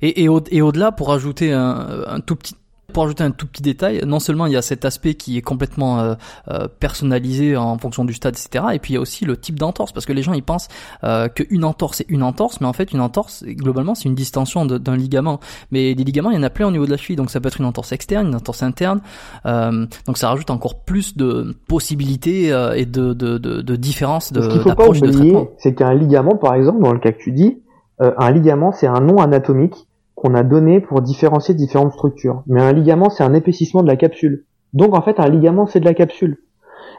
et, 0.00 0.28
au, 0.28 0.40
et 0.50 0.62
au-delà, 0.62 0.92
pour 0.92 1.12
ajouter 1.12 1.52
un, 1.52 2.20
tout 2.24 2.36
petit 2.36 2.54
pour 2.98 3.04
ajouter 3.04 3.22
un 3.22 3.30
tout 3.30 3.46
petit 3.46 3.62
détail, 3.62 4.02
non 4.04 4.18
seulement 4.18 4.46
il 4.46 4.54
y 4.54 4.56
a 4.56 4.62
cet 4.62 4.84
aspect 4.84 5.14
qui 5.14 5.38
est 5.38 5.40
complètement 5.40 6.00
euh, 6.00 6.14
euh, 6.48 6.66
personnalisé 6.80 7.56
en 7.56 7.78
fonction 7.78 8.04
du 8.04 8.12
stade, 8.12 8.34
etc. 8.34 8.64
Et 8.72 8.80
puis 8.80 8.94
il 8.94 8.94
y 8.94 8.96
a 8.96 9.00
aussi 9.00 9.24
le 9.24 9.36
type 9.36 9.56
d'entorse, 9.56 9.92
parce 9.92 10.04
que 10.04 10.12
les 10.12 10.24
gens 10.24 10.32
ils 10.32 10.42
pensent 10.42 10.66
euh, 11.04 11.28
qu'une 11.28 11.64
entorse 11.64 11.98
c'est 11.98 12.08
une 12.08 12.24
entorse, 12.24 12.60
mais 12.60 12.66
en 12.66 12.72
fait 12.72 12.90
une 12.92 13.00
entorse 13.00 13.44
globalement 13.46 13.94
c'est 13.94 14.06
une 14.08 14.16
distension 14.16 14.66
d'un 14.66 14.96
ligament. 14.96 15.38
Mais 15.70 15.94
des 15.94 16.02
ligaments 16.02 16.32
il 16.32 16.34
y 16.34 16.38
en 16.40 16.42
a 16.42 16.50
plein 16.50 16.66
au 16.66 16.72
niveau 16.72 16.86
de 16.86 16.90
la 16.90 16.96
cheville, 16.96 17.14
donc 17.14 17.30
ça 17.30 17.38
peut 17.38 17.46
être 17.46 17.60
une 17.60 17.66
entorse 17.66 17.92
externe, 17.92 18.26
une 18.26 18.34
entorse 18.34 18.64
interne. 18.64 19.00
Euh, 19.46 19.86
donc 20.06 20.18
ça 20.18 20.30
rajoute 20.30 20.50
encore 20.50 20.82
plus 20.82 21.16
de 21.16 21.54
possibilités 21.68 22.52
euh, 22.52 22.72
et 22.72 22.84
de, 22.84 23.12
de, 23.12 23.38
de, 23.38 23.62
de 23.62 23.76
différences 23.76 24.32
de, 24.32 24.40
Ce 24.42 24.58
faut 24.58 24.74
pas 24.74 24.88
oublier, 24.88 25.38
c'est 25.58 25.72
qu'un 25.72 25.94
ligament, 25.94 26.34
par 26.34 26.54
exemple, 26.54 26.82
dans 26.82 26.92
le 26.92 26.98
cas 26.98 27.12
que 27.12 27.22
tu 27.22 27.30
dis, 27.30 27.62
un 28.00 28.30
ligament 28.32 28.72
c'est 28.72 28.88
un 28.88 29.00
nom 29.00 29.18
anatomique 29.18 29.87
qu'on 30.18 30.34
a 30.34 30.42
donné 30.42 30.80
pour 30.80 31.00
différencier 31.00 31.54
différentes 31.54 31.92
structures. 31.92 32.42
Mais 32.46 32.60
un 32.60 32.72
ligament, 32.72 33.10
c'est 33.10 33.24
un 33.24 33.34
épaississement 33.34 33.82
de 33.82 33.88
la 33.88 33.96
capsule. 33.96 34.44
Donc 34.72 34.96
en 34.96 35.02
fait, 35.02 35.20
un 35.20 35.28
ligament, 35.28 35.66
c'est 35.66 35.80
de 35.80 35.84
la 35.84 35.94
capsule. 35.94 36.38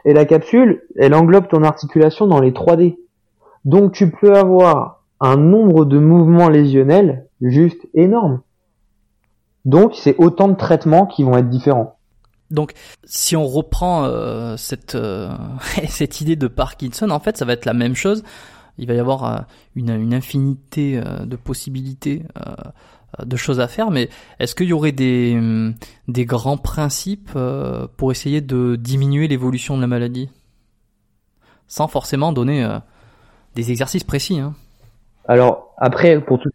Et 0.04 0.14
la 0.14 0.24
capsule, 0.24 0.82
elle 0.96 1.14
englobe 1.14 1.48
ton 1.48 1.62
articulation 1.62 2.26
dans 2.26 2.40
les 2.40 2.52
3D. 2.52 2.96
Donc 3.64 3.92
tu 3.92 4.10
peux 4.10 4.34
avoir 4.34 5.02
un 5.20 5.36
nombre 5.36 5.84
de 5.84 5.98
mouvements 5.98 6.48
lésionnels 6.48 7.26
juste 7.40 7.86
énorme. 7.94 8.40
Donc 9.64 9.94
c'est 9.94 10.16
autant 10.18 10.48
de 10.48 10.56
traitements 10.56 11.06
qui 11.06 11.22
vont 11.22 11.36
être 11.36 11.50
différents. 11.50 11.96
Donc, 12.50 12.72
si 13.04 13.36
on 13.36 13.46
reprend 13.46 14.04
euh, 14.04 14.56
cette 14.56 14.96
euh, 14.96 15.28
cette 15.88 16.20
idée 16.20 16.36
de 16.36 16.48
Parkinson, 16.48 17.10
en 17.10 17.20
fait, 17.20 17.36
ça 17.36 17.44
va 17.44 17.52
être 17.52 17.64
la 17.64 17.74
même 17.74 17.94
chose. 17.94 18.24
Il 18.76 18.88
va 18.88 18.94
y 18.94 18.98
avoir 18.98 19.24
euh, 19.24 19.38
une, 19.76 20.14
infinité 20.14 21.00
de 21.00 21.36
possibilités 21.36 22.24
de 23.24 23.36
choses 23.36 23.60
à 23.60 23.68
faire, 23.68 23.90
mais 23.90 24.08
est-ce 24.38 24.54
qu'il 24.54 24.68
y 24.68 24.72
aurait 24.72 24.92
des, 24.92 25.34
hum, 25.36 25.74
grands 26.08 26.56
principes 26.56 27.30
euh, 27.36 27.86
pour 27.96 28.12
essayer 28.12 28.40
de 28.40 28.76
diminuer 28.76 29.28
l'évolution 29.28 29.76
de 29.76 29.80
la 29.80 29.86
maladie? 29.86 30.30
Sans 31.66 31.88
forcément 31.88 32.32
donner 32.32 32.64
euh, 32.64 32.78
des 33.54 33.70
exercices 33.70 34.04
précis. 34.04 34.40
Hein. 34.40 34.54
Alors, 35.26 35.74
après, 35.78 36.20
pour 36.20 36.40
tout 36.40 36.50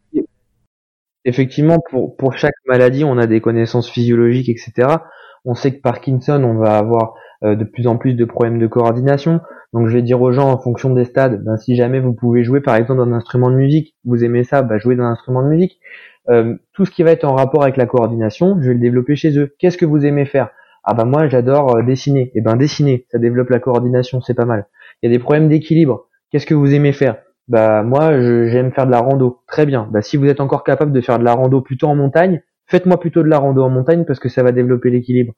effectivement, 1.28 1.80
pour, 1.90 2.38
chaque 2.38 2.54
maladie, 2.68 3.04
on 3.04 3.18
a 3.18 3.26
des 3.26 3.42
connaissances 3.42 3.90
physiologiques, 3.90 4.50
etc. 4.50 4.98
On 5.44 5.56
sait 5.56 5.76
que 5.76 5.82
Parkinson, 5.82 6.44
on 6.44 6.56
va 6.56 6.78
avoir 6.78 7.16
de 7.42 7.64
plus 7.64 7.88
en 7.88 7.98
plus 7.98 8.14
de 8.14 8.26
problèmes 8.26 8.60
de 8.60 8.68
coordination. 8.68 9.42
Donc 9.76 9.90
je 9.90 9.94
vais 9.94 10.02
dire 10.02 10.22
aux 10.22 10.32
gens 10.32 10.50
en 10.50 10.58
fonction 10.58 10.92
des 10.92 11.04
stades, 11.04 11.44
ben, 11.44 11.58
si 11.58 11.76
jamais 11.76 12.00
vous 12.00 12.14
pouvez 12.14 12.46
jouer 12.46 12.62
par 12.62 12.78
exemple 12.78 13.04
d'un 13.04 13.12
instrument 13.12 13.52
de 13.52 13.58
musique, 13.58 13.94
vous 14.06 14.24
aimez 14.24 14.46
ça, 14.46 14.62
ben, 14.62 14.78
jouez 14.78 14.96
d'un 14.96 15.04
instrument 15.04 15.44
de 15.44 15.50
musique. 15.50 15.82
Euh, 16.30 16.56
tout 16.74 16.86
ce 16.86 16.92
qui 16.92 17.04
va 17.04 17.12
être 17.12 17.24
en 17.24 17.36
rapport 17.36 17.64
avec 17.64 17.78
la 17.78 17.86
coordination, 17.86 18.58
je 18.62 18.68
vais 18.68 18.74
le 18.74 18.80
développer 18.80 19.16
chez 19.16 19.38
eux. 19.38 19.56
Qu'est-ce 19.60 19.78
que 19.78 19.86
vous 19.86 20.06
aimez 20.06 20.26
faire? 20.26 20.50
Ah 20.84 20.94
bah 20.94 21.06
moi 21.06 21.28
j'adore 21.28 21.78
euh, 21.78 21.84
dessiner. 21.84 22.32
Eh 22.36 22.42
ben 22.42 22.56
dessiner, 22.56 23.06
ça 23.12 23.18
développe 23.18 23.50
la 23.50 23.60
coordination, 23.60 24.22
c'est 24.22 24.34
pas 24.34 24.46
mal. 24.46 24.68
Il 25.02 25.10
y 25.10 25.14
a 25.14 25.18
des 25.18 25.22
problèmes 25.22 25.50
d'équilibre. 25.50 26.08
Qu'est-ce 26.32 26.46
que 26.46 26.54
vous 26.54 26.74
aimez 26.74 26.94
faire? 26.94 27.18
Bah 27.48 27.84
moi 27.84 28.12
j'aime 28.48 28.72
faire 28.72 28.86
de 28.86 28.92
la 28.92 29.00
rando. 29.00 29.42
Très 29.48 29.66
bien. 29.66 29.88
Bah 29.92 30.02
si 30.02 30.18
vous 30.18 30.26
êtes 30.26 30.42
encore 30.42 30.64
capable 30.64 30.92
de 30.92 31.02
faire 31.02 31.20
de 31.20 31.24
la 31.24 31.34
rando 31.34 31.62
plutôt 31.62 31.88
en 31.88 31.96
montagne, 31.96 32.42
faites-moi 32.68 33.00
plutôt 33.00 33.24
de 33.24 33.28
la 33.28 33.38
rando 33.38 33.64
en 33.64 33.70
montagne 33.70 34.06
parce 34.06 34.20
que 34.20 34.30
ça 34.30 34.44
va 34.44 34.52
développer 34.52 34.90
l'équilibre. 34.90 35.34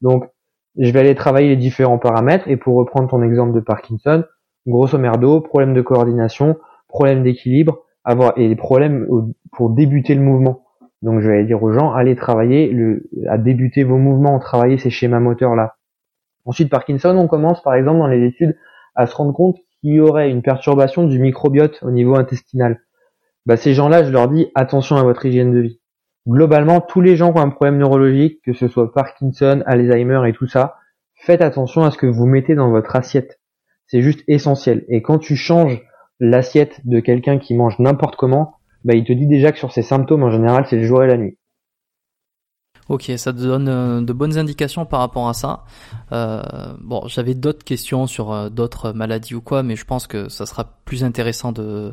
Donc 0.00 0.24
je 0.78 0.90
vais 0.90 1.00
aller 1.00 1.14
travailler 1.14 1.48
les 1.48 1.56
différents 1.56 1.98
paramètres 1.98 2.48
et 2.48 2.56
pour 2.56 2.76
reprendre 2.76 3.08
ton 3.08 3.22
exemple 3.22 3.52
de 3.54 3.60
Parkinson, 3.60 4.24
grosso 4.66 4.96
merdo, 4.98 5.40
problème 5.40 5.74
de 5.74 5.82
coordination, 5.82 6.56
problème 6.88 7.22
d'équilibre, 7.22 7.84
avoir 8.04 8.36
et 8.36 8.48
des 8.48 8.56
problèmes 8.56 9.06
pour 9.52 9.70
débuter 9.70 10.14
le 10.14 10.20
mouvement. 10.20 10.64
Donc 11.02 11.20
je 11.20 11.28
vais 11.28 11.44
dire 11.44 11.62
aux 11.62 11.72
gens, 11.72 11.92
allez 11.92 12.14
travailler 12.14 12.68
le, 12.68 13.08
à 13.28 13.38
débuter 13.38 13.84
vos 13.84 13.96
mouvements, 13.96 14.38
travailler 14.38 14.78
ces 14.78 14.90
schémas 14.90 15.20
moteurs 15.20 15.54
là. 15.54 15.76
Ensuite, 16.44 16.70
Parkinson, 16.70 17.16
on 17.16 17.26
commence 17.26 17.62
par 17.62 17.74
exemple 17.74 17.98
dans 17.98 18.06
les 18.06 18.26
études 18.26 18.56
à 18.94 19.06
se 19.06 19.14
rendre 19.14 19.32
compte 19.32 19.56
qu'il 19.80 19.94
y 19.94 20.00
aurait 20.00 20.30
une 20.30 20.42
perturbation 20.42 21.06
du 21.06 21.18
microbiote 21.18 21.78
au 21.82 21.90
niveau 21.90 22.16
intestinal. 22.16 22.80
Bah, 23.46 23.56
ces 23.56 23.72
gens-là, 23.74 24.04
je 24.04 24.10
leur 24.10 24.28
dis 24.28 24.48
attention 24.54 24.96
à 24.96 25.02
votre 25.02 25.24
hygiène 25.24 25.52
de 25.52 25.60
vie. 25.60 25.80
Globalement, 26.28 26.80
tous 26.80 27.00
les 27.00 27.16
gens 27.16 27.32
qui 27.32 27.38
ont 27.38 27.42
un 27.42 27.50
problème 27.50 27.78
neurologique, 27.78 28.42
que 28.44 28.52
ce 28.52 28.68
soit 28.68 28.92
Parkinson, 28.92 29.62
Alzheimer 29.66 30.28
et 30.28 30.32
tout 30.32 30.46
ça, 30.46 30.76
faites 31.14 31.40
attention 31.40 31.82
à 31.82 31.90
ce 31.90 31.98
que 31.98 32.06
vous 32.06 32.26
mettez 32.26 32.54
dans 32.54 32.70
votre 32.70 32.94
assiette. 32.94 33.40
C'est 33.86 34.02
juste 34.02 34.22
essentiel. 34.28 34.84
Et 34.88 35.02
quand 35.02 35.18
tu 35.18 35.36
changes 35.36 35.82
l'assiette 36.20 36.80
de 36.84 37.00
quelqu'un 37.00 37.38
qui 37.38 37.54
mange 37.54 37.78
n'importe 37.78 38.16
comment, 38.16 38.54
bah, 38.84 38.94
il 38.94 39.04
te 39.04 39.12
dit 39.12 39.26
déjà 39.26 39.52
que 39.52 39.58
sur 39.58 39.72
ses 39.72 39.82
symptômes, 39.82 40.22
en 40.22 40.30
général, 40.30 40.66
c'est 40.68 40.76
le 40.76 40.84
jour 40.84 41.02
et 41.02 41.06
la 41.06 41.16
nuit. 41.16 41.36
Ok, 42.88 43.12
ça 43.18 43.32
te 43.32 43.38
donne 43.38 43.68
euh, 43.68 44.00
de 44.00 44.12
bonnes 44.12 44.36
indications 44.36 44.84
par 44.84 44.98
rapport 44.98 45.28
à 45.28 45.32
ça. 45.32 45.64
Euh, 46.10 46.42
bon, 46.80 47.06
j'avais 47.06 47.34
d'autres 47.34 47.64
questions 47.64 48.08
sur 48.08 48.32
euh, 48.32 48.48
d'autres 48.48 48.92
maladies 48.92 49.36
ou 49.36 49.40
quoi, 49.40 49.62
mais 49.62 49.76
je 49.76 49.84
pense 49.84 50.08
que 50.08 50.28
ça 50.28 50.44
sera 50.44 50.64
plus 50.84 51.04
intéressant 51.04 51.52
de, 51.52 51.92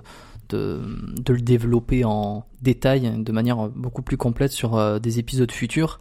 de, 0.49 0.81
de, 1.21 1.33
le 1.33 1.41
développer 1.41 2.03
en 2.03 2.45
détail, 2.63 3.11
de 3.15 3.31
manière 3.31 3.69
beaucoup 3.69 4.01
plus 4.01 4.17
complète 4.17 4.51
sur 4.51 4.99
des 4.99 5.19
épisodes 5.19 5.51
futurs. 5.51 5.99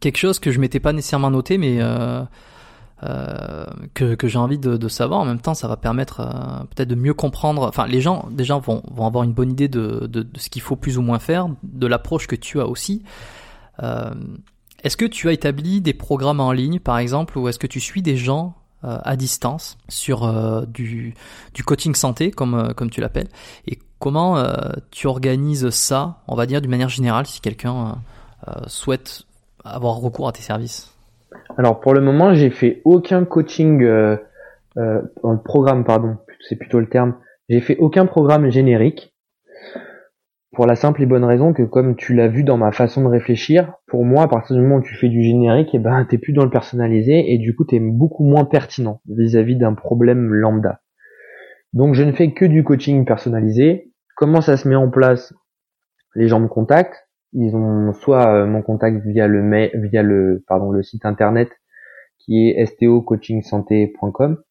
quelque 0.00 0.16
chose 0.16 0.40
que 0.40 0.50
je 0.50 0.58
m'étais 0.58 0.80
pas 0.80 0.92
nécessairement 0.92 1.30
noté, 1.30 1.58
mais 1.58 1.76
euh, 1.80 2.24
que, 3.02 4.14
que 4.14 4.28
j'ai 4.28 4.38
envie 4.38 4.58
de, 4.58 4.76
de, 4.76 4.88
savoir. 4.88 5.20
En 5.20 5.24
même 5.24 5.40
temps, 5.40 5.54
ça 5.54 5.68
va 5.68 5.76
permettre 5.76 6.20
euh, 6.20 6.64
peut-être 6.74 6.88
de 6.88 6.94
mieux 6.94 7.14
comprendre. 7.14 7.62
Enfin, 7.62 7.86
les 7.86 8.00
gens 8.00 8.28
déjà 8.30 8.58
vont, 8.58 8.82
vont 8.90 9.06
avoir 9.06 9.24
une 9.24 9.32
bonne 9.32 9.52
idée 9.52 9.68
de, 9.68 10.06
de, 10.06 10.22
de 10.22 10.38
ce 10.38 10.50
qu'il 10.50 10.62
faut 10.62 10.76
plus 10.76 10.98
ou 10.98 11.02
moins 11.02 11.18
faire, 11.18 11.48
de 11.62 11.86
l'approche 11.86 12.26
que 12.26 12.36
tu 12.36 12.60
as 12.60 12.66
aussi. 12.66 13.04
Euh, 13.82 14.10
est-ce 14.82 14.96
que 14.96 15.04
tu 15.04 15.28
as 15.28 15.32
établi 15.32 15.80
des 15.80 15.94
programmes 15.94 16.40
en 16.40 16.52
ligne, 16.52 16.80
par 16.80 16.98
exemple, 16.98 17.38
ou 17.38 17.48
est-ce 17.48 17.58
que 17.58 17.66
tu 17.66 17.80
suis 17.80 18.02
des 18.02 18.16
gens 18.16 18.54
à 18.84 19.16
distance 19.16 19.76
sur 19.88 20.64
du, 20.68 21.14
du 21.52 21.64
coaching 21.64 21.96
santé, 21.96 22.30
comme, 22.30 22.72
comme 22.76 22.90
tu 22.90 23.00
l'appelles? 23.00 23.26
Et 23.66 23.80
comment 23.98 24.40
tu 24.92 25.08
organises 25.08 25.70
ça, 25.70 26.22
on 26.28 26.36
va 26.36 26.46
dire, 26.46 26.60
d'une 26.60 26.70
manière 26.70 26.88
générale, 26.88 27.26
si 27.26 27.40
quelqu'un 27.40 28.00
souhaite 28.68 29.24
avoir 29.64 29.96
recours 29.96 30.28
à 30.28 30.32
tes 30.32 30.42
services? 30.42 30.92
Alors 31.56 31.80
pour 31.80 31.94
le 31.94 32.00
moment, 32.00 32.34
j'ai 32.34 32.50
fait 32.50 32.80
aucun 32.84 33.24
coaching 33.24 33.82
euh, 33.82 34.16
euh, 34.76 35.02
programme, 35.44 35.84
pardon, 35.84 36.18
c'est 36.48 36.56
plutôt 36.56 36.80
le 36.80 36.88
terme. 36.88 37.16
J'ai 37.48 37.60
fait 37.60 37.76
aucun 37.78 38.06
programme 38.06 38.50
générique 38.50 39.14
pour 40.52 40.66
la 40.66 40.76
simple 40.76 41.02
et 41.02 41.06
bonne 41.06 41.24
raison 41.24 41.52
que 41.52 41.62
comme 41.62 41.96
tu 41.96 42.14
l'as 42.14 42.28
vu 42.28 42.42
dans 42.42 42.56
ma 42.56 42.72
façon 42.72 43.02
de 43.02 43.08
réfléchir, 43.08 43.74
pour 43.86 44.04
moi, 44.04 44.24
à 44.24 44.28
partir 44.28 44.56
du 44.56 44.62
moment 44.62 44.76
où 44.76 44.82
tu 44.82 44.94
fais 44.94 45.08
du 45.08 45.22
générique, 45.22 45.74
et 45.74 45.78
eh 45.78 45.80
ben 45.80 46.04
t'es 46.04 46.18
plus 46.18 46.32
dans 46.32 46.44
le 46.44 46.50
personnalisé 46.50 47.32
et 47.32 47.38
du 47.38 47.54
coup 47.54 47.64
t'es 47.64 47.80
beaucoup 47.80 48.24
moins 48.24 48.44
pertinent 48.44 49.00
vis-à-vis 49.08 49.56
d'un 49.56 49.74
problème 49.74 50.32
lambda. 50.32 50.80
Donc 51.72 51.94
je 51.94 52.02
ne 52.02 52.12
fais 52.12 52.32
que 52.32 52.44
du 52.44 52.64
coaching 52.64 53.04
personnalisé. 53.04 53.92
Comment 54.16 54.40
ça 54.40 54.56
se 54.56 54.68
met 54.68 54.74
en 54.74 54.90
place? 54.90 55.34
Les 56.14 56.28
gens 56.28 56.40
me 56.40 56.48
contactent, 56.48 57.07
ils 57.32 57.54
ont 57.54 57.92
soit 57.92 58.26
euh, 58.28 58.46
mon 58.46 58.62
contact 58.62 59.04
via 59.04 59.28
le 59.28 60.82
site 60.82 61.04
internet 61.04 61.50
qui 62.18 62.50
est 62.50 62.66
stocoachingsanté.com, 62.66 64.42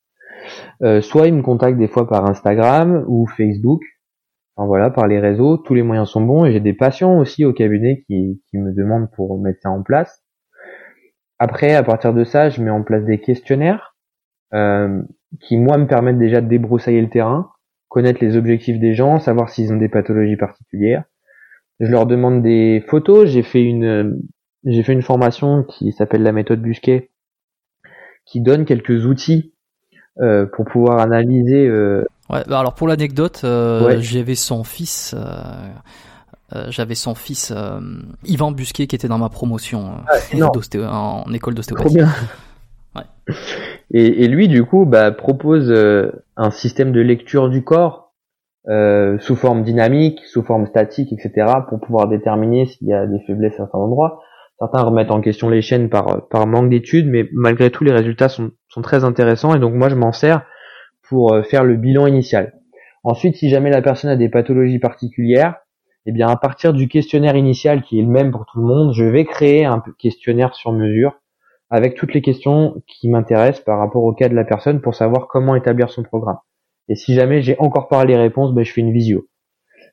euh, 0.84 1.02
soit 1.02 1.28
ils 1.28 1.34
me 1.34 1.42
contactent 1.42 1.78
des 1.78 1.88
fois 1.88 2.08
par 2.08 2.26
Instagram 2.26 3.06
ou 3.08 3.28
Facebook. 3.28 3.82
Enfin 4.56 4.66
voilà, 4.68 4.90
par 4.90 5.08
les 5.08 5.20
réseaux, 5.20 5.58
tous 5.58 5.76
les 5.76 5.84
moyens 5.84 6.10
sont 6.10 6.22
bons 6.22 6.46
et 6.46 6.52
j'ai 6.52 6.60
des 6.60 6.74
patients 6.74 7.20
aussi 7.20 7.46
au 7.46 7.54
cabinet 7.54 8.04
qui, 8.08 8.42
qui 8.50 8.58
me 8.58 8.74
demandent 8.74 9.12
pour 9.16 9.40
mettre 9.40 9.60
ça 9.62 9.70
en 9.70 9.84
place. 9.84 10.24
Après, 11.40 11.76
à 11.76 11.84
partir 11.84 12.14
de 12.14 12.24
ça, 12.24 12.50
je 12.50 12.62
mets 12.64 12.72
en 12.72 12.82
place 12.82 13.06
des 13.06 13.20
questionnaires 13.20 13.96
euh, 14.54 15.04
qui 15.42 15.58
moi 15.58 15.78
me 15.78 15.86
permettent 15.86 16.18
déjà 16.18 16.42
de 16.42 16.48
débroussailler 16.48 17.02
le 17.02 17.10
terrain, 17.10 17.52
connaître 17.90 18.24
les 18.24 18.36
objectifs 18.36 18.80
des 18.80 18.96
gens, 18.96 19.20
savoir 19.20 19.50
s'ils 19.50 19.72
ont 19.72 19.78
des 19.78 19.90
pathologies 19.90 20.38
particulières 20.38 21.04
je 21.80 21.92
leur 21.92 22.06
demande 22.06 22.42
des 22.42 22.84
photos. 22.88 23.28
J'ai 23.28 23.44
fait 23.44 23.64
une, 23.64 24.22
j'ai 24.66 24.84
fait 24.84 24.94
une 24.94 25.02
formation 25.02 25.64
qui 25.64 25.92
s'appelle 25.92 26.24
la 26.24 26.32
méthode 26.32 26.62
Busquet, 26.62 27.12
qui 28.26 28.42
donne 28.42 28.66
quelques 28.66 29.06
outils 29.06 29.54
euh, 30.20 30.46
pour 30.46 30.66
pouvoir 30.66 31.00
analyser. 31.00 31.68
Euh... 31.68 32.04
Ouais, 32.30 32.44
bah 32.48 32.60
alors 32.60 32.74
pour 32.74 32.88
l'anecdote, 32.88 33.42
euh, 33.44 33.98
j'avais 34.02 34.36
son 34.36 34.64
fils. 34.64 35.16
Euh, 35.18 35.22
euh, 36.56 36.68
j'avais 36.70 36.96
son 36.96 37.14
fils 37.14 37.54
Yvan 38.24 38.52
Busquet 38.52 38.88
qui 38.88 38.96
était 38.96 39.10
dans 39.10 39.18
ma 39.18 39.30
promotion 39.30 39.98
ah, 40.08 40.16
en 40.92 41.34
école 41.34 41.56
d'ostéopathie. 41.56 42.00
Ouais. 42.96 43.36
Et, 43.92 44.24
et, 44.24 44.28
lui, 44.28 44.48
du 44.48 44.64
coup, 44.64 44.86
bah, 44.86 45.12
propose 45.12 45.72
un 46.36 46.50
système 46.50 46.92
de 46.92 47.00
lecture 47.00 47.48
du 47.48 47.64
corps 47.64 48.07
euh, 48.70 49.18
sous 49.20 49.36
forme 49.36 49.64
dynamique, 49.64 50.20
sous 50.26 50.44
forme 50.44 50.68
statique, 50.68 51.14
etc., 51.14 51.48
pour 51.70 51.80
pouvoir 51.80 52.08
déterminer 52.08 52.66
s'il 52.66 52.88
y 52.88 52.94
a 52.94 53.06
des 53.08 53.20
faiblesses 53.26 53.54
à 53.54 53.58
certains 53.58 53.78
endroits. 53.78 54.22
Certains 54.60 54.82
remettent 54.82 55.12
en 55.12 55.22
question 55.22 55.50
les 55.50 55.62
chaînes 55.62 55.90
par, 55.90 56.48
manque 56.48 56.70
d'études, 56.70 57.08
mais 57.08 57.30
malgré 57.32 57.70
tout, 57.70 57.84
les 57.84 57.92
résultats 57.92 58.28
sont, 58.28 58.52
sont 58.70 58.82
très 58.82 59.04
intéressants, 59.04 59.56
et 59.56 59.60
donc 59.60 59.74
moi, 59.74 59.90
je 59.90 59.96
m'en 59.96 60.12
sers 60.12 60.42
pour 61.08 61.34
euh, 61.34 61.44
faire 61.44 61.64
le 61.64 61.76
bilan 61.76 62.08
initial. 62.08 62.54
Ensuite, 63.04 63.36
si 63.36 63.50
jamais 63.50 63.70
la 63.70 63.82
personne 63.82 64.10
a 64.10 64.16
des 64.16 64.30
pathologies 64.30 64.80
particulières, 64.80 65.56
eh 66.06 66.12
bien, 66.12 66.28
à 66.28 66.36
partir 66.36 66.74
du 66.74 66.88
questionnaire 66.88 67.36
initial 67.36 67.84
qui 67.84 68.00
est 68.00 68.02
le 68.02 68.10
même 68.10 68.32
pour 68.32 68.46
tout 68.46 68.60
le 68.60 68.66
monde, 68.66 68.94
je 68.94 69.04
vais 69.04 69.26
créer 69.26 69.66
un 69.66 69.84
questionnaire 70.00 70.56
sur 70.56 70.72
mesure 70.72 71.14
avec 71.70 71.96
toutes 71.96 72.14
les 72.14 72.22
questions 72.22 72.82
qui 72.88 73.10
m'intéressent 73.10 73.64
par 73.64 73.80
rapport 73.80 74.04
au 74.04 74.14
cas 74.14 74.30
de 74.30 74.36
la 74.36 74.46
personne 74.46 74.82
pour 74.82 74.96
savoir 74.96 75.28
comment 75.28 75.56
établir 75.56 75.90
son 75.90 76.04
programme. 76.04 76.38
Et 76.90 76.96
si 76.96 77.14
jamais 77.14 77.42
j'ai 77.42 77.58
encore 77.60 77.88
pas 77.88 78.06
les 78.06 78.18
réponses, 78.18 78.54
ben, 78.54 78.64
je 78.64 78.72
fais 78.72 78.82
une 78.82 78.94
visio. 78.94 79.28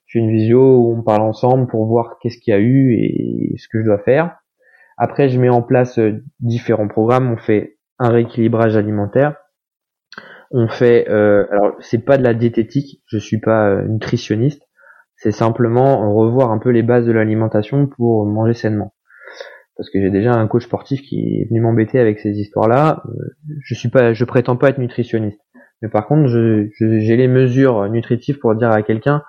Je 0.06 0.18
fais 0.18 0.24
une 0.24 0.30
visio 0.30 0.78
où 0.78 0.96
on 0.96 1.02
parle 1.02 1.22
ensemble 1.22 1.66
pour 1.66 1.86
voir 1.86 2.18
qu'est-ce 2.20 2.38
qu'il 2.38 2.52
y 2.52 2.56
a 2.56 2.60
eu 2.60 2.94
et 2.94 3.56
ce 3.58 3.68
que 3.68 3.80
je 3.80 3.84
dois 3.84 3.98
faire. 3.98 4.36
Après, 4.96 5.28
je 5.28 5.40
mets 5.40 5.48
en 5.48 5.62
place 5.62 5.98
euh, 5.98 6.22
différents 6.40 6.88
programmes. 6.88 7.32
On 7.32 7.36
fait 7.36 7.78
un 7.98 8.10
rééquilibrage 8.10 8.76
alimentaire. 8.76 9.36
On 10.52 10.68
fait, 10.68 11.08
euh, 11.08 11.46
alors 11.50 11.74
c'est 11.80 12.04
pas 12.04 12.16
de 12.16 12.22
la 12.22 12.32
diététique, 12.32 13.02
je 13.06 13.18
suis 13.18 13.40
pas 13.40 13.70
euh, 13.70 13.88
nutritionniste. 13.88 14.62
C'est 15.16 15.32
simplement 15.32 16.14
revoir 16.14 16.52
un 16.52 16.58
peu 16.58 16.70
les 16.70 16.82
bases 16.82 17.06
de 17.06 17.12
l'alimentation 17.12 17.88
pour 17.88 18.26
manger 18.26 18.54
sainement 18.54 18.94
parce 19.76 19.90
que 19.90 20.00
j'ai 20.00 20.10
déjà 20.10 20.32
un 20.32 20.46
coach 20.46 20.64
sportif 20.64 21.02
qui 21.02 21.40
est 21.40 21.48
venu 21.48 21.60
m'embêter 21.60 21.98
avec 21.98 22.20
ces 22.20 22.38
histoires-là. 22.38 23.02
Je 23.62 23.74
suis 23.74 23.88
pas, 23.88 24.12
je 24.12 24.24
prétends 24.24 24.56
pas 24.56 24.70
être 24.70 24.78
nutritionniste, 24.78 25.40
mais 25.84 25.90
par 25.90 26.06
contre, 26.06 26.30
j'ai 26.30 27.16
les 27.16 27.28
mesures 27.28 27.90
nutritives 27.90 28.38
pour 28.38 28.54
dire 28.54 28.70
à 28.70 28.80
quelqu'un 28.80 29.22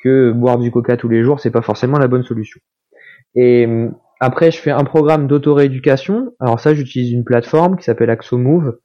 que 0.00 0.32
boire 0.32 0.58
du 0.58 0.72
coca 0.72 0.96
tous 0.96 1.08
les 1.08 1.22
jours, 1.22 1.38
c'est 1.38 1.52
pas 1.52 1.62
forcément 1.62 1.98
la 1.98 2.08
bonne 2.08 2.24
solution. 2.24 2.60
Et 3.36 3.64
hum, 3.64 3.94
après, 4.18 4.50
je 4.50 4.58
fais 4.58 4.72
un 4.72 4.82
programme 4.82 5.28
d'auto-rééducation. 5.28 6.32
Alors 6.40 6.58
ça, 6.58 6.74
j'utilise 6.74 7.12
une 7.12 7.22
plateforme 7.22 7.76
qui 7.76 7.84
s'appelle 7.84 8.10
AxoMove, 8.10 8.78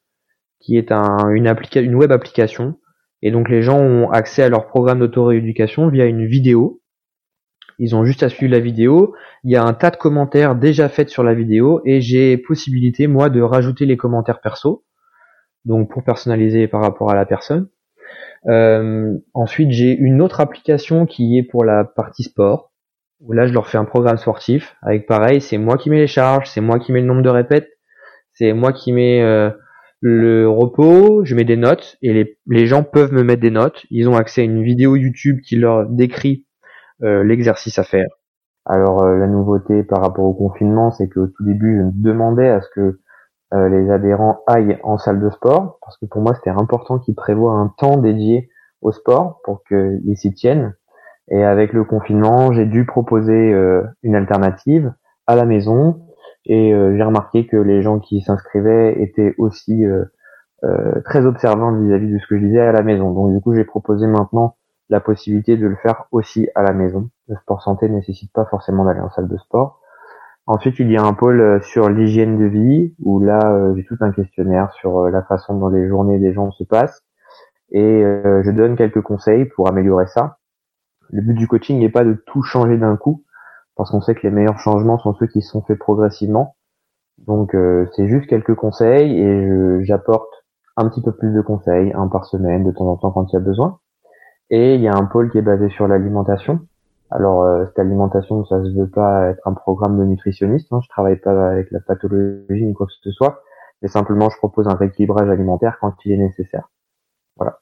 qui 0.60 0.78
est 0.78 0.92
un, 0.92 1.18
une, 1.32 1.52
une 1.78 1.96
web 1.96 2.12
application. 2.12 2.76
Et 3.24 3.32
donc 3.32 3.50
les 3.50 3.64
gens 3.64 3.80
ont 3.80 4.12
accès 4.12 4.44
à 4.44 4.50
leur 4.50 4.68
programme 4.68 5.00
d'auto-rééducation 5.00 5.90
via 5.90 6.06
une 6.06 6.28
vidéo 6.28 6.84
ils 7.78 7.96
ont 7.96 8.06
juste 8.06 8.24
à 8.24 8.30
suivre 8.30 8.54
la 8.54 8.60
vidéo. 8.60 9.16
Il 9.44 9.52
y 9.52 9.56
a 9.56 9.64
un 9.64 9.74
tas 9.74 9.92
de 9.92 9.98
commentaires 9.98 10.56
déjà 10.56 10.90
faits 10.90 11.10
sur 11.10 11.24
la 11.24 11.34
vidéo 11.34 11.82
et 11.86 12.02
j'ai 12.02 12.38
possibilité 12.38 13.08
moi 13.08 13.30
de 13.30 13.42
rajouter 13.42 13.86
les 13.86 13.98
commentaires 13.98 14.40
perso, 14.40 14.86
donc 15.66 15.92
pour 15.92 16.04
personnaliser 16.04 16.68
par 16.68 16.82
rapport 16.82 17.12
à 17.12 17.16
la 17.16 17.26
personne. 17.26 17.68
Euh, 18.48 19.18
ensuite, 19.34 19.72
j'ai 19.72 19.96
une 19.98 20.22
autre 20.22 20.40
application 20.40 21.06
qui 21.06 21.38
est 21.38 21.44
pour 21.44 21.66
la 21.66 21.84
partie 21.84 22.24
sport, 22.24 22.72
là 23.30 23.48
je 23.48 23.54
leur 23.54 23.68
fais 23.68 23.78
un 23.78 23.86
programme 23.86 24.18
sportif 24.18 24.76
avec 24.82 25.08
pareil, 25.08 25.42
c'est 25.42 25.58
moi 25.58 25.78
qui 25.78 25.90
mets 25.90 26.00
les 26.00 26.08
charges, 26.08 26.50
c'est 26.50 26.62
moi 26.62 26.80
qui 26.80 26.92
mets 26.92 27.02
le 27.02 27.08
nombre 27.08 27.24
de 27.24 27.30
répètes, 27.30 27.70
c'est 28.34 28.54
moi 28.54 28.72
qui 28.72 28.92
mets 28.92 29.24
euh, 29.24 29.50
le 30.02 30.48
repos, 30.48 31.26
je 31.26 31.34
mets 31.34 31.46
des 31.46 31.58
notes 31.58 31.98
et 32.04 32.38
les, 32.48 32.66
gens 32.68 32.84
peuvent 32.84 33.14
me 33.14 33.24
mettre 33.24 33.42
des 33.42 33.50
notes. 33.50 33.86
Ils 33.90 34.08
ont 34.08 34.16
accès 34.16 34.42
à 34.42 34.44
une 34.44 34.62
vidéo 34.62 34.96
YouTube 34.96 35.40
qui 35.42 35.56
leur 35.56 35.88
décrit 35.90 36.46
euh, 37.02 37.24
l'exercice 37.24 37.80
à 37.80 37.84
faire. 37.84 38.08
Alors 38.66 39.06
la 39.06 39.28
nouveauté 39.28 39.84
par 39.84 40.02
rapport 40.02 40.26
au 40.26 40.34
confinement, 40.34 40.92
c'est 40.92 41.08
qu'au 41.08 41.28
tout 41.28 41.44
début, 41.44 41.82
je 41.82 42.04
demandais 42.04 42.50
à 42.50 42.62
ce 42.62 42.68
que 42.76 43.00
euh, 43.54 43.70
les 43.70 43.92
adhérents 43.92 44.40
aillent 44.48 44.80
en 44.84 44.98
salle 44.98 45.20
de 45.20 45.30
sport, 45.30 45.78
parce 45.82 45.98
que 45.98 46.06
pour 46.06 46.22
moi 46.22 46.34
c'était 46.36 46.50
important 46.50 47.00
qu'ils 47.00 47.16
prévoient 47.16 47.54
un 47.54 47.74
temps 47.78 47.98
dédié 47.98 48.50
au 48.82 48.92
sport 48.92 49.42
pour 49.44 49.64
qu'ils 49.64 50.18
s'y 50.18 50.34
tiennent. 50.34 50.76
Et 51.30 51.44
avec 51.44 51.74
le 51.74 51.84
confinement, 51.84 52.54
j'ai 52.54 52.66
dû 52.66 52.86
proposer 52.86 53.56
une 54.04 54.16
alternative 54.16 54.94
à 55.26 55.36
la 55.36 55.46
maison, 55.46 56.06
et 56.46 56.72
j'ai 56.72 57.04
remarqué 57.04 57.48
que 57.48 57.58
les 57.58 57.82
gens 57.82 58.00
qui 58.00 58.22
s'inscrivaient 58.22 59.02
étaient 59.02 59.34
aussi 59.40 59.84
très 61.04 61.26
observants 61.26 61.72
vis-à-vis 61.80 62.10
-vis 62.10 62.14
de 62.14 62.20
ce 62.20 62.28
que 62.28 62.38
je 62.38 62.46
disais 62.46 62.60
à 62.60 62.72
la 62.72 62.84
maison. 62.84 63.12
Donc 63.12 63.34
du 63.34 63.42
coup, 63.42 63.56
j'ai 63.56 63.64
proposé 63.64 64.06
maintenant 64.06 64.56
la 64.90 65.00
possibilité 65.00 65.58
de 65.58 65.66
le 65.66 65.76
faire 65.78 66.06
aussi 66.12 66.48
à 66.54 66.62
la 66.62 66.74
maison. 66.74 67.10
Le 67.28 67.36
sport 67.38 67.64
santé 67.64 67.90
ne 67.90 67.96
nécessite 67.96 68.32
pas 68.32 68.46
forcément 68.46 68.86
d'aller 68.86 69.00
en 69.00 69.10
salle 69.10 69.28
de 69.28 69.38
sport. 69.38 69.82
Ensuite, 70.48 70.78
il 70.78 70.92
y 70.92 70.98
a 70.98 71.04
un 71.04 71.14
pôle 71.14 71.42
euh, 71.42 71.60
sur 71.62 71.90
l'hygiène 71.90 72.38
de 72.38 72.46
vie 72.46 72.94
où 73.02 73.20
là, 73.20 73.40
euh, 73.52 73.74
j'ai 73.76 73.84
tout 73.84 73.98
un 74.02 74.12
questionnaire 74.12 74.72
sur 74.74 75.00
euh, 75.00 75.10
la 75.10 75.24
façon 75.24 75.58
dont 75.58 75.70
les 75.70 75.88
journées 75.88 76.20
des 76.20 76.34
gens 76.34 76.52
se 76.52 76.64
passent 76.64 77.04
et 77.72 78.04
je 78.04 78.52
donne 78.52 78.78
quelques 78.78 79.02
conseils 79.02 79.46
pour 79.46 79.68
améliorer 79.68 80.06
ça. 80.06 80.38
Le 81.10 81.24
but 81.24 81.34
du 81.34 81.48
coaching 81.48 81.80
n'est 81.80 81.90
pas 81.90 82.06
de 82.06 82.14
tout 82.28 82.44
changer 82.44 82.78
d'un 82.78 82.96
coup 82.96 83.26
parce 83.76 83.90
qu'on 83.90 84.02
sait 84.02 84.14
que 84.14 84.22
les 84.22 84.30
meilleurs 84.30 84.60
changements 84.60 85.00
sont 85.00 85.16
ceux 85.16 85.26
qui 85.26 85.42
sont 85.42 85.64
faits 85.64 85.80
progressivement. 85.80 86.56
Donc, 87.18 87.58
c'est 87.96 88.08
juste 88.08 88.28
quelques 88.28 88.54
conseils 88.54 89.20
et 89.20 89.84
j'apporte 89.84 90.32
un 90.78 90.88
petit 90.88 91.02
peu 91.02 91.12
plus 91.12 91.34
de 91.34 91.42
conseils, 91.42 91.92
un 91.96 92.08
par 92.08 92.26
semaine, 92.26 92.64
de 92.64 92.72
temps 92.72 92.88
en 92.88 92.98
temps 92.98 93.12
quand 93.12 93.26
il 93.34 93.34
y 93.34 93.38
a 93.38 93.44
besoin. 93.44 93.80
Et 94.52 94.76
il 94.76 94.82
y 94.82 94.88
a 94.88 94.96
un 94.96 95.06
pôle 95.06 95.32
qui 95.32 95.40
est 95.40 95.42
basé 95.42 95.68
sur 95.70 95.88
l'alimentation. 95.88 96.60
Alors 97.12 97.44
euh, 97.44 97.66
cette 97.68 97.80
alimentation, 97.80 98.46
ça 98.46 98.64
se 98.64 98.70
veut 98.70 98.90
pas 98.90 99.30
être 99.30 99.48
un 99.48 99.54
programme 99.54 99.98
de 99.98 100.04
nutritionniste. 100.04 100.68
Hein. 100.72 100.80
Je 100.84 100.90
travaille 100.90 101.18
pas 101.18 101.50
avec 101.52 101.70
la 101.72 101.80
pathologie 101.80 102.66
ni 102.66 102.74
quoi 102.74 102.88
que 102.88 102.94
ce 103.02 103.12
soit, 103.12 103.42
mais 103.82 103.88
simplement 103.88 104.30
je 104.30 104.38
propose 104.38 104.68
un 104.68 104.76
rééquilibrage 104.76 105.30
alimentaire 105.30 105.78
quand 105.80 105.94
il 106.06 106.14
est 106.14 106.18
nécessaire. 106.18 106.70
Voilà. 107.38 107.60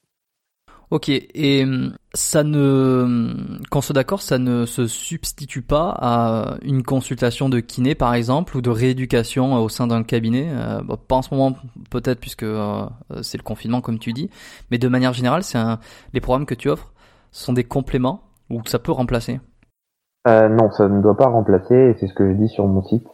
Ok, 0.91 1.09
et 1.09 1.63
hum, 1.63 1.95
ça 2.13 2.43
ne, 2.43 3.59
qu'on 3.71 3.81
soit 3.81 3.93
d'accord, 3.93 4.21
ça 4.21 4.37
ne 4.37 4.65
se 4.65 4.85
substitue 4.85 5.63
pas 5.63 5.89
à 5.99 6.57
une 6.61 6.83
consultation 6.83 7.49
de 7.49 7.59
kiné 7.59 7.95
par 7.95 8.13
exemple 8.13 8.55
ou 8.55 8.61
de 8.61 8.69
rééducation 8.69 9.55
au 9.55 9.69
sein 9.69 9.87
d'un 9.87 10.03
cabinet? 10.03 10.49
Euh, 10.51 10.81
pas 11.07 11.15
en 11.15 11.21
ce 11.23 11.33
moment 11.33 11.57
peut-être 11.89 12.19
puisque 12.19 12.43
euh, 12.43 12.85
c'est 13.23 13.37
le 13.37 13.43
confinement 13.43 13.81
comme 13.81 13.97
tu 13.97 14.13
dis, 14.13 14.29
mais 14.69 14.77
de 14.77 14.87
manière 14.87 15.13
générale, 15.13 15.43
c'est 15.43 15.57
les 16.13 16.21
programmes 16.21 16.45
que 16.45 16.55
tu 16.55 16.69
offres 16.69 16.93
sont 17.31 17.53
des 17.53 17.63
compléments 17.63 18.21
ou 18.49 18.61
ça 18.65 18.79
peut 18.79 18.91
remplacer. 18.91 19.39
Euh, 20.27 20.47
non, 20.47 20.71
ça 20.71 20.87
ne 20.87 21.01
doit 21.01 21.17
pas 21.17 21.27
remplacer, 21.27 21.75
et 21.75 21.93
c'est 21.99 22.07
ce 22.07 22.13
que 22.13 22.29
je 22.29 22.33
dis 22.33 22.47
sur 22.47 22.67
mon 22.67 22.81
site. 22.81 23.07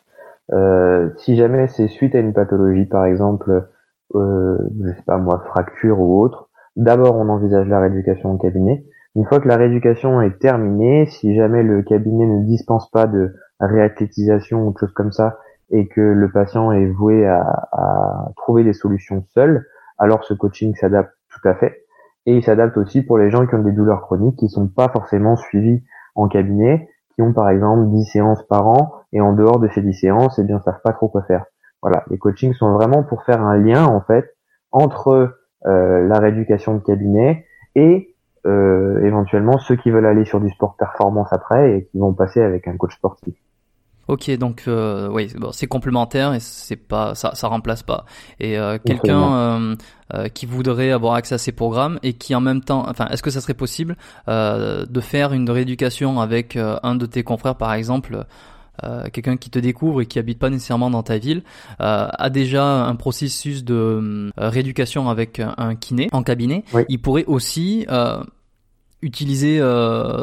si 1.18 1.35
jamais 1.35 1.68
c'est 1.68 1.88
suite 1.88 2.15
à 2.15 2.19
une 2.19 2.34
pathologie, 2.34 2.85
par 2.85 3.06
exemple, 3.06 3.68
je 4.14 4.93
sais 4.95 5.03
pas 5.06 5.18
moi, 5.18 5.43
fracture 5.47 5.99
ou 5.99 6.22
autre, 6.22 6.49
D'abord, 6.80 7.18
on 7.18 7.27
envisage 7.27 7.68
la 7.68 7.81
rééducation 7.81 8.31
au 8.31 8.38
cabinet. 8.38 8.85
Une 9.15 9.26
fois 9.26 9.41
que 9.41 9.49
la 9.49 9.57
rééducation 9.57 10.22
est 10.22 10.39
terminée, 10.39 11.07
si 11.07 11.35
jamais 11.35 11.61
le 11.61 11.81
cabinet 11.81 12.26
ne 12.26 12.45
dispense 12.45 12.89
pas 12.91 13.06
de 13.06 13.35
réathlétisation 13.60 14.65
ou 14.65 14.72
de 14.72 14.77
choses 14.77 14.93
comme 14.93 15.11
ça, 15.11 15.39
et 15.72 15.89
que 15.89 15.99
le 15.99 16.31
patient 16.31 16.72
est 16.72 16.85
voué 16.85 17.27
à, 17.27 18.31
trouver 18.38 18.64
des 18.64 18.72
solutions 18.72 19.26
seul, 19.34 19.65
alors 19.97 20.23
ce 20.23 20.34
coaching 20.34 20.73
s'adapte 20.76 21.14
tout 21.30 21.45
à 21.49 21.56
fait. 21.56 21.84
Et 22.25 22.35
il 22.35 22.43
s'adapte 22.43 22.77
aussi 22.77 23.01
pour 23.01 23.17
les 23.17 23.29
gens 23.29 23.45
qui 23.47 23.55
ont 23.55 23.63
des 23.63 23.71
douleurs 23.71 24.01
chroniques 24.01 24.37
qui 24.37 24.49
sont 24.49 24.67
pas 24.67 24.89
forcément 24.89 25.35
suivis 25.35 25.83
en 26.15 26.27
cabinet, 26.27 26.89
qui 27.15 27.21
ont 27.21 27.33
par 27.33 27.49
exemple 27.49 27.87
10 27.89 28.05
séances 28.05 28.43
par 28.47 28.67
an, 28.67 28.93
et 29.13 29.21
en 29.21 29.33
dehors 29.33 29.59
de 29.59 29.67
ces 29.69 29.81
10 29.81 29.93
séances, 29.93 30.39
eh 30.39 30.43
bien, 30.43 30.59
savent 30.59 30.81
pas 30.83 30.93
trop 30.93 31.07
quoi 31.07 31.23
faire. 31.23 31.45
Voilà. 31.81 32.03
Les 32.09 32.17
coachings 32.17 32.53
sont 32.53 32.73
vraiment 32.73 33.03
pour 33.03 33.23
faire 33.23 33.41
un 33.41 33.57
lien, 33.57 33.85
en 33.85 34.01
fait, 34.01 34.35
entre 34.71 35.37
euh, 35.65 36.07
la 36.07 36.19
rééducation 36.19 36.75
de 36.75 36.79
cabinet 36.79 37.45
et 37.75 38.15
euh, 38.45 39.03
éventuellement 39.03 39.57
ceux 39.57 39.75
qui 39.75 39.91
veulent 39.91 40.05
aller 40.05 40.23
sur 40.25 40.39
du 40.39 40.49
sport 40.49 40.75
performance 40.77 41.33
après 41.33 41.73
et 41.73 41.85
qui 41.85 41.99
vont 41.99 42.13
passer 42.13 42.41
avec 42.41 42.67
un 42.67 42.77
coach 42.77 42.95
sportif. 42.95 43.35
Ok, 44.10 44.30
donc 44.38 44.64
euh, 44.68 45.07
oui, 45.07 45.31
bon, 45.38 45.52
c'est 45.52 45.68
complémentaire 45.68 46.34
et 46.34 46.40
c'est 46.40 46.76
pas 46.76 47.15
ça, 47.15 47.36
ça 47.36 47.48
remplace 47.48 47.84
pas. 47.84 48.06
Et 48.40 48.57
euh, 48.57 48.77
quelqu'un 48.84 49.76
euh, 50.14 50.27
qui 50.34 50.45
voudrait 50.45 50.91
avoir 50.91 51.14
accès 51.14 51.36
à 51.36 51.38
ces 51.38 51.52
programmes 51.52 51.99
et 52.02 52.14
qui 52.14 52.34
en 52.34 52.41
même 52.41 52.61
temps, 52.61 52.86
enfin, 52.90 53.07
est-ce 53.10 53.22
que 53.22 53.30
ça 53.30 53.40
serait 53.40 53.53
possible 53.53 53.95
de 54.27 55.02
faire 55.02 55.31
une 55.34 55.49
rééducation 55.49 56.19
avec 56.19 56.57
un 56.57 56.95
de 56.95 57.06
tes 57.06 57.23
confrères, 57.23 57.56
par 57.56 57.73
exemple, 57.73 58.26
euh, 58.84 59.06
quelqu'un 59.11 59.36
qui 59.38 59.49
te 59.49 59.60
découvre 59.60 60.02
et 60.02 60.06
qui 60.06 60.19
habite 60.19 60.40
pas 60.40 60.49
nécessairement 60.49 60.90
dans 60.90 61.03
ta 61.03 61.18
ville 61.18 61.44
euh, 61.81 62.07
a 62.11 62.30
déjà 62.30 62.64
un 62.64 62.95
processus 62.95 63.64
de 63.65 63.73
euh, 63.76 64.31
rééducation 64.38 65.10
avec 65.10 65.41
un 65.57 65.76
kiné 65.76 66.07
en 66.11 66.23
cabinet, 66.23 66.64
il 66.88 67.02
pourrait 67.02 67.26
aussi 67.26 67.86
utiliser, 69.01 69.61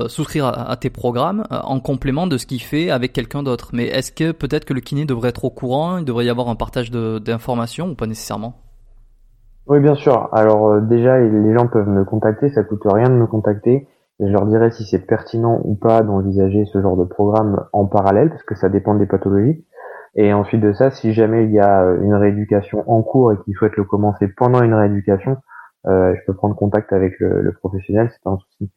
souscrire 0.08 0.46
à, 0.46 0.76
tes 0.76 0.90
programmes 0.90 1.44
en 1.50 1.80
complément 1.80 2.26
de 2.26 2.36
ce 2.36 2.46
qu'il 2.46 2.60
fait 2.60 2.90
avec 2.90 3.12
quelqu'un 3.12 3.42
d'autre. 3.42 3.70
Mais 3.72 3.86
est-ce 3.86 4.12
que 4.12 4.32
peut-être 4.32 4.64
que 4.64 4.74
le 4.74 4.80
kiné 4.80 5.04
devrait 5.04 5.30
être 5.30 5.44
au 5.44 5.50
courant, 5.50 5.98
il 5.98 6.04
devrait 6.04 6.26
y 6.26 6.30
avoir 6.30 6.48
un 6.48 6.56
partage 6.56 6.90
d'informations 6.90 7.88
ou 7.88 7.94
pas 7.94 8.06
nécessairement? 8.06 8.54
Oui, 9.66 9.80
bien 9.80 9.94
sûr. 9.94 10.28
Alors 10.32 10.80
déjà, 10.82 11.18
les 11.18 11.54
gens 11.54 11.68
peuvent 11.68 11.88
me 11.88 12.04
contacter, 12.04 12.50
ça 12.50 12.64
coûte 12.64 12.82
rien 12.84 13.08
de 13.08 13.14
me 13.14 13.26
contacter 13.26 13.88
je 14.20 14.32
leur 14.32 14.46
dirai 14.46 14.70
si 14.70 14.84
c'est 14.84 15.06
pertinent 15.06 15.60
ou 15.64 15.74
pas 15.74 16.02
d'envisager 16.02 16.64
ce 16.66 16.80
genre 16.80 16.96
de 16.96 17.04
programme 17.04 17.66
en 17.72 17.86
parallèle, 17.86 18.30
parce 18.30 18.42
que 18.44 18.54
ça 18.54 18.68
dépend 18.68 18.94
des 18.94 19.06
pathologies. 19.06 19.64
Et 20.14 20.32
ensuite 20.32 20.62
de 20.62 20.72
ça, 20.72 20.90
si 20.90 21.12
jamais 21.12 21.44
il 21.44 21.52
y 21.52 21.60
a 21.60 21.84
une 22.00 22.14
rééducation 22.14 22.90
en 22.90 23.02
cours 23.02 23.32
et 23.32 23.36
qu'ils 23.44 23.54
souhaitent 23.54 23.76
le 23.76 23.84
commencer 23.84 24.28
pendant 24.28 24.62
une 24.62 24.72
rééducation, 24.72 25.32
euh, 25.32 25.36
je 25.86 26.24
peux 26.26 26.34
prendre 26.34 26.56
contact 26.56 26.92
avec 26.92 27.18
le, 27.20 27.42
le 27.42 27.52
professionnel, 27.52 28.10
c'est 28.12 28.22
pas 28.22 28.30
un 28.30 28.38
souci. 28.38 28.70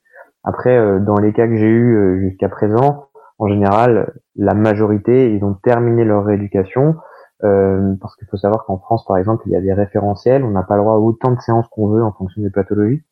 Après, 0.43 0.77
euh, 0.77 0.99
dans 0.99 1.17
les 1.17 1.33
cas 1.33 1.47
que 1.47 1.55
j'ai 1.57 1.67
eu 1.67 1.95
euh, 1.95 2.19
jusqu'à 2.21 2.49
présent, 2.49 3.09
en 3.39 3.47
général, 3.47 4.13
la 4.35 4.53
majorité, 4.53 5.33
ils 5.33 5.43
ont 5.43 5.53
terminé 5.53 6.03
leur 6.03 6.25
rééducation, 6.25 6.95
euh, 7.43 7.93
parce 8.01 8.15
qu'il 8.15 8.27
faut 8.27 8.37
savoir 8.37 8.65
qu'en 8.65 8.77
France, 8.77 9.05
par 9.05 9.17
exemple, 9.17 9.43
il 9.45 9.53
y 9.53 9.55
a 9.55 9.61
des 9.61 9.73
référentiels, 9.73 10.43
on 10.43 10.51
n'a 10.51 10.63
pas 10.63 10.75
le 10.75 10.81
droit 10.81 10.95
à 10.95 10.97
autant 10.97 11.31
de 11.31 11.39
séances 11.39 11.67
qu'on 11.69 11.87
veut 11.87 12.03
en 12.03 12.11
fonction 12.11 12.41
des 12.41 12.49
pathologies. 12.49 13.03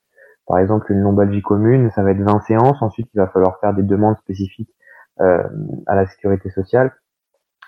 par 0.47 0.59
exemple 0.59 0.91
une 0.91 0.99
lombalgie 0.99 1.41
commune, 1.41 1.91
ça 1.91 2.03
va 2.03 2.11
être 2.11 2.21
20 2.21 2.41
séances. 2.41 2.81
Ensuite, 2.81 3.09
il 3.13 3.17
va 3.17 3.27
falloir 3.27 3.59
faire 3.59 3.73
des 3.73 3.83
demandes 3.83 4.17
spécifiques 4.17 4.73
euh, 5.21 5.43
à 5.87 5.95
la 5.95 6.07
sécurité 6.07 6.49
sociale. 6.49 6.93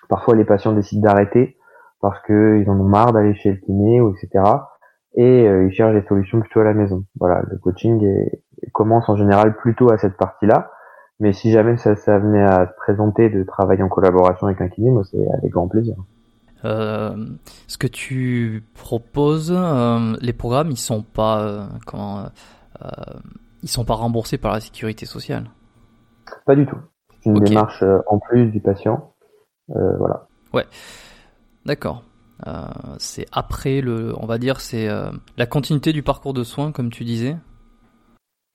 Parfois, 0.10 0.36
les 0.36 0.46
patients 0.46 0.74
décident 0.74 1.02
d'arrêter 1.02 1.58
parce 2.02 2.22
qu'ils 2.24 2.70
en 2.70 2.80
ont 2.80 2.88
marre 2.88 3.12
d'aller 3.14 3.36
chez 3.36 3.52
le 3.52 3.58
kiné 3.58 4.02
ou 4.02 4.16
etc. 4.16 4.44
Et 5.16 5.48
euh, 5.48 5.68
ils 5.68 5.74
cherchent 5.74 5.96
des 5.96 6.08
solutions 6.08 6.40
plutôt 6.40 6.60
à 6.60 6.64
la 6.66 6.74
maison. 6.74 7.04
Voilà, 7.20 7.44
le 7.50 7.58
coaching 7.58 8.30
commence 8.74 9.10
en 9.10 9.16
général 9.16 9.56
plutôt 9.56 9.92
à 9.92 9.98
cette 9.98 10.18
partie-là. 10.18 10.72
Mais 11.20 11.34
si 11.34 11.52
jamais 11.52 11.78
ça, 11.78 11.96
ça 11.96 12.18
venait 12.18 12.44
à 12.44 12.68
se 12.68 12.74
présenter 12.78 13.30
de 13.30 13.44
travailler 13.44 13.84
en 13.84 13.90
collaboration 13.90 14.48
avec 14.48 14.62
un 14.62 14.70
kiné, 14.70 14.90
moi 14.90 15.04
c'est 15.04 15.26
avec 15.38 15.52
grand 15.52 15.68
plaisir. 15.68 15.96
Euh, 16.66 17.16
ce 17.68 17.78
que 17.78 17.88
tu 17.88 18.64
proposes, 18.74 19.54
euh, 19.56 20.16
les 20.22 20.34
programmes, 20.34 20.72
ils 20.72 20.78
sont 20.78 21.04
pas 21.04 21.42
euh, 21.42 21.66
comment, 21.86 22.26
euh, 22.82 22.88
ils 23.64 23.70
sont 23.70 23.86
pas 23.86 23.96
remboursés 23.96 24.38
par 24.38 24.54
la 24.54 24.60
sécurité 24.60 25.06
sociale. 25.06 25.50
Pas 26.46 26.56
du 26.56 26.66
tout. 26.66 26.78
C'est 27.22 27.30
une 27.30 27.40
démarche 27.40 27.84
en 28.08 28.20
plus 28.20 28.48
du 28.48 28.62
patient. 28.62 29.14
voilà. 29.68 30.28
Ouais. 30.54 30.66
D'accord. 31.66 32.04
C'est 32.98 33.26
après 33.32 33.82
le, 33.82 34.14
on 34.20 34.26
va 34.26 34.38
dire, 34.38 34.60
c'est 34.60 34.88
la 35.38 35.46
continuité 35.46 35.94
du 35.94 36.04
parcours 36.04 36.34
de 36.34 36.44
soins, 36.44 36.72
comme 36.72 36.90
tu 36.90 37.04
disais. 37.04 37.36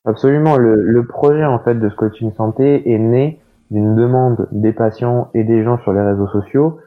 Absolument. 0.06 0.56
Le, 0.56 1.06
projet 1.06 1.44
en 1.44 1.58
fait 1.60 1.74
de 1.76 1.88
ce 1.88 1.94
coaching 1.94 2.32
santé 2.34 2.92
est 2.92 2.98
né 2.98 3.40
d'une 3.70 3.96
demande 3.96 4.48
des 4.52 4.72
patients 4.72 5.30
et 5.34 5.44
des 5.44 5.64
gens 5.64 5.78
sur 5.78 5.92
les 5.92 6.02
réseaux 6.02 6.28
sociaux 6.28 6.78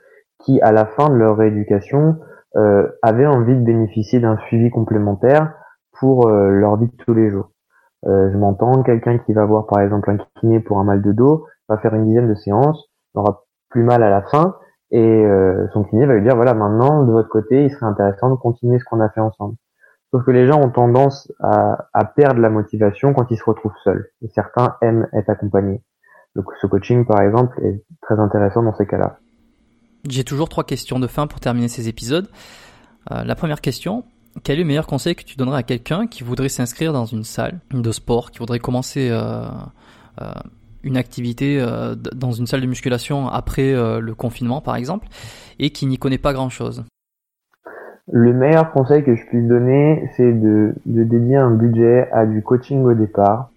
qui, 0.43 0.61
à 0.61 0.71
la 0.71 0.85
fin 0.85 1.09
de 1.09 1.15
leur 1.15 1.37
rééducation, 1.37 2.17
euh, 2.55 2.87
avaient 3.01 3.25
envie 3.25 3.55
de 3.55 3.63
bénéficier 3.63 4.19
d'un 4.19 4.37
suivi 4.47 4.69
complémentaire 4.69 5.53
pour 5.99 6.27
euh, 6.27 6.49
leur 6.51 6.77
vie 6.77 6.87
de 6.87 7.03
tous 7.05 7.15
les 7.15 7.31
jours. 7.31 7.49
Euh, 8.05 8.31
je 8.31 8.37
m'entends, 8.37 8.83
quelqu'un 8.83 9.17
qui 9.17 9.33
va 9.33 9.45
voir 9.45 9.65
par 9.65 9.81
exemple 9.81 10.11
un 10.11 10.17
kiné 10.39 10.59
pour 10.59 10.79
un 10.79 10.83
mal 10.83 11.01
de 11.01 11.11
dos, 11.11 11.47
va 11.67 11.79
faire 11.79 11.95
une 11.95 12.05
dizaine 12.05 12.29
de 12.29 12.35
séances, 12.35 12.85
n'aura 13.15 13.45
plus 13.69 13.83
mal 13.83 14.03
à 14.03 14.11
la 14.11 14.21
fin, 14.21 14.55
et 14.91 15.01
euh, 15.01 15.67
son 15.73 15.83
kiné 15.83 16.05
va 16.05 16.13
lui 16.13 16.23
dire 16.23 16.35
voilà 16.35 16.53
maintenant 16.53 17.03
de 17.03 17.11
votre 17.11 17.29
côté 17.29 17.65
il 17.65 17.71
serait 17.71 17.85
intéressant 17.85 18.29
de 18.29 18.35
continuer 18.35 18.79
ce 18.79 18.85
qu'on 18.85 19.01
a 19.01 19.09
fait 19.09 19.21
ensemble. 19.21 19.55
Sauf 20.11 20.23
que 20.23 20.31
les 20.31 20.47
gens 20.47 20.61
ont 20.61 20.69
tendance 20.69 21.31
à, 21.41 21.89
à, 21.93 22.05
perdre 22.05 22.39
la 22.39 22.49
motivation 22.49 23.13
quand 23.13 23.29
ils 23.29 23.37
se 23.37 23.43
retrouvent 23.43 23.75
seuls. 23.83 24.09
Et 24.21 24.29
certains 24.29 24.77
aiment 24.81 25.05
être 25.11 25.29
accompagnés. 25.29 25.81
Donc 26.35 26.45
ce 26.61 26.67
coaching 26.67 27.05
par 27.05 27.21
exemple 27.21 27.59
est 27.61 27.83
très 28.01 28.17
intéressant 28.17 28.63
dans 28.63 28.73
ces 28.75 28.85
cas-là. 28.85 29.17
J'ai 30.07 30.23
toujours 30.23 30.47
trois 30.47 30.63
questions 30.63 30.99
de 30.99 31.07
fin 31.07 31.27
pour 31.27 31.39
terminer 31.39 31.67
ces 31.67 31.89
épisodes. 31.89 32.29
Euh, 33.11 33.23
la 33.23 33.35
première 33.35 33.59
question, 33.59 34.05
quel 34.43 34.57
est 34.57 34.61
le 34.61 34.67
meilleur 34.67 34.87
conseil 34.87 35.15
que 35.15 35.23
tu 35.23 35.35
donnerais 35.35 35.59
à 35.59 35.63
quelqu'un 35.63 36.07
qui 36.07 36.23
voudrait 36.23 36.49
s'inscrire 36.49 36.93
dans 36.93 37.05
une 37.05 37.23
salle 37.23 37.59
de 37.71 37.91
sport, 37.91 38.31
qui 38.31 38.39
voudrait 38.39 38.59
commencer 38.59 39.09
euh, 39.09 39.45
euh, 40.21 40.31
une 40.87 40.97
activité 40.97 41.63
dans 42.15 42.31
une 42.31 42.47
salle 42.47 42.61
de 42.61 42.67
musculation 42.67 43.27
après 43.27 43.73
le 43.73 44.13
confinement 44.15 44.61
par 44.61 44.75
exemple, 44.75 45.07
et 45.59 45.69
qui 45.69 45.85
n'y 45.85 45.97
connaît 45.97 46.17
pas 46.17 46.33
grand-chose. 46.33 46.83
Le 48.09 48.33
meilleur 48.33 48.71
conseil 48.71 49.03
que 49.03 49.15
je 49.15 49.25
puisse 49.25 49.45
donner, 49.47 50.09
c'est 50.15 50.31
de, 50.31 50.73
de 50.85 51.03
dédier 51.03 51.35
un 51.35 51.51
budget 51.51 52.09
à 52.11 52.25
du 52.25 52.41
coaching 52.41 52.81
au 52.83 52.93
départ, 52.93 53.51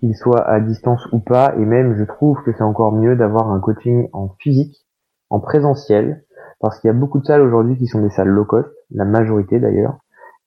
qu'il 0.00 0.14
soit 0.16 0.44
à 0.44 0.58
distance 0.58 1.06
ou 1.12 1.20
pas, 1.20 1.54
et 1.56 1.64
même 1.64 1.96
je 1.96 2.02
trouve 2.02 2.42
que 2.42 2.52
c'est 2.52 2.64
encore 2.64 2.92
mieux 2.92 3.14
d'avoir 3.14 3.52
un 3.52 3.60
coaching 3.60 4.08
en 4.12 4.34
physique 4.40 4.84
en 5.30 5.38
présentiel, 5.38 6.24
parce 6.58 6.80
qu'il 6.80 6.88
y 6.88 6.90
a 6.90 6.94
beaucoup 6.94 7.20
de 7.20 7.26
salles 7.26 7.42
aujourd'hui 7.42 7.76
qui 7.76 7.86
sont 7.86 8.02
des 8.02 8.10
salles 8.10 8.28
low 8.28 8.44
cost, 8.44 8.68
la 8.90 9.04
majorité 9.04 9.60
d'ailleurs, 9.60 9.98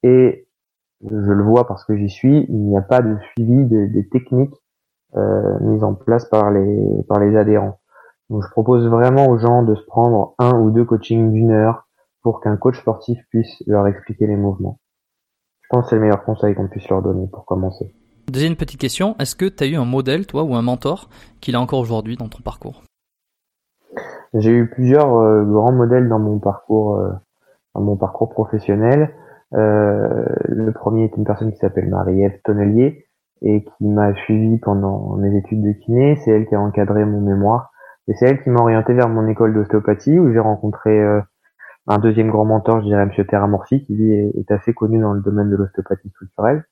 et 0.02 0.46
je 1.02 1.32
le 1.32 1.42
vois 1.42 1.66
parce 1.66 1.84
que 1.86 1.96
j'y 1.96 2.10
suis, 2.10 2.44
il 2.50 2.68
n'y 2.68 2.76
a 2.76 2.82
pas 2.82 3.00
de 3.00 3.16
suivi 3.32 3.64
des 3.64 4.06
techniques 4.10 4.54
euh, 5.16 5.58
mises 5.60 5.84
en 5.84 5.94
place 5.94 6.24
par 6.26 6.50
les 6.50 7.02
par 7.08 7.20
les 7.20 7.36
adhérents. 7.36 7.80
Donc 8.30 8.42
je 8.44 8.50
propose 8.50 8.86
vraiment 8.86 9.26
aux 9.26 9.38
gens 9.38 9.62
de 9.62 9.74
se 9.74 9.84
prendre 9.86 10.34
un 10.38 10.52
ou 10.52 10.70
deux 10.70 10.84
coachings 10.84 11.32
d'une 11.32 11.50
heure 11.50 11.88
pour 12.22 12.40
qu'un 12.40 12.56
coach 12.56 12.78
sportif 12.78 13.18
puisse 13.30 13.62
leur 13.66 13.86
expliquer 13.86 14.26
les 14.26 14.36
mouvements. 14.36 14.78
Je 15.62 15.68
pense 15.70 15.84
que 15.84 15.90
c'est 15.90 15.96
le 15.96 16.02
meilleur 16.02 16.24
conseil 16.24 16.54
qu'on 16.54 16.68
puisse 16.68 16.88
leur 16.88 17.02
donner 17.02 17.26
pour 17.26 17.44
commencer. 17.44 17.94
Deuxième 18.30 18.54
petite 18.54 18.80
question, 18.80 19.16
est-ce 19.18 19.34
que 19.34 19.46
tu 19.46 19.64
as 19.64 19.66
eu 19.66 19.74
un 19.74 19.84
modèle, 19.84 20.26
toi, 20.26 20.44
ou 20.44 20.54
un 20.54 20.62
mentor, 20.62 21.08
qu'il 21.40 21.56
a 21.56 21.60
encore 21.60 21.80
aujourd'hui 21.80 22.16
dans 22.16 22.28
ton 22.28 22.40
parcours? 22.42 22.82
J'ai 24.34 24.52
eu 24.52 24.68
plusieurs 24.68 25.16
euh, 25.16 25.42
grands 25.42 25.72
modèles 25.72 26.08
dans 26.08 26.20
mon 26.20 26.38
parcours, 26.38 26.96
euh, 26.96 27.10
dans 27.74 27.80
mon 27.80 27.96
parcours 27.96 28.28
professionnel. 28.28 29.12
Euh, 29.54 30.24
le 30.44 30.70
premier 30.72 31.04
est 31.04 31.16
une 31.16 31.24
personne 31.24 31.50
qui 31.50 31.58
s'appelle 31.58 31.88
Marie-Ève 31.88 32.40
Tonnelier 32.44 33.08
et 33.42 33.64
qui 33.64 33.86
m'a 33.86 34.14
suivi 34.14 34.58
pendant 34.58 35.16
mes 35.16 35.36
études 35.36 35.62
de 35.62 35.72
kiné. 35.72 36.16
C'est 36.16 36.30
elle 36.30 36.46
qui 36.46 36.54
a 36.54 36.60
encadré 36.60 37.04
mon 37.04 37.20
mémoire 37.20 37.70
et 38.08 38.14
c'est 38.14 38.26
elle 38.26 38.42
qui 38.42 38.50
m'a 38.50 38.60
orienté 38.60 38.92
vers 38.94 39.08
mon 39.08 39.26
école 39.28 39.54
d'ostéopathie 39.54 40.18
où 40.18 40.32
j'ai 40.32 40.40
rencontré 40.40 41.00
un 41.86 41.98
deuxième 41.98 42.30
grand 42.30 42.44
mentor, 42.44 42.80
je 42.80 42.86
dirais 42.86 43.02
M. 43.02 43.26
Terramorsi, 43.26 43.84
qui 43.84 43.94
lui 43.94 44.12
est, 44.12 44.50
assez 44.50 44.72
connu 44.72 45.00
dans 45.00 45.12
le 45.12 45.20
domaine 45.20 45.50
de 45.50 45.56
l'ostéopathie 45.56 46.10
structurelle, 46.10 46.64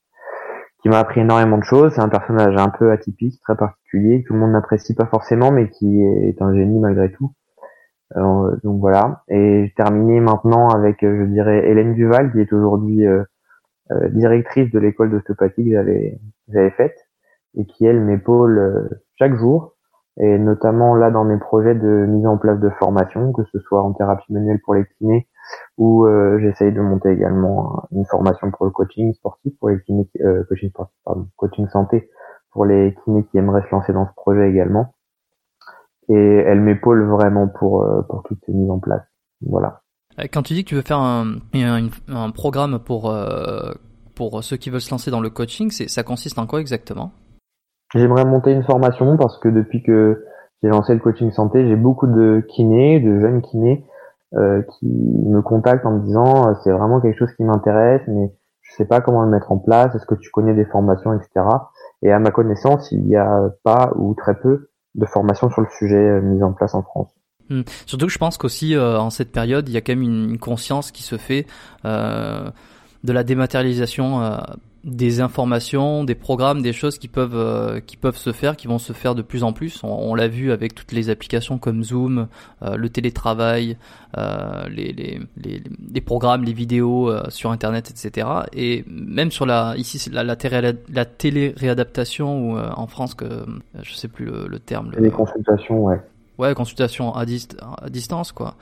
qui 0.82 0.88
m'a 0.88 0.98
appris 0.98 1.20
énormément 1.20 1.58
de 1.58 1.64
choses. 1.64 1.92
C'est 1.94 2.00
un 2.00 2.08
personnage 2.08 2.54
un 2.56 2.68
peu 2.68 2.92
atypique, 2.92 3.40
très 3.42 3.56
particulier, 3.56 4.22
que 4.22 4.28
tout 4.28 4.34
le 4.34 4.40
monde 4.40 4.52
n'apprécie 4.52 4.94
pas 4.94 5.06
forcément, 5.06 5.50
mais 5.50 5.70
qui 5.70 6.02
est 6.02 6.40
un 6.40 6.54
génie 6.54 6.78
malgré 6.78 7.10
tout. 7.12 7.32
Euh, 8.16 8.56
donc 8.62 8.80
voilà. 8.80 9.22
Et 9.28 9.66
j'ai 9.66 9.74
terminé 9.74 10.20
maintenant 10.20 10.68
avec, 10.68 11.02
euh, 11.02 11.24
je 11.26 11.30
dirais, 11.30 11.68
Hélène 11.68 11.94
Duval, 11.94 12.32
qui 12.32 12.40
est 12.40 12.52
aujourd'hui 12.52 13.06
euh, 13.06 13.24
directrice 14.10 14.70
de 14.70 14.78
l'école 14.78 15.10
d'ostéopathie 15.10 15.64
que 15.64 15.72
j'avais 15.72 16.20
j'avais 16.52 16.70
faite 16.70 16.96
et 17.56 17.66
qui 17.66 17.86
elle 17.86 18.00
m'épaule 18.00 18.90
chaque 19.18 19.34
jour 19.36 19.74
et 20.20 20.38
notamment 20.38 20.94
là 20.94 21.10
dans 21.10 21.24
mes 21.24 21.38
projets 21.38 21.74
de 21.74 22.06
mise 22.06 22.26
en 22.26 22.38
place 22.38 22.58
de 22.58 22.70
formation, 22.70 23.32
que 23.32 23.42
ce 23.52 23.58
soit 23.60 23.82
en 23.82 23.92
thérapie 23.92 24.32
manuelle 24.32 24.60
pour 24.64 24.74
les 24.74 24.84
kinés 24.98 25.28
ou 25.78 26.06
j'essaye 26.40 26.72
de 26.72 26.80
monter 26.80 27.10
également 27.10 27.84
une 27.92 28.04
formation 28.04 28.50
pour 28.50 28.66
le 28.66 28.72
coaching 28.72 29.14
sportif 29.14 29.52
pour 29.58 29.70
les 29.70 29.80
kinés, 29.82 30.08
coaching 30.48 30.70
sportif, 30.70 30.96
pardon, 31.04 31.28
coaching 31.36 31.68
santé 31.68 32.10
pour 32.50 32.64
les 32.64 32.94
kinés 33.04 33.24
qui 33.30 33.38
aimeraient 33.38 33.62
se 33.62 33.70
lancer 33.70 33.92
dans 33.92 34.06
ce 34.06 34.14
projet 34.14 34.50
également 34.50 34.92
et 36.08 36.14
elle 36.14 36.60
m'épaule 36.60 37.08
vraiment 37.08 37.48
pour 37.48 37.82
euh, 37.82 38.02
pour 38.02 38.22
toutes 38.22 38.40
ces 38.46 38.52
mises 38.52 38.70
en 38.70 38.78
place. 38.78 39.02
Voilà. 39.42 39.82
Euh, 40.18 40.24
quand 40.32 40.42
tu 40.42 40.54
dis 40.54 40.64
que 40.64 40.70
tu 40.70 40.74
veux 40.74 40.82
faire 40.82 40.98
un, 40.98 41.36
un, 41.54 42.30
programme 42.30 42.78
pour 42.78 43.10
euh, 43.10 43.72
pour 44.18 44.42
ceux 44.42 44.56
qui 44.56 44.68
veulent 44.68 44.80
se 44.80 44.90
lancer 44.90 45.12
dans 45.12 45.20
le 45.20 45.30
coaching, 45.30 45.70
c'est 45.70 45.88
ça 45.88 46.02
consiste 46.02 46.40
en 46.40 46.46
quoi 46.48 46.60
exactement? 46.60 47.12
J'aimerais 47.94 48.24
monter 48.24 48.50
une 48.50 48.64
formation 48.64 49.16
parce 49.16 49.38
que 49.38 49.48
depuis 49.48 49.80
que 49.80 50.24
j'ai 50.60 50.68
lancé 50.68 50.92
le 50.92 50.98
coaching 50.98 51.30
santé, 51.30 51.68
j'ai 51.68 51.76
beaucoup 51.76 52.08
de 52.08 52.44
kinés, 52.48 52.98
de 52.98 53.20
jeunes 53.20 53.42
kinés 53.42 53.86
euh, 54.34 54.62
qui 54.62 54.86
me 54.86 55.40
contactent 55.40 55.86
en 55.86 55.92
me 55.92 56.04
disant 56.04 56.52
c'est 56.64 56.72
vraiment 56.72 57.00
quelque 57.00 57.16
chose 57.16 57.32
qui 57.36 57.44
m'intéresse, 57.44 58.02
mais 58.08 58.32
je 58.62 58.74
sais 58.74 58.86
pas 58.86 59.00
comment 59.00 59.22
le 59.22 59.30
mettre 59.30 59.52
en 59.52 59.58
place. 59.58 59.94
Est-ce 59.94 60.04
que 60.04 60.16
tu 60.16 60.30
connais 60.30 60.52
des 60.52 60.64
formations, 60.64 61.12
etc. 61.14 61.46
Et 62.02 62.10
à 62.10 62.18
ma 62.18 62.32
connaissance, 62.32 62.90
il 62.90 63.04
n'y 63.04 63.16
a 63.16 63.50
pas 63.62 63.92
ou 63.94 64.14
très 64.14 64.34
peu 64.34 64.70
de 64.96 65.06
formation 65.06 65.48
sur 65.48 65.60
le 65.60 65.68
sujet 65.78 65.94
euh, 65.94 66.20
mise 66.20 66.42
en 66.42 66.52
place 66.52 66.74
en 66.74 66.82
France. 66.82 67.14
Hmm. 67.50 67.62
Surtout 67.86 68.06
que 68.06 68.12
je 68.12 68.18
pense 68.18 68.36
qu'aussi 68.36 68.74
euh, 68.74 68.98
en 68.98 69.10
cette 69.10 69.30
période, 69.30 69.68
il 69.68 69.74
y 69.74 69.76
a 69.76 69.80
quand 69.80 69.92
même 69.92 70.02
une, 70.02 70.38
conscience 70.38 70.90
qui 70.90 71.04
se 71.04 71.16
fait 71.16 71.46
euh, 71.84 72.50
de 73.04 73.12
la 73.12 73.24
dématérialisation 73.24 74.22
euh, 74.22 74.38
des 74.84 75.20
informations, 75.20 76.04
des 76.04 76.14
programmes, 76.14 76.62
des 76.62 76.72
choses 76.72 76.98
qui 76.98 77.08
peuvent 77.08 77.34
euh, 77.34 77.80
qui 77.80 77.96
peuvent 77.96 78.16
se 78.16 78.32
faire, 78.32 78.56
qui 78.56 78.68
vont 78.68 78.78
se 78.78 78.92
faire 78.92 79.14
de 79.14 79.22
plus 79.22 79.42
en 79.42 79.52
plus. 79.52 79.82
On, 79.82 80.14
l'a 80.14 80.28
vu 80.28 80.52
avec 80.52 80.74
toutes 80.74 80.92
les 80.92 81.10
applications 81.10 81.58
comme 81.58 81.82
Zoom, 81.82 82.28
euh, 82.62 82.76
le 82.76 82.88
télétravail, 82.88 83.76
euh, 84.16 84.68
les, 84.68 84.92
les, 84.92 85.20
les, 85.36 85.62
les, 85.92 86.00
programmes, 86.00 86.44
les 86.44 86.52
vidéos 86.52 87.12
sur 87.28 87.50
Internet, 87.50 87.90
etc. 87.90 88.28
Et 88.52 88.84
même 88.88 89.30
sur 89.30 89.46
la 89.46 89.74
ici 89.76 89.98
c'est 89.98 90.12
la, 90.12 90.22
la, 90.22 90.36
télé, 90.36 90.72
la 90.92 91.04
télé 91.04 91.54
réadaptation 91.56 92.52
ou 92.52 92.58
en 92.58 92.86
France 92.86 93.14
que 93.14 93.44
je 93.82 93.94
sais 93.94 94.08
plus 94.08 94.26
le, 94.26 94.46
le 94.48 94.58
terme. 94.58 94.92
Les 94.98 95.10
consultations, 95.10 95.84
ouais. 95.84 96.00
Ouais, 96.38 96.54
consultation 96.54 97.12
à, 97.16 97.22
à 97.22 97.90
distance, 97.90 98.30
quoi. 98.30 98.54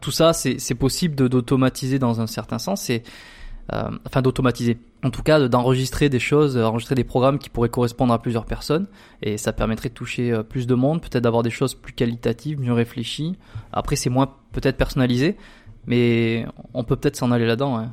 tout 0.00 0.10
ça, 0.10 0.32
c'est 0.32 0.74
possible 0.74 1.14
d'automatiser 1.14 1.98
dans 1.98 2.22
un 2.22 2.26
certain 2.26 2.58
sens. 2.58 2.88
Et 2.88 3.02
euh, 3.72 3.90
enfin 4.06 4.22
d'automatiser. 4.22 4.78
En 5.04 5.10
tout 5.10 5.22
cas, 5.22 5.48
d'enregistrer 5.48 6.08
des 6.08 6.18
choses, 6.18 6.56
enregistrer 6.56 6.94
des 6.94 7.04
programmes 7.04 7.38
qui 7.38 7.50
pourraient 7.50 7.68
correspondre 7.68 8.12
à 8.12 8.20
plusieurs 8.20 8.44
personnes, 8.44 8.86
et 9.22 9.38
ça 9.38 9.52
permettrait 9.52 9.88
de 9.88 9.94
toucher 9.94 10.32
euh, 10.32 10.42
plus 10.42 10.66
de 10.66 10.74
monde, 10.74 11.00
peut-être 11.00 11.24
d'avoir 11.24 11.42
des 11.42 11.50
choses 11.50 11.74
plus 11.74 11.92
qualitatives, 11.92 12.60
mieux 12.60 12.72
réfléchies. 12.72 13.38
Après, 13.72 13.96
c'est 13.96 14.10
moins 14.10 14.28
peut-être 14.52 14.76
personnalisé, 14.76 15.36
mais 15.86 16.46
on 16.74 16.84
peut 16.84 16.96
peut-être 16.96 17.16
s'en 17.16 17.32
aller 17.32 17.46
là-dedans. 17.46 17.86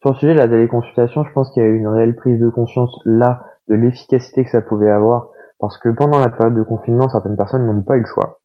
Sur 0.00 0.10
le 0.10 0.16
sujet 0.16 0.34
de 0.34 0.38
la 0.38 0.48
téléconsultation, 0.48 1.24
je 1.24 1.32
pense 1.32 1.50
qu'il 1.52 1.62
y 1.62 1.66
a 1.66 1.68
eu 1.68 1.76
une 1.76 1.88
réelle 1.88 2.16
prise 2.16 2.40
de 2.40 2.48
conscience 2.48 2.98
là 3.04 3.44
de 3.68 3.74
l'efficacité 3.74 4.44
que 4.44 4.50
ça 4.50 4.60
pouvait 4.60 4.90
avoir, 4.90 5.28
parce 5.58 5.78
que 5.78 5.88
pendant 5.88 6.18
la 6.18 6.28
période 6.28 6.56
de 6.56 6.62
confinement, 6.62 7.08
certaines 7.08 7.36
personnes 7.36 7.66
n'ont 7.66 7.82
pas 7.82 7.96
eu 7.96 8.00
le 8.00 8.06
choix. 8.06 8.40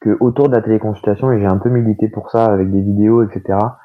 Que 0.00 0.16
autour 0.20 0.48
de 0.48 0.54
la 0.54 0.62
téléconsultation, 0.62 1.30
et 1.30 1.38
j'ai 1.38 1.46
un 1.46 1.58
peu 1.58 1.68
milité 1.68 2.08
pour 2.08 2.30
ça 2.30 2.46
avec 2.46 2.70
des 2.70 2.80
vidéos, 2.80 3.22
etc., 3.22 3.42
euh, 3.50 3.81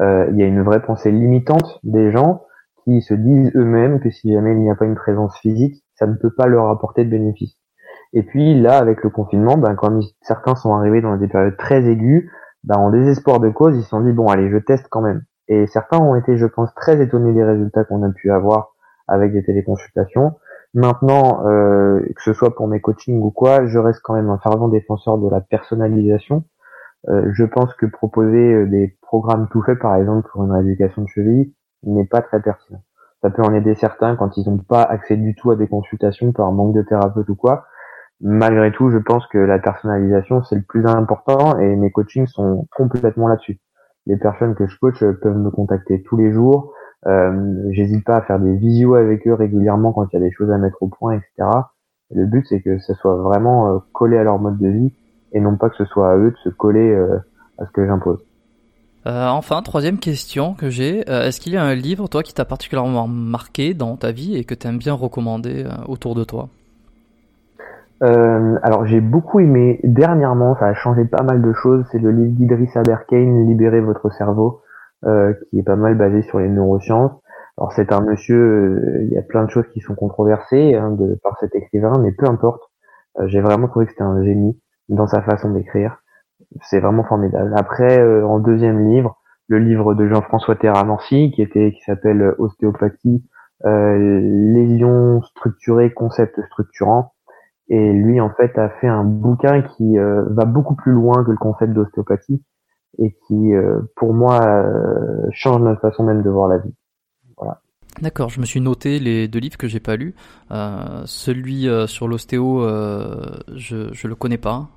il 0.00 0.36
y 0.36 0.42
a 0.42 0.46
une 0.46 0.62
vraie 0.62 0.82
pensée 0.82 1.10
limitante 1.10 1.80
des 1.82 2.12
gens 2.12 2.42
qui 2.84 3.02
se 3.02 3.14
disent 3.14 3.52
eux-mêmes 3.54 4.00
que 4.00 4.10
si 4.10 4.32
jamais 4.32 4.52
il 4.52 4.60
n'y 4.60 4.70
a 4.70 4.74
pas 4.74 4.84
une 4.84 4.94
présence 4.94 5.36
physique, 5.38 5.84
ça 5.94 6.06
ne 6.06 6.14
peut 6.14 6.30
pas 6.30 6.46
leur 6.46 6.68
apporter 6.70 7.04
de 7.04 7.10
bénéfices. 7.10 7.56
Et 8.12 8.22
puis 8.22 8.58
là, 8.60 8.78
avec 8.78 9.02
le 9.02 9.10
confinement, 9.10 9.58
ben, 9.58 9.74
quand 9.74 10.00
certains 10.22 10.54
sont 10.54 10.74
arrivés 10.74 11.00
dans 11.00 11.16
des 11.16 11.28
périodes 11.28 11.56
très 11.56 11.84
aiguës, 11.84 12.24
ben, 12.64 12.76
en 12.76 12.90
désespoir 12.90 13.40
de 13.40 13.50
cause, 13.50 13.76
ils 13.76 13.82
se 13.82 13.90
sont 13.90 14.00
dit 14.00 14.12
bon 14.12 14.26
allez, 14.28 14.50
je 14.50 14.58
teste 14.58 14.86
quand 14.90 15.02
même. 15.02 15.22
Et 15.48 15.66
certains 15.66 15.98
ont 15.98 16.14
été, 16.14 16.36
je 16.36 16.46
pense, 16.46 16.74
très 16.74 17.02
étonnés 17.02 17.32
des 17.32 17.44
résultats 17.44 17.84
qu'on 17.84 18.02
a 18.02 18.10
pu 18.10 18.30
avoir 18.30 18.74
avec 19.06 19.32
des 19.32 19.42
téléconsultations. 19.42 20.32
Maintenant, 20.74 21.46
euh, 21.46 22.00
que 22.00 22.22
ce 22.22 22.34
soit 22.34 22.54
pour 22.54 22.68
mes 22.68 22.80
coachings 22.80 23.20
ou 23.22 23.30
quoi, 23.30 23.66
je 23.66 23.78
reste 23.78 24.00
quand 24.02 24.14
même 24.14 24.28
un 24.28 24.38
fervent 24.38 24.68
défenseur 24.68 25.18
de 25.18 25.28
la 25.28 25.40
personnalisation. 25.40 26.44
Euh, 27.08 27.30
je 27.32 27.44
pense 27.44 27.72
que 27.74 27.86
proposer 27.86 28.54
euh, 28.54 28.66
des 28.66 28.96
programmes 29.02 29.48
tout 29.50 29.62
faits, 29.62 29.78
par 29.78 29.96
exemple 29.96 30.28
pour 30.30 30.44
une 30.44 30.52
rééducation 30.52 31.02
de 31.02 31.08
cheville, 31.08 31.52
n'est 31.84 32.06
pas 32.06 32.22
très 32.22 32.40
pertinent. 32.40 32.82
Ça 33.22 33.30
peut 33.30 33.42
en 33.42 33.54
aider 33.54 33.74
certains 33.74 34.16
quand 34.16 34.36
ils 34.36 34.48
n'ont 34.48 34.58
pas 34.58 34.82
accès 34.82 35.16
du 35.16 35.34
tout 35.34 35.50
à 35.50 35.56
des 35.56 35.68
consultations 35.68 36.32
par 36.32 36.52
manque 36.52 36.74
de 36.74 36.82
thérapeute 36.82 37.28
ou 37.28 37.36
quoi. 37.36 37.66
Malgré 38.20 38.72
tout, 38.72 38.90
je 38.90 38.98
pense 38.98 39.26
que 39.28 39.38
la 39.38 39.58
personnalisation, 39.60 40.42
c'est 40.42 40.56
le 40.56 40.62
plus 40.62 40.84
important 40.86 41.58
et 41.58 41.76
mes 41.76 41.90
coachings 41.90 42.26
sont 42.26 42.66
complètement 42.76 43.28
là-dessus. 43.28 43.60
Les 44.06 44.16
personnes 44.16 44.54
que 44.54 44.66
je 44.66 44.76
coach 44.78 44.98
peuvent 45.00 45.36
me 45.36 45.50
contacter 45.50 46.02
tous 46.02 46.16
les 46.16 46.32
jours. 46.32 46.72
Euh, 47.06 47.70
J'hésite 47.70 48.04
pas 48.04 48.16
à 48.16 48.22
faire 48.22 48.40
des 48.40 48.56
visios 48.56 48.94
avec 48.94 49.26
eux 49.28 49.34
régulièrement 49.34 49.92
quand 49.92 50.06
il 50.12 50.14
y 50.14 50.16
a 50.16 50.24
des 50.24 50.32
choses 50.32 50.50
à 50.50 50.58
mettre 50.58 50.82
au 50.82 50.88
point, 50.88 51.14
etc. 51.14 51.48
le 52.10 52.26
but, 52.26 52.44
c'est 52.48 52.60
que 52.60 52.78
ça 52.80 52.94
soit 52.94 53.16
vraiment 53.16 53.74
euh, 53.74 53.78
collé 53.92 54.18
à 54.18 54.24
leur 54.24 54.38
mode 54.40 54.58
de 54.58 54.68
vie 54.68 54.94
et 55.32 55.40
non 55.40 55.56
pas 55.56 55.68
que 55.70 55.76
ce 55.76 55.84
soit 55.84 56.10
à 56.10 56.16
eux 56.16 56.30
de 56.30 56.36
se 56.42 56.48
coller 56.48 56.90
euh, 56.90 57.18
à 57.58 57.66
ce 57.66 57.70
que 57.72 57.86
j'impose. 57.86 58.20
Euh, 59.06 59.28
enfin, 59.28 59.62
troisième 59.62 59.98
question 59.98 60.54
que 60.54 60.70
j'ai, 60.70 61.08
euh, 61.08 61.26
est-ce 61.26 61.40
qu'il 61.40 61.52
y 61.52 61.56
a 61.56 61.62
un 61.62 61.74
livre, 61.74 62.08
toi, 62.08 62.22
qui 62.22 62.34
t'a 62.34 62.44
particulièrement 62.44 63.08
marqué 63.08 63.74
dans 63.74 63.96
ta 63.96 64.12
vie 64.12 64.36
et 64.36 64.44
que 64.44 64.54
tu 64.54 64.66
aimes 64.66 64.78
bien 64.78 64.94
recommander 64.94 65.66
autour 65.86 66.14
de 66.14 66.24
toi? 66.24 66.48
Alors, 68.00 68.86
j'ai 68.86 69.00
beaucoup 69.00 69.40
aimé, 69.40 69.80
dernièrement, 69.82 70.56
ça 70.60 70.66
a 70.66 70.74
changé 70.74 71.04
pas 71.04 71.24
mal 71.24 71.42
de 71.42 71.52
choses, 71.52 71.84
c'est 71.90 71.98
le 71.98 72.12
livre 72.12 72.32
d'Idriss 72.36 72.76
Aberkane, 72.76 73.48
Libérez 73.48 73.80
votre 73.80 74.10
cerveau, 74.12 74.60
qui 75.02 75.58
est 75.58 75.64
pas 75.64 75.74
mal 75.74 75.96
basé 75.96 76.22
sur 76.22 76.38
les 76.38 76.48
neurosciences. 76.48 77.10
Alors, 77.56 77.72
c'est 77.72 77.92
un 77.92 78.00
monsieur, 78.00 79.02
il 79.02 79.08
y 79.08 79.18
a 79.18 79.22
plein 79.22 79.44
de 79.44 79.50
choses 79.50 79.66
qui 79.72 79.80
sont 79.80 79.96
controversées 79.96 80.76
hein, 80.76 80.92
de, 80.92 81.18
par 81.24 81.36
cet 81.40 81.56
écrivain, 81.56 81.92
mais 82.00 82.12
peu 82.12 82.26
importe, 82.26 82.62
j'ai 83.26 83.40
vraiment 83.40 83.66
trouvé 83.66 83.86
que 83.86 83.90
c'était 83.90 84.04
un 84.04 84.22
génie 84.22 84.56
dans 84.88 85.06
sa 85.06 85.22
façon 85.22 85.50
d'écrire. 85.50 85.98
C'est 86.62 86.80
vraiment 86.80 87.04
formidable. 87.04 87.52
Après, 87.56 87.98
euh, 87.98 88.26
en 88.26 88.38
deuxième 88.38 88.88
livre, 88.88 89.18
le 89.48 89.58
livre 89.58 89.94
de 89.94 90.06
Jean-François 90.06 90.56
Terra-Nancy, 90.56 91.32
qui 91.34 91.42
était 91.42 91.72
qui 91.72 91.82
s'appelle 91.82 92.22
euh, 92.22 92.34
Ostéopathie, 92.38 93.24
euh, 93.64 94.20
lésions 94.52 95.22
structurées, 95.22 95.92
concepts 95.92 96.40
structurants. 96.46 97.12
Et 97.70 97.92
lui, 97.92 98.20
en 98.20 98.30
fait, 98.30 98.56
a 98.58 98.70
fait 98.80 98.86
un 98.86 99.04
bouquin 99.04 99.62
qui 99.62 99.98
euh, 99.98 100.24
va 100.30 100.44
beaucoup 100.44 100.74
plus 100.74 100.92
loin 100.92 101.24
que 101.24 101.30
le 101.30 101.36
concept 101.36 101.72
d'ostéopathie 101.72 102.42
et 102.98 103.14
qui, 103.26 103.52
pour 103.94 104.12
moi, 104.12 104.64
change 105.30 105.60
notre 105.60 105.80
façon 105.80 106.02
même 106.02 106.22
de 106.22 106.30
voir 106.30 106.48
la 106.48 106.58
vie. 106.58 106.74
Voilà. 107.36 107.60
D'accord, 108.00 108.30
je 108.30 108.40
me 108.40 108.46
suis 108.46 108.60
noté 108.60 108.98
les 108.98 109.28
deux 109.28 109.38
livres 109.38 109.58
que 109.58 109.68
j'ai 109.68 109.78
pas 109.78 109.94
lus. 109.94 110.14
Euh, 110.50 111.02
celui 111.04 111.68
sur 111.86 112.08
l'ostéo, 112.08 112.62
je 112.62 113.92
je 113.92 114.08
le 114.08 114.14
connais 114.16 114.38
pas. 114.38 114.68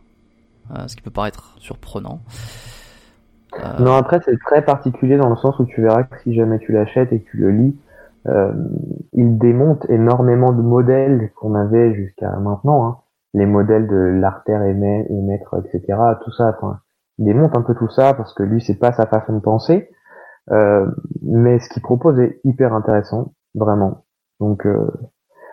Euh, 0.77 0.87
ce 0.87 0.95
qui 0.95 1.01
peut 1.01 1.11
paraître 1.11 1.55
surprenant. 1.57 2.19
Euh, 3.59 3.79
non, 3.79 3.93
après 3.93 4.21
c'est 4.23 4.39
très 4.39 4.63
particulier 4.63 5.17
dans 5.17 5.29
le 5.29 5.35
sens 5.35 5.59
où 5.59 5.65
tu 5.65 5.81
verras 5.81 6.03
que 6.03 6.17
si 6.21 6.33
jamais 6.33 6.59
tu 6.59 6.71
l'achètes 6.71 7.11
et 7.11 7.19
que 7.19 7.29
tu 7.29 7.37
le 7.37 7.51
lis, 7.51 7.79
euh, 8.27 8.53
il 9.11 9.37
démonte 9.37 9.85
énormément 9.89 10.53
de 10.53 10.61
modèles 10.61 11.31
qu'on 11.35 11.55
avait 11.55 11.93
jusqu'à 11.93 12.31
maintenant, 12.37 12.85
hein. 12.85 12.97
les 13.33 13.45
modèles 13.45 13.87
de 13.87 13.95
l'artère 13.95 14.63
émettre, 14.63 15.55
etc. 15.65 15.99
Tout 16.23 16.31
ça, 16.31 16.55
enfin, 16.57 16.79
il 17.17 17.25
démonte 17.25 17.57
un 17.57 17.63
peu 17.63 17.75
tout 17.75 17.89
ça 17.89 18.13
parce 18.13 18.33
que 18.33 18.43
lui 18.43 18.61
c'est 18.61 18.79
pas 18.79 18.93
sa 18.93 19.07
façon 19.07 19.33
de 19.33 19.41
penser, 19.41 19.89
mais 21.21 21.59
ce 21.59 21.69
qu'il 21.69 21.81
propose 21.81 22.17
est 22.19 22.39
hyper 22.45 22.73
intéressant, 22.73 23.33
vraiment. 23.55 24.05
Donc 24.39 24.65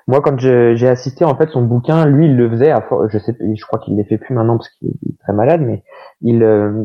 moi, 0.09 0.22
quand 0.22 0.39
j'ai 0.40 0.89
assisté, 0.89 1.26
en 1.26 1.36
fait, 1.36 1.51
son 1.51 1.60
bouquin, 1.60 2.06
lui, 2.06 2.24
il 2.24 2.36
le 2.36 2.48
faisait. 2.48 2.70
À, 2.70 2.82
je 3.09 3.18
sais, 3.18 3.36
je 3.39 3.66
crois 3.66 3.78
qu'il 3.78 3.94
les 3.94 4.05
fait 4.05 4.16
plus 4.16 4.35
maintenant 4.35 4.56
parce 4.56 4.70
qu'il 4.70 4.89
est 4.89 5.18
très 5.20 5.35
malade, 5.35 5.60
mais 5.60 5.85
il, 6.22 6.43
euh, 6.43 6.82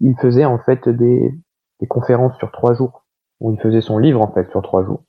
il 0.00 0.14
faisait 0.20 0.44
en 0.44 0.58
fait 0.60 0.88
des, 0.88 1.34
des 1.80 1.86
conférences 1.88 2.38
sur 2.38 2.52
trois 2.52 2.74
jours 2.74 3.04
où 3.40 3.52
il 3.52 3.60
faisait 3.60 3.80
son 3.80 3.98
livre 3.98 4.20
en 4.20 4.32
fait 4.32 4.48
sur 4.50 4.62
trois 4.62 4.84
jours. 4.84 5.02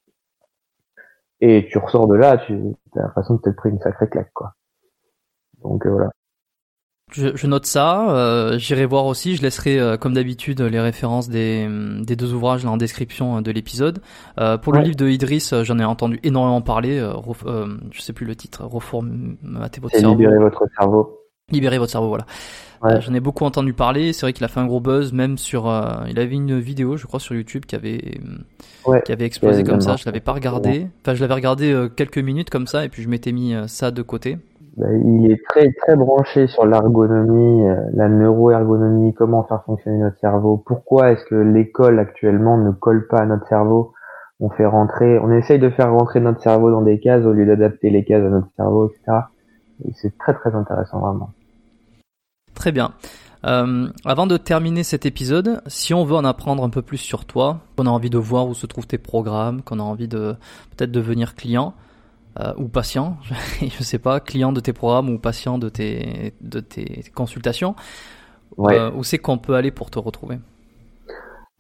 Et 1.40 1.68
tu 1.70 1.78
ressors 1.78 2.08
de 2.08 2.16
là, 2.16 2.40
tu 2.40 2.54
as 2.96 3.02
l'impression 3.02 3.36
de 3.36 3.42
t'être 3.42 3.56
pris 3.56 3.70
une 3.70 3.80
sacrée 3.80 4.10
claque, 4.10 4.34
quoi. 4.34 4.56
Donc 5.62 5.86
euh, 5.86 5.92
voilà. 5.92 6.10
Je, 7.12 7.48
note 7.48 7.66
ça. 7.66 8.10
Euh, 8.16 8.58
J'irai 8.58 8.86
voir 8.86 9.06
aussi. 9.06 9.36
Je 9.36 9.42
laisserai, 9.42 9.80
euh, 9.80 9.98
comme 9.98 10.14
d'habitude, 10.14 10.62
les 10.62 10.80
références 10.80 11.30
des, 11.30 11.68
des, 12.02 12.16
deux 12.16 12.34
ouvrages 12.34 12.64
là 12.64 12.72
en 12.72 12.78
description 12.78 13.38
euh, 13.38 13.42
de 13.42 13.52
l'épisode. 13.52 14.00
Euh, 14.40 14.58
pour 14.58 14.74
le 14.74 14.80
livre 14.80 14.96
de 14.96 15.10
Idriss, 15.10 15.54
j'en 15.64 15.78
ai 15.80 15.84
entendu 15.84 16.20
énormément 16.24 16.62
parler. 16.62 17.06
je 17.92 18.02
sais 18.02 18.14
plus 18.14 18.26
le 18.26 18.36
titre. 18.36 18.64
Reformatez 18.64 19.82
votre 19.82 19.98
cerveau. 19.98 20.16
Libérer 20.16 20.38
votre 20.38 20.66
cerveau. 20.78 21.18
Libérer 21.52 21.78
votre 21.80 21.92
cerveau, 21.92 22.08
voilà. 22.08 22.26
Ouais. 22.82 23.02
J'en 23.02 23.14
ai 23.14 23.20
beaucoup 23.20 23.44
entendu 23.44 23.74
parler. 23.74 24.14
C'est 24.14 24.22
vrai 24.22 24.34
qu'il 24.34 24.46
a 24.46 24.48
fait 24.48 24.62
un 24.62 24.66
gros 24.66 24.80
buzz, 24.80 25.12
même 25.12 25.38
sur. 25.38 25.66
il 26.08 26.18
avait 26.18 26.34
une 26.34 26.60
vidéo, 26.60 26.96
je 26.96 27.06
crois, 27.08 27.20
sur 27.20 27.36
YouTube 27.36 27.66
qui 27.66 27.76
avait 27.76 28.22
qui 29.06 29.12
avait 29.12 29.26
explosé 29.26 29.64
comme 29.66 29.82
ça. 29.82 29.98
Je 29.98 30.06
l'avais 30.06 30.22
pas 30.22 30.32
regardé. 30.32 30.88
Enfin, 31.02 31.14
je 31.14 31.22
l'avais 31.22 31.34
regardé 31.34 31.88
quelques 31.98 32.20
minutes 32.20 32.50
comme 32.50 32.68
ça, 32.68 32.86
et 32.86 32.90
puis 32.90 33.04
je 33.04 33.10
m'étais 33.10 33.34
mis 33.34 33.54
ça 33.68 33.92
de 33.92 34.02
côté. 34.02 34.38
Bah, 34.78 34.88
il 34.94 35.30
est 35.30 35.44
très 35.50 35.72
très 35.74 35.96
branché 35.98 36.48
sur 36.48 36.66
l'ergonomie, 36.66 37.68
euh, 37.68 37.76
la 37.94 38.08
neuroergonomie, 38.08 39.14
comment 39.14 39.44
faire 39.44 39.64
fonctionner 39.66 39.98
notre 39.98 40.18
cerveau. 40.20 40.64
Pourquoi 40.66 41.12
est-ce 41.12 41.26
que 41.26 41.36
l'école 41.36 42.00
actuellement 42.00 42.58
ne 42.58 42.72
colle 42.72 43.08
pas 43.08 43.18
à 43.18 43.26
notre 43.26 43.48
cerveau? 43.48 43.94
On 44.40 44.50
fait 44.50 44.66
rentrer, 44.66 45.20
on 45.20 45.32
essaye 45.32 45.60
de 45.60 45.70
faire 45.70 45.92
rentrer 45.92 46.22
notre 46.22 46.42
cerveau 46.42 46.72
dans 46.72 46.82
des 46.82 47.00
cases 47.00 47.26
au 47.26 47.34
lieu 47.34 47.46
d'adapter 47.46 47.90
les 47.90 48.06
cases 48.06 48.24
à 48.24 48.30
notre 48.30 48.48
cerveau, 48.56 48.90
etc. 48.90 49.18
Et 49.86 49.92
c'est 49.94 50.18
très 50.18 50.34
très 50.34 50.56
intéressant 50.56 51.00
vraiment. 51.00 51.32
Très 52.56 52.72
bien. 52.72 52.92
Euh, 53.46 53.88
avant 54.06 54.28
de 54.28 54.38
terminer 54.38 54.84
cet 54.84 55.06
épisode, 55.06 55.62
si 55.68 55.94
on 55.94 56.06
veut 56.06 56.16
en 56.16 56.24
apprendre 56.24 56.64
un 56.64 56.70
peu 56.70 56.82
plus 56.82 56.98
sur 56.98 57.26
toi, 57.26 57.60
qu'on 57.76 57.88
a 57.88 57.90
envie 57.90 58.10
de 58.10 58.18
voir 58.18 58.48
où 58.48 58.54
se 58.54 58.68
trouvent 58.68 58.88
tes 58.88 59.00
programmes, 59.00 59.64
qu'on 59.64 59.80
a 59.80 59.84
envie 59.84 60.08
de 60.08 60.36
peut-être 60.76 60.92
devenir 60.92 61.36
client, 61.36 61.74
euh, 62.40 62.54
ou 62.58 62.68
patient, 62.68 63.18
je 63.62 63.84
sais 63.84 64.00
pas, 64.00 64.20
client 64.20 64.52
de 64.52 64.60
tes 64.60 64.74
programmes 64.74 65.10
ou 65.10 65.20
patient 65.20 65.58
de 65.58 65.70
tes, 65.70 66.34
de 66.42 66.60
tes 66.60 67.04
consultations, 67.14 67.76
ouais. 68.58 68.78
euh, 68.78 68.92
où 68.92 69.04
c'est 69.04 69.18
qu'on 69.18 69.38
peut 69.38 69.56
aller 69.56 69.72
pour 69.72 69.90
te 69.90 70.00
retrouver? 70.00 70.40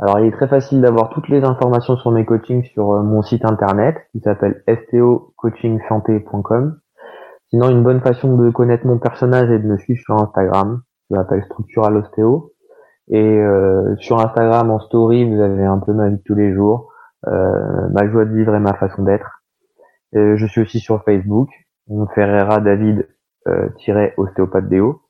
Alors 0.02 0.20
il 0.20 0.28
est 0.28 0.32
très 0.32 0.48
facile 0.48 0.82
d'avoir 0.82 1.10
toutes 1.10 1.30
les 1.30 1.44
informations 1.44 1.96
sur 1.96 2.10
mes 2.10 2.26
coachings 2.26 2.64
sur 2.74 2.94
euh, 2.94 3.04
mon 3.04 3.22
site 3.22 3.46
internet 3.46 3.96
qui 4.12 4.20
s'appelle 4.20 4.64
stocoachingsanté.com. 4.68 6.80
Sinon 7.52 7.70
une 7.70 7.84
bonne 7.84 8.02
façon 8.02 8.36
de 8.36 8.50
connaître 8.50 8.88
mon 8.88 8.98
personnage 8.98 9.52
est 9.52 9.60
de 9.60 9.68
me 9.68 9.78
suivre 9.78 10.02
sur 10.02 10.16
Instagram, 10.16 10.82
je 11.10 11.16
m'appelle 11.16 11.44
Structural 11.44 11.98
Ostéo. 11.98 12.54
Et 13.10 13.22
euh, 13.22 13.96
sur 13.98 14.20
Instagram 14.20 14.72
en 14.72 14.80
story 14.80 15.32
vous 15.32 15.40
avez 15.40 15.66
un 15.66 15.78
peu 15.78 15.94
ma 15.94 16.10
vie 16.10 16.18
de 16.18 16.24
tous 16.26 16.34
les 16.34 16.52
jours, 16.52 16.92
euh, 17.28 17.88
ma 17.92 18.10
joie 18.10 18.26
de 18.26 18.34
vivre 18.34 18.56
et 18.56 18.60
ma 18.60 18.74
façon 18.74 19.04
d'être. 19.04 19.41
Euh, 20.16 20.36
je 20.38 20.46
suis 20.46 20.62
aussi 20.62 20.80
sur 20.80 21.04
Facebook, 21.04 21.50
Ferreira 22.16 22.60
David 22.60 23.08
euh, 23.48 23.70
ostéopathe 24.18 24.70
déo. 24.70 25.02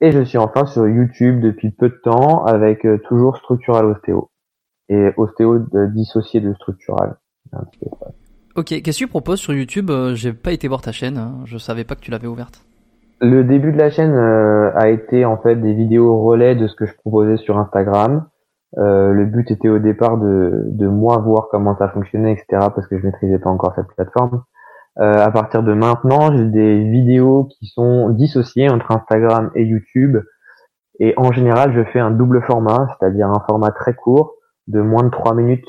Et 0.00 0.12
je 0.12 0.22
suis 0.22 0.38
enfin 0.38 0.64
sur 0.64 0.88
YouTube 0.88 1.40
depuis 1.40 1.70
peu 1.70 1.90
de 1.90 2.00
temps 2.02 2.44
avec 2.44 2.86
euh, 2.86 2.98
toujours 3.08 3.36
Structural 3.36 3.84
Ostéo. 3.86 4.30
Et 4.88 5.10
ostéo 5.16 5.58
dissocié 5.94 6.40
de 6.40 6.52
structural. 6.54 7.16
Ok, 8.56 8.66
qu'est-ce 8.82 8.98
que 8.98 9.04
tu 9.04 9.06
proposes 9.06 9.38
sur 9.38 9.52
YouTube? 9.52 9.90
J'ai 10.14 10.32
pas 10.32 10.52
été 10.52 10.66
voir 10.66 10.80
ta 10.80 10.90
chaîne, 10.90 11.16
hein. 11.16 11.42
je 11.44 11.58
savais 11.58 11.84
pas 11.84 11.94
que 11.94 12.00
tu 12.00 12.10
l'avais 12.10 12.26
ouverte. 12.26 12.64
Le 13.20 13.44
début 13.44 13.70
de 13.70 13.78
la 13.78 13.90
chaîne 13.90 14.16
a 14.16 14.88
été 14.88 15.24
en 15.24 15.36
fait 15.36 15.54
des 15.54 15.74
vidéos 15.74 16.20
relais 16.20 16.56
de 16.56 16.66
ce 16.66 16.74
que 16.74 16.86
je 16.86 16.94
proposais 16.96 17.36
sur 17.36 17.58
Instagram. 17.58 18.26
Euh, 18.78 19.12
le 19.12 19.26
but 19.26 19.50
était 19.50 19.68
au 19.68 19.78
départ 19.78 20.18
de, 20.18 20.62
de 20.66 20.86
moi 20.86 21.18
voir 21.18 21.48
comment 21.50 21.76
ça 21.76 21.88
fonctionnait, 21.88 22.32
etc. 22.32 22.68
parce 22.74 22.86
que 22.86 22.98
je 22.98 23.04
maîtrisais 23.04 23.38
pas 23.38 23.50
encore 23.50 23.74
cette 23.74 23.88
plateforme. 23.88 24.42
Euh, 24.98 25.24
à 25.24 25.30
partir 25.30 25.62
de 25.62 25.72
maintenant, 25.72 26.36
j'ai 26.36 26.44
des 26.44 26.84
vidéos 26.84 27.44
qui 27.44 27.66
sont 27.66 28.10
dissociées 28.10 28.68
entre 28.68 28.90
Instagram 28.92 29.50
et 29.54 29.64
YouTube. 29.64 30.18
Et 30.98 31.14
en 31.16 31.32
général, 31.32 31.72
je 31.74 31.82
fais 31.84 32.00
un 32.00 32.10
double 32.10 32.42
format, 32.42 32.96
c'est-à-dire 32.98 33.28
un 33.28 33.42
format 33.48 33.70
très 33.70 33.94
court 33.94 34.34
de 34.66 34.80
moins 34.80 35.02
de 35.02 35.08
3 35.08 35.34
minutes 35.34 35.66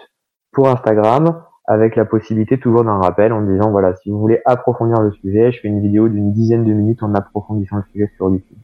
pour 0.51 0.67
Instagram, 0.67 1.43
avec 1.65 1.95
la 1.95 2.05
possibilité 2.05 2.59
toujours 2.59 2.83
d'un 2.83 2.99
rappel 2.99 3.31
en 3.31 3.41
disant, 3.41 3.71
voilà, 3.71 3.95
si 3.95 4.09
vous 4.09 4.19
voulez 4.19 4.41
approfondir 4.45 5.01
le 5.01 5.11
sujet, 5.11 5.51
je 5.51 5.61
fais 5.61 5.69
une 5.69 5.81
vidéo 5.81 6.09
d'une 6.09 6.33
dizaine 6.33 6.65
de 6.65 6.73
minutes 6.73 7.01
en 7.01 7.13
approfondissant 7.15 7.77
le 7.77 7.83
sujet 7.93 8.11
sur 8.17 8.29
YouTube. 8.29 8.57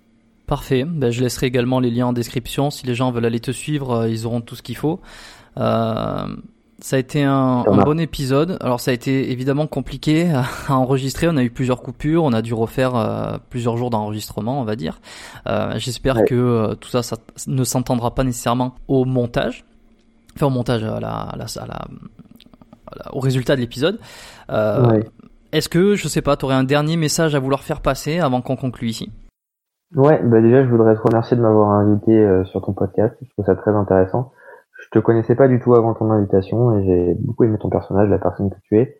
Parfait. 0.47 0.85
Ben, 0.85 1.11
je 1.11 1.21
laisserai 1.21 1.47
également 1.47 1.81
les 1.81 1.91
liens 1.91 2.07
en 2.07 2.13
description. 2.13 2.69
Si 2.71 2.87
les 2.87 2.95
gens 2.95 3.11
veulent 3.11 3.25
aller 3.25 3.41
te 3.41 3.51
suivre, 3.51 3.91
euh, 3.91 4.09
ils 4.09 4.25
auront 4.25 4.39
tout 4.39 4.55
ce 4.55 4.63
qu'il 4.63 4.77
faut. 4.77 5.01
Euh, 5.57 6.25
Ça 6.79 6.95
a 6.95 6.99
été 6.99 7.21
un, 7.23 7.65
un, 7.67 7.83
bon 7.83 7.99
épisode. 7.99 8.57
Alors 8.61 8.79
ça 8.79 8.91
a 8.91 8.93
été 8.93 9.29
évidemment 9.31 9.67
compliqué 9.67 10.31
à, 10.69 10.73
enregistrer. 10.73 11.27
On 11.27 11.35
a 11.35 11.43
eu 11.43 11.49
plusieurs 11.49 11.81
coupures. 11.81 12.23
On 12.23 12.31
a 12.31 12.41
dû 12.41 12.53
refaire 12.53 12.95
euh, 12.95 13.37
plusieurs 13.49 13.75
jours 13.75 13.89
d'enregistrement, 13.89 14.61
on 14.61 14.63
va 14.63 14.77
dire. 14.77 15.01
Euh, 15.47 15.73
J'espère 15.77 16.23
que 16.23 16.35
euh, 16.35 16.75
tout 16.75 16.89
ça, 16.89 17.03
ça 17.03 17.17
ne 17.47 17.63
s'entendra 17.65 18.15
pas 18.15 18.23
nécessairement 18.23 18.75
au 18.87 19.03
montage. 19.03 19.65
Enfin 20.37 20.45
au 20.45 20.51
montage, 20.51 20.81
à 20.81 21.01
la, 21.01 21.09
à 21.09 21.35
la, 21.35 21.45
à 21.45 21.67
la, 21.67 21.87
au 23.11 23.19
résultat 23.19 23.57
de 23.57 23.61
l'épisode. 23.61 23.99
Est-ce 25.51 25.67
que, 25.67 25.95
je 25.95 26.07
sais 26.07 26.21
pas, 26.21 26.37
tu 26.37 26.45
aurais 26.45 26.55
un 26.55 26.63
dernier 26.63 26.95
message 26.95 27.35
à 27.35 27.39
vouloir 27.39 27.63
faire 27.63 27.81
passer 27.81 28.19
avant 28.19 28.41
qu'on 28.41 28.55
conclue 28.55 28.89
ici? 28.89 29.09
Ouais, 29.95 30.21
bah 30.23 30.41
déjà 30.41 30.63
je 30.63 30.69
voudrais 30.69 30.95
te 30.95 31.01
remercier 31.01 31.37
de 31.37 31.41
m'avoir 31.41 31.71
invité 31.71 32.43
sur 32.45 32.61
ton 32.61 32.73
podcast. 32.73 33.15
Je 33.21 33.29
trouve 33.31 33.45
ça 33.45 33.55
très 33.55 33.71
intéressant 33.71 34.31
je 34.77 34.89
te 34.91 34.99
connaissais 34.99 35.35
pas 35.35 35.47
du 35.47 35.59
tout 35.59 35.75
avant 35.75 35.93
ton 35.93 36.11
invitation 36.11 36.77
et 36.77 36.85
j'ai 36.85 37.13
beaucoup 37.19 37.43
aimé 37.43 37.57
ton 37.59 37.69
personnage, 37.69 38.09
la 38.09 38.19
personne 38.19 38.49
que 38.49 38.59
tu 38.63 38.77
es. 38.79 38.97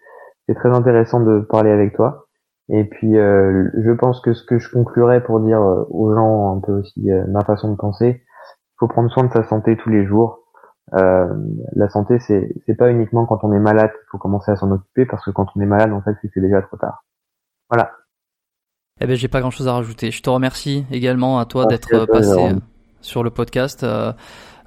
C'est 0.47 0.55
très 0.55 0.69
intéressant 0.69 1.19
de 1.19 1.39
parler 1.39 1.71
avec 1.71 1.95
toi. 1.95 2.27
Et 2.69 2.83
puis, 2.83 3.17
euh, 3.17 3.69
je 3.81 3.91
pense 3.91 4.19
que 4.21 4.33
ce 4.33 4.43
que 4.43 4.59
je 4.59 4.71
conclurais 4.71 5.23
pour 5.23 5.39
dire 5.39 5.61
euh, 5.61 5.85
aux 5.89 6.13
gens 6.13 6.57
un 6.57 6.59
peu 6.59 6.79
aussi 6.79 7.11
euh, 7.11 7.25
ma 7.27 7.41
façon 7.41 7.71
de 7.71 7.77
penser, 7.77 8.21
il 8.25 8.75
faut 8.79 8.87
prendre 8.87 9.09
soin 9.11 9.23
de 9.23 9.31
sa 9.31 9.43
santé 9.43 9.77
tous 9.77 9.89
les 9.89 10.05
jours. 10.05 10.43
la 10.91 11.89
santé, 11.89 12.19
c'est 12.19 12.53
c'est 12.65 12.75
pas 12.75 12.89
uniquement 12.91 13.25
quand 13.25 13.43
on 13.43 13.53
est 13.53 13.59
malade 13.59 13.91
qu'il 13.91 14.07
faut 14.11 14.17
commencer 14.17 14.51
à 14.51 14.55
s'en 14.55 14.71
occuper, 14.71 15.05
parce 15.05 15.23
que 15.25 15.31
quand 15.31 15.47
on 15.55 15.61
est 15.61 15.65
malade, 15.65 15.91
en 15.93 16.01
fait, 16.01 16.15
c'est 16.33 16.41
déjà 16.41 16.61
trop 16.61 16.77
tard. 16.77 17.03
Voilà. 17.69 17.91
Eh 18.99 19.05
ben, 19.05 19.15
j'ai 19.15 19.27
pas 19.27 19.41
grand 19.41 19.51
chose 19.51 19.67
à 19.67 19.73
rajouter. 19.73 20.11
Je 20.11 20.21
te 20.21 20.29
remercie 20.29 20.85
également 20.91 21.39
à 21.39 21.45
toi 21.45 21.65
d'être 21.65 22.05
passé 22.05 22.55
sur 23.01 23.23
le 23.23 23.29
podcast. 23.29 23.83
Euh, 23.83 24.11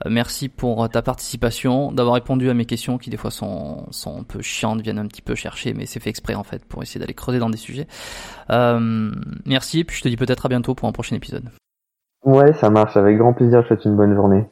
merci 0.07 0.48
pour 0.48 0.89
ta 0.89 1.02
participation, 1.02 1.93
d'avoir 1.93 2.15
répondu 2.15 2.48
à 2.48 2.55
mes 2.55 2.65
questions 2.65 2.97
qui 2.98 3.11
des 3.11 3.16
fois 3.16 3.31
sont, 3.31 3.86
sont 3.90 4.20
un 4.20 4.23
peu 4.23 4.40
chiantes, 4.40 4.81
viennent 4.81 4.98
un 4.98 5.07
petit 5.07 5.23
peu 5.23 5.35
chercher, 5.35 5.74
mais 5.74 5.86
c'est 5.86 6.01
fait 6.01 6.11
exprès 6.11 6.35
en 6.35 6.44
fait 6.44 6.65
pour 6.65 6.82
essayer 6.82 7.01
d'aller 7.01 7.15
creuser 7.15 7.39
dans 7.39 7.51
des 7.51 7.59
sujets. 7.59 7.86
Euh, 8.51 9.11
merci 9.47 9.81
et 9.81 9.85
puis 9.85 9.97
je 9.97 10.02
te 10.02 10.09
dis 10.09 10.16
peut-être 10.16 10.47
à 10.47 10.48
bientôt 10.48 10.74
pour 10.74 10.89
un 10.89 10.93
prochain 10.93 11.16
épisode. 11.16 11.44
Ouais, 12.24 12.52
ça 12.52 12.70
marche, 12.70 12.97
avec 12.97 13.19
grand 13.19 13.32
plaisir, 13.32 13.62
je 13.62 13.69
te 13.69 13.74
souhaite 13.74 13.85
une 13.86 13.97
bonne 13.97 14.15
journée. 14.15 14.47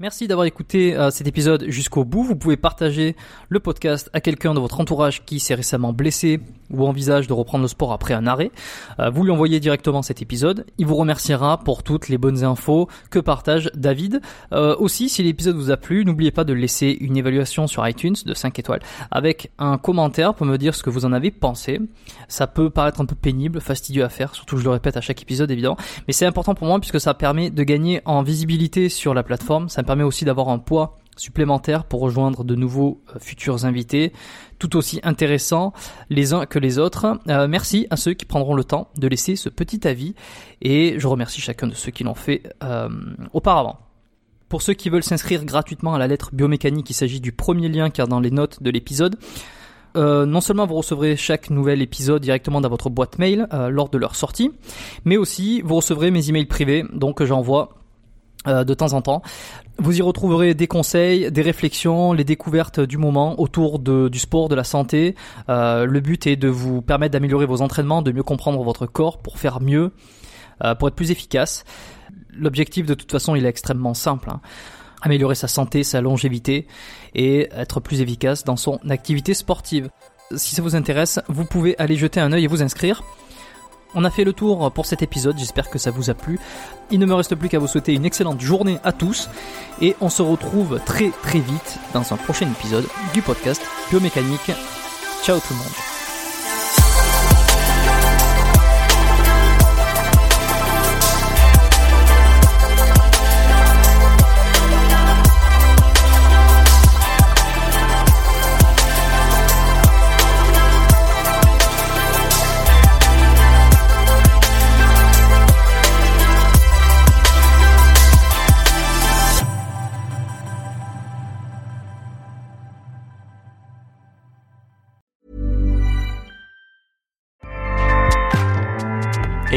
Merci 0.00 0.26
d'avoir 0.26 0.46
écouté 0.46 0.96
euh, 0.96 1.10
cet 1.10 1.26
épisode 1.26 1.66
jusqu'au 1.68 2.06
bout. 2.06 2.22
Vous 2.22 2.34
pouvez 2.34 2.56
partager 2.56 3.16
le 3.50 3.60
podcast 3.60 4.08
à 4.14 4.22
quelqu'un 4.22 4.54
de 4.54 4.58
votre 4.58 4.80
entourage 4.80 5.26
qui 5.26 5.40
s'est 5.40 5.54
récemment 5.54 5.92
blessé 5.92 6.40
ou 6.70 6.86
envisage 6.86 7.26
de 7.26 7.34
reprendre 7.34 7.62
le 7.62 7.68
sport 7.68 7.92
après 7.92 8.14
un 8.14 8.26
arrêt. 8.26 8.50
Euh, 8.98 9.10
vous 9.10 9.24
lui 9.24 9.30
envoyez 9.30 9.60
directement 9.60 10.00
cet 10.00 10.22
épisode. 10.22 10.64
Il 10.78 10.86
vous 10.86 10.94
remerciera 10.94 11.58
pour 11.58 11.82
toutes 11.82 12.08
les 12.08 12.16
bonnes 12.16 12.44
infos 12.44 12.88
que 13.10 13.18
partage 13.18 13.70
David. 13.74 14.22
Euh, 14.54 14.74
aussi, 14.78 15.10
si 15.10 15.22
l'épisode 15.22 15.56
vous 15.56 15.70
a 15.70 15.76
plu, 15.76 16.06
n'oubliez 16.06 16.30
pas 16.30 16.44
de 16.44 16.54
laisser 16.54 16.96
une 16.98 17.18
évaluation 17.18 17.66
sur 17.66 17.86
iTunes 17.86 18.16
de 18.24 18.32
5 18.32 18.58
étoiles 18.58 18.80
avec 19.10 19.50
un 19.58 19.76
commentaire 19.76 20.32
pour 20.32 20.46
me 20.46 20.56
dire 20.56 20.74
ce 20.74 20.82
que 20.82 20.88
vous 20.88 21.04
en 21.04 21.12
avez 21.12 21.30
pensé. 21.30 21.78
Ça 22.26 22.46
peut 22.46 22.70
paraître 22.70 23.02
un 23.02 23.06
peu 23.06 23.16
pénible, 23.16 23.60
fastidieux 23.60 24.04
à 24.04 24.08
faire, 24.08 24.34
surtout 24.34 24.56
je 24.56 24.64
le 24.64 24.70
répète 24.70 24.96
à 24.96 25.02
chaque 25.02 25.20
épisode 25.20 25.50
évidemment, 25.50 25.76
mais 26.06 26.14
c'est 26.14 26.24
important 26.24 26.54
pour 26.54 26.66
moi 26.66 26.80
puisque 26.80 27.00
ça 27.00 27.12
permet 27.12 27.50
de 27.50 27.62
gagner 27.64 28.00
en 28.06 28.22
visibilité 28.22 28.88
sur 28.88 29.12
la 29.12 29.22
plateforme. 29.22 29.68
Permet 29.90 30.04
aussi 30.04 30.24
d'avoir 30.24 30.50
un 30.50 30.60
poids 30.60 30.98
supplémentaire 31.16 31.82
pour 31.82 32.00
rejoindre 32.00 32.44
de 32.44 32.54
nouveaux 32.54 33.02
euh, 33.08 33.18
futurs 33.18 33.64
invités, 33.64 34.12
tout 34.60 34.76
aussi 34.76 35.00
intéressants 35.02 35.72
les 36.10 36.32
uns 36.32 36.46
que 36.46 36.60
les 36.60 36.78
autres. 36.78 37.18
Euh, 37.26 37.48
merci 37.48 37.88
à 37.90 37.96
ceux 37.96 38.14
qui 38.14 38.24
prendront 38.24 38.54
le 38.54 38.62
temps 38.62 38.86
de 38.96 39.08
laisser 39.08 39.34
ce 39.34 39.48
petit 39.48 39.88
avis 39.88 40.14
et 40.62 40.94
je 40.96 41.08
remercie 41.08 41.40
chacun 41.40 41.66
de 41.66 41.74
ceux 41.74 41.90
qui 41.90 42.04
l'ont 42.04 42.14
fait 42.14 42.44
euh, 42.62 42.88
auparavant. 43.32 43.80
Pour 44.48 44.62
ceux 44.62 44.74
qui 44.74 44.90
veulent 44.90 45.02
s'inscrire 45.02 45.44
gratuitement 45.44 45.92
à 45.92 45.98
la 45.98 46.06
lettre 46.06 46.30
biomécanique, 46.32 46.88
il 46.88 46.94
s'agit 46.94 47.20
du 47.20 47.32
premier 47.32 47.68
lien 47.68 47.90
car 47.90 48.06
dans 48.06 48.20
les 48.20 48.30
notes 48.30 48.62
de 48.62 48.70
l'épisode. 48.70 49.16
non 49.96 50.40
seulement 50.40 50.66
vous 50.66 50.76
recevrez 50.76 51.16
chaque 51.16 51.50
nouvel 51.50 51.82
épisode 51.82 52.22
directement 52.22 52.60
dans 52.60 52.68
votre 52.68 52.90
boîte 52.90 53.18
mail 53.18 53.48
lors 53.70 53.88
de 53.88 53.98
leur 53.98 54.14
sortie, 54.14 54.52
mais 55.04 55.16
aussi 55.16 55.62
vous 55.62 55.74
recevrez 55.74 56.12
mes 56.12 56.28
emails 56.28 56.46
privés, 56.46 56.84
donc 56.92 57.24
j'envoie 57.24 57.79
euh, 58.46 58.64
de 58.64 58.72
temps 58.72 58.94
en 58.94 59.02
temps. 59.02 59.20
Vous 59.76 59.98
y 59.98 60.00
retrouverez 60.00 60.54
des 60.54 60.66
conseils, 60.66 61.30
des 61.30 61.42
réflexions, 61.42 62.14
les 62.14 62.24
découvertes 62.24 62.80
du 62.80 62.96
moment 62.96 63.38
autour 63.38 63.78
du 63.78 64.18
sport, 64.18 64.48
de 64.48 64.54
la 64.54 64.64
santé. 64.64 65.14
Euh, 65.50 65.84
le 65.84 66.00
but 66.00 66.26
est 66.26 66.36
de 66.36 66.48
vous 66.48 66.80
permettre 66.80 67.12
d'améliorer 67.12 67.44
vos 67.44 67.60
entraînements, 67.60 68.00
de 68.00 68.12
mieux 68.12 68.22
comprendre 68.22 68.62
votre 68.62 68.86
corps 68.86 69.18
pour 69.18 69.38
faire 69.38 69.60
mieux, 69.60 69.92
euh, 70.64 70.74
pour 70.74 70.88
être 70.88 70.94
plus 70.94 71.10
efficace. 71.10 71.64
L'objectif 72.32 72.86
de 72.86 72.94
toute 72.94 73.12
façon 73.12 73.34
il 73.34 73.44
est 73.44 73.48
extrêmement 73.48 73.92
simple. 73.92 74.30
Hein. 74.30 74.40
Améliorer 75.02 75.34
sa 75.34 75.48
santé, 75.48 75.84
sa 75.84 76.00
longévité 76.00 76.66
et 77.14 77.50
être 77.52 77.80
plus 77.80 78.00
efficace 78.00 78.44
dans 78.44 78.56
son 78.56 78.78
activité 78.88 79.34
sportive. 79.34 79.90
Si 80.34 80.54
ça 80.54 80.62
vous 80.62 80.76
intéresse, 80.76 81.20
vous 81.28 81.44
pouvez 81.44 81.76
aller 81.78 81.96
jeter 81.96 82.20
un 82.20 82.32
œil 82.32 82.44
et 82.44 82.46
vous 82.46 82.62
inscrire. 82.62 83.02
On 83.94 84.04
a 84.04 84.10
fait 84.10 84.24
le 84.24 84.32
tour 84.32 84.70
pour 84.72 84.86
cet 84.86 85.02
épisode, 85.02 85.38
j'espère 85.38 85.68
que 85.68 85.78
ça 85.78 85.90
vous 85.90 86.10
a 86.10 86.14
plu. 86.14 86.38
Il 86.90 86.98
ne 86.98 87.06
me 87.06 87.14
reste 87.14 87.34
plus 87.34 87.48
qu'à 87.48 87.58
vous 87.58 87.66
souhaiter 87.66 87.92
une 87.92 88.04
excellente 88.04 88.40
journée 88.40 88.78
à 88.84 88.92
tous 88.92 89.28
et 89.80 89.96
on 90.00 90.08
se 90.08 90.22
retrouve 90.22 90.80
très 90.84 91.10
très 91.22 91.40
vite 91.40 91.78
dans 91.92 92.12
un 92.12 92.16
prochain 92.16 92.48
épisode 92.50 92.86
du 93.14 93.22
podcast 93.22 93.62
Biomécanique. 93.90 94.52
Ciao 95.24 95.38
tout 95.38 95.52
le 95.54 95.58
monde. 95.58 95.99